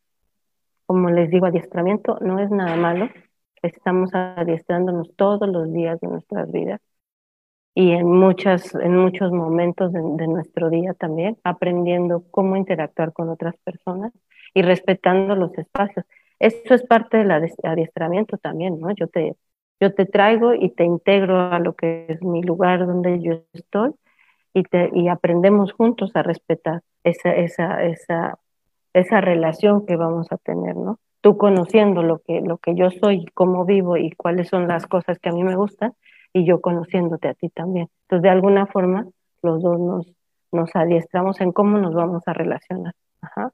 Como 0.87 1.11
les 1.11 1.31
digo, 1.31 1.47
adiestramiento 1.47 2.19
no 2.21 2.39
es 2.39 2.51
nada 2.51 2.77
malo, 2.77 3.11
estamos 3.63 4.11
adiestrándonos 4.15 5.15
todos 5.17 5.47
los 5.49 5.71
días 5.71 6.01
de 6.01 6.09
nuestras 6.09 6.51
vidas 6.51 6.81
y 7.75 7.93
en, 7.93 8.07
muchas, 8.07 8.75
en 8.75 8.97
muchos 8.97 9.33
momentos 9.33 9.93
de, 9.93 10.27
nuestro 10.27 10.71
día 10.71 10.95
también, 10.95 11.37
aprendiendo 11.45 12.25
cómo 12.31 12.57
interactuar 12.57 13.13
con 13.13 13.29
otras 13.29 13.55
personas 13.59 14.13
y 14.55 14.63
respetando 14.63 15.37
los 15.37 15.57
espacios. 15.59 16.07
Eso 16.39 16.75
es 16.75 16.83
parte 16.85 17.19
del 17.19 17.31
adiestramiento 17.31 18.39
también, 18.39 18.81
¿no? 18.81 18.91
Yo 18.93 19.09
te, 19.09 19.37
yo 19.79 19.95
te 19.95 20.07
traigo 20.07 20.55
y 20.55 20.71
te 20.71 20.85
integro 20.85 21.39
a 21.39 21.59
lo 21.59 21.75
que 21.75 22.07
es 22.09 22.23
mi 22.23 22.43
lugar 22.43 22.87
donde 22.87 23.21
yo 23.21 23.43
estoy 23.53 23.93
y, 24.55 25.09
aprendemos 25.09 25.73
juntos 25.73 26.11
a 26.15 26.23
respetar 26.23 26.83
esa, 27.05 27.33
esa, 27.35 27.85
esa, 27.85 28.39
esa 28.93 29.21
relación 29.21 29.87
que 29.87 29.97
vamos 29.97 30.31
a 30.33 30.37
tener, 30.39 30.77
¿no? 30.77 30.99
Tú 31.21 31.37
conociendo 31.37 32.03
lo 32.03 32.21
que, 32.21 32.41
lo 32.41 32.59
que 32.59 32.75
yo 32.75 32.91
soy, 32.91 33.27
cómo 33.35 33.65
vivo 33.65 33.97
y 33.97 34.11
cuáles 34.13 34.49
son 34.49 34.67
las 34.69 34.87
cosas 34.87 35.19
que 35.19 35.29
a 35.29 35.33
mí 35.33 35.45
me 35.45 35.57
gustan, 35.57 35.93
y 36.33 36.45
yo 36.45 36.61
conociéndote 36.61 37.29
a 37.29 37.35
ti 37.35 37.49
también. 37.51 37.89
Entonces, 38.03 38.23
de 38.23 38.31
alguna 38.31 38.67
forma, 38.67 39.07
los 39.43 39.63
dos 39.63 40.07
nos, 40.53 40.71
adiestramos 40.75 41.41
en 41.41 41.53
cómo 41.53 41.79
nos 41.79 41.95
vamos 41.95 42.23
a 42.27 42.33
relacionar. 42.33 42.95
Ajá. 43.21 43.53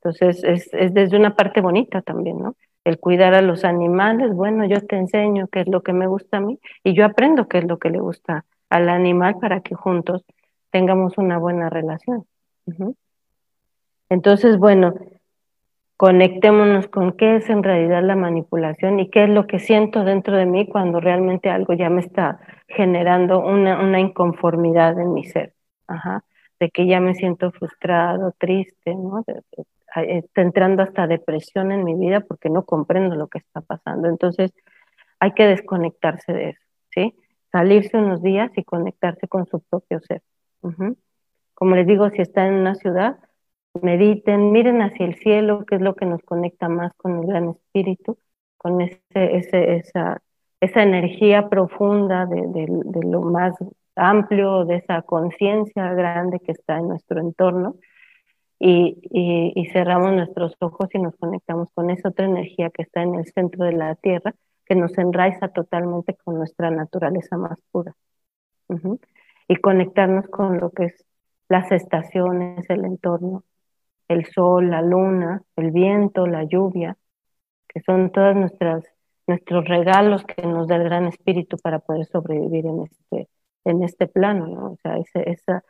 Entonces, 0.00 0.42
es, 0.44 0.72
es 0.72 0.94
desde 0.94 1.16
una 1.16 1.34
parte 1.34 1.60
bonita 1.60 2.02
también, 2.02 2.38
¿no? 2.38 2.56
El 2.84 2.98
cuidar 2.98 3.34
a 3.34 3.42
los 3.42 3.64
animales, 3.64 4.32
bueno, 4.32 4.64
yo 4.64 4.80
te 4.86 4.96
enseño 4.96 5.48
qué 5.48 5.62
es 5.62 5.68
lo 5.68 5.82
que 5.82 5.92
me 5.92 6.06
gusta 6.06 6.36
a 6.36 6.40
mí 6.40 6.60
y 6.84 6.94
yo 6.94 7.04
aprendo 7.04 7.48
qué 7.48 7.58
es 7.58 7.64
lo 7.64 7.78
que 7.78 7.90
le 7.90 7.98
gusta 7.98 8.44
al 8.70 8.88
animal 8.88 9.38
para 9.40 9.60
que 9.60 9.74
juntos 9.74 10.24
tengamos 10.70 11.16
una 11.18 11.38
buena 11.38 11.70
relación. 11.70 12.26
Entonces, 14.08 14.58
bueno, 14.58 14.94
conectémonos 15.96 16.88
con 16.88 17.12
qué 17.16 17.36
es 17.36 17.48
en 17.48 17.62
realidad 17.62 18.02
la 18.02 18.16
manipulación 18.16 19.00
y 19.00 19.10
qué 19.10 19.24
es 19.24 19.30
lo 19.30 19.46
que 19.46 19.58
siento 19.58 20.04
dentro 20.04 20.36
de 20.36 20.46
mí 20.46 20.66
cuando 20.66 21.00
realmente 21.00 21.48
algo 21.48 21.72
ya 21.72 21.88
me 21.88 22.00
está 22.00 22.38
generando 22.68 23.40
una, 23.40 23.80
una 23.80 24.00
inconformidad 24.00 24.98
en 25.00 25.14
mi 25.14 25.24
ser, 25.24 25.54
de 26.60 26.70
que 26.70 26.86
ya 26.86 27.00
me 27.00 27.14
siento 27.14 27.50
frustrado, 27.52 28.34
triste, 28.38 28.94
¿no? 28.94 29.24
está 29.94 30.42
entrando 30.42 30.82
hasta 30.82 31.06
depresión 31.06 31.72
en 31.72 31.84
mi 31.84 31.94
vida 31.94 32.20
porque 32.20 32.50
no 32.50 32.64
comprendo 32.64 33.16
lo 33.16 33.28
que 33.28 33.38
está 33.38 33.62
pasando. 33.62 34.08
Entonces, 34.08 34.52
hay 35.20 35.32
que 35.32 35.46
desconectarse 35.46 36.32
de 36.32 36.48
eso, 36.50 36.66
¿sí? 36.90 37.14
Salirse 37.56 37.96
unos 37.96 38.22
días 38.22 38.50
y 38.56 38.64
conectarse 38.64 39.28
con 39.28 39.46
su 39.46 39.60
propio 39.60 39.98
ser. 40.00 40.22
Como 41.54 41.74
les 41.74 41.86
digo, 41.86 42.10
si 42.10 42.20
están 42.20 42.48
en 42.48 42.54
una 42.60 42.74
ciudad, 42.74 43.16
mediten, 43.80 44.52
miren 44.52 44.82
hacia 44.82 45.06
el 45.06 45.14
cielo, 45.16 45.64
que 45.64 45.76
es 45.76 45.80
lo 45.80 45.94
que 45.94 46.04
nos 46.04 46.20
conecta 46.22 46.68
más 46.68 46.92
con 46.94 47.18
el 47.18 47.26
gran 47.26 47.48
espíritu, 47.48 48.18
con 48.58 48.82
ese, 48.82 49.00
ese, 49.14 49.76
esa, 49.76 50.20
esa 50.60 50.82
energía 50.82 51.48
profunda 51.48 52.26
de, 52.26 52.42
de, 52.46 53.06
lo 53.06 53.22
más 53.22 53.54
amplio, 53.94 54.66
de 54.66 54.76
esa 54.76 55.00
conciencia 55.00 55.94
grande 55.94 56.40
que 56.40 56.52
está 56.52 56.76
en 56.78 56.88
nuestro 56.88 57.20
entorno. 57.20 57.76
Y, 58.58 58.98
y, 59.10 59.52
y, 59.54 59.66
cerramos 59.70 60.12
nuestros 60.12 60.54
ojos 60.60 60.88
y 60.94 60.98
nos 60.98 61.14
conectamos 61.16 61.68
con 61.74 61.90
esa 61.90 62.08
otra 62.08 62.24
energía 62.24 62.70
que 62.70 62.82
está 62.82 63.02
en 63.02 63.14
el 63.14 63.26
centro 63.26 63.64
de 63.66 63.72
la 63.72 63.94
Tierra, 63.96 64.34
que 64.66 64.74
nos 64.74 64.98
enraiza 64.98 65.48
totalmente 65.48 66.14
con 66.24 66.34
nuestra 66.34 66.70
naturaleza 66.70 67.36
más 67.36 67.58
pura. 67.70 67.94
Y 69.48 69.56
conectarnos 69.56 70.26
con 70.28 70.58
lo 70.58 70.70
que 70.70 70.86
es 70.86 71.04
las 71.48 71.70
estaciones, 71.70 72.68
el 72.68 72.84
entorno, 72.84 73.44
el 74.08 74.26
sol, 74.26 74.70
la 74.70 74.82
luna, 74.82 75.42
el 75.56 75.70
viento, 75.70 76.26
la 76.26 76.44
lluvia, 76.44 76.96
que 77.68 77.80
son 77.80 78.10
todas 78.10 78.36
nuestras 78.36 78.84
nuestros 79.28 79.64
regalos 79.64 80.24
que 80.24 80.42
nos 80.42 80.68
da 80.68 80.76
el 80.76 80.84
gran 80.84 81.06
espíritu 81.06 81.56
para 81.58 81.80
poder 81.80 82.06
sobrevivir 82.06 82.66
en 82.66 82.82
este 82.82 83.28
en 83.64 83.82
este 83.82 84.06
plano, 84.06 84.46
¿no? 84.46 84.72
O 84.72 84.76
sea, 84.82 84.96
ese, 84.98 85.28
esa, 85.30 85.64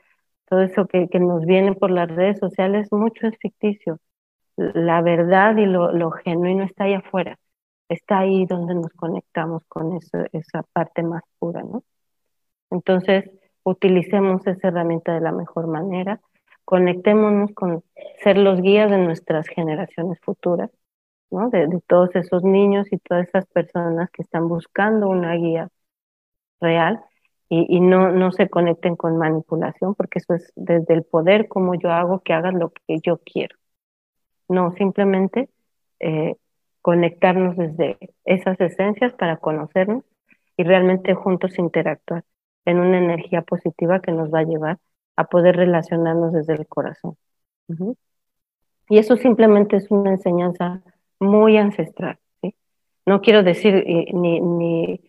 todo 0.46 0.62
eso 0.62 0.86
que, 0.86 1.08
que, 1.08 1.18
nos 1.20 1.46
viene 1.46 1.74
por 1.74 1.90
las 1.90 2.08
redes 2.08 2.38
sociales, 2.38 2.92
mucho 2.92 3.26
es 3.26 3.38
ficticio. 3.38 3.98
La 4.56 5.02
verdad 5.02 5.56
y 5.56 5.66
lo, 5.66 5.92
lo 5.92 6.10
genuino 6.10 6.64
está 6.64 6.84
ahí 6.84 6.94
afuera 6.94 7.38
está 7.88 8.20
ahí 8.20 8.46
donde 8.46 8.74
nos 8.74 8.92
conectamos 8.92 9.62
con 9.68 9.98
esa 10.32 10.62
parte 10.72 11.02
más 11.02 11.22
pura, 11.38 11.62
¿no? 11.62 11.82
Entonces, 12.70 13.30
utilicemos 13.62 14.46
esa 14.46 14.68
herramienta 14.68 15.14
de 15.14 15.20
la 15.20 15.32
mejor 15.32 15.66
manera, 15.66 16.20
conectémonos 16.64 17.52
con 17.52 17.84
ser 18.22 18.38
los 18.38 18.60
guías 18.60 18.90
de 18.90 18.98
nuestras 18.98 19.46
generaciones 19.48 20.18
futuras, 20.20 20.70
¿no? 21.30 21.50
De, 21.50 21.68
todos 21.86 22.14
esos 22.14 22.42
niños 22.44 22.86
y 22.92 22.98
todas 22.98 23.28
esas 23.28 23.46
personas 23.46 24.10
que 24.10 24.22
están 24.22 24.48
buscando 24.48 25.08
una 25.08 25.34
guía 25.34 25.68
real 26.60 27.00
y, 27.48 27.80
no, 27.80 28.10
no 28.10 28.32
se 28.32 28.48
conecten 28.48 28.96
con 28.96 29.18
manipulación, 29.18 29.94
porque 29.94 30.18
eso 30.18 30.34
es 30.34 30.52
desde 30.56 30.94
el 30.94 31.04
poder 31.04 31.46
como 31.46 31.76
yo 31.76 31.92
hago 31.92 32.20
que 32.20 32.32
hagas 32.32 32.54
lo 32.54 32.70
que 32.70 32.98
yo 33.04 33.18
quiero. 33.18 33.56
No, 34.48 34.72
simplemente 34.72 35.48
eh, 36.00 36.36
conectarnos 36.86 37.56
desde 37.56 37.98
esas 38.24 38.60
esencias 38.60 39.12
para 39.14 39.38
conocernos 39.38 40.04
y 40.56 40.62
realmente 40.62 41.14
juntos 41.14 41.58
interactuar 41.58 42.22
en 42.64 42.78
una 42.78 42.98
energía 42.98 43.42
positiva 43.42 43.98
que 43.98 44.12
nos 44.12 44.32
va 44.32 44.38
a 44.38 44.44
llevar 44.44 44.78
a 45.16 45.24
poder 45.24 45.56
relacionarnos 45.56 46.32
desde 46.32 46.52
el 46.52 46.68
corazón. 46.68 47.16
Y 48.88 48.98
eso 48.98 49.16
simplemente 49.16 49.78
es 49.78 49.90
una 49.90 50.10
enseñanza 50.10 50.80
muy 51.18 51.56
ancestral. 51.56 52.20
No 53.04 53.20
quiero 53.20 53.42
decir 53.42 53.84
ni, 54.14 54.38
ni 54.40 55.00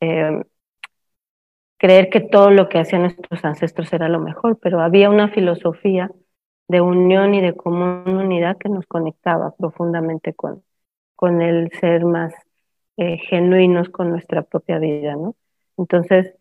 em, 0.00 0.44
creer 1.76 2.08
que 2.08 2.20
todo 2.20 2.50
lo 2.50 2.70
que 2.70 2.78
hacían 2.78 3.02
nuestros 3.02 3.44
ancestros 3.44 3.92
era 3.92 4.08
lo 4.08 4.18
mejor, 4.18 4.58
pero 4.62 4.80
había 4.80 5.10
una 5.10 5.28
filosofía 5.28 6.10
de 6.68 6.80
unión 6.80 7.34
y 7.34 7.42
de 7.42 7.54
comunidad 7.54 8.56
que 8.56 8.70
nos 8.70 8.86
conectaba 8.86 9.54
profundamente 9.58 10.32
con, 10.32 10.62
con 11.18 11.42
el 11.42 11.72
ser 11.80 12.04
más 12.04 12.32
eh, 12.96 13.18
genuinos 13.28 13.88
con 13.88 14.08
nuestra 14.08 14.42
propia 14.42 14.78
vida, 14.78 15.16
¿no? 15.16 15.34
Entonces, 15.76 16.32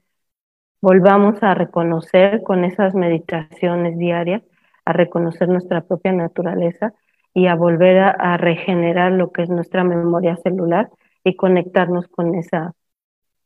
volvamos 0.82 1.42
a 1.42 1.56
reconocer 1.56 2.44
con 2.44 2.64
esas 2.64 2.94
meditaciones 2.94 3.98
diarias, 3.98 4.44
a 4.86 4.94
reconocer 4.94 5.50
nuestra 5.50 5.82
propia 5.82 6.12
naturaleza 6.12 6.94
y 7.34 7.48
a 7.48 7.56
volver 7.56 7.98
a, 7.98 8.38
regenerar 8.38 9.14
lo 9.14 9.32
que 9.32 9.42
es 9.42 9.50
nuestra 9.50 9.84
memoria 9.84 10.38
celular 10.38 10.92
y 11.24 11.36
conectarnos 11.36 12.08
con 12.08 12.36
esa 12.36 12.76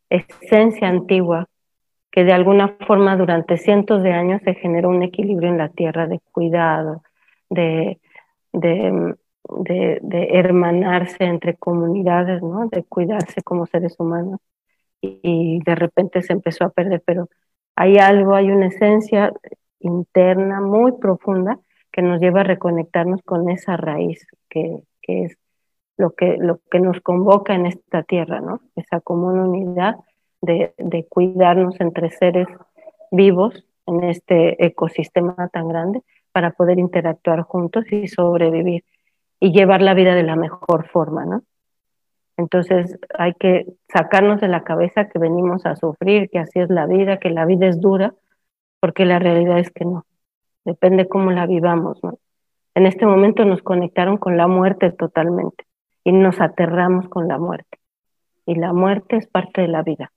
esencia 0.09 0.89
antigua 0.89 1.47
que 2.11 2.25
de 2.25 2.33
alguna 2.33 2.75
forma 2.85 3.15
durante 3.15 3.55
cientos 3.55 4.03
de 4.03 4.11
años 4.11 4.41
se 4.43 4.55
generó 4.55 4.89
un 4.89 5.03
equilibrio 5.03 5.47
en 5.47 5.59
la 5.59 5.69
tierra 5.69 6.07
de 6.07 6.19
cuidado, 6.33 7.03
de, 7.49 8.01
de, 8.51 9.15
de, 9.49 9.99
hermanarse 10.31 11.23
entre 11.23 11.55
comunidades, 11.55 12.41
¿no? 12.41 12.67
de 12.69 12.83
cuidarse 12.83 13.41
como 13.41 13.65
seres 13.65 13.95
humanos. 13.99 14.39
y 15.01 15.59
de 15.65 15.75
repente 15.75 16.21
se 16.21 16.33
empezó 16.33 16.65
a 16.65 16.69
perder, 16.69 17.01
pero 17.05 17.27
hay 17.75 17.97
algo, 17.97 18.35
hay 18.35 18.51
una 18.51 18.67
esencia 18.67 19.33
interna 19.79 20.61
muy 20.61 20.93
profunda 20.93 21.59
que 21.91 22.01
nos 22.01 22.21
lleva 22.21 22.41
a 22.41 22.43
reconectarnos 22.45 23.21
con 23.23 23.49
esa 23.49 23.77
raíz 23.77 24.25
que, 24.49 24.83
que 25.01 25.25
es 25.25 25.37
lo 25.97 26.11
que, 26.11 26.37
lo 26.37 26.59
que 26.69 26.79
nos 26.79 27.01
convoca 27.01 27.53
en 27.53 27.65
esta 27.65 28.03
tierra, 28.03 28.41
¿no? 28.41 28.61
Esa 28.75 29.01
común 29.01 29.39
unidad 29.39 29.95
de, 30.41 30.73
de 30.77 31.05
cuidarnos 31.07 31.79
entre 31.81 32.09
seres 32.09 32.47
vivos 33.11 33.65
en 33.85 34.03
este 34.05 34.65
ecosistema 34.65 35.49
tan 35.49 35.67
grande 35.67 36.01
para 36.31 36.51
poder 36.51 36.79
interactuar 36.79 37.41
juntos 37.41 37.85
y 37.91 38.07
sobrevivir 38.07 38.83
y 39.41 39.51
llevar 39.51 39.81
la 39.81 39.93
vida 39.93 40.15
de 40.15 40.23
la 40.23 40.37
mejor 40.37 40.87
forma, 40.87 41.25
¿no? 41.25 41.43
Entonces 42.37 42.97
hay 43.17 43.33
que 43.33 43.65
sacarnos 43.89 44.39
de 44.39 44.47
la 44.47 44.63
cabeza 44.63 45.09
que 45.09 45.19
venimos 45.19 45.65
a 45.65 45.75
sufrir, 45.75 46.29
que 46.29 46.39
así 46.39 46.59
es 46.59 46.69
la 46.69 46.85
vida, 46.85 47.17
que 47.17 47.29
la 47.29 47.45
vida 47.45 47.67
es 47.67 47.81
dura, 47.81 48.13
porque 48.79 49.05
la 49.05 49.19
realidad 49.19 49.59
es 49.59 49.69
que 49.71 49.83
no 49.83 50.05
depende 50.65 51.07
cómo 51.07 51.31
la 51.31 51.45
vivamos, 51.45 52.03
¿no? 52.03 52.19
En 52.75 52.85
este 52.85 53.05
momento 53.05 53.43
nos 53.45 53.61
conectaron 53.61 54.17
con 54.17 54.37
la 54.37 54.47
muerte 54.47 54.91
totalmente 54.91 55.65
y 56.03 56.13
nos 56.13 56.39
aterramos 56.39 57.09
con 57.09 57.27
la 57.27 57.37
muerte. 57.37 57.79
Y 58.45 58.55
la 58.55 58.73
muerte 58.73 59.17
es 59.17 59.27
parte 59.27 59.61
de 59.61 59.67
la 59.67 59.83
vida 59.83 60.11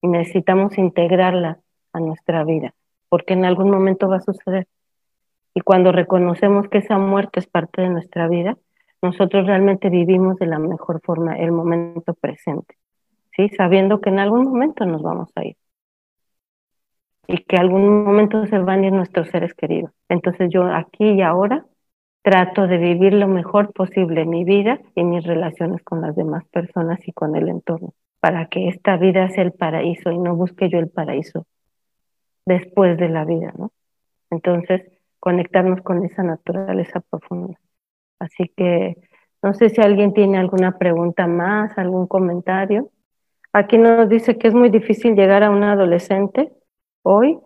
y 0.00 0.08
necesitamos 0.08 0.76
integrarla 0.78 1.58
a 1.92 2.00
nuestra 2.00 2.44
vida, 2.44 2.74
porque 3.08 3.34
en 3.34 3.44
algún 3.44 3.70
momento 3.70 4.08
va 4.08 4.16
a 4.16 4.20
suceder. 4.20 4.66
Y 5.54 5.60
cuando 5.60 5.92
reconocemos 5.92 6.68
que 6.68 6.78
esa 6.78 6.98
muerte 6.98 7.40
es 7.40 7.46
parte 7.46 7.82
de 7.82 7.90
nuestra 7.90 8.28
vida, 8.28 8.56
nosotros 9.02 9.46
realmente 9.46 9.90
vivimos 9.90 10.36
de 10.38 10.46
la 10.46 10.58
mejor 10.58 11.00
forma 11.02 11.36
el 11.36 11.52
momento 11.52 12.14
presente, 12.14 12.76
¿sí? 13.36 13.48
Sabiendo 13.50 14.00
que 14.00 14.10
en 14.10 14.20
algún 14.20 14.44
momento 14.44 14.86
nos 14.86 15.02
vamos 15.02 15.30
a 15.34 15.44
ir 15.44 15.56
y 17.26 17.38
que 17.44 17.56
algún 17.56 18.04
momento 18.04 18.46
se 18.46 18.58
van 18.58 18.82
a 18.82 18.86
ir 18.86 18.92
nuestros 18.92 19.28
seres 19.28 19.54
queridos. 19.54 19.92
Entonces 20.08 20.50
yo 20.50 20.64
aquí 20.64 21.04
y 21.04 21.22
ahora 21.22 21.64
trato 22.22 22.66
de 22.66 22.78
vivir 22.78 23.14
lo 23.14 23.26
mejor 23.26 23.72
posible 23.72 24.24
mi 24.24 24.44
vida 24.44 24.80
y 24.94 25.04
mis 25.04 25.24
relaciones 25.24 25.82
con 25.82 26.00
las 26.00 26.14
demás 26.14 26.44
personas 26.48 27.00
y 27.06 27.12
con 27.12 27.34
el 27.34 27.48
entorno, 27.48 27.94
para 28.20 28.46
que 28.46 28.68
esta 28.68 28.96
vida 28.96 29.28
sea 29.30 29.44
el 29.44 29.52
paraíso 29.52 30.10
y 30.12 30.18
no 30.18 30.36
busque 30.36 30.68
yo 30.68 30.78
el 30.78 30.88
paraíso 30.88 31.46
después 32.46 32.96
de 32.98 33.08
la 33.08 33.24
vida, 33.24 33.52
¿no? 33.56 33.72
Entonces, 34.30 34.82
conectarnos 35.22 35.82
con 35.82 36.04
esa 36.04 36.24
naturaleza 36.24 36.98
profunda. 36.98 37.56
Así 38.18 38.52
que 38.56 38.96
no 39.40 39.54
sé 39.54 39.68
si 39.68 39.80
alguien 39.80 40.14
tiene 40.14 40.36
alguna 40.36 40.78
pregunta 40.78 41.28
más, 41.28 41.78
algún 41.78 42.08
comentario. 42.08 42.90
Aquí 43.52 43.78
nos 43.78 44.08
dice 44.08 44.36
que 44.36 44.48
es 44.48 44.54
muy 44.54 44.68
difícil 44.68 45.14
llegar 45.14 45.44
a 45.44 45.50
un 45.50 45.62
adolescente 45.62 46.52
hoy, 47.02 47.38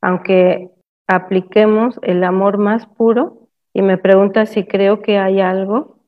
aunque 0.00 0.70
apliquemos 1.08 1.98
el 2.02 2.22
amor 2.22 2.58
más 2.58 2.86
puro 2.86 3.48
y 3.72 3.82
me 3.82 3.98
pregunta 3.98 4.46
si 4.46 4.64
creo 4.64 5.02
que 5.02 5.18
hay 5.18 5.40
algo 5.40 5.98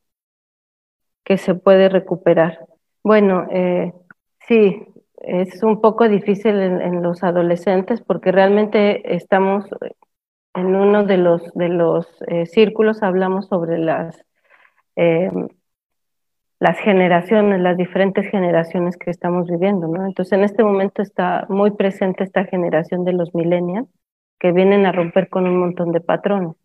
que 1.25 1.39
se 1.39 1.57
puede 1.57 1.89
recuperar. 1.89 2.69
Bueno, 3.03 3.49
eh, 3.51 3.93
sí, 4.47 4.81
es 5.17 5.61
un 5.65 5.81
poco 5.81 6.09
difícil 6.09 6.55
en, 6.61 7.03
los 7.03 7.25
adolescentes 7.25 8.01
porque 8.01 8.31
realmente 8.31 9.17
estamos 9.17 9.65
en 10.57 10.75
uno 10.75 11.05
de 11.05 11.19
los, 11.19 11.43
de 11.55 11.69
los 11.69 12.07
eh, 12.29 12.47
círculos, 12.47 13.03
hablamos 13.03 13.47
sobre 13.47 13.79
las 13.79 14.25
eh, 14.97 15.31
las 16.59 16.79
generaciones, 16.79 17.61
las 17.61 17.77
diferentes 17.77 18.31
generaciones 18.31 18.97
que 18.97 19.11
estamos 19.11 19.47
viviendo, 19.47 19.89
¿no? 19.89 20.07
Entonces 20.07 20.33
en 20.33 20.45
este 20.45 20.65
momento 20.65 21.03
está 21.03 21.47
muy 21.49 21.73
presente 21.73 22.25
esta 22.25 22.45
generación 22.45 23.05
de 23.05 23.13
los 23.13 23.35
millennials 23.35 23.89
que 24.39 24.53
vienen 24.53 24.87
a 24.87 24.93
romper 24.93 25.29
con 25.29 25.47
un 25.47 25.59
montón 25.59 25.93
de 25.93 26.01
patrones 26.01 26.57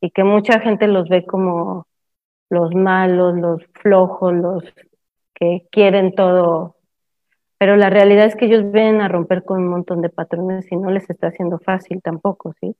y 0.00 0.10
que 0.10 0.24
mucha 0.24 0.60
gente 0.60 0.88
los 0.88 1.08
ve 1.08 1.24
como 1.26 1.86
los 2.50 2.74
malos, 2.74 3.36
los 3.36 3.64
flojos, 3.80 4.34
los 4.34 4.64
que 5.34 5.66
quieren 5.70 6.14
todo, 6.14 6.76
pero 7.58 7.76
la 7.76 7.90
realidad 7.90 8.26
es 8.26 8.36
que 8.36 8.46
ellos 8.46 8.70
vienen 8.72 9.00
a 9.00 9.08
romper 9.08 9.44
con 9.44 9.62
un 9.62 9.68
montón 9.68 10.02
de 10.02 10.10
patrones 10.10 10.70
y 10.72 10.76
no 10.76 10.90
les 10.90 11.08
está 11.10 11.28
haciendo 11.28 11.58
fácil 11.58 12.02
tampoco, 12.02 12.54
¿sí? 12.60 12.76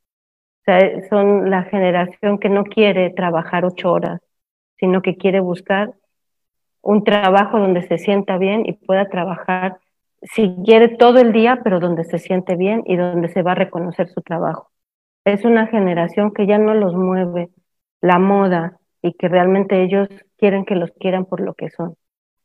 O 0.61 0.65
sea, 0.65 1.09
son 1.09 1.51
la 1.51 1.63
generación 1.65 2.39
que 2.39 2.49
no 2.49 2.65
quiere 2.65 3.11
trabajar 3.11 3.65
ocho 3.65 3.93
horas, 3.93 4.21
sino 4.79 5.03
que 5.03 5.17
quiere 5.17 5.41
buscar 5.41 5.95
un 6.83 7.05
trabajo 7.05 7.59
donde 7.59 7.83
se 7.83 7.99
sienta 7.99 8.39
bien 8.39 8.65
y 8.67 8.73
pueda 8.73 9.09
trabajar, 9.09 9.79
si 10.23 10.55
quiere, 10.65 10.89
todo 10.89 11.19
el 11.19 11.33
día, 11.33 11.61
pero 11.63 11.81
donde 11.81 12.05
se 12.05 12.19
siente 12.19 12.57
bien 12.57 12.83
y 12.87 12.97
donde 12.97 13.29
se 13.29 13.43
va 13.43 13.53
a 13.53 13.57
reconocer 13.57 14.09
su 14.09 14.21
trabajo. 14.23 14.71
Es 15.25 15.45
una 15.45 15.67
generación 15.67 16.33
que 16.33 16.47
ya 16.47 16.59
no 16.59 16.75
los 16.75 16.95
mueve 16.95 17.51
la 18.01 18.19
moda 18.19 18.79
y 19.03 19.13
que 19.15 19.29
realmente 19.29 19.83
ellos 19.83 20.09
quieren 20.39 20.65
que 20.65 20.75
los 20.75 20.91
quieran 20.93 21.25
por 21.25 21.41
lo 21.41 21.55
que 21.55 21.71
son. 21.71 21.97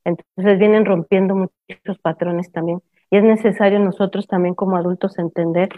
Entonces 0.04 0.60
vienen 0.60 0.86
rompiendo 0.86 1.36
muchos 1.36 2.00
patrones 2.02 2.52
también. 2.52 2.82
Y 3.10 3.18
es 3.18 3.24
necesario 3.24 3.80
nosotros 3.80 4.28
también 4.28 4.56
como 4.56 4.78
adultos 4.78 5.18
entender 5.18 5.70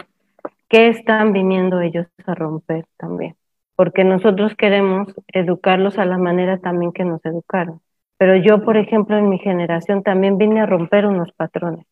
qué 0.68 0.88
están 0.88 1.32
viniendo 1.32 1.80
ellos 1.80 2.06
a 2.26 2.34
romper 2.34 2.86
también. 2.96 3.36
Porque 3.76 4.04
nosotros 4.04 4.54
queremos 4.56 5.08
educarlos 5.28 5.98
a 5.98 6.04
la 6.04 6.18
manera 6.18 6.58
también 6.58 6.92
que 6.92 7.04
nos 7.04 7.24
educaron. 7.24 7.80
Pero 8.16 8.36
yo, 8.36 8.64
por 8.64 8.76
ejemplo, 8.76 9.16
en 9.16 9.28
mi 9.28 9.38
generación 9.38 10.02
también 10.02 10.38
vine 10.38 10.60
a 10.60 10.66
romper 10.66 11.06
unos 11.06 11.32
patrones 11.32 11.86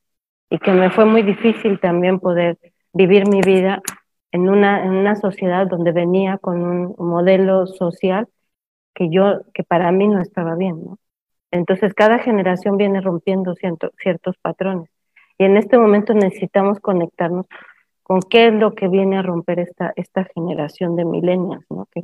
y 0.50 0.58
que 0.58 0.72
me 0.72 0.90
fue 0.90 1.04
muy 1.04 1.22
difícil 1.22 1.78
también 1.80 2.20
poder 2.20 2.58
vivir 2.92 3.28
mi 3.28 3.40
vida 3.40 3.82
en 4.32 4.48
una, 4.48 4.84
en 4.84 4.90
una 4.90 5.14
sociedad 5.16 5.66
donde 5.66 5.92
venía 5.92 6.38
con 6.38 6.62
un 6.62 6.94
modelo 6.98 7.66
social 7.66 8.28
que 8.94 9.08
yo, 9.10 9.42
que 9.54 9.62
para 9.62 9.92
mí 9.92 10.08
no 10.08 10.20
estaba 10.20 10.56
bien. 10.56 10.82
Entonces 11.50 11.94
cada 11.94 12.18
generación 12.18 12.76
viene 12.76 13.00
rompiendo 13.00 13.54
ciertos 13.54 14.36
patrones 14.38 14.90
y 15.38 15.44
en 15.44 15.56
este 15.56 15.78
momento 15.78 16.14
necesitamos 16.14 16.80
conectarnos 16.80 17.46
con 18.06 18.20
qué 18.20 18.46
es 18.46 18.54
lo 18.54 18.76
que 18.76 18.86
viene 18.86 19.18
a 19.18 19.22
romper 19.22 19.58
esta, 19.58 19.92
esta 19.96 20.24
generación 20.32 20.94
de 20.94 21.04
millennials, 21.04 21.66
¿no? 21.70 21.88
Que, 21.90 22.02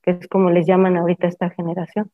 que 0.00 0.12
es 0.12 0.28
como 0.28 0.48
les 0.48 0.66
llaman 0.66 0.96
ahorita 0.96 1.26
esta 1.26 1.50
generación 1.50 2.10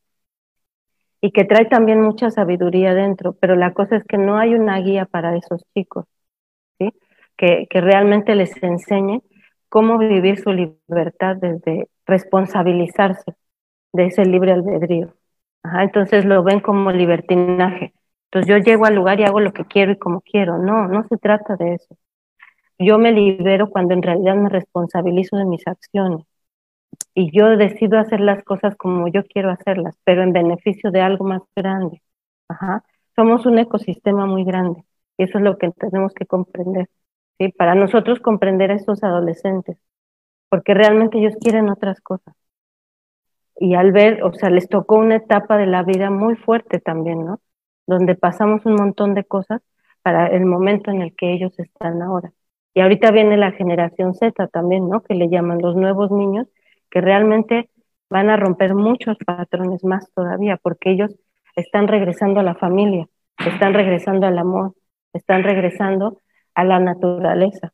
y 1.21 1.31
que 1.31 1.45
trae 1.45 1.65
también 1.65 2.01
mucha 2.01 2.29
sabiduría 2.29 2.93
dentro, 2.93 3.31
pero 3.31 3.55
la 3.55 3.73
cosa 3.73 3.95
es 3.95 4.03
que 4.03 4.17
no 4.17 4.37
hay 4.37 4.53
una 4.53 4.77
guía 4.79 5.05
para 5.05 5.37
esos 5.37 5.63
chicos, 5.73 6.05
¿sí? 6.77 6.93
que, 7.37 7.67
que 7.69 7.79
realmente 7.79 8.35
les 8.35 8.51
enseñe 8.61 9.21
cómo 9.69 9.97
vivir 9.97 10.37
su 10.37 10.51
libertad 10.51 11.37
desde 11.37 11.87
responsabilizarse 12.05 13.35
de 13.93 14.07
ese 14.07 14.25
libre 14.25 14.51
albedrío. 14.51 15.13
entonces 15.79 16.25
lo 16.25 16.43
ven 16.43 16.59
como 16.59 16.91
libertinaje. 16.91 17.93
Entonces 18.25 18.49
yo 18.49 18.57
llego 18.57 18.85
al 18.85 18.95
lugar 18.95 19.21
y 19.21 19.23
hago 19.23 19.39
lo 19.39 19.53
que 19.53 19.63
quiero 19.63 19.93
y 19.93 19.97
como 19.97 20.19
quiero. 20.19 20.57
No, 20.57 20.89
no 20.89 21.05
se 21.07 21.17
trata 21.17 21.55
de 21.55 21.75
eso. 21.75 21.97
Yo 22.83 22.97
me 22.97 23.11
libero 23.11 23.69
cuando 23.69 23.93
en 23.93 24.01
realidad 24.01 24.35
me 24.35 24.49
responsabilizo 24.49 25.37
de 25.37 25.45
mis 25.45 25.67
acciones 25.67 26.25
y 27.13 27.29
yo 27.37 27.47
decido 27.57 27.99
hacer 27.99 28.19
las 28.21 28.43
cosas 28.43 28.75
como 28.75 29.07
yo 29.07 29.23
quiero 29.25 29.51
hacerlas, 29.51 29.95
pero 30.03 30.23
en 30.23 30.33
beneficio 30.33 30.91
de 30.91 31.01
algo 31.01 31.25
más 31.25 31.41
grande. 31.55 32.01
Ajá. 32.49 32.83
Somos 33.15 33.45
un 33.45 33.59
ecosistema 33.59 34.25
muy 34.25 34.43
grande 34.45 34.83
y 35.17 35.23
eso 35.25 35.37
es 35.37 35.43
lo 35.43 35.57
que 35.57 35.71
tenemos 35.71 36.13
que 36.13 36.25
comprender. 36.25 36.89
¿sí? 37.39 37.49
Para 37.49 37.75
nosotros 37.75 38.19
comprender 38.19 38.71
a 38.71 38.75
estos 38.75 39.03
adolescentes, 39.03 39.77
porque 40.49 40.73
realmente 40.73 41.19
ellos 41.19 41.35
quieren 41.41 41.69
otras 41.69 42.01
cosas. 42.01 42.35
Y 43.57 43.75
al 43.75 43.91
ver, 43.91 44.23
o 44.23 44.33
sea, 44.33 44.49
les 44.49 44.67
tocó 44.69 44.95
una 44.97 45.17
etapa 45.17 45.57
de 45.57 45.67
la 45.67 45.83
vida 45.83 46.09
muy 46.09 46.35
fuerte 46.35 46.79
también, 46.79 47.25
¿no? 47.25 47.39
Donde 47.87 48.15
pasamos 48.15 48.65
un 48.65 48.75
montón 48.75 49.13
de 49.13 49.23
cosas 49.25 49.61
para 50.01 50.27
el 50.27 50.45
momento 50.45 50.91
en 50.91 51.01
el 51.01 51.15
que 51.15 51.33
ellos 51.33 51.57
están 51.59 52.01
ahora. 52.01 52.33
Y 52.73 52.81
ahorita 52.81 53.11
viene 53.11 53.37
la 53.37 53.51
generación 53.51 54.13
Z 54.13 54.47
también, 54.47 54.87
¿no? 54.89 55.01
Que 55.01 55.15
le 55.15 55.29
llaman 55.29 55.59
los 55.61 55.75
nuevos 55.75 56.11
niños, 56.11 56.47
que 56.89 57.01
realmente 57.01 57.69
van 58.09 58.29
a 58.29 58.37
romper 58.37 58.75
muchos 58.75 59.17
patrones 59.25 59.83
más 59.83 60.11
todavía, 60.13 60.57
porque 60.61 60.91
ellos 60.91 61.15
están 61.55 61.87
regresando 61.87 62.39
a 62.39 62.43
la 62.43 62.55
familia, 62.55 63.07
están 63.45 63.73
regresando 63.73 64.27
al 64.27 64.37
amor, 64.37 64.73
están 65.13 65.43
regresando 65.43 66.17
a 66.55 66.63
la 66.63 66.79
naturaleza. 66.79 67.73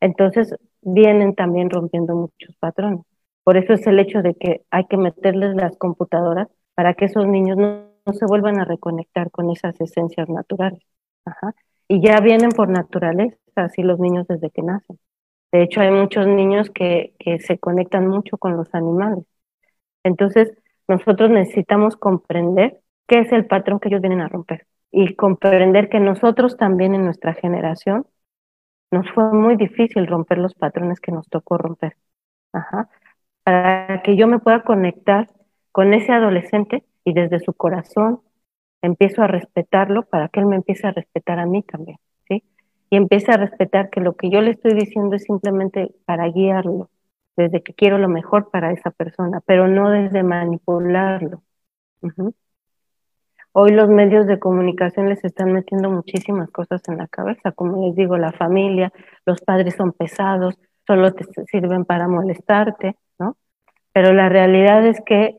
Entonces 0.00 0.54
vienen 0.82 1.34
también 1.34 1.70
rompiendo 1.70 2.14
muchos 2.14 2.56
patrones. 2.58 3.00
Por 3.44 3.56
eso 3.56 3.72
es 3.72 3.86
el 3.86 3.98
hecho 3.98 4.22
de 4.22 4.34
que 4.34 4.62
hay 4.70 4.86
que 4.86 4.96
meterles 4.96 5.54
las 5.54 5.76
computadoras 5.76 6.48
para 6.74 6.94
que 6.94 7.06
esos 7.06 7.26
niños 7.26 7.56
no, 7.56 7.86
se 8.12 8.26
vuelvan 8.26 8.60
a 8.60 8.64
reconectar 8.64 9.30
con 9.30 9.50
esas 9.50 9.80
esencias 9.80 10.28
naturales. 10.28 10.82
Y 11.88 12.00
ya 12.00 12.20
vienen 12.20 12.50
por 12.50 12.68
naturaleza, 12.68 13.36
así 13.64 13.82
los 13.82 13.98
niños 13.98 14.26
desde 14.28 14.50
que 14.50 14.62
nacen. 14.62 14.98
De 15.52 15.62
hecho, 15.62 15.80
hay 15.80 15.90
muchos 15.90 16.26
niños 16.26 16.70
que, 16.70 17.14
que 17.18 17.38
se 17.40 17.58
conectan 17.58 18.06
mucho 18.08 18.38
con 18.38 18.56
los 18.56 18.74
animales. 18.74 19.24
Entonces, 20.04 20.52
nosotros 20.88 21.30
necesitamos 21.30 21.96
comprender 21.96 22.80
qué 23.08 23.20
es 23.20 23.32
el 23.32 23.46
patrón 23.46 23.80
que 23.80 23.88
ellos 23.88 24.00
vienen 24.00 24.20
a 24.20 24.28
romper 24.28 24.66
y 24.90 25.14
comprender 25.16 25.88
que 25.88 26.00
nosotros 26.00 26.56
también 26.56 26.94
en 26.94 27.04
nuestra 27.04 27.34
generación 27.34 28.06
nos 28.90 29.10
fue 29.12 29.32
muy 29.32 29.56
difícil 29.56 30.06
romper 30.06 30.38
los 30.38 30.54
patrones 30.54 31.00
que 31.00 31.12
nos 31.12 31.28
tocó 31.28 31.58
romper. 31.58 31.96
Para 33.44 34.02
que 34.02 34.16
yo 34.16 34.26
me 34.26 34.38
pueda 34.40 34.62
conectar 34.62 35.28
con 35.72 35.94
ese 35.94 36.12
adolescente 36.12 36.84
y 37.04 37.12
desde 37.14 37.40
su 37.40 37.52
corazón 37.54 38.20
empiezo 38.82 39.22
a 39.22 39.26
respetarlo 39.28 40.04
para 40.04 40.28
que 40.28 40.40
él 40.40 40.46
me 40.46 40.56
empiece 40.56 40.86
a 40.86 40.92
respetar 40.92 41.38
a 41.38 41.46
mí 41.46 41.62
también. 41.62 41.98
Y 42.90 42.96
empiece 42.96 43.32
a 43.32 43.36
respetar 43.36 43.90
que 43.90 44.00
lo 44.00 44.14
que 44.14 44.30
yo 44.30 44.40
le 44.40 44.52
estoy 44.52 44.74
diciendo 44.74 45.16
es 45.16 45.24
simplemente 45.24 45.92
para 46.04 46.28
guiarlo, 46.28 46.90
desde 47.36 47.62
que 47.62 47.74
quiero 47.74 47.98
lo 47.98 48.08
mejor 48.08 48.50
para 48.50 48.72
esa 48.72 48.90
persona, 48.90 49.40
pero 49.44 49.68
no 49.68 49.90
desde 49.90 50.22
manipularlo. 50.22 51.42
Hoy 53.52 53.70
los 53.70 53.88
medios 53.88 54.26
de 54.26 54.38
comunicación 54.38 55.08
les 55.08 55.24
están 55.24 55.52
metiendo 55.52 55.90
muchísimas 55.90 56.50
cosas 56.50 56.82
en 56.88 56.98
la 56.98 57.06
cabeza, 57.08 57.52
como 57.52 57.86
les 57.86 57.96
digo, 57.96 58.18
la 58.18 58.32
familia, 58.32 58.92
los 59.24 59.40
padres 59.40 59.74
son 59.74 59.92
pesados, 59.92 60.58
solo 60.86 61.12
te 61.14 61.24
sirven 61.46 61.84
para 61.84 62.06
molestarte, 62.06 62.96
¿no? 63.18 63.36
Pero 63.92 64.12
la 64.12 64.28
realidad 64.28 64.86
es 64.86 65.00
que 65.00 65.38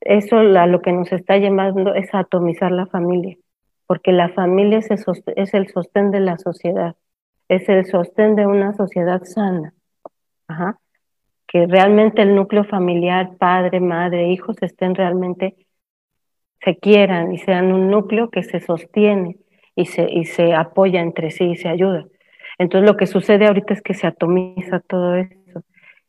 eso 0.00 0.38
a 0.38 0.66
lo 0.66 0.80
que 0.80 0.92
nos 0.92 1.12
está 1.12 1.36
llevando 1.36 1.94
es 1.94 2.08
atomizar 2.14 2.72
la 2.72 2.86
familia, 2.86 3.36
porque 3.90 4.12
la 4.12 4.28
familia 4.28 4.78
es 4.78 5.52
el 5.52 5.66
sostén 5.66 6.12
de 6.12 6.20
la 6.20 6.38
sociedad, 6.38 6.94
es 7.48 7.68
el 7.68 7.86
sostén 7.86 8.36
de 8.36 8.46
una 8.46 8.72
sociedad 8.72 9.24
sana. 9.24 9.74
Que 11.48 11.66
realmente 11.66 12.22
el 12.22 12.36
núcleo 12.36 12.62
familiar, 12.62 13.36
padre, 13.36 13.80
madre, 13.80 14.28
hijos, 14.28 14.56
estén 14.60 14.94
realmente, 14.94 15.56
se 16.64 16.76
quieran 16.76 17.34
y 17.34 17.38
sean 17.38 17.72
un 17.72 17.90
núcleo 17.90 18.30
que 18.30 18.44
se 18.44 18.60
sostiene 18.60 19.38
y 19.74 19.86
se, 19.86 20.08
y 20.08 20.24
se 20.24 20.54
apoya 20.54 21.00
entre 21.00 21.32
sí 21.32 21.46
y 21.46 21.56
se 21.56 21.68
ayuda. 21.68 22.04
Entonces 22.58 22.88
lo 22.88 22.96
que 22.96 23.08
sucede 23.08 23.48
ahorita 23.48 23.74
es 23.74 23.82
que 23.82 23.94
se 23.94 24.06
atomiza 24.06 24.78
todo 24.78 25.16
eso. 25.16 25.64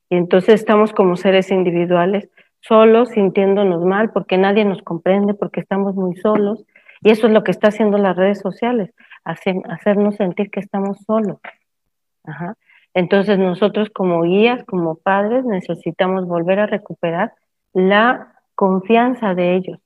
Y 0.08 0.18
entonces 0.18 0.54
estamos 0.54 0.94
como 0.94 1.16
seres 1.16 1.50
individuales, 1.50 2.30
solos, 2.60 3.10
sintiéndonos 3.10 3.84
mal, 3.84 4.12
porque 4.12 4.38
nadie 4.38 4.66
nos 4.66 4.84
comprende, 4.84 5.34
porque 5.34 5.62
estamos 5.62 5.96
muy 5.96 6.16
solos. 6.18 6.64
Y 7.02 7.10
eso 7.10 7.28
es 7.28 7.34
lo 7.34 7.44
que 7.44 7.52
está 7.52 7.70
haciendo 7.70 7.98
las 7.98 8.16
redes 8.16 8.40
sociales, 8.40 8.94
hacernos 9.24 10.16
sentir 10.16 10.52
que 10.52 10.60
estamos 10.60 10.98
solos. 11.06 11.40
Ajá. 12.24 12.56
Entonces 12.94 13.40
nosotros 13.40 13.90
como 13.90 14.24
guías, 14.24 14.64
como 14.66 14.96
padres, 14.96 15.46
necesitamos 15.46 16.28
volver 16.28 16.60
a 16.60 16.68
recuperar 16.68 17.34
la 17.74 18.36
confianza 18.56 19.34
de 19.34 19.56
ellos, 19.56 19.80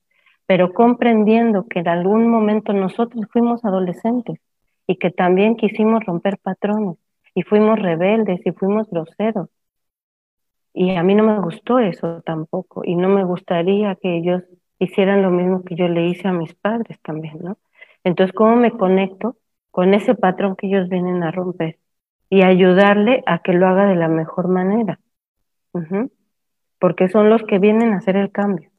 pero 0.45 0.73
comprendiendo 0.73 1.67
que 1.67 1.79
en 1.79 1.87
algún 1.87 2.27
momento 2.27 2.73
nosotros 2.73 3.25
fuimos 3.31 3.63
adolescentes 3.63 4.39
y 4.87 4.97
que 4.97 5.11
también 5.11 5.55
quisimos 5.55 6.03
romper 6.05 6.37
patrones 6.39 6.97
y 7.33 7.43
fuimos 7.43 7.79
rebeldes 7.79 8.41
y 8.45 8.51
fuimos 8.51 8.89
groseros. 8.89 9.49
Y 10.73 10.95
a 10.95 11.03
mí 11.03 11.15
no 11.15 11.23
me 11.23 11.39
gustó 11.39 11.79
eso 11.79 12.21
tampoco 12.25 12.81
y 12.83 12.95
no 12.95 13.07
me 13.07 13.23
gustaría 13.23 13.95
que 13.95 14.17
ellos 14.17 14.43
hicieran 14.79 15.21
lo 15.21 15.31
mismo 15.31 15.63
que 15.63 15.75
yo 15.75 15.87
le 15.87 16.07
hice 16.07 16.27
a 16.27 16.33
mis 16.33 16.53
padres 16.55 16.99
también, 17.01 17.39
¿no? 17.41 17.57
Entonces, 18.03 18.33
¿cómo 18.35 18.55
me 18.55 18.71
conecto 18.71 19.37
con 19.71 19.93
ese 19.93 20.15
patrón 20.15 20.55
que 20.55 20.67
ellos 20.67 20.89
vienen 20.89 21.23
a 21.23 21.31
romper? 21.31 21.79
y 22.29 22.43
ayudarle 22.43 23.23
a 23.25 23.39
que 23.39 23.53
lo 23.53 23.67
haga 23.67 23.85
de 23.85 23.95
la 23.95 24.07
mejor 24.07 24.47
manera. 24.47 24.99
Porque 26.79 27.09
son 27.09 27.29
los 27.29 27.43
que 27.43 27.59
vienen 27.59 27.93
a 27.93 27.97
hacer 27.97 28.15
el 28.15 28.31
cambio. 28.31 28.69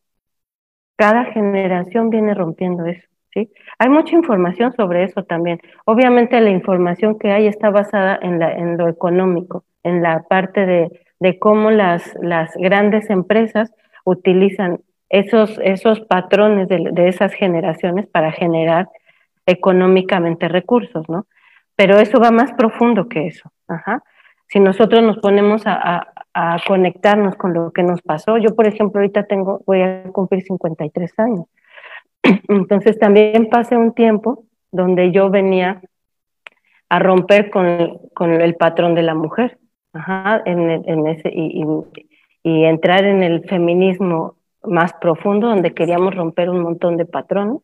Cada 0.97 1.27
generación 1.27 2.11
viene 2.11 2.35
rompiendo 2.35 2.87
eso. 2.87 3.07
¿sí? 3.33 3.53
Hay 3.79 3.89
mucha 3.89 4.15
información 4.15 4.73
sobre 4.73 5.05
eso 5.05 5.25
también. 5.25 5.61
Obviamente 5.85 6.41
la 6.41 6.51
información 6.51 7.19
que 7.19 7.31
hay 7.31 7.47
está 7.47 7.71
basada 7.71 8.19
en, 8.21 8.39
la, 8.39 8.53
en 8.53 8.79
lo 8.79 8.89
económico, 8.89 9.65
en 9.83 10.03
la 10.03 10.23
parte 10.23 10.65
de, 10.65 10.91
de 11.21 11.39
cómo 11.39 11.71
las, 11.71 12.15
las 12.21 12.55
grandes 12.57 13.11
empresas 13.11 13.73
utilizan 14.05 14.81
esos, 15.09 15.59
esos 15.63 16.01
patrones 16.01 16.69
de, 16.69 16.91
de 16.93 17.09
esas 17.09 17.33
generaciones 17.35 18.07
para 18.07 18.33
generar 18.33 18.89
económicamente 19.47 20.49
recursos, 20.49 21.09
¿no? 21.09 21.27
pero 21.77 21.99
eso 21.99 22.19
va 22.19 22.31
más 22.31 22.53
profundo 22.55 23.09
que 23.09 23.27
eso. 23.27 23.53
Ajá. 23.69 24.03
Si 24.49 24.59
nosotros 24.59 25.03
nos 25.03 25.19
ponemos 25.19 25.63
a, 25.67 26.13
conectarnos 26.67 27.35
con 27.37 27.55
lo 27.55 27.73
que 27.73 27.83
nos 27.83 28.03
pasó, 28.03 28.37
yo 28.37 28.55
por 28.55 28.67
ejemplo 28.67 29.01
ahorita 29.01 29.23
tengo, 29.23 29.63
voy 29.67 29.81
a 29.81 30.03
cumplir 30.13 30.43
53 30.43 31.19
años, 31.19 31.47
entonces 32.49 32.99
también 32.99 33.49
pasé 33.49 33.79
un 33.79 33.95
tiempo 33.95 34.45
donde 34.71 35.13
yo 35.13 35.31
venía 35.31 35.81
a 36.91 36.99
romper 36.99 37.49
con, 37.49 38.01
con 38.13 38.33
el 38.35 38.55
patrón 38.55 38.95
de 38.95 39.03
la 39.03 39.15
mujer, 39.15 39.57
Ajá, 39.95 40.43
en, 40.45 40.69
en 40.87 41.07
ese, 41.07 41.31
y, 41.33 41.65
y 42.43 42.65
entrar 42.65 43.05
en 43.07 43.23
el 43.23 43.43
feminismo 43.49 44.35
más 44.67 44.93
profundo, 44.95 45.49
donde 45.49 45.75
queríamos 45.75 46.15
romper 46.15 46.51
un 46.51 46.61
montón 46.61 46.97
de 46.97 47.07
patrones 47.07 47.63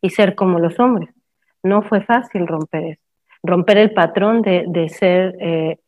y 0.00 0.10
ser 0.10 0.34
como 0.34 0.58
los 0.58 0.78
hombres. 0.78 1.10
No 1.62 1.82
fue 1.82 2.02
fácil 2.02 2.46
romper 2.46 2.84
eso 2.84 3.02
romper 3.42 3.78
el 3.78 3.92
patrón 3.92 4.42
de, 4.42 4.88
ser 4.88 5.36
eh, 5.40 5.78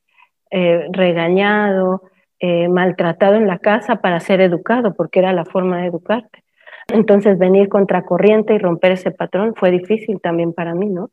eh, 0.51 0.87
regañado, 0.91 2.03
eh, 2.41 2.69
maltratado 2.69 3.37
en 3.37 3.47
la 3.47 3.59
casa 3.59 3.97
para 3.97 4.21
ser 4.21 4.41
educado, 4.41 4.95
porque 4.95 5.21
era 5.21 5.33
la 5.33 5.45
forma 5.45 5.81
de 5.81 5.87
educarte. 5.87 6.43
Entonces 6.89 7.39
venir 7.39 7.69
contracorriente 7.69 8.55
y 8.55 8.59
romper 8.59 8.93
ese 8.93 9.11
patrón 9.11 9.55
fue 9.57 9.71
difícil 9.71 10.21
también 10.21 10.53
para 10.53 10.75
mí, 10.75 10.87
¿no? 10.87 11.11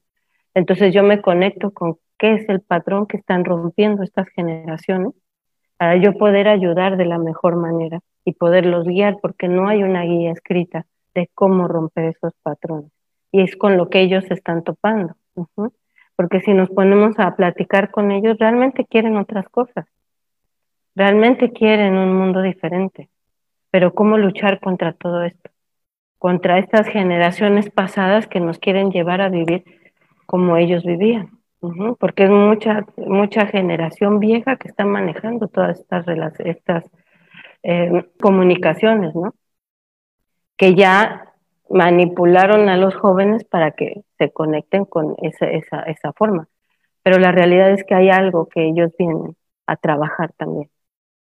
Entonces 0.53 0.94
yo 0.94 1.03
me 1.03 1.22
conecto 1.22 1.72
con 1.72 1.98
qué 2.18 2.34
es 2.34 2.49
el 2.49 2.60
patrón 2.60 3.06
que 3.07 3.18
están 3.18 3.45
rompiendo 3.45 4.03
estas 4.03 4.28
generaciones 4.30 5.14
para 5.82 5.95
yo 5.95 6.14
poder 6.14 6.48
ayudar 6.48 6.95
de 6.95 7.06
la 7.06 7.18
mejor 7.18 7.56
manera 7.56 8.02
y 8.24 8.34
poderlos 8.34 8.86
guiar, 8.86 9.18
porque 9.20 9.48
no 9.48 9.68
hay 9.68 9.82
una 9.82 10.03
guía 10.03 10.32
escrita 10.32 10.86
de 11.16 11.28
cómo 11.34 11.68
romper 11.68 12.06
esos 12.06 12.34
patrones. 12.44 12.91
Y 13.32 13.41
es 13.41 13.56
con 13.56 13.78
lo 13.78 13.90
que 13.90 14.02
ellos 14.02 14.24
están 14.30 14.64
topando 14.64 15.16
porque 16.16 16.40
si 16.41 16.53
nos 16.53 16.70
ponemos 16.70 17.18
a 17.18 17.36
platicar 17.36 17.90
con 17.90 18.12
ellos, 18.12 18.38
realmente 18.38 18.86
quieren 18.86 19.18
otras 19.18 19.49
cosas, 19.49 19.88
realmente 20.94 21.52
quieren 21.52 21.95
un 21.95 22.14
mundo 22.14 22.44
diferente, 22.44 23.10
pero 23.72 23.95
¿cómo 23.95 24.20
luchar 24.20 24.60
contra 24.60 24.94
todo 24.94 25.24
esto? 25.24 25.49
Contra 26.20 26.60
estas 26.60 26.86
generaciones 26.90 27.72
pasadas 27.72 28.28
que 28.28 28.40
nos 28.40 28.60
quieren 28.60 28.91
llevar 28.91 29.20
a 29.20 29.30
vivir 29.30 29.64
como 30.28 30.58
ellos 30.58 30.84
vivían, 30.84 31.41
porque 32.00 32.24
es 32.24 32.30
mucha, 32.30 32.86
mucha 32.98 33.46
generación 33.46 34.20
vieja 34.20 34.56
que 34.58 34.68
está 34.68 34.86
manejando 34.86 35.48
todas 35.48 35.80
estas, 35.80 36.06
estas 36.40 36.86
eh, 37.64 38.10
comunicaciones, 38.20 39.16
¿no? 39.16 39.36
Que 40.58 40.76
ya 40.76 41.34
manipularon 41.70 42.68
a 42.70 42.78
los 42.78 42.96
jóvenes 42.96 43.44
para 43.46 43.72
que 43.72 44.02
se 44.18 44.32
conecten 44.32 44.86
con 44.86 45.16
esa, 45.22 45.46
esa, 45.46 45.84
esa 45.84 46.14
forma. 46.14 46.48
Pero 47.04 47.20
la 47.20 47.32
realidad 47.32 47.72
es 47.72 47.84
que 47.84 47.96
hay 47.96 48.10
algo 48.10 48.48
que 48.48 48.68
ellos 48.68 48.92
vienen 48.98 49.36
a 49.68 49.76
trabajar 49.78 50.34
también. 50.34 50.70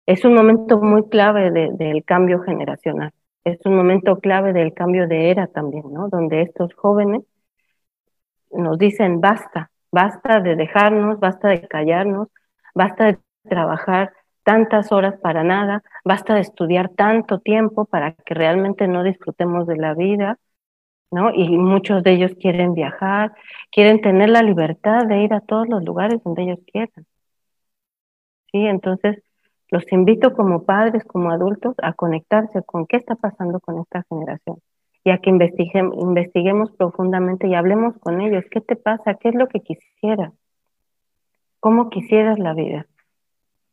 Es 0.07 0.25
un 0.25 0.35
momento 0.35 0.81
muy 0.81 1.09
clave 1.09 1.51
del 1.51 2.05
cambio 2.05 2.41
generacional. 2.43 3.13
Es 3.45 3.59
un 3.65 3.77
momento 3.77 4.19
clave 4.21 4.53
del 4.53 4.75
cambio 4.75 5.07
de 5.09 5.31
era 5.31 5.47
también, 5.49 5.93
¿no? 5.93 6.09
Donde 6.09 6.43
estos 6.43 6.75
jóvenes 6.75 7.23
nos 8.51 8.79
dicen 8.79 9.21
basta, 9.21 9.71
basta 9.95 10.41
de 10.41 10.57
dejarnos, 10.57 11.21
basta 11.21 11.49
de 11.49 11.69
callarnos, 11.69 12.29
basta 12.75 13.07
de 13.07 13.19
trabajar 13.49 14.13
tantas 14.43 14.91
horas 14.93 15.15
para 15.21 15.45
nada, 15.45 15.83
basta 16.05 16.35
de 16.35 16.41
estudiar 16.41 16.91
tanto 16.91 17.39
tiempo 17.39 17.85
para 17.87 18.13
que 18.27 18.35
realmente 18.35 18.89
no 18.89 19.05
disfrutemos 19.05 19.67
de 19.69 19.77
la 19.77 19.95
vida, 19.95 20.39
¿no? 21.13 21.33
Y 21.33 21.49
muchos 21.57 22.03
de 22.03 22.13
ellos 22.13 22.33
quieren 22.41 22.75
viajar, 22.75 23.33
quieren 23.71 24.01
tener 24.01 24.31
la 24.31 24.43
libertad 24.43 25.07
de 25.07 25.23
ir 25.23 25.33
a 25.33 25.41
todos 25.41 25.69
los 25.69 25.85
lugares 25.85 26.23
donde 26.25 26.43
ellos 26.43 26.59
quieran. 26.73 27.07
Sí, 28.51 28.67
entonces 28.67 29.23
los 29.71 29.85
invito 29.93 30.35
como 30.35 30.65
padres, 30.65 31.05
como 31.05 31.31
adultos, 31.31 31.75
a 31.83 31.93
conectarse 31.93 32.63
con 32.65 32.87
qué 32.87 32.97
está 32.97 33.15
pasando 33.15 33.61
con 33.61 33.79
esta 33.81 34.05
generación 34.09 34.59
y 35.05 35.11
a 35.11 35.19
que 35.19 35.31
investiguemos, 35.31 35.97
investiguemos 35.99 36.73
profundamente 36.73 37.47
y 37.47 37.55
hablemos 37.55 37.97
con 37.99 38.21
ellos. 38.21 38.45
¿Qué 38.51 38.61
te 38.61 38.77
pasa? 38.77 39.15
¿Qué 39.15 39.29
es 39.29 39.35
lo 39.35 39.49
que 39.49 39.61
quisieras? 39.61 40.33
¿Cómo 41.61 41.91
quisieras 41.91 42.39
la 42.39 42.55
vida? 42.55 42.87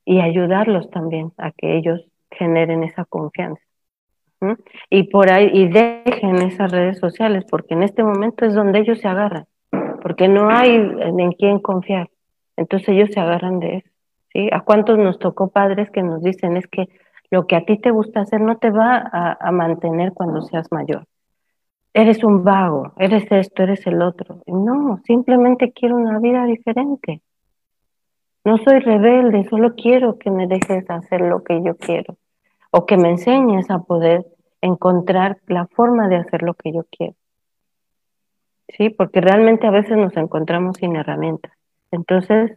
y 0.05 0.19
ayudarlos 0.19 0.89
también 0.89 1.31
a 1.37 1.51
que 1.51 1.77
ellos 1.77 2.05
generen 2.31 2.83
esa 2.83 3.05
confianza. 3.05 3.61
Y 4.89 5.03
por 5.03 5.31
ahí, 5.31 5.51
y 5.53 5.67
dejen 5.67 6.41
esas 6.41 6.71
redes 6.71 6.97
sociales, 6.97 7.45
porque 7.49 7.75
en 7.75 7.83
este 7.83 8.03
momento 8.03 8.45
es 8.45 8.55
donde 8.55 8.79
ellos 8.79 8.99
se 8.99 9.07
agarran, 9.07 9.45
porque 10.01 10.27
no 10.27 10.49
hay 10.49 10.71
en 10.71 11.31
quién 11.33 11.59
confiar. 11.59 12.09
Entonces 12.57 12.89
ellos 12.89 13.09
se 13.13 13.19
agarran 13.19 13.59
de 13.59 13.77
eso. 13.77 13.89
¿sí? 14.33 14.49
¿A 14.51 14.61
cuántos 14.61 14.97
nos 14.97 15.19
tocó 15.19 15.49
padres 15.51 15.91
que 15.91 16.01
nos 16.01 16.23
dicen 16.23 16.57
es 16.57 16.65
que 16.65 16.89
lo 17.29 17.45
que 17.45 17.55
a 17.55 17.65
ti 17.65 17.77
te 17.77 17.91
gusta 17.91 18.21
hacer 18.21 18.41
no 18.41 18.57
te 18.57 18.71
va 18.71 19.09
a 19.39 19.51
mantener 19.51 20.11
cuando 20.13 20.41
seas 20.41 20.71
mayor? 20.71 21.05
Eres 21.93 22.23
un 22.23 22.43
vago, 22.43 22.93
eres 22.97 23.29
esto, 23.31 23.63
eres 23.63 23.85
el 23.85 24.01
otro. 24.01 24.41
No, 24.47 25.01
simplemente 25.05 25.73
quiero 25.73 25.97
una 25.97 26.19
vida 26.19 26.45
diferente. 26.45 27.21
No 28.45 28.57
soy 28.57 28.79
rebelde, 28.79 29.43
solo 29.49 29.75
quiero 29.75 30.17
que 30.17 30.31
me 30.31 30.47
dejes 30.47 30.89
hacer 30.89 31.21
lo 31.21 31.43
que 31.43 31.61
yo 31.63 31.75
quiero 31.77 32.17
o 32.71 32.85
que 32.85 32.97
me 32.97 33.09
enseñes 33.09 33.69
a 33.69 33.79
poder 33.79 34.25
encontrar 34.61 35.39
la 35.47 35.67
forma 35.67 36.07
de 36.07 36.15
hacer 36.15 36.41
lo 36.43 36.53
que 36.53 36.71
yo 36.71 36.85
quiero. 36.89 37.15
Sí, 38.69 38.89
porque 38.89 39.19
realmente 39.19 39.67
a 39.67 39.71
veces 39.71 39.97
nos 39.97 40.15
encontramos 40.15 40.77
sin 40.77 40.95
herramientas. 40.95 41.51
Entonces, 41.91 42.51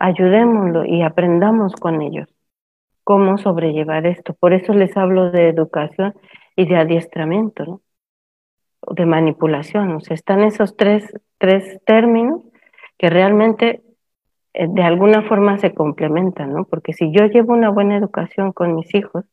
ayudémoslo 0.00 0.84
y 0.84 1.02
aprendamos 1.02 1.74
con 1.76 2.02
ellos 2.02 2.28
cómo 3.04 3.38
sobrellevar 3.38 4.04
esto. 4.06 4.34
Por 4.34 4.52
eso 4.52 4.74
les 4.74 4.94
hablo 4.96 5.30
de 5.30 5.48
educación 5.48 6.14
y 6.56 6.66
de 6.66 6.76
adiestramiento, 6.76 7.64
¿no? 7.64 7.80
De 8.86 9.06
manipulación. 9.06 9.92
O 9.92 10.00
sea, 10.00 10.14
están 10.14 10.42
esos 10.42 10.76
tres, 10.76 11.12
tres 11.38 11.80
términos 11.84 12.42
que 12.98 13.10
realmente 13.10 13.82
eh, 14.54 14.66
de 14.68 14.82
alguna 14.82 15.22
forma 15.22 15.58
se 15.58 15.74
complementan, 15.74 16.52
¿no? 16.52 16.64
Porque 16.64 16.92
si 16.92 17.12
yo 17.12 17.26
llevo 17.26 17.52
una 17.52 17.70
buena 17.70 17.96
educación 17.96 18.52
con 18.52 18.74
mis 18.74 18.94
hijos 18.94 19.24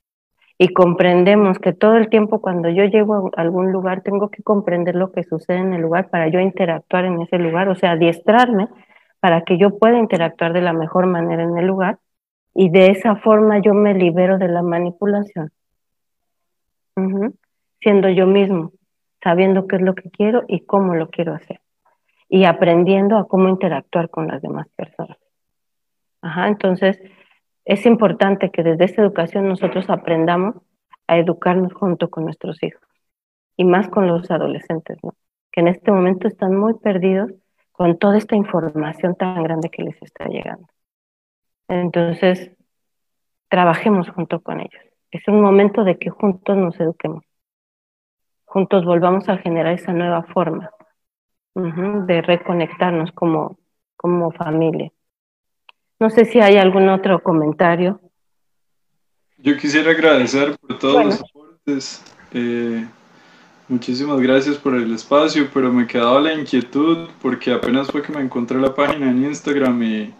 y 0.57 0.69
comprendemos 0.69 1.59
que 1.59 1.73
todo 1.73 1.95
el 1.97 2.09
tiempo 2.09 2.41
cuando 2.41 2.69
yo 2.69 2.85
llego 2.85 3.31
a 3.35 3.41
algún 3.41 3.71
lugar 3.71 4.01
tengo 4.01 4.29
que 4.29 4.43
comprender 4.43 4.95
lo 4.95 5.11
que 5.11 5.23
sucede 5.23 5.57
en 5.57 5.73
el 5.73 5.81
lugar 5.81 6.09
para 6.09 6.29
yo 6.29 6.39
interactuar 6.39 7.05
en 7.05 7.21
ese 7.21 7.37
lugar, 7.39 7.69
o 7.69 7.75
sea, 7.75 7.91
adiestrarme 7.91 8.67
para 9.19 9.41
que 9.41 9.57
yo 9.57 9.77
pueda 9.77 9.97
interactuar 9.97 10.53
de 10.53 10.61
la 10.61 10.73
mejor 10.73 11.07
manera 11.07 11.43
en 11.43 11.57
el 11.57 11.65
lugar 11.65 11.97
y 12.53 12.69
de 12.69 12.91
esa 12.91 13.15
forma 13.17 13.59
yo 13.59 13.73
me 13.73 13.93
libero 13.93 14.37
de 14.37 14.47
la 14.47 14.61
manipulación, 14.61 15.51
siendo 17.81 18.09
yo 18.09 18.27
mismo, 18.27 18.71
sabiendo 19.25 19.65
qué 19.65 19.77
es 19.77 19.81
lo 19.81 19.95
que 19.95 20.11
quiero 20.11 20.43
y 20.47 20.65
cómo 20.67 20.93
lo 20.93 21.09
quiero 21.09 21.33
hacer 21.33 21.59
y 22.29 22.45
aprendiendo 22.45 23.17
a 23.17 23.27
cómo 23.27 23.49
interactuar 23.49 24.11
con 24.11 24.27
las 24.27 24.39
demás 24.39 24.67
personas. 24.75 25.17
Ajá, 26.21 26.47
entonces, 26.47 27.01
es 27.65 27.87
importante 27.87 28.51
que 28.51 28.61
desde 28.61 28.85
esta 28.85 29.01
educación 29.01 29.47
nosotros 29.49 29.89
aprendamos 29.89 30.57
a 31.07 31.17
educarnos 31.17 31.73
junto 31.73 32.11
con 32.11 32.25
nuestros 32.25 32.61
hijos 32.61 32.83
y 33.57 33.65
más 33.65 33.89
con 33.89 34.07
los 34.07 34.29
adolescentes, 34.29 34.99
¿no? 35.01 35.15
que 35.51 35.61
en 35.61 35.69
este 35.69 35.91
momento 35.91 36.27
están 36.27 36.55
muy 36.55 36.75
perdidos 36.75 37.31
con 37.71 37.97
toda 37.97 38.19
esta 38.19 38.35
información 38.35 39.15
tan 39.15 39.41
grande 39.41 39.71
que 39.71 39.81
les 39.81 39.99
está 40.03 40.25
llegando. 40.25 40.67
Entonces, 41.67 42.51
trabajemos 43.49 44.07
junto 44.09 44.41
con 44.41 44.59
ellos. 44.59 44.83
Es 45.09 45.27
un 45.27 45.41
momento 45.41 45.83
de 45.83 45.97
que 45.97 46.11
juntos 46.11 46.55
nos 46.57 46.79
eduquemos, 46.79 47.23
juntos 48.55 48.85
volvamos 48.85 49.27
a 49.27 49.35
generar 49.39 49.73
esa 49.73 49.91
nueva 49.91 50.23
forma 50.33 50.71
de 51.55 52.21
reconectarnos 52.21 53.11
como, 53.11 53.59
como 53.97 54.31
familia. 54.31 54.93
No 55.99 56.09
sé 56.09 56.23
si 56.23 56.39
hay 56.39 56.55
algún 56.55 56.87
otro 56.87 57.21
comentario. 57.21 57.99
Yo 59.39 59.57
quisiera 59.57 59.91
agradecer 59.91 60.57
por 60.57 60.79
todos 60.79 61.03
los 61.03 61.21
aportes. 61.21 62.01
Eh, 62.31 62.87
muchísimas 63.67 64.21
gracias 64.21 64.57
por 64.57 64.73
el 64.73 64.93
espacio, 64.93 65.49
pero 65.53 65.73
me 65.73 65.85
quedaba 65.85 66.21
la 66.21 66.33
inquietud 66.33 67.09
porque 67.21 67.51
apenas 67.51 67.91
fue 67.91 68.03
que 68.03 68.13
me 68.13 68.21
encontré 68.21 68.57
la 68.57 68.73
página 68.73 69.11
en 69.11 69.25
Instagram 69.25 69.83
y 69.83 70.13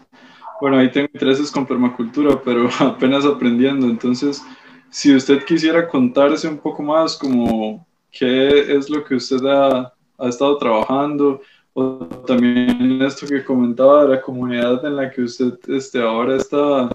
bueno, 0.59 0.77
ahí 0.77 0.91
tengo 0.91 1.07
intereses 1.13 1.49
con 1.51 1.65
permacultura, 1.65 2.37
pero 2.43 2.67
apenas 2.81 3.25
aprendiendo. 3.25 3.85
Entonces, 3.87 4.43
si 4.89 5.15
usted 5.15 5.45
quisiera 5.45 5.87
contarse 5.87 6.49
un 6.49 6.57
poco 6.57 6.83
más 6.83 7.17
como 7.17 7.85
qué 8.17 8.75
es 8.75 8.89
lo 8.89 9.03
que 9.03 9.15
usted 9.15 9.45
ha 9.45 9.93
estado 10.27 10.57
trabajando, 10.57 11.41
o 11.73 12.05
también 12.25 13.01
esto 13.01 13.27
que 13.27 13.43
comentaba 13.43 14.05
de 14.05 14.15
la 14.15 14.21
comunidad 14.21 14.85
en 14.85 14.95
la 14.95 15.11
que 15.11 15.23
usted 15.23 15.53
este, 15.67 16.01
ahora 16.01 16.37
está 16.37 16.89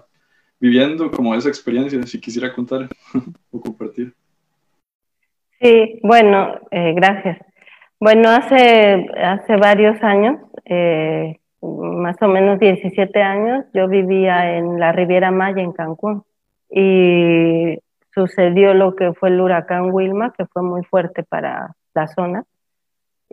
viviendo, 0.59 1.11
como 1.11 1.35
esa 1.35 1.49
experiencia, 1.49 2.01
si 2.03 2.19
quisiera 2.19 2.53
contar 2.53 2.89
o 3.51 3.61
compartir. 3.61 4.13
Sí, 5.59 5.99
bueno, 6.01 6.55
eh, 6.71 6.93
gracias. 6.95 7.37
Bueno, 7.99 8.29
hace, 8.29 9.07
hace 9.23 9.55
varios 9.57 10.01
años, 10.01 10.39
eh, 10.65 11.39
más 11.61 12.19
o 12.19 12.27
menos 12.27 12.59
17 12.59 13.21
años, 13.21 13.65
yo 13.75 13.87
vivía 13.87 14.57
en 14.57 14.79
la 14.79 14.91
Riviera 14.91 15.29
Maya, 15.29 15.61
en 15.61 15.71
Cancún, 15.71 16.23
y 16.71 17.77
sucedió 18.13 18.73
lo 18.73 18.95
que 18.95 19.13
fue 19.13 19.29
el 19.29 19.41
huracán 19.41 19.91
Wilma, 19.91 20.33
que 20.37 20.45
fue 20.45 20.63
muy 20.63 20.83
fuerte 20.83 21.23
para 21.23 21.75
la 21.93 22.07
zona 22.07 22.45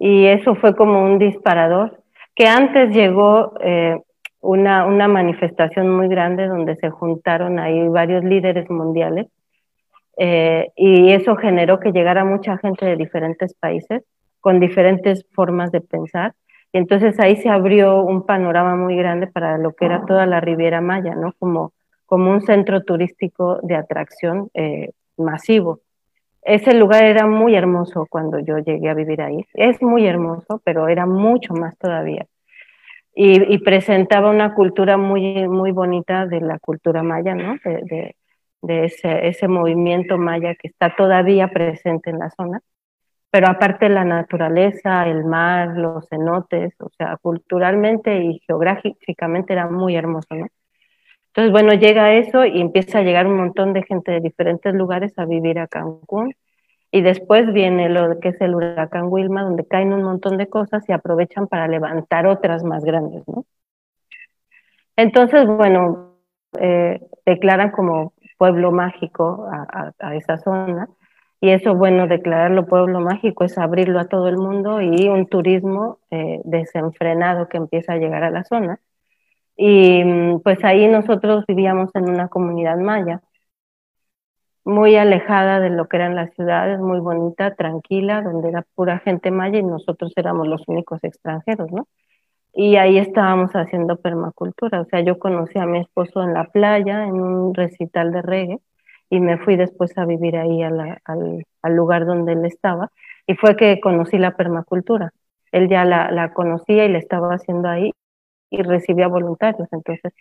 y 0.00 0.26
eso 0.26 0.54
fue 0.54 0.76
como 0.76 1.02
un 1.02 1.18
disparador, 1.18 2.00
que 2.34 2.46
antes 2.46 2.94
llegó 2.94 3.54
eh, 3.60 4.00
una, 4.40 4.86
una 4.86 5.08
manifestación 5.08 5.88
muy 5.90 6.08
grande 6.08 6.46
donde 6.46 6.76
se 6.76 6.88
juntaron 6.90 7.58
ahí 7.58 7.88
varios 7.88 8.22
líderes 8.22 8.70
mundiales 8.70 9.26
eh, 10.16 10.70
y 10.76 11.10
eso 11.12 11.34
generó 11.36 11.80
que 11.80 11.90
llegara 11.90 12.24
mucha 12.24 12.58
gente 12.58 12.86
de 12.86 12.96
diferentes 12.96 13.54
países 13.54 14.04
con 14.40 14.60
diferentes 14.60 15.26
formas 15.32 15.72
de 15.72 15.80
pensar. 15.80 16.34
Y 16.72 16.78
entonces 16.78 17.18
ahí 17.18 17.36
se 17.36 17.48
abrió 17.48 18.02
un 18.02 18.24
panorama 18.24 18.76
muy 18.76 18.96
grande 18.96 19.26
para 19.26 19.58
lo 19.58 19.72
que 19.72 19.86
era 19.86 20.04
toda 20.06 20.26
la 20.26 20.40
Riviera 20.40 20.80
Maya, 20.80 21.14
¿no? 21.16 21.32
Como, 21.38 21.72
como 22.08 22.30
un 22.30 22.40
centro 22.40 22.82
turístico 22.84 23.60
de 23.62 23.76
atracción 23.76 24.48
eh, 24.54 24.92
masivo. 25.18 25.80
Ese 26.40 26.72
lugar 26.72 27.04
era 27.04 27.26
muy 27.26 27.54
hermoso 27.54 28.06
cuando 28.08 28.38
yo 28.38 28.56
llegué 28.58 28.88
a 28.88 28.94
vivir 28.94 29.20
ahí. 29.20 29.44
Es 29.52 29.82
muy 29.82 30.06
hermoso, 30.06 30.62
pero 30.64 30.88
era 30.88 31.04
mucho 31.04 31.52
más 31.52 31.76
todavía. 31.76 32.26
Y, 33.14 33.58
presentaba 33.58 34.30
una 34.30 34.54
cultura 34.54 34.96
muy, 34.96 35.48
muy 35.48 35.72
bonita 35.72 36.24
de 36.26 36.40
la 36.40 36.58
cultura 36.60 37.02
maya, 37.02 37.34
¿no? 37.34 37.56
De, 37.64 38.14
ese, 38.62 39.28
ese 39.28 39.48
movimiento 39.48 40.16
maya 40.16 40.54
que 40.54 40.68
está 40.68 40.94
todavía 40.96 41.48
presente 41.48 42.08
en 42.08 42.20
la 42.20 42.30
zona. 42.30 42.60
Pero 43.30 43.48
aparte 43.48 43.90
la 43.90 44.04
naturaleza, 44.04 45.06
el 45.06 45.24
mar, 45.24 45.76
los 45.76 46.08
cenotes, 46.08 46.74
o 46.80 46.88
sea, 46.96 47.18
culturalmente 47.20 48.22
y 48.24 48.38
geográficamente 48.46 49.52
era 49.52 49.68
muy 49.68 49.94
hermoso, 49.96 50.34
¿no? 50.34 50.46
Entonces, 51.38 51.52
bueno, 51.52 51.72
llega 51.74 52.14
eso 52.14 52.44
y 52.44 52.60
empieza 52.60 52.98
a 52.98 53.02
llegar 53.02 53.28
un 53.28 53.36
montón 53.36 53.72
de 53.72 53.84
gente 53.84 54.10
de 54.10 54.18
diferentes 54.18 54.74
lugares 54.74 55.16
a 55.20 55.24
vivir 55.24 55.60
a 55.60 55.68
Cancún. 55.68 56.34
Y 56.90 57.00
después 57.00 57.52
viene 57.52 57.88
lo 57.88 58.18
que 58.18 58.30
es 58.30 58.40
el 58.40 58.56
huracán 58.56 59.04
Wilma, 59.06 59.44
donde 59.44 59.64
caen 59.64 59.92
un 59.92 60.02
montón 60.02 60.36
de 60.36 60.48
cosas 60.48 60.82
y 60.88 60.92
aprovechan 60.92 61.46
para 61.46 61.68
levantar 61.68 62.26
otras 62.26 62.64
más 62.64 62.82
grandes, 62.84 63.22
¿no? 63.28 63.44
Entonces, 64.96 65.46
bueno, 65.46 66.16
eh, 66.58 67.00
declaran 67.24 67.70
como 67.70 68.14
pueblo 68.36 68.72
mágico 68.72 69.48
a, 69.48 70.16
esa 70.16 70.38
zona. 70.38 70.88
Y 71.40 71.50
eso, 71.50 71.76
bueno, 71.76 72.08
declararlo 72.08 72.66
pueblo 72.66 72.98
mágico 72.98 73.44
es 73.44 73.56
abrirlo 73.58 74.00
a 74.00 74.08
todo 74.08 74.26
el 74.28 74.38
mundo 74.38 74.80
y 74.82 75.08
un 75.08 75.28
turismo 75.28 76.00
eh, 76.10 76.40
desenfrenado 76.42 77.48
que 77.48 77.58
empieza 77.58 77.92
a 77.92 77.98
llegar 77.98 78.24
a 78.24 78.30
la 78.30 78.42
zona. 78.42 78.80
Y 79.58 80.04
mm, 80.04 80.40
pues 80.42 80.64
ahí 80.64 80.86
nosotros 80.88 81.44
vivíamos 81.48 81.90
en 81.94 82.08
una 82.08 82.28
comunidad 82.28 82.78
maya, 82.78 83.22
muy 84.64 84.96
alejada 84.96 85.60
de 85.60 85.70
lo 85.70 85.88
que 85.88 85.96
eran 85.96 86.14
las 86.14 86.32
ciudades, 86.34 86.78
muy 86.78 87.00
bonita, 87.00 87.54
tranquila, 87.54 88.22
donde 88.22 88.50
era 88.50 88.64
pura 88.74 89.00
gente 89.00 89.30
maya 89.30 89.58
y 89.58 89.64
nosotros 89.64 90.12
éramos 90.16 90.46
los 90.46 90.62
únicos 90.68 91.02
extranjeros, 91.02 91.72
¿no? 91.72 91.88
Y 92.54 92.76
ahí 92.76 92.98
estábamos 92.98 93.52
haciendo 93.52 93.96
permacultura, 93.96 94.80
o 94.82 94.84
sea, 94.86 95.00
yo 95.00 95.18
conocí 95.18 95.58
a 95.58 95.66
mi 95.66 95.80
esposo 95.80 96.22
en 96.22 96.34
la 96.34 96.44
playa, 96.44 97.04
en 97.04 97.20
un 97.20 97.54
recital 97.54 98.12
de 98.12 98.22
reggae, 98.22 98.60
y 99.10 99.20
me 99.20 99.38
fui 99.38 99.56
después 99.56 99.96
a 99.98 100.04
vivir 100.06 100.36
ahí 100.36 100.62
al, 100.62 100.98
al, 101.04 101.74
lugar 101.76 102.06
donde 102.06 102.32
él 102.34 102.44
estaba, 102.44 102.90
y 103.26 103.34
fue 103.36 103.56
que 103.56 103.80
conocí 103.80 104.18
la 104.18 104.36
permacultura. 104.36 105.12
Él 105.52 105.68
ya 105.68 105.84
la, 105.84 106.10
la 106.12 106.32
conocía 106.32 106.84
y 106.84 106.92
la 106.92 106.98
estaba 106.98 107.34
haciendo 107.34 107.68
ahí, 107.68 107.92
y 108.50 108.62
recibía 108.62 109.08
voluntarios. 109.08 109.68
Entonces 109.72 110.12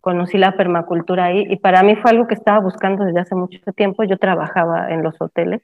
conocí 0.00 0.38
la 0.38 0.56
permacultura 0.56 1.26
ahí 1.26 1.46
y 1.48 1.56
para 1.56 1.82
mí 1.82 1.96
fue 1.96 2.10
algo 2.10 2.26
que 2.26 2.34
estaba 2.34 2.60
buscando 2.60 3.04
desde 3.04 3.20
hace 3.20 3.34
mucho 3.34 3.60
tiempo. 3.72 4.04
Yo 4.04 4.18
trabajaba 4.18 4.90
en 4.90 5.02
los 5.02 5.14
hoteles. 5.20 5.62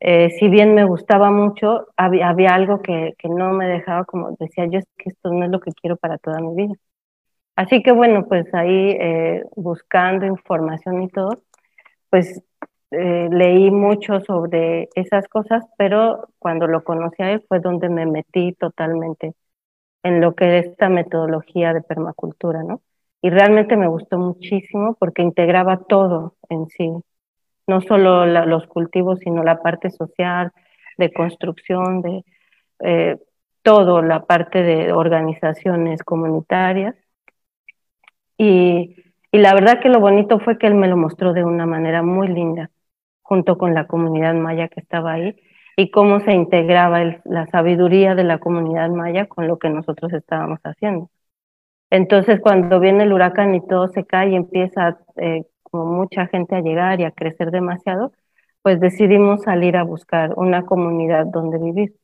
Eh, 0.00 0.30
si 0.38 0.48
bien 0.48 0.74
me 0.74 0.84
gustaba 0.84 1.30
mucho, 1.30 1.86
había, 1.96 2.28
había 2.28 2.54
algo 2.54 2.82
que, 2.82 3.14
que, 3.18 3.28
no 3.28 3.52
me 3.52 3.66
dejaba, 3.66 4.04
como 4.04 4.36
decía 4.38 4.66
yo, 4.66 4.78
es 4.80 4.86
que 4.98 5.10
esto 5.10 5.32
no 5.32 5.44
es 5.46 5.50
lo 5.50 5.60
que 5.60 5.72
quiero 5.72 5.96
para 5.96 6.18
toda 6.18 6.40
mi 6.40 6.54
vida. 6.54 6.74
Así 7.56 7.82
que 7.82 7.92
bueno, 7.92 8.26
pues 8.26 8.52
ahí 8.54 8.96
eh, 9.00 9.44
buscando 9.56 10.26
información 10.26 11.02
y 11.04 11.08
todo, 11.08 11.42
pues 12.10 12.42
eh, 12.90 13.28
leí 13.30 13.70
mucho 13.70 14.20
sobre 14.20 14.88
esas 14.94 15.28
cosas, 15.28 15.64
pero 15.78 16.28
cuando 16.38 16.66
lo 16.66 16.84
conocí 16.84 17.22
a 17.22 17.32
él 17.32 17.44
fue 17.48 17.60
donde 17.60 17.88
me 17.88 18.06
metí 18.06 18.52
totalmente 18.54 19.34
en 20.04 20.20
lo 20.20 20.34
que 20.34 20.58
es 20.58 20.66
esta 20.66 20.88
metodología 20.88 21.72
de 21.72 21.82
permacultura, 21.82 22.62
¿no? 22.62 22.82
Y 23.22 23.30
realmente 23.30 23.76
me 23.76 23.88
gustó 23.88 24.18
muchísimo 24.18 24.96
porque 25.00 25.22
integraba 25.22 25.78
todo 25.88 26.36
en 26.50 26.68
sí, 26.68 26.92
no 27.66 27.80
solo 27.80 28.26
los 28.26 28.66
cultivos, 28.66 29.20
sino 29.20 29.42
la 29.42 29.62
parte 29.62 29.90
social, 29.90 30.52
de 30.98 31.12
construcción, 31.12 32.02
de 32.02 32.24
eh, 32.80 33.18
todo, 33.62 34.02
la 34.02 34.26
parte 34.26 34.62
de 34.62 34.92
organizaciones 34.92 36.02
comunitarias. 36.02 36.94
Y, 38.36 38.96
y 39.32 39.38
la 39.38 39.54
verdad 39.54 39.80
que 39.80 39.88
lo 39.88 40.00
bonito 40.00 40.38
fue 40.38 40.58
que 40.58 40.66
él 40.66 40.74
me 40.74 40.88
lo 40.88 40.98
mostró 40.98 41.32
de 41.32 41.44
una 41.44 41.64
manera 41.64 42.02
muy 42.02 42.28
linda, 42.28 42.70
junto 43.22 43.56
con 43.56 43.72
la 43.72 43.86
comunidad 43.86 44.34
maya 44.34 44.68
que 44.68 44.80
estaba 44.80 45.12
ahí, 45.12 45.34
y 45.76 45.90
cómo 45.90 46.20
se 46.20 46.32
integraba 46.32 47.00
la 47.24 47.46
sabiduría 47.48 48.14
de 48.14 48.24
la 48.24 48.38
comunidad 48.38 48.90
maya 48.90 49.26
con 49.26 49.48
lo 49.48 49.58
que 49.58 49.70
nosotros 49.70 50.12
estábamos 50.12 50.60
haciendo. 50.62 51.10
Entonces, 51.90 52.40
cuando 52.40 52.80
viene 52.80 53.04
el 53.04 53.12
huracán 53.12 53.54
y 53.54 53.66
todo 53.66 53.88
se 53.88 54.04
cae 54.04 54.30
y 54.30 54.36
empieza 54.36 54.98
eh, 55.16 55.44
como 55.62 55.86
mucha 55.86 56.26
gente 56.26 56.56
a 56.56 56.60
llegar 56.60 57.00
y 57.00 57.04
a 57.04 57.12
crecer 57.12 57.50
demasiado, 57.50 58.12
pues 58.62 58.80
decidimos 58.80 59.42
salir 59.42 59.76
a 59.76 59.84
buscar 59.84 60.32
una 60.36 60.64
comunidad 60.64 61.26
donde 61.26 61.58
vivir. 61.58 61.94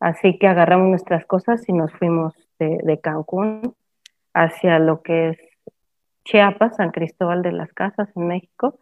Así 0.00 0.38
que 0.38 0.46
agarramos 0.46 0.88
nuestras 0.88 1.24
cosas 1.26 1.66
y 1.68 1.72
nos 1.72 1.92
fuimos 1.92 2.34
de, 2.58 2.78
de 2.82 3.00
Cancún 3.00 3.74
hacia 4.34 4.78
lo 4.78 5.02
que 5.02 5.30
es 5.30 5.38
Chiapas, 6.24 6.76
San 6.76 6.90
Cristóbal 6.90 7.42
de 7.42 7.52
las 7.52 7.72
Casas 7.72 8.08
en 8.16 8.26
México, 8.26 8.78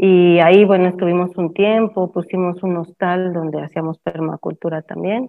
y 0.00 0.38
ahí, 0.38 0.64
bueno, 0.64 0.88
estuvimos 0.88 1.36
un 1.36 1.52
tiempo, 1.52 2.12
pusimos 2.12 2.62
un 2.62 2.76
hostal 2.76 3.32
donde 3.32 3.60
hacíamos 3.60 3.98
permacultura 3.98 4.82
también. 4.82 5.28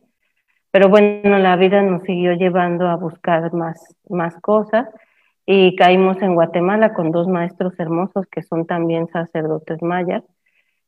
Pero 0.70 0.90
bueno, 0.90 1.40
la 1.40 1.56
vida 1.56 1.82
nos 1.82 2.04
siguió 2.04 2.34
llevando 2.34 2.88
a 2.88 2.96
buscar 2.96 3.52
más, 3.52 3.96
más 4.08 4.40
cosas 4.42 4.88
y 5.48 5.76
caímos 5.76 6.22
en 6.22 6.36
Guatemala 6.36 6.94
con 6.94 7.10
dos 7.10 7.28
maestros 7.28 7.74
hermosos 7.80 8.28
que 8.28 8.44
son 8.44 8.68
también 8.68 9.08
sacerdotes 9.08 9.82
mayas, 9.82 10.24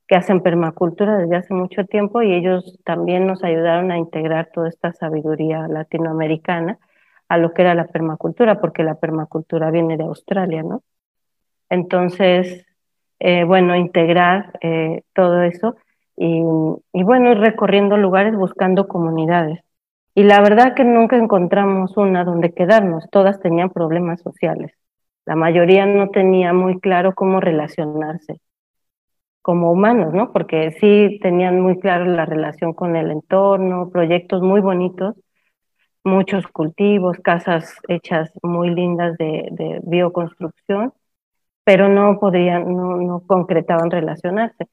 que 0.08 0.16
hacen 0.16 0.42
permacultura 0.42 1.18
desde 1.18 1.38
hace 1.38 1.56
mucho 1.56 1.84
tiempo 1.86 2.22
y 2.22 2.36
ellos 2.36 2.80
también 2.84 3.26
nos 3.26 3.44
ayudaron 3.44 3.92
a 3.92 3.98
integrar 3.98 4.52
toda 4.54 4.70
esta 4.70 4.94
sabiduría 4.94 5.68
latinoamericana 5.68 6.78
a 7.30 7.38
lo 7.40 7.54
que 7.54 7.64
era 7.64 7.74
la 7.74 7.88
permacultura, 7.88 8.62
porque 8.62 8.84
la 8.84 9.00
permacultura 9.00 9.72
viene 9.72 9.98
de 9.98 10.04
Australia, 10.04 10.62
¿no? 10.62 10.84
Entonces, 11.70 12.68
eh, 13.24 13.44
bueno, 13.44 13.76
integrar 13.76 14.58
eh, 14.62 15.04
todo 15.14 15.44
eso 15.44 15.76
y, 16.18 16.42
bueno, 17.04 17.32
ir 17.32 17.38
recorriendo 17.38 17.96
lugares 17.98 18.36
buscando 18.36 18.88
comunidades. 18.88 19.60
Y 20.16 20.24
la 20.24 20.42
verdad 20.42 20.74
que 20.76 20.84
nunca 20.84 21.18
encontramos 21.18 21.98
una 21.98 22.24
donde 22.24 22.52
quedarnos, 22.54 23.08
todas 23.12 23.40
tenían 23.40 23.70
problemas 23.70 24.22
sociales. 24.22 24.72
La 25.26 25.36
mayoría 25.36 25.86
no 25.86 26.10
tenía 26.10 26.52
muy 26.52 26.80
claro 26.80 27.14
cómo 27.14 27.40
relacionarse 27.40 28.40
como 29.44 29.72
humanos, 29.72 30.14
¿no? 30.14 30.32
Porque 30.34 30.72
sí 30.80 31.20
tenían 31.22 31.62
muy 31.62 31.80
claro 31.80 32.06
la 32.06 32.26
relación 32.26 32.74
con 32.74 32.96
el 32.96 33.12
entorno, 33.12 33.90
proyectos 33.92 34.42
muy 34.42 34.62
bonitos, 34.62 35.16
muchos 36.04 36.48
cultivos, 36.48 37.20
casas 37.20 37.76
hechas 37.88 38.32
muy 38.42 38.72
lindas 38.72 39.16
de, 39.18 39.48
de 39.52 39.80
bioconstrucción, 39.84 40.94
pero 41.72 41.88
no 41.88 42.20
podían, 42.20 42.76
no, 42.76 42.98
no 42.98 43.24
concretaban 43.26 43.90
relacionarse. 43.90 44.68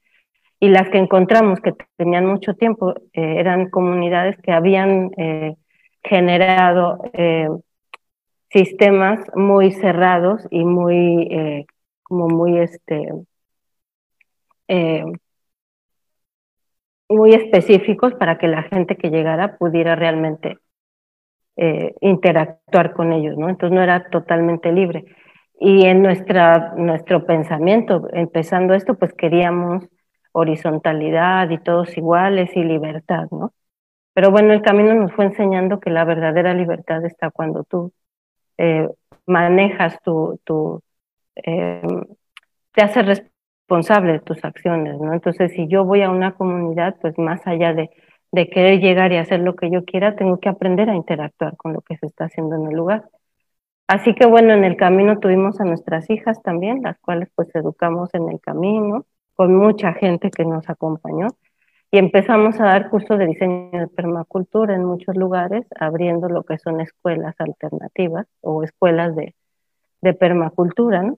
Y 0.59 0.67
las 0.67 0.89
que 0.89 0.97
encontramos 0.97 1.61
que 1.61 1.73
tenían 1.95 2.25
mucho 2.25 2.55
tiempo 2.55 2.93
eh, 3.13 3.35
eran 3.39 3.69
comunidades 3.69 4.35
que 4.41 4.51
habían 4.51 5.09
eh, 5.15 5.55
generado 6.03 6.97
eh, 7.13 7.47
sistemas 8.49 9.21
muy 9.33 9.71
cerrados 9.71 10.45
y 10.51 10.65
muy, 10.65 11.65
como 12.03 12.27
muy, 12.27 12.57
este, 12.57 13.13
muy 17.07 17.33
específicos 17.33 18.13
para 18.15 18.37
que 18.37 18.49
la 18.49 18.63
gente 18.63 18.97
que 18.97 19.09
llegara 19.09 19.57
pudiera 19.57 19.95
realmente 19.95 20.57
interactuar 22.01 22.91
con 22.93 23.13
ellos, 23.13 23.37
¿no? 23.37 23.47
Entonces 23.47 23.73
no 23.73 23.81
era 23.81 24.09
totalmente 24.09 24.73
libre. 24.73 25.05
Y 25.59 25.85
en 25.85 26.01
nuestra, 26.01 26.73
nuestro 26.77 27.25
pensamiento, 27.25 28.07
empezando 28.13 28.73
esto, 28.73 28.95
pues 28.95 29.13
queríamos 29.13 29.85
horizontalidad 30.31 31.49
y 31.49 31.57
todos 31.59 31.97
iguales 31.97 32.49
y 32.55 32.63
libertad, 32.63 33.27
¿no? 33.31 33.53
Pero 34.13 34.31
bueno, 34.31 34.53
el 34.53 34.61
camino 34.61 34.93
nos 34.95 35.13
fue 35.13 35.25
enseñando 35.25 35.79
que 35.79 35.89
la 35.89 36.05
verdadera 36.05 36.53
libertad 36.53 37.05
está 37.05 37.31
cuando 37.31 37.63
tú 37.63 37.91
eh, 38.57 38.87
manejas 39.25 40.01
tu, 40.03 40.39
tu 40.43 40.81
eh, 41.35 41.81
te 42.73 42.83
haces 42.83 43.23
responsable 43.69 44.13
de 44.13 44.19
tus 44.19 44.43
acciones, 44.43 44.99
¿no? 44.99 45.13
Entonces, 45.13 45.51
si 45.53 45.67
yo 45.67 45.85
voy 45.85 46.01
a 46.01 46.09
una 46.09 46.33
comunidad, 46.35 46.95
pues 47.01 47.17
más 47.17 47.45
allá 47.47 47.73
de, 47.73 47.89
de 48.31 48.49
querer 48.49 48.79
llegar 48.79 49.11
y 49.11 49.17
hacer 49.17 49.41
lo 49.41 49.55
que 49.55 49.69
yo 49.71 49.85
quiera, 49.85 50.15
tengo 50.15 50.39
que 50.39 50.49
aprender 50.49 50.89
a 50.89 50.95
interactuar 50.95 51.57
con 51.57 51.73
lo 51.73 51.81
que 51.81 51.97
se 51.97 52.07
está 52.07 52.25
haciendo 52.25 52.55
en 52.55 52.67
el 52.67 52.75
lugar. 52.75 53.05
Así 53.89 54.13
que 54.13 54.27
bueno, 54.27 54.53
en 54.53 54.63
el 54.65 54.77
camino 54.77 55.17
tuvimos 55.17 55.59
a 55.59 55.63
nuestras 55.63 56.11
hijas 56.11 56.43
también, 56.43 56.83
las 56.83 56.99
cuales 56.99 57.27
pues 57.33 57.49
educamos 57.55 58.13
en 58.13 58.29
el 58.29 58.39
camino, 58.39 59.07
con 59.33 59.55
mucha 59.55 59.93
gente 59.93 60.29
que 60.29 60.45
nos 60.45 60.69
acompañó. 60.69 61.25
Y 61.89 61.97
empezamos 61.97 62.59
a 62.59 62.65
dar 62.65 62.91
cursos 62.91 63.17
de 63.17 63.25
diseño 63.25 63.79
de 63.79 63.87
permacultura 63.87 64.75
en 64.75 64.85
muchos 64.85 65.15
lugares, 65.15 65.65
abriendo 65.79 66.29
lo 66.29 66.43
que 66.43 66.59
son 66.59 66.81
escuelas 66.81 67.33
alternativas 67.39 68.27
o 68.41 68.61
escuelas 68.61 69.15
de, 69.15 69.33
de 70.01 70.13
permacultura, 70.13 71.01
¿no? 71.01 71.17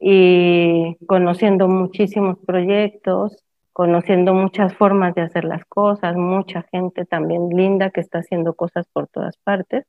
Y 0.00 0.96
conociendo 1.06 1.68
muchísimos 1.68 2.38
proyectos, 2.46 3.44
conociendo 3.74 4.32
muchas 4.32 4.74
formas 4.74 5.14
de 5.14 5.20
hacer 5.20 5.44
las 5.44 5.66
cosas, 5.66 6.16
mucha 6.16 6.62
gente 6.72 7.04
también 7.04 7.50
linda 7.50 7.90
que 7.90 8.00
está 8.00 8.20
haciendo 8.20 8.54
cosas 8.54 8.86
por 8.90 9.06
todas 9.06 9.36
partes. 9.36 9.84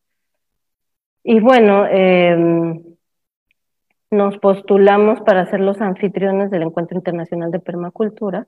Y 1.30 1.42
bueno, 1.42 1.86
em, 1.88 2.82
nos 4.10 4.38
postulamos 4.38 5.20
para 5.20 5.46
ser 5.48 5.60
los 5.60 5.82
anfitriones 5.82 6.50
del 6.52 6.62
Encuentro 6.62 6.96
Internacional 6.96 7.52
de 7.52 7.60
Permacultura 7.60 8.48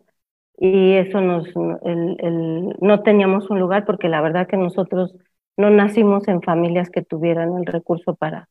y 0.57 0.93
eso 0.93 1.19
nos, 1.19 1.45
el, 1.84 2.73
no 2.80 3.01
teníamos 3.03 3.49
un 3.49 3.60
lugar 3.60 3.84
porque 3.85 4.07
la 4.07 4.22
verdad 4.22 4.47
que 4.47 4.56
nosotros 4.56 5.14
no 5.57 5.69
nacimos 5.69 6.26
en 6.30 6.41
familias 6.41 6.89
que 6.89 7.01
tuvieran 7.01 7.57
el 7.57 7.65
recurso 7.65 8.15
para, 8.15 8.47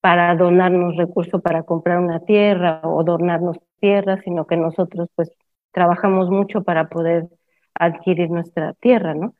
para 0.00 0.34
donarnos 0.34 0.96
recursos 0.96 1.40
para 1.40 1.62
comprar 1.62 2.00
una 2.00 2.18
tierra 2.24 2.80
o 2.82 3.04
donarnos 3.04 3.58
tierra, 3.78 4.20
sino 4.24 4.48
que 4.48 4.56
nosotros 4.56 5.08
pues 5.14 5.30
trabajamos 5.70 6.28
mucho 6.28 6.64
para 6.64 6.88
poder 6.88 7.28
adquirir 7.74 8.30
nuestra 8.30 8.72
tierra, 8.74 9.14
¿no? 9.14 9.32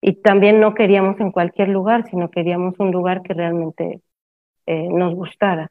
Y 0.00 0.14
también 0.22 0.60
no 0.60 0.74
queríamos 0.74 1.20
en 1.20 1.32
cualquier 1.32 1.68
lugar, 1.68 2.08
sino 2.08 2.30
queríamos 2.30 2.78
un 2.78 2.92
lugar 2.92 3.22
que 3.22 3.34
realmente 3.34 4.02
eh, 4.66 4.88
nos 4.90 5.14
gustara. 5.14 5.70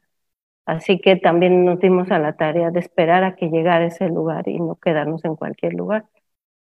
Así 0.66 1.00
que 1.00 1.16
también 1.16 1.64
nos 1.64 1.80
dimos 1.80 2.10
a 2.10 2.18
la 2.18 2.34
tarea 2.36 2.70
de 2.70 2.80
esperar 2.80 3.24
a 3.24 3.36
que 3.36 3.48
llegara 3.50 3.86
ese 3.86 4.08
lugar 4.08 4.48
y 4.48 4.58
no 4.60 4.76
quedarnos 4.76 5.24
en 5.24 5.36
cualquier 5.36 5.74
lugar. 5.74 6.06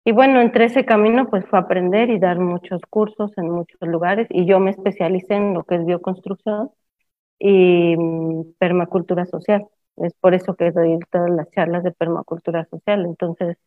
Y 0.06 0.12
bueno, 0.12 0.42
entre 0.42 0.66
ese 0.66 0.86
camino 0.86 1.30
pues 1.30 1.46
fue 1.48 1.60
aprender 1.60 2.10
y 2.10 2.20
dar 2.20 2.40
muchos 2.40 2.82
cursos 2.90 3.32
en 3.38 3.50
muchos 3.50 3.80
lugares 3.82 4.28
y 4.32 4.46
yo 4.46 4.60
me 4.60 4.72
especialicé 4.72 5.36
en 5.36 5.54
lo 5.54 5.64
que 5.66 5.76
es 5.76 5.86
bioconstrucción 5.86 6.72
y 7.40 7.96
mm, 7.98 8.54
permacultura 8.60 9.26
social. 9.26 9.68
Es 9.98 10.14
por 10.16 10.34
eso 10.36 10.56
que 10.56 10.72
doy 10.72 11.00
todas 11.12 11.30
las 11.32 11.50
charlas 11.52 11.84
de 11.84 11.92
permacultura 11.92 12.66
social. 12.66 13.06
Entonces, 13.06 13.58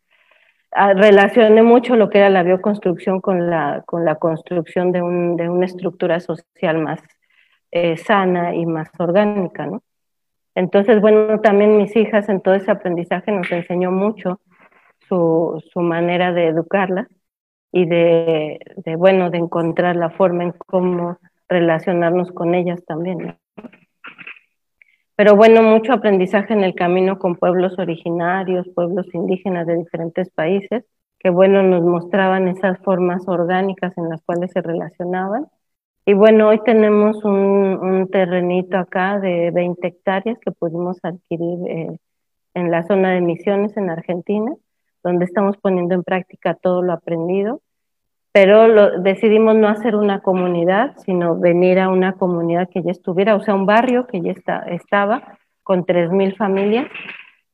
relacioné 0.75 1.63
mucho 1.63 1.97
lo 1.97 2.09
que 2.09 2.19
era 2.19 2.31
la 2.31 2.43
bioconstrucción 2.43 3.21
con 3.21 3.51
la, 3.51 3.83
con 3.87 4.05
la 4.05 4.17
construcción 4.17 4.93
de, 4.93 5.03
un, 5.03 5.37
de 5.37 5.49
una 5.49 5.67
estructura 5.67 6.21
social 6.21 6.79
más 6.79 7.01
eh, 7.71 7.97
sana 7.97 8.55
y 8.55 8.67
más 8.67 8.89
orgánica, 8.99 9.67
¿no? 9.67 9.83
Entonces, 10.55 11.01
bueno, 11.01 11.41
también 11.41 11.79
mis 11.79 11.97
hijas 11.97 12.29
en 12.29 12.43
todo 12.43 12.55
ese 12.55 12.71
aprendizaje 12.71 13.33
nos 13.33 13.51
enseñó 13.51 13.91
mucho 13.91 14.41
su, 15.09 15.63
su 15.73 15.81
manera 15.81 16.33
de 16.33 16.49
educarlas 16.49 17.09
y 17.73 17.87
de, 17.87 18.59
de, 18.77 18.97
bueno, 18.97 19.31
de 19.31 19.39
encontrar 19.39 19.97
la 19.97 20.11
forma 20.11 20.45
en 20.45 20.53
cómo 20.53 21.19
relacionarnos 21.49 22.33
con 22.33 22.55
ellas 22.55 22.85
también. 22.85 23.39
Pero 25.17 25.37
bueno, 25.37 25.63
mucho 25.63 25.93
aprendizaje 25.93 26.55
en 26.55 26.65
el 26.65 26.75
camino 26.75 27.19
con 27.19 27.37
pueblos 27.37 27.79
originarios, 27.79 28.69
pueblos 28.75 29.07
indígenas 29.15 29.67
de 29.67 29.77
diferentes 29.77 30.31
países, 30.31 30.85
que 31.19 31.31
bueno, 31.31 31.63
nos 31.63 31.83
mostraban 31.83 32.49
esas 32.49 32.79
formas 32.81 33.29
orgánicas 33.29 33.97
en 33.99 34.09
las 34.09 34.23
cuales 34.23 34.51
se 34.53 34.63
relacionaban. 34.63 35.47
Y 36.05 36.15
bueno, 36.15 36.49
hoy 36.49 36.61
tenemos 36.65 37.25
un, 37.25 38.09
terrenito 38.11 38.77
acá 38.77 39.21
de 39.21 39.51
20 39.53 39.87
hectáreas 39.87 40.39
que 40.41 40.51
pudimos 40.51 40.99
adquirir 41.05 41.59
eh, 41.69 41.99
en 42.55 42.71
la 42.71 42.83
zona 42.85 43.13
de 43.13 43.21
Misiones 43.21 43.77
en 43.77 43.91
Argentina, 43.91 44.53
donde 45.05 45.25
estamos 45.27 45.57
poniendo 45.59 45.95
en 45.95 46.03
práctica 46.03 46.55
todo 46.55 46.83
lo 46.83 46.93
aprendido, 46.93 47.63
pero 48.33 48.67
lo, 48.67 49.01
decidimos 49.01 49.55
no 49.57 49.69
hacer 49.69 49.95
una 49.95 50.21
comunidad, 50.21 50.97
sino 51.05 51.39
venir 51.39 51.79
a 51.79 51.91
una 51.91 52.15
comunidad 52.15 52.69
que 52.71 52.83
ya 52.83 52.91
estuviera, 52.91 53.37
o 53.37 53.41
sea, 53.41 53.55
un 53.55 53.67
barrio 53.67 54.07
que 54.07 54.23
ya 54.23 54.33
está, 54.33 54.61
estaba 54.69 55.39
con 55.63 55.85
3.000 55.85 56.37
familias, 56.37 56.87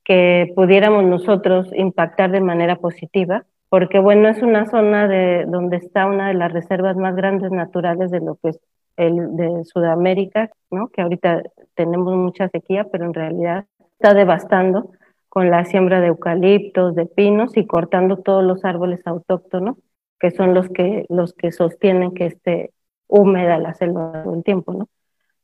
que 0.03 0.51
pudiéramos 0.55 1.03
nosotros 1.03 1.69
impactar 1.75 2.31
de 2.31 2.41
manera 2.41 2.77
positiva, 2.77 3.43
porque 3.67 3.99
bueno, 3.99 4.29
es 4.29 4.41
una 4.41 4.65
zona 4.65 5.07
de, 5.07 5.45
donde 5.45 5.77
está 5.77 6.07
una 6.07 6.29
de 6.29 6.33
las 6.33 6.51
reservas 6.51 6.95
más 6.97 7.15
grandes 7.15 7.51
naturales 7.51 8.09
de 8.09 8.19
lo 8.21 8.35
que 8.35 8.49
es 8.49 8.59
el 8.97 9.35
de 9.35 9.63
Sudamérica, 9.65 10.49
¿no? 10.71 10.87
que 10.87 11.01
ahorita 11.01 11.43
tenemos 11.75 12.15
mucha 12.15 12.49
sequía, 12.49 12.85
pero 12.91 13.05
en 13.05 13.13
realidad 13.13 13.65
está 13.93 14.13
devastando 14.13 14.91
con 15.29 15.51
la 15.51 15.63
siembra 15.65 16.01
de 16.01 16.07
eucaliptos, 16.07 16.95
de 16.95 17.05
pinos 17.05 17.55
y 17.55 17.67
cortando 17.67 18.17
todos 18.17 18.43
los 18.43 18.65
árboles 18.65 19.05
autóctonos, 19.05 19.77
que 20.19 20.31
son 20.31 20.53
los 20.53 20.69
que, 20.69 21.05
los 21.09 21.33
que 21.33 21.51
sostienen 21.51 22.13
que 22.13 22.27
esté 22.27 22.71
húmeda 23.07 23.57
la 23.57 23.73
selva 23.73 24.23
todo 24.23 24.35
el 24.35 24.43
tiempo, 24.43 24.73
¿no? 24.73 24.87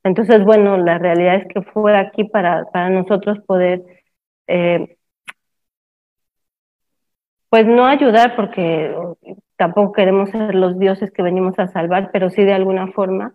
Entonces, 0.04 0.44
bueno, 0.44 0.78
la 0.78 1.00
realidad 1.00 1.36
es 1.36 1.48
que 1.48 1.62
fue 1.64 1.98
aquí 1.98 2.26
para, 2.26 2.66
para 2.66 2.90
nosotros 2.90 3.40
poder, 3.48 3.82
eh, 4.48 4.98
pues 7.50 7.66
no 7.66 7.88
ayudar 7.88 8.36
porque 8.36 8.96
tampoco 9.58 9.94
queremos 9.94 10.30
ser 10.30 10.54
los 10.54 10.78
dioses 10.78 11.12
que 11.12 11.24
venimos 11.24 11.58
a 11.58 11.68
salvar, 11.68 12.12
pero 12.12 12.30
sí 12.30 12.44
de 12.44 12.54
alguna 12.54 12.88
forma 12.88 13.34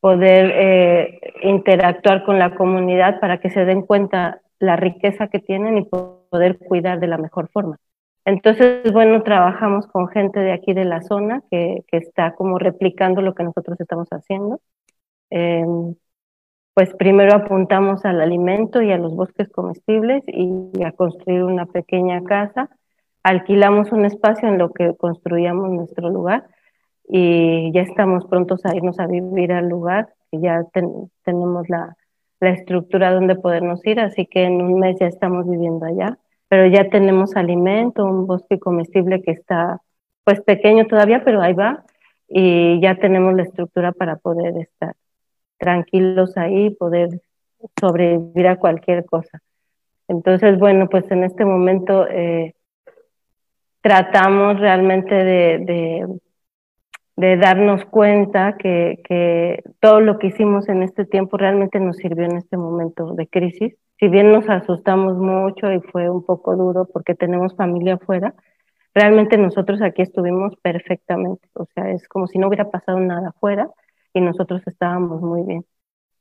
poder 0.00 0.52
eh, 0.54 1.20
interactuar 1.42 2.24
con 2.24 2.38
la 2.38 2.54
comunidad 2.54 3.20
para 3.20 3.38
que 3.38 3.50
se 3.50 3.64
den 3.64 3.82
cuenta 3.82 4.40
la 4.58 4.76
riqueza 4.76 5.28
que 5.28 5.38
tienen 5.38 5.78
y 5.78 5.84
poder 5.84 6.58
cuidar 6.58 7.00
de 7.00 7.06
la 7.08 7.18
mejor 7.18 7.48
forma. 7.50 7.78
Entonces, 8.28 8.92
bueno, 8.92 9.22
trabajamos 9.22 9.86
con 9.86 10.08
gente 10.08 10.38
de 10.40 10.52
aquí 10.52 10.74
de 10.74 10.84
la 10.84 11.00
zona 11.00 11.42
que, 11.50 11.84
está 11.92 12.34
como 12.34 12.58
replicando 12.58 13.22
lo 13.22 13.34
que 13.34 13.42
nosotros 13.42 13.80
estamos 13.80 14.06
haciendo. 14.10 14.60
Em, 15.30 15.94
pues 16.74 16.94
primero 16.94 17.34
apuntamos 17.34 18.04
al 18.04 18.20
alimento 18.20 18.82
y 18.82 18.92
a 18.92 18.98
los 18.98 19.14
bosques 19.16 19.48
comestibles 19.48 20.22
y 20.26 20.82
a 20.84 20.92
construir 20.92 21.42
una 21.42 21.66
pequeña 21.66 22.22
casa. 22.22 22.68
Alquilamos 23.22 23.92
un 23.92 24.04
espacio 24.04 24.48
en 24.48 24.58
lo 24.58 24.72
que 24.74 24.94
construíamos 24.96 25.70
nuestro 25.70 26.10
lugar 26.10 26.46
y 27.08 27.72
ya 27.72 27.80
estamos 27.82 28.26
prontos 28.26 28.64
a 28.66 28.76
irnos 28.76 29.00
a 29.00 29.06
vivir 29.06 29.52
al 29.52 29.68
lugar, 29.70 30.12
ya 30.32 30.64
tenemos 31.24 31.68
la, 31.70 31.96
la 32.40 32.50
estructura 32.50 33.10
donde 33.12 33.36
podernos 33.36 33.84
ir, 33.86 34.00
así 34.00 34.26
que 34.26 34.44
en 34.44 34.60
un 34.60 34.78
mes 34.80 34.96
ya 35.00 35.06
estamos 35.06 35.48
viviendo 35.48 35.86
allá, 35.86 36.18
pero 36.48 36.66
ya 36.66 36.88
tenemos 36.88 37.36
alimento, 37.36 38.04
un 38.04 38.26
bosque 38.26 38.58
comestible 38.58 39.22
que 39.22 39.32
está 39.32 39.80
pues 40.24 40.40
pequeño 40.42 40.86
todavía, 40.86 41.24
pero 41.24 41.40
ahí 41.40 41.54
va, 41.54 41.84
y 42.28 42.80
ya 42.80 42.96
tenemos 42.96 43.34
la 43.34 43.44
estructura 43.44 43.92
para 43.92 44.16
poder 44.16 44.56
estar 44.58 44.94
tranquilos 45.58 46.36
ahí, 46.36 46.70
poder 46.70 47.20
sobrevivir 47.80 48.48
a 48.48 48.56
cualquier 48.56 49.04
cosa. 49.04 49.40
Entonces, 50.06 50.58
bueno, 50.58 50.88
pues 50.88 51.10
en 51.10 51.24
este 51.24 51.44
momento 51.44 52.06
eh, 52.08 52.54
tratamos 53.80 54.60
realmente 54.60 55.14
de 55.14 56.06
darnos 57.36 57.84
cuenta 57.86 58.56
que, 58.56 59.00
que, 59.04 59.62
todo 59.80 60.00
lo 60.00 60.18
que 60.18 60.28
hicimos 60.28 60.68
en 60.68 60.82
este 60.82 61.04
tiempo 61.04 61.36
realmente 61.36 61.80
nos 61.80 61.96
sirvió 61.96 62.24
en 62.24 62.36
este 62.36 62.56
momento 62.56 63.14
de 63.14 63.26
crisis. 63.26 63.74
Si 63.98 64.08
bien 64.08 64.32
nos 64.32 64.48
asustamos 64.48 65.16
mucho 65.16 65.72
y 65.72 65.80
fue 65.80 66.08
un 66.10 66.24
poco 66.24 66.56
duro 66.56 66.86
porque 66.92 67.14
tenemos 67.14 67.56
familia 67.56 67.94
afuera, 67.94 68.34
realmente 68.94 69.38
nosotros 69.38 69.82
aquí 69.82 70.02
estuvimos 70.02 70.54
perfectamente. 70.62 71.48
O 71.54 71.66
sea, 71.74 71.90
es 71.90 72.08
como 72.08 72.26
si 72.28 72.38
no 72.38 72.48
hubiera 72.48 72.70
pasado 72.70 73.00
nada 73.00 73.30
afuera 73.30 73.70
y 74.14 74.20
nosotros 74.20 74.62
estábamos 74.66 75.22
muy 75.22 75.42
bien. 75.44 75.64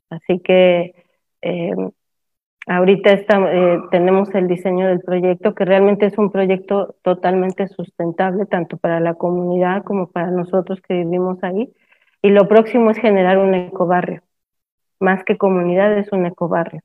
Así 0.10 0.40
que 0.40 1.06
eh, 1.41 1.76
Ahorita 2.70 3.14
eh, 3.14 3.80
tenemos 3.91 4.30
el 4.36 4.49
diseño 4.49 4.88
del 4.88 4.99
proyecto, 4.99 5.56
que 5.56 5.64
realmente 5.64 6.06
es 6.06 6.18
un 6.18 6.32
proyecto 6.32 6.95
totalmente 7.02 7.70
sustentable, 7.70 8.45
tanto 8.45 8.76
para 8.76 8.99
la 8.99 9.14
comunidad 9.14 9.86
como 9.86 10.12
para 10.12 10.32
nosotros 10.32 10.82
que 10.82 10.95
vivimos 10.95 11.41
ahí. 11.44 11.74
Y 12.22 12.30
lo 12.30 12.49
próximo 12.49 12.91
es 12.91 12.98
generar 12.98 13.38
un 13.38 13.54
ecobarrio. 13.56 14.22
Más 14.99 15.24
que 15.24 15.38
comunidad, 15.38 15.98
es 15.98 16.12
un 16.12 16.26
ecobarrio, 16.26 16.82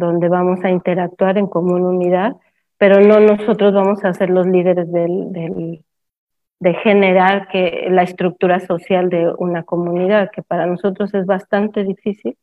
donde 0.00 0.28
vamos 0.28 0.64
a 0.64 0.70
interactuar 0.70 1.38
en 1.38 1.46
común 1.46 1.82
unidad, 1.82 2.36
pero 2.78 3.00
no 3.00 3.20
nosotros 3.20 3.72
vamos 3.72 4.04
a 4.04 4.14
ser 4.14 4.30
los 4.30 4.46
líderes 4.46 4.90
de 4.90 6.74
generar 6.82 7.48
que, 7.48 7.86
la 7.90 8.02
estructura 8.02 8.58
social 8.60 9.08
de 9.10 9.32
una 9.38 9.62
comunidad, 9.62 10.30
que 10.32 10.42
para 10.42 10.66
nosotros 10.66 11.14
es 11.14 11.26
bastante 11.26 11.84
difícil 11.84 12.36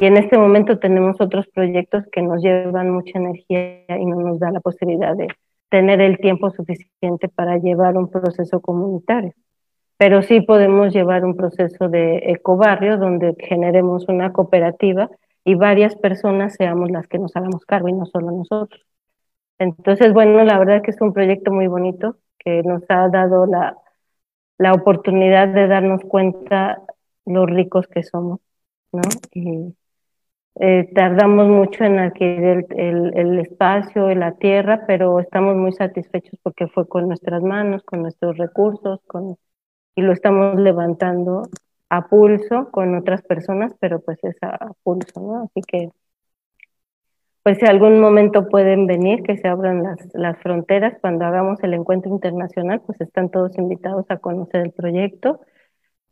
y 0.00 0.06
en 0.06 0.16
este 0.16 0.38
momento 0.38 0.78
tenemos 0.78 1.20
otros 1.20 1.46
proyectos 1.48 2.04
que 2.10 2.22
nos 2.22 2.42
llevan 2.42 2.90
mucha 2.90 3.18
energía 3.18 3.84
y 3.88 4.06
no 4.06 4.20
nos 4.20 4.38
da 4.38 4.50
la 4.50 4.60
posibilidad 4.60 5.14
de 5.14 5.28
tener 5.68 6.00
el 6.00 6.18
tiempo 6.18 6.50
suficiente 6.50 7.28
para 7.28 7.58
llevar 7.58 7.96
un 7.96 8.10
proceso 8.10 8.60
comunitario. 8.60 9.34
Pero 9.98 10.22
sí 10.22 10.40
podemos 10.40 10.94
llevar 10.94 11.24
un 11.24 11.36
proceso 11.36 11.88
de 11.88 12.16
ecobarrio 12.30 12.96
donde 12.96 13.34
generemos 13.38 14.08
una 14.08 14.32
cooperativa 14.32 15.10
y 15.44 15.54
varias 15.54 15.96
personas 15.96 16.54
seamos 16.54 16.90
las 16.90 17.06
que 17.08 17.18
nos 17.18 17.34
hagamos 17.36 17.64
cargo 17.64 17.88
y 17.88 17.92
no 17.92 18.06
solo 18.06 18.30
nosotros. 18.30 18.82
Entonces, 19.58 20.12
bueno, 20.12 20.44
la 20.44 20.58
verdad 20.58 20.76
es 20.76 20.82
que 20.82 20.90
es 20.92 21.00
un 21.00 21.12
proyecto 21.12 21.52
muy 21.52 21.66
bonito 21.66 22.16
que 22.38 22.62
nos 22.62 22.82
ha 22.88 23.08
dado 23.08 23.46
la, 23.46 23.76
la 24.58 24.72
oportunidad 24.72 25.48
de 25.48 25.68
darnos 25.68 26.02
cuenta 26.02 26.82
lo 27.26 27.46
ricos 27.46 27.86
que 27.88 28.02
somos, 28.02 28.40
¿no? 28.92 29.02
Y, 29.34 29.74
eh, 30.56 30.90
tardamos 30.94 31.48
mucho 31.48 31.84
en 31.84 31.98
adquirir 31.98 32.66
el, 32.70 33.16
el, 33.16 33.38
espacio, 33.38 34.14
la 34.14 34.32
tierra, 34.32 34.84
pero 34.86 35.20
estamos 35.20 35.56
muy 35.56 35.72
satisfechos 35.72 36.38
porque 36.42 36.66
fue 36.68 36.88
con 36.88 37.08
nuestras 37.08 37.42
manos, 37.42 37.82
con 37.84 38.02
nuestros 38.02 38.36
recursos, 38.36 39.00
con, 39.06 39.36
y 39.94 40.02
lo 40.02 40.12
estamos 40.12 40.58
levantando 40.60 41.44
a 41.90 42.08
pulso 42.08 42.70
con 42.70 42.94
otras 42.96 43.22
personas, 43.22 43.74
pero 43.80 44.00
pues 44.00 44.18
es 44.22 44.36
a 44.42 44.72
pulso, 44.82 45.20
¿no? 45.20 45.42
Así 45.44 45.60
que, 45.62 45.90
pues 47.42 47.58
si 47.58 47.66
algún 47.66 48.00
momento 48.00 48.48
pueden 48.48 48.86
venir, 48.86 49.22
que 49.22 49.36
se 49.36 49.48
abran 49.48 49.82
las, 49.82 49.98
las 50.14 50.38
fronteras, 50.38 50.96
cuando 51.00 51.24
hagamos 51.24 51.62
el 51.62 51.74
encuentro 51.74 52.10
internacional, 52.10 52.80
pues 52.86 53.00
están 53.00 53.30
todos 53.30 53.56
invitados 53.58 54.06
a 54.08 54.18
conocer 54.18 54.62
el 54.62 54.72
proyecto. 54.72 55.40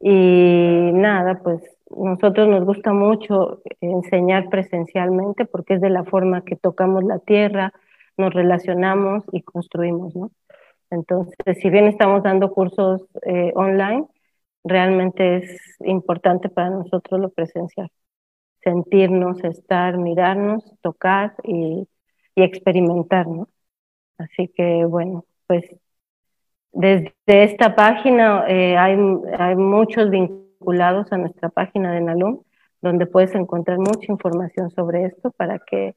Y 0.00 0.90
nada, 0.92 1.40
pues 1.42 1.62
nosotros 1.90 2.48
nos 2.48 2.64
gusta 2.64 2.92
mucho 2.92 3.62
enseñar 3.80 4.48
presencialmente 4.48 5.44
porque 5.46 5.74
es 5.74 5.80
de 5.80 5.90
la 5.90 6.04
forma 6.04 6.44
que 6.44 6.56
tocamos 6.56 7.04
la 7.04 7.18
tierra, 7.20 7.72
nos 8.16 8.32
relacionamos 8.34 9.24
y 9.32 9.42
construimos, 9.42 10.14
¿no? 10.16 10.30
Entonces, 10.90 11.58
si 11.60 11.70
bien 11.70 11.86
estamos 11.86 12.22
dando 12.22 12.52
cursos 12.52 13.02
eh, 13.22 13.52
online, 13.54 14.06
realmente 14.68 15.38
es 15.38 15.60
importante 15.80 16.48
para 16.48 16.70
nosotros 16.70 17.20
lo 17.20 17.30
presencial. 17.30 17.90
Sentirnos, 18.62 19.42
estar, 19.44 19.98
mirarnos, 19.98 20.64
tocar 20.82 21.34
y, 21.44 21.88
y 22.34 22.42
experimentar, 22.42 23.26
¿no? 23.28 23.48
Así 24.18 24.48
que, 24.48 24.84
bueno, 24.84 25.24
pues 25.46 25.64
desde 26.72 27.12
esta 27.26 27.74
página 27.74 28.44
eh, 28.48 28.76
hay, 28.76 28.96
hay 29.38 29.56
muchos 29.56 30.10
vinculados 30.10 31.10
a 31.12 31.18
nuestra 31.18 31.48
página 31.48 31.92
de 31.92 32.00
Nalum, 32.00 32.42
donde 32.80 33.06
puedes 33.06 33.34
encontrar 33.34 33.78
mucha 33.78 34.12
información 34.12 34.70
sobre 34.70 35.06
esto 35.06 35.30
para 35.32 35.58
que 35.58 35.96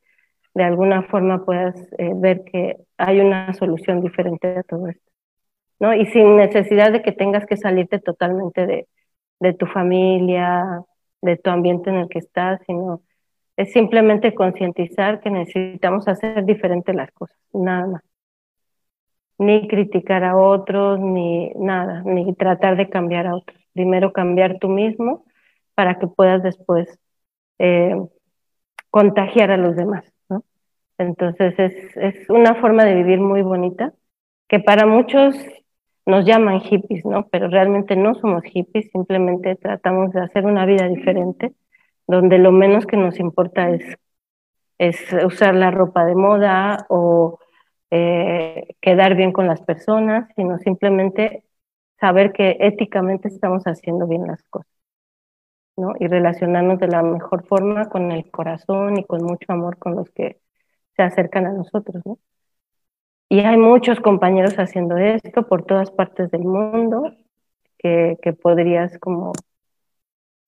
de 0.53 0.64
alguna 0.64 1.03
forma 1.03 1.45
puedas 1.45 1.76
eh, 1.98 2.11
ver 2.15 2.43
que 2.43 2.77
hay 2.98 3.19
una 3.19 3.53
solución 3.53 4.02
diferente 4.02 4.57
a 4.57 4.64
todo 4.64 4.88
esto. 4.88 5.11
¿No? 5.81 5.93
Y 5.93 6.05
sin 6.05 6.37
necesidad 6.37 6.93
de 6.93 7.01
que 7.01 7.11
tengas 7.11 7.45
que 7.45 7.57
salirte 7.57 7.99
totalmente 7.99 8.65
de, 8.65 8.87
de 9.41 9.53
tu 9.53 9.65
familia, 9.65 10.83
de 11.21 11.35
tu 11.37 11.49
ambiente 11.49 11.89
en 11.89 11.97
el 11.97 12.07
que 12.07 12.19
estás, 12.19 12.61
sino 12.65 13.01
es 13.57 13.73
simplemente 13.73 14.33
concientizar 14.33 15.19
que 15.19 15.29
necesitamos 15.29 16.07
hacer 16.07 16.45
diferente 16.45 16.93
las 16.93 17.11
cosas, 17.11 17.37
nada 17.53 17.87
más. 17.87 18.03
Ni 19.37 19.67
criticar 19.67 20.23
a 20.23 20.37
otros, 20.37 20.99
ni 20.99 21.49
nada, 21.55 22.03
ni 22.05 22.33
tratar 22.35 22.77
de 22.77 22.89
cambiar 22.89 23.27
a 23.27 23.35
otros 23.35 23.61
primero 23.73 24.13
cambiar 24.13 24.59
tú 24.59 24.69
mismo 24.69 25.25
para 25.75 25.99
que 25.99 26.07
puedas 26.07 26.43
después 26.43 26.99
eh, 27.59 27.95
contagiar 28.89 29.51
a 29.51 29.57
los 29.57 29.75
demás. 29.75 30.05
¿no? 30.29 30.43
Entonces 30.97 31.57
es, 31.57 31.97
es 31.97 32.29
una 32.29 32.55
forma 32.55 32.85
de 32.85 32.95
vivir 32.95 33.19
muy 33.19 33.41
bonita 33.41 33.93
que 34.47 34.59
para 34.59 34.85
muchos 34.85 35.35
nos 36.06 36.26
llaman 36.26 36.61
hippies, 36.61 37.06
¿no? 37.06 37.28
Pero 37.30 37.48
realmente 37.48 37.95
no 37.95 38.15
somos 38.15 38.44
hippies, 38.44 38.90
simplemente 38.91 39.56
tratamos 39.56 40.11
de 40.14 40.22
hacer 40.22 40.45
una 40.45 40.65
vida 40.65 40.88
diferente, 40.88 41.53
donde 42.07 42.40
lo 42.40 42.52
menos 42.52 42.86
que 42.86 42.98
nos 42.98 43.19
importa 43.19 43.69
es 43.69 43.98
es 44.82 44.98
usar 45.23 45.53
la 45.56 45.69
ropa 45.69 46.06
de 46.06 46.15
moda 46.15 46.88
o 46.90 47.38
eh, 47.91 48.76
quedar 48.82 49.15
bien 49.15 49.32
con 49.32 49.45
las 49.48 49.61
personas, 49.61 50.28
sino 50.36 50.57
simplemente 50.57 51.44
saber 51.99 52.34
que 52.34 52.57
éticamente 52.60 53.28
estamos 53.28 53.64
haciendo 53.65 54.07
bien 54.07 54.26
las 54.26 54.41
cosas, 54.49 54.72
¿no? 55.78 55.94
Y 55.99 56.07
relacionarnos 56.07 56.80
de 56.80 56.88
la 56.88 57.03
mejor 57.03 57.45
forma 57.45 57.90
con 57.90 58.11
el 58.11 58.32
corazón 58.32 58.98
y 58.98 59.06
con 59.06 59.23
mucho 59.23 59.53
amor 59.53 59.78
con 59.78 59.95
los 59.95 60.10
que 60.11 60.40
se 60.95 61.03
acercan 61.03 61.45
a 61.45 61.53
nosotros, 61.53 62.02
¿no? 62.06 62.18
Y 63.31 63.39
hay 63.39 63.55
muchos 63.55 64.01
compañeros 64.01 64.55
haciendo 64.55 64.97
esto 64.97 65.47
por 65.47 65.63
todas 65.63 65.89
partes 65.89 66.29
del 66.31 66.41
mundo 66.41 67.15
que, 67.77 68.17
que 68.21 68.33
podrías 68.33 68.99
como 68.99 69.31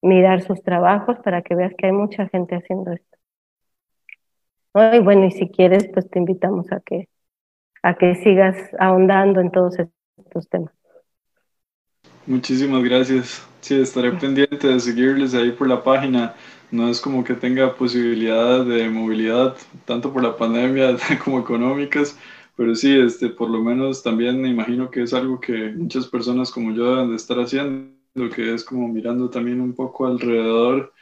mirar 0.02 0.42
sus 0.42 0.62
trabajos 0.64 1.16
para 1.24 1.42
que 1.44 1.56
veas 1.56 1.72
que 1.78 1.86
hay 1.86 1.94
mucha 1.94 2.28
gente 2.28 2.58
haciendo 2.58 2.92
esto. 2.92 3.18
Y 4.76 5.00
bueno, 5.00 5.28
y 5.28 5.32
si 5.32 5.48
quieres, 5.48 5.88
pues 5.94 6.10
te 6.10 6.20
invitamos 6.20 6.74
a 6.74 6.82
que, 6.82 7.08
a 7.84 7.94
que 7.94 8.16
sigas 8.16 8.58
ahondando 8.78 9.40
en 9.40 9.50
todos 9.50 9.78
estos 10.18 10.50
temas. 10.50 10.74
Muchísimas 12.26 12.84
gracias. 12.84 13.48
Sí, 13.62 13.80
estaré 13.80 14.12
pendiente 14.12 14.68
de 14.68 14.80
seguirles 14.82 15.34
ahí 15.34 15.54
por 15.54 15.70
la 15.70 15.82
página. 15.82 16.34
No 16.70 16.90
es 16.90 17.00
como 17.00 17.24
que 17.24 17.34
tenga 17.34 17.76
posibilidad 17.76 18.66
de 18.66 18.90
movilidad, 18.90 19.56
tanto 19.86 20.12
por 20.12 20.22
la 20.22 20.36
pandemia 20.36 20.98
como 21.24 21.40
económicas, 21.40 22.20
pero 22.56 22.76
sí, 22.76 23.00
este, 23.00 23.30
por 23.30 23.50
lo 23.50 23.62
menos 23.62 24.04
también 24.04 24.42
me 24.42 24.50
imagino 24.50 24.90
que 24.90 25.04
es 25.04 25.14
algo 25.14 25.40
que 25.40 25.72
muchas 25.72 26.08
personas 26.08 26.52
como 26.52 26.72
yo 26.72 26.96
deben 26.96 27.10
de 27.10 27.16
estar 27.16 27.38
haciendo 27.40 27.94
que 28.36 28.54
es 28.54 28.64
como 28.64 28.88
mirando 28.88 29.30
también 29.30 29.60
un 29.60 29.74
poco 29.74 30.06
alrededor 30.06 30.94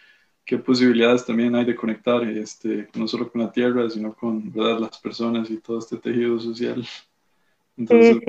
qué 0.45 0.57
posibilidades 0.57 1.25
también 1.25 1.55
hay 1.55 1.65
de 1.65 1.75
conectar, 1.75 2.23
este, 2.23 2.87
no 2.95 3.07
solo 3.07 3.31
con 3.31 3.41
la 3.41 3.51
tierra, 3.51 3.89
sino 3.89 4.13
con 4.13 4.51
¿verdad? 4.51 4.79
las 4.79 4.99
personas 4.99 5.49
y 5.49 5.59
todo 5.59 5.79
este 5.79 5.97
tejido 5.97 6.39
social. 6.39 6.83
Sí, 7.77 8.03
sí. 8.03 8.21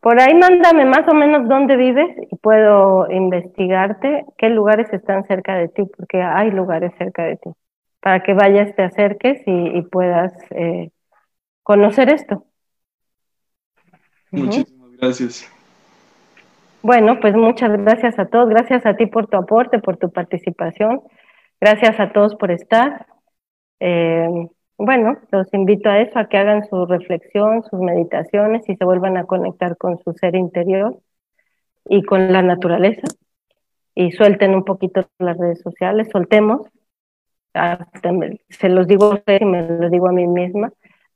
Por 0.00 0.20
ahí 0.20 0.34
mándame 0.34 0.84
más 0.84 1.08
o 1.08 1.14
menos 1.14 1.48
dónde 1.48 1.76
vives 1.76 2.14
y 2.30 2.36
puedo 2.36 3.10
investigarte 3.10 4.26
qué 4.36 4.50
lugares 4.50 4.92
están 4.92 5.26
cerca 5.26 5.56
de 5.56 5.68
ti, 5.68 5.84
porque 5.96 6.20
hay 6.22 6.50
lugares 6.50 6.92
cerca 6.98 7.24
de 7.24 7.36
ti, 7.36 7.50
para 8.00 8.22
que 8.22 8.34
vayas, 8.34 8.76
te 8.76 8.82
acerques 8.82 9.42
y, 9.46 9.80
puedas 9.82 10.32
eh, 10.50 10.90
conocer 11.64 12.08
esto. 12.10 12.46
Muchísimas 14.30 14.92
gracias. 14.92 15.50
Bueno, 16.82 17.18
pues 17.18 17.34
muchas 17.34 17.72
gracias 17.82 18.18
a 18.18 18.26
todos, 18.26 18.48
gracias 18.50 18.86
a 18.86 18.94
ti 18.94 19.06
por 19.06 19.26
tu 19.26 19.36
aporte, 19.36 19.80
por 19.80 19.96
tu 19.96 20.12
participación, 20.12 21.00
gracias 21.60 21.98
a 21.98 22.12
todos 22.12 22.36
por 22.36 22.52
estar. 22.52 23.06
Eh, 23.80 24.28
bueno, 24.76 25.16
los 25.32 25.52
invito 25.54 25.88
a 25.88 26.00
eso, 26.00 26.18
a 26.18 26.28
que 26.28 26.36
hagan 26.36 26.64
su 26.68 26.84
reflexión, 26.86 27.64
sus 27.64 27.80
meditaciones 27.80 28.68
y 28.68 28.76
se 28.76 28.84
vuelvan 28.84 29.16
a 29.16 29.24
conectar 29.24 29.76
con 29.76 29.98
su 29.98 30.12
ser 30.12 30.36
interior 30.36 31.00
y 31.88 32.02
con 32.02 32.32
la 32.32 32.42
naturaleza 32.42 33.08
y 33.94 34.10
suelten 34.12 34.54
un 34.54 34.64
poquito 34.64 35.08
las 35.18 35.38
redes 35.38 35.60
sociales, 35.60 36.08
soltemos, 36.10 36.66
se 38.48 38.68
los 38.68 38.86
digo 38.86 39.06
a 39.06 39.14
ustedes 39.14 39.42
y 39.42 39.44
me 39.44 39.62
lo 39.62 39.88
digo 39.88 40.08
a 40.08 40.12
mí 40.12 40.26
misma, 40.26 40.72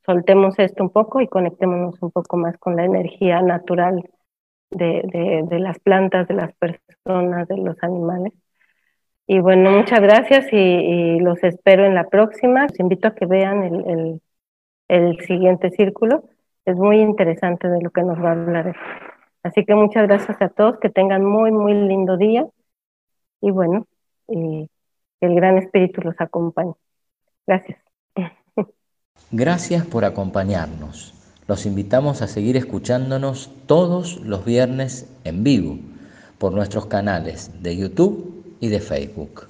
soltemos 0.09 0.59
esto 0.59 0.83
un 0.83 0.91
poco 0.91 1.21
y 1.21 1.29
conectémonos 1.29 2.01
un 2.01 2.11
poco 2.11 2.39
más 2.39 2.57
con 2.57 2.77
la 2.77 2.85
energía 2.85 3.43
natural 3.43 4.09
de, 4.71 5.47
las 5.61 5.79
plantas, 5.81 6.27
de 6.29 6.35
las 6.35 6.55
personas, 6.55 7.47
de 7.47 7.59
los 7.59 7.77
animales. 7.83 8.33
Y 9.27 9.41
bueno, 9.41 9.71
muchas 9.71 10.01
gracias 10.01 10.47
y, 10.51 11.21
los 11.21 11.45
espero 11.45 11.85
en 11.85 11.95
la 11.95 12.09
próxima. 12.09 12.63
Los 12.63 12.81
invito 12.81 13.09
a 13.09 13.15
que 13.15 13.27
vean 13.27 13.63
el, 13.63 13.91
el, 13.91 14.23
el, 14.89 15.21
siguiente 15.27 15.71
círculo. 15.73 16.25
Es 16.65 16.77
muy 16.77 17.01
interesante 17.01 17.69
de 17.69 17.83
lo 17.83 17.91
que 17.91 18.03
nos 18.03 18.19
va 18.19 18.31
a 18.31 18.33
hablar. 18.33 18.77
Así 19.43 19.67
que 19.67 19.75
muchas 19.75 20.07
gracias 20.09 20.41
a 20.41 20.49
todos, 20.49 20.79
que 20.81 20.89
tengan 20.89 21.23
muy, 21.25 21.53
muy 21.53 21.75
lindo 21.75 22.17
día. 22.17 22.47
Y 23.43 23.51
bueno, 23.51 23.87
y 24.29 24.71
el 25.21 25.35
gran 25.35 25.59
espíritu 25.59 26.01
los 26.01 26.19
acompañe. 26.19 26.73
Gracias. 27.47 27.88
Gracias 29.31 29.85
por 29.85 30.05
acompañarnos. 30.05 31.13
Los 31.47 31.67
invitamos 31.67 32.23
a 32.23 32.29
seguir 32.29 32.57
escuchándonos 32.57 33.51
todos 33.67 34.21
los 34.21 34.45
viernes 34.45 35.07
en 35.25 35.45
vivo 35.45 35.79
por 36.39 36.53
nuestros 36.53 36.87
canales 36.87 37.51
de 37.63 37.77
YouTube 37.77 38.57
y 38.61 38.69
de 38.69 38.81
Facebook. 38.81 39.49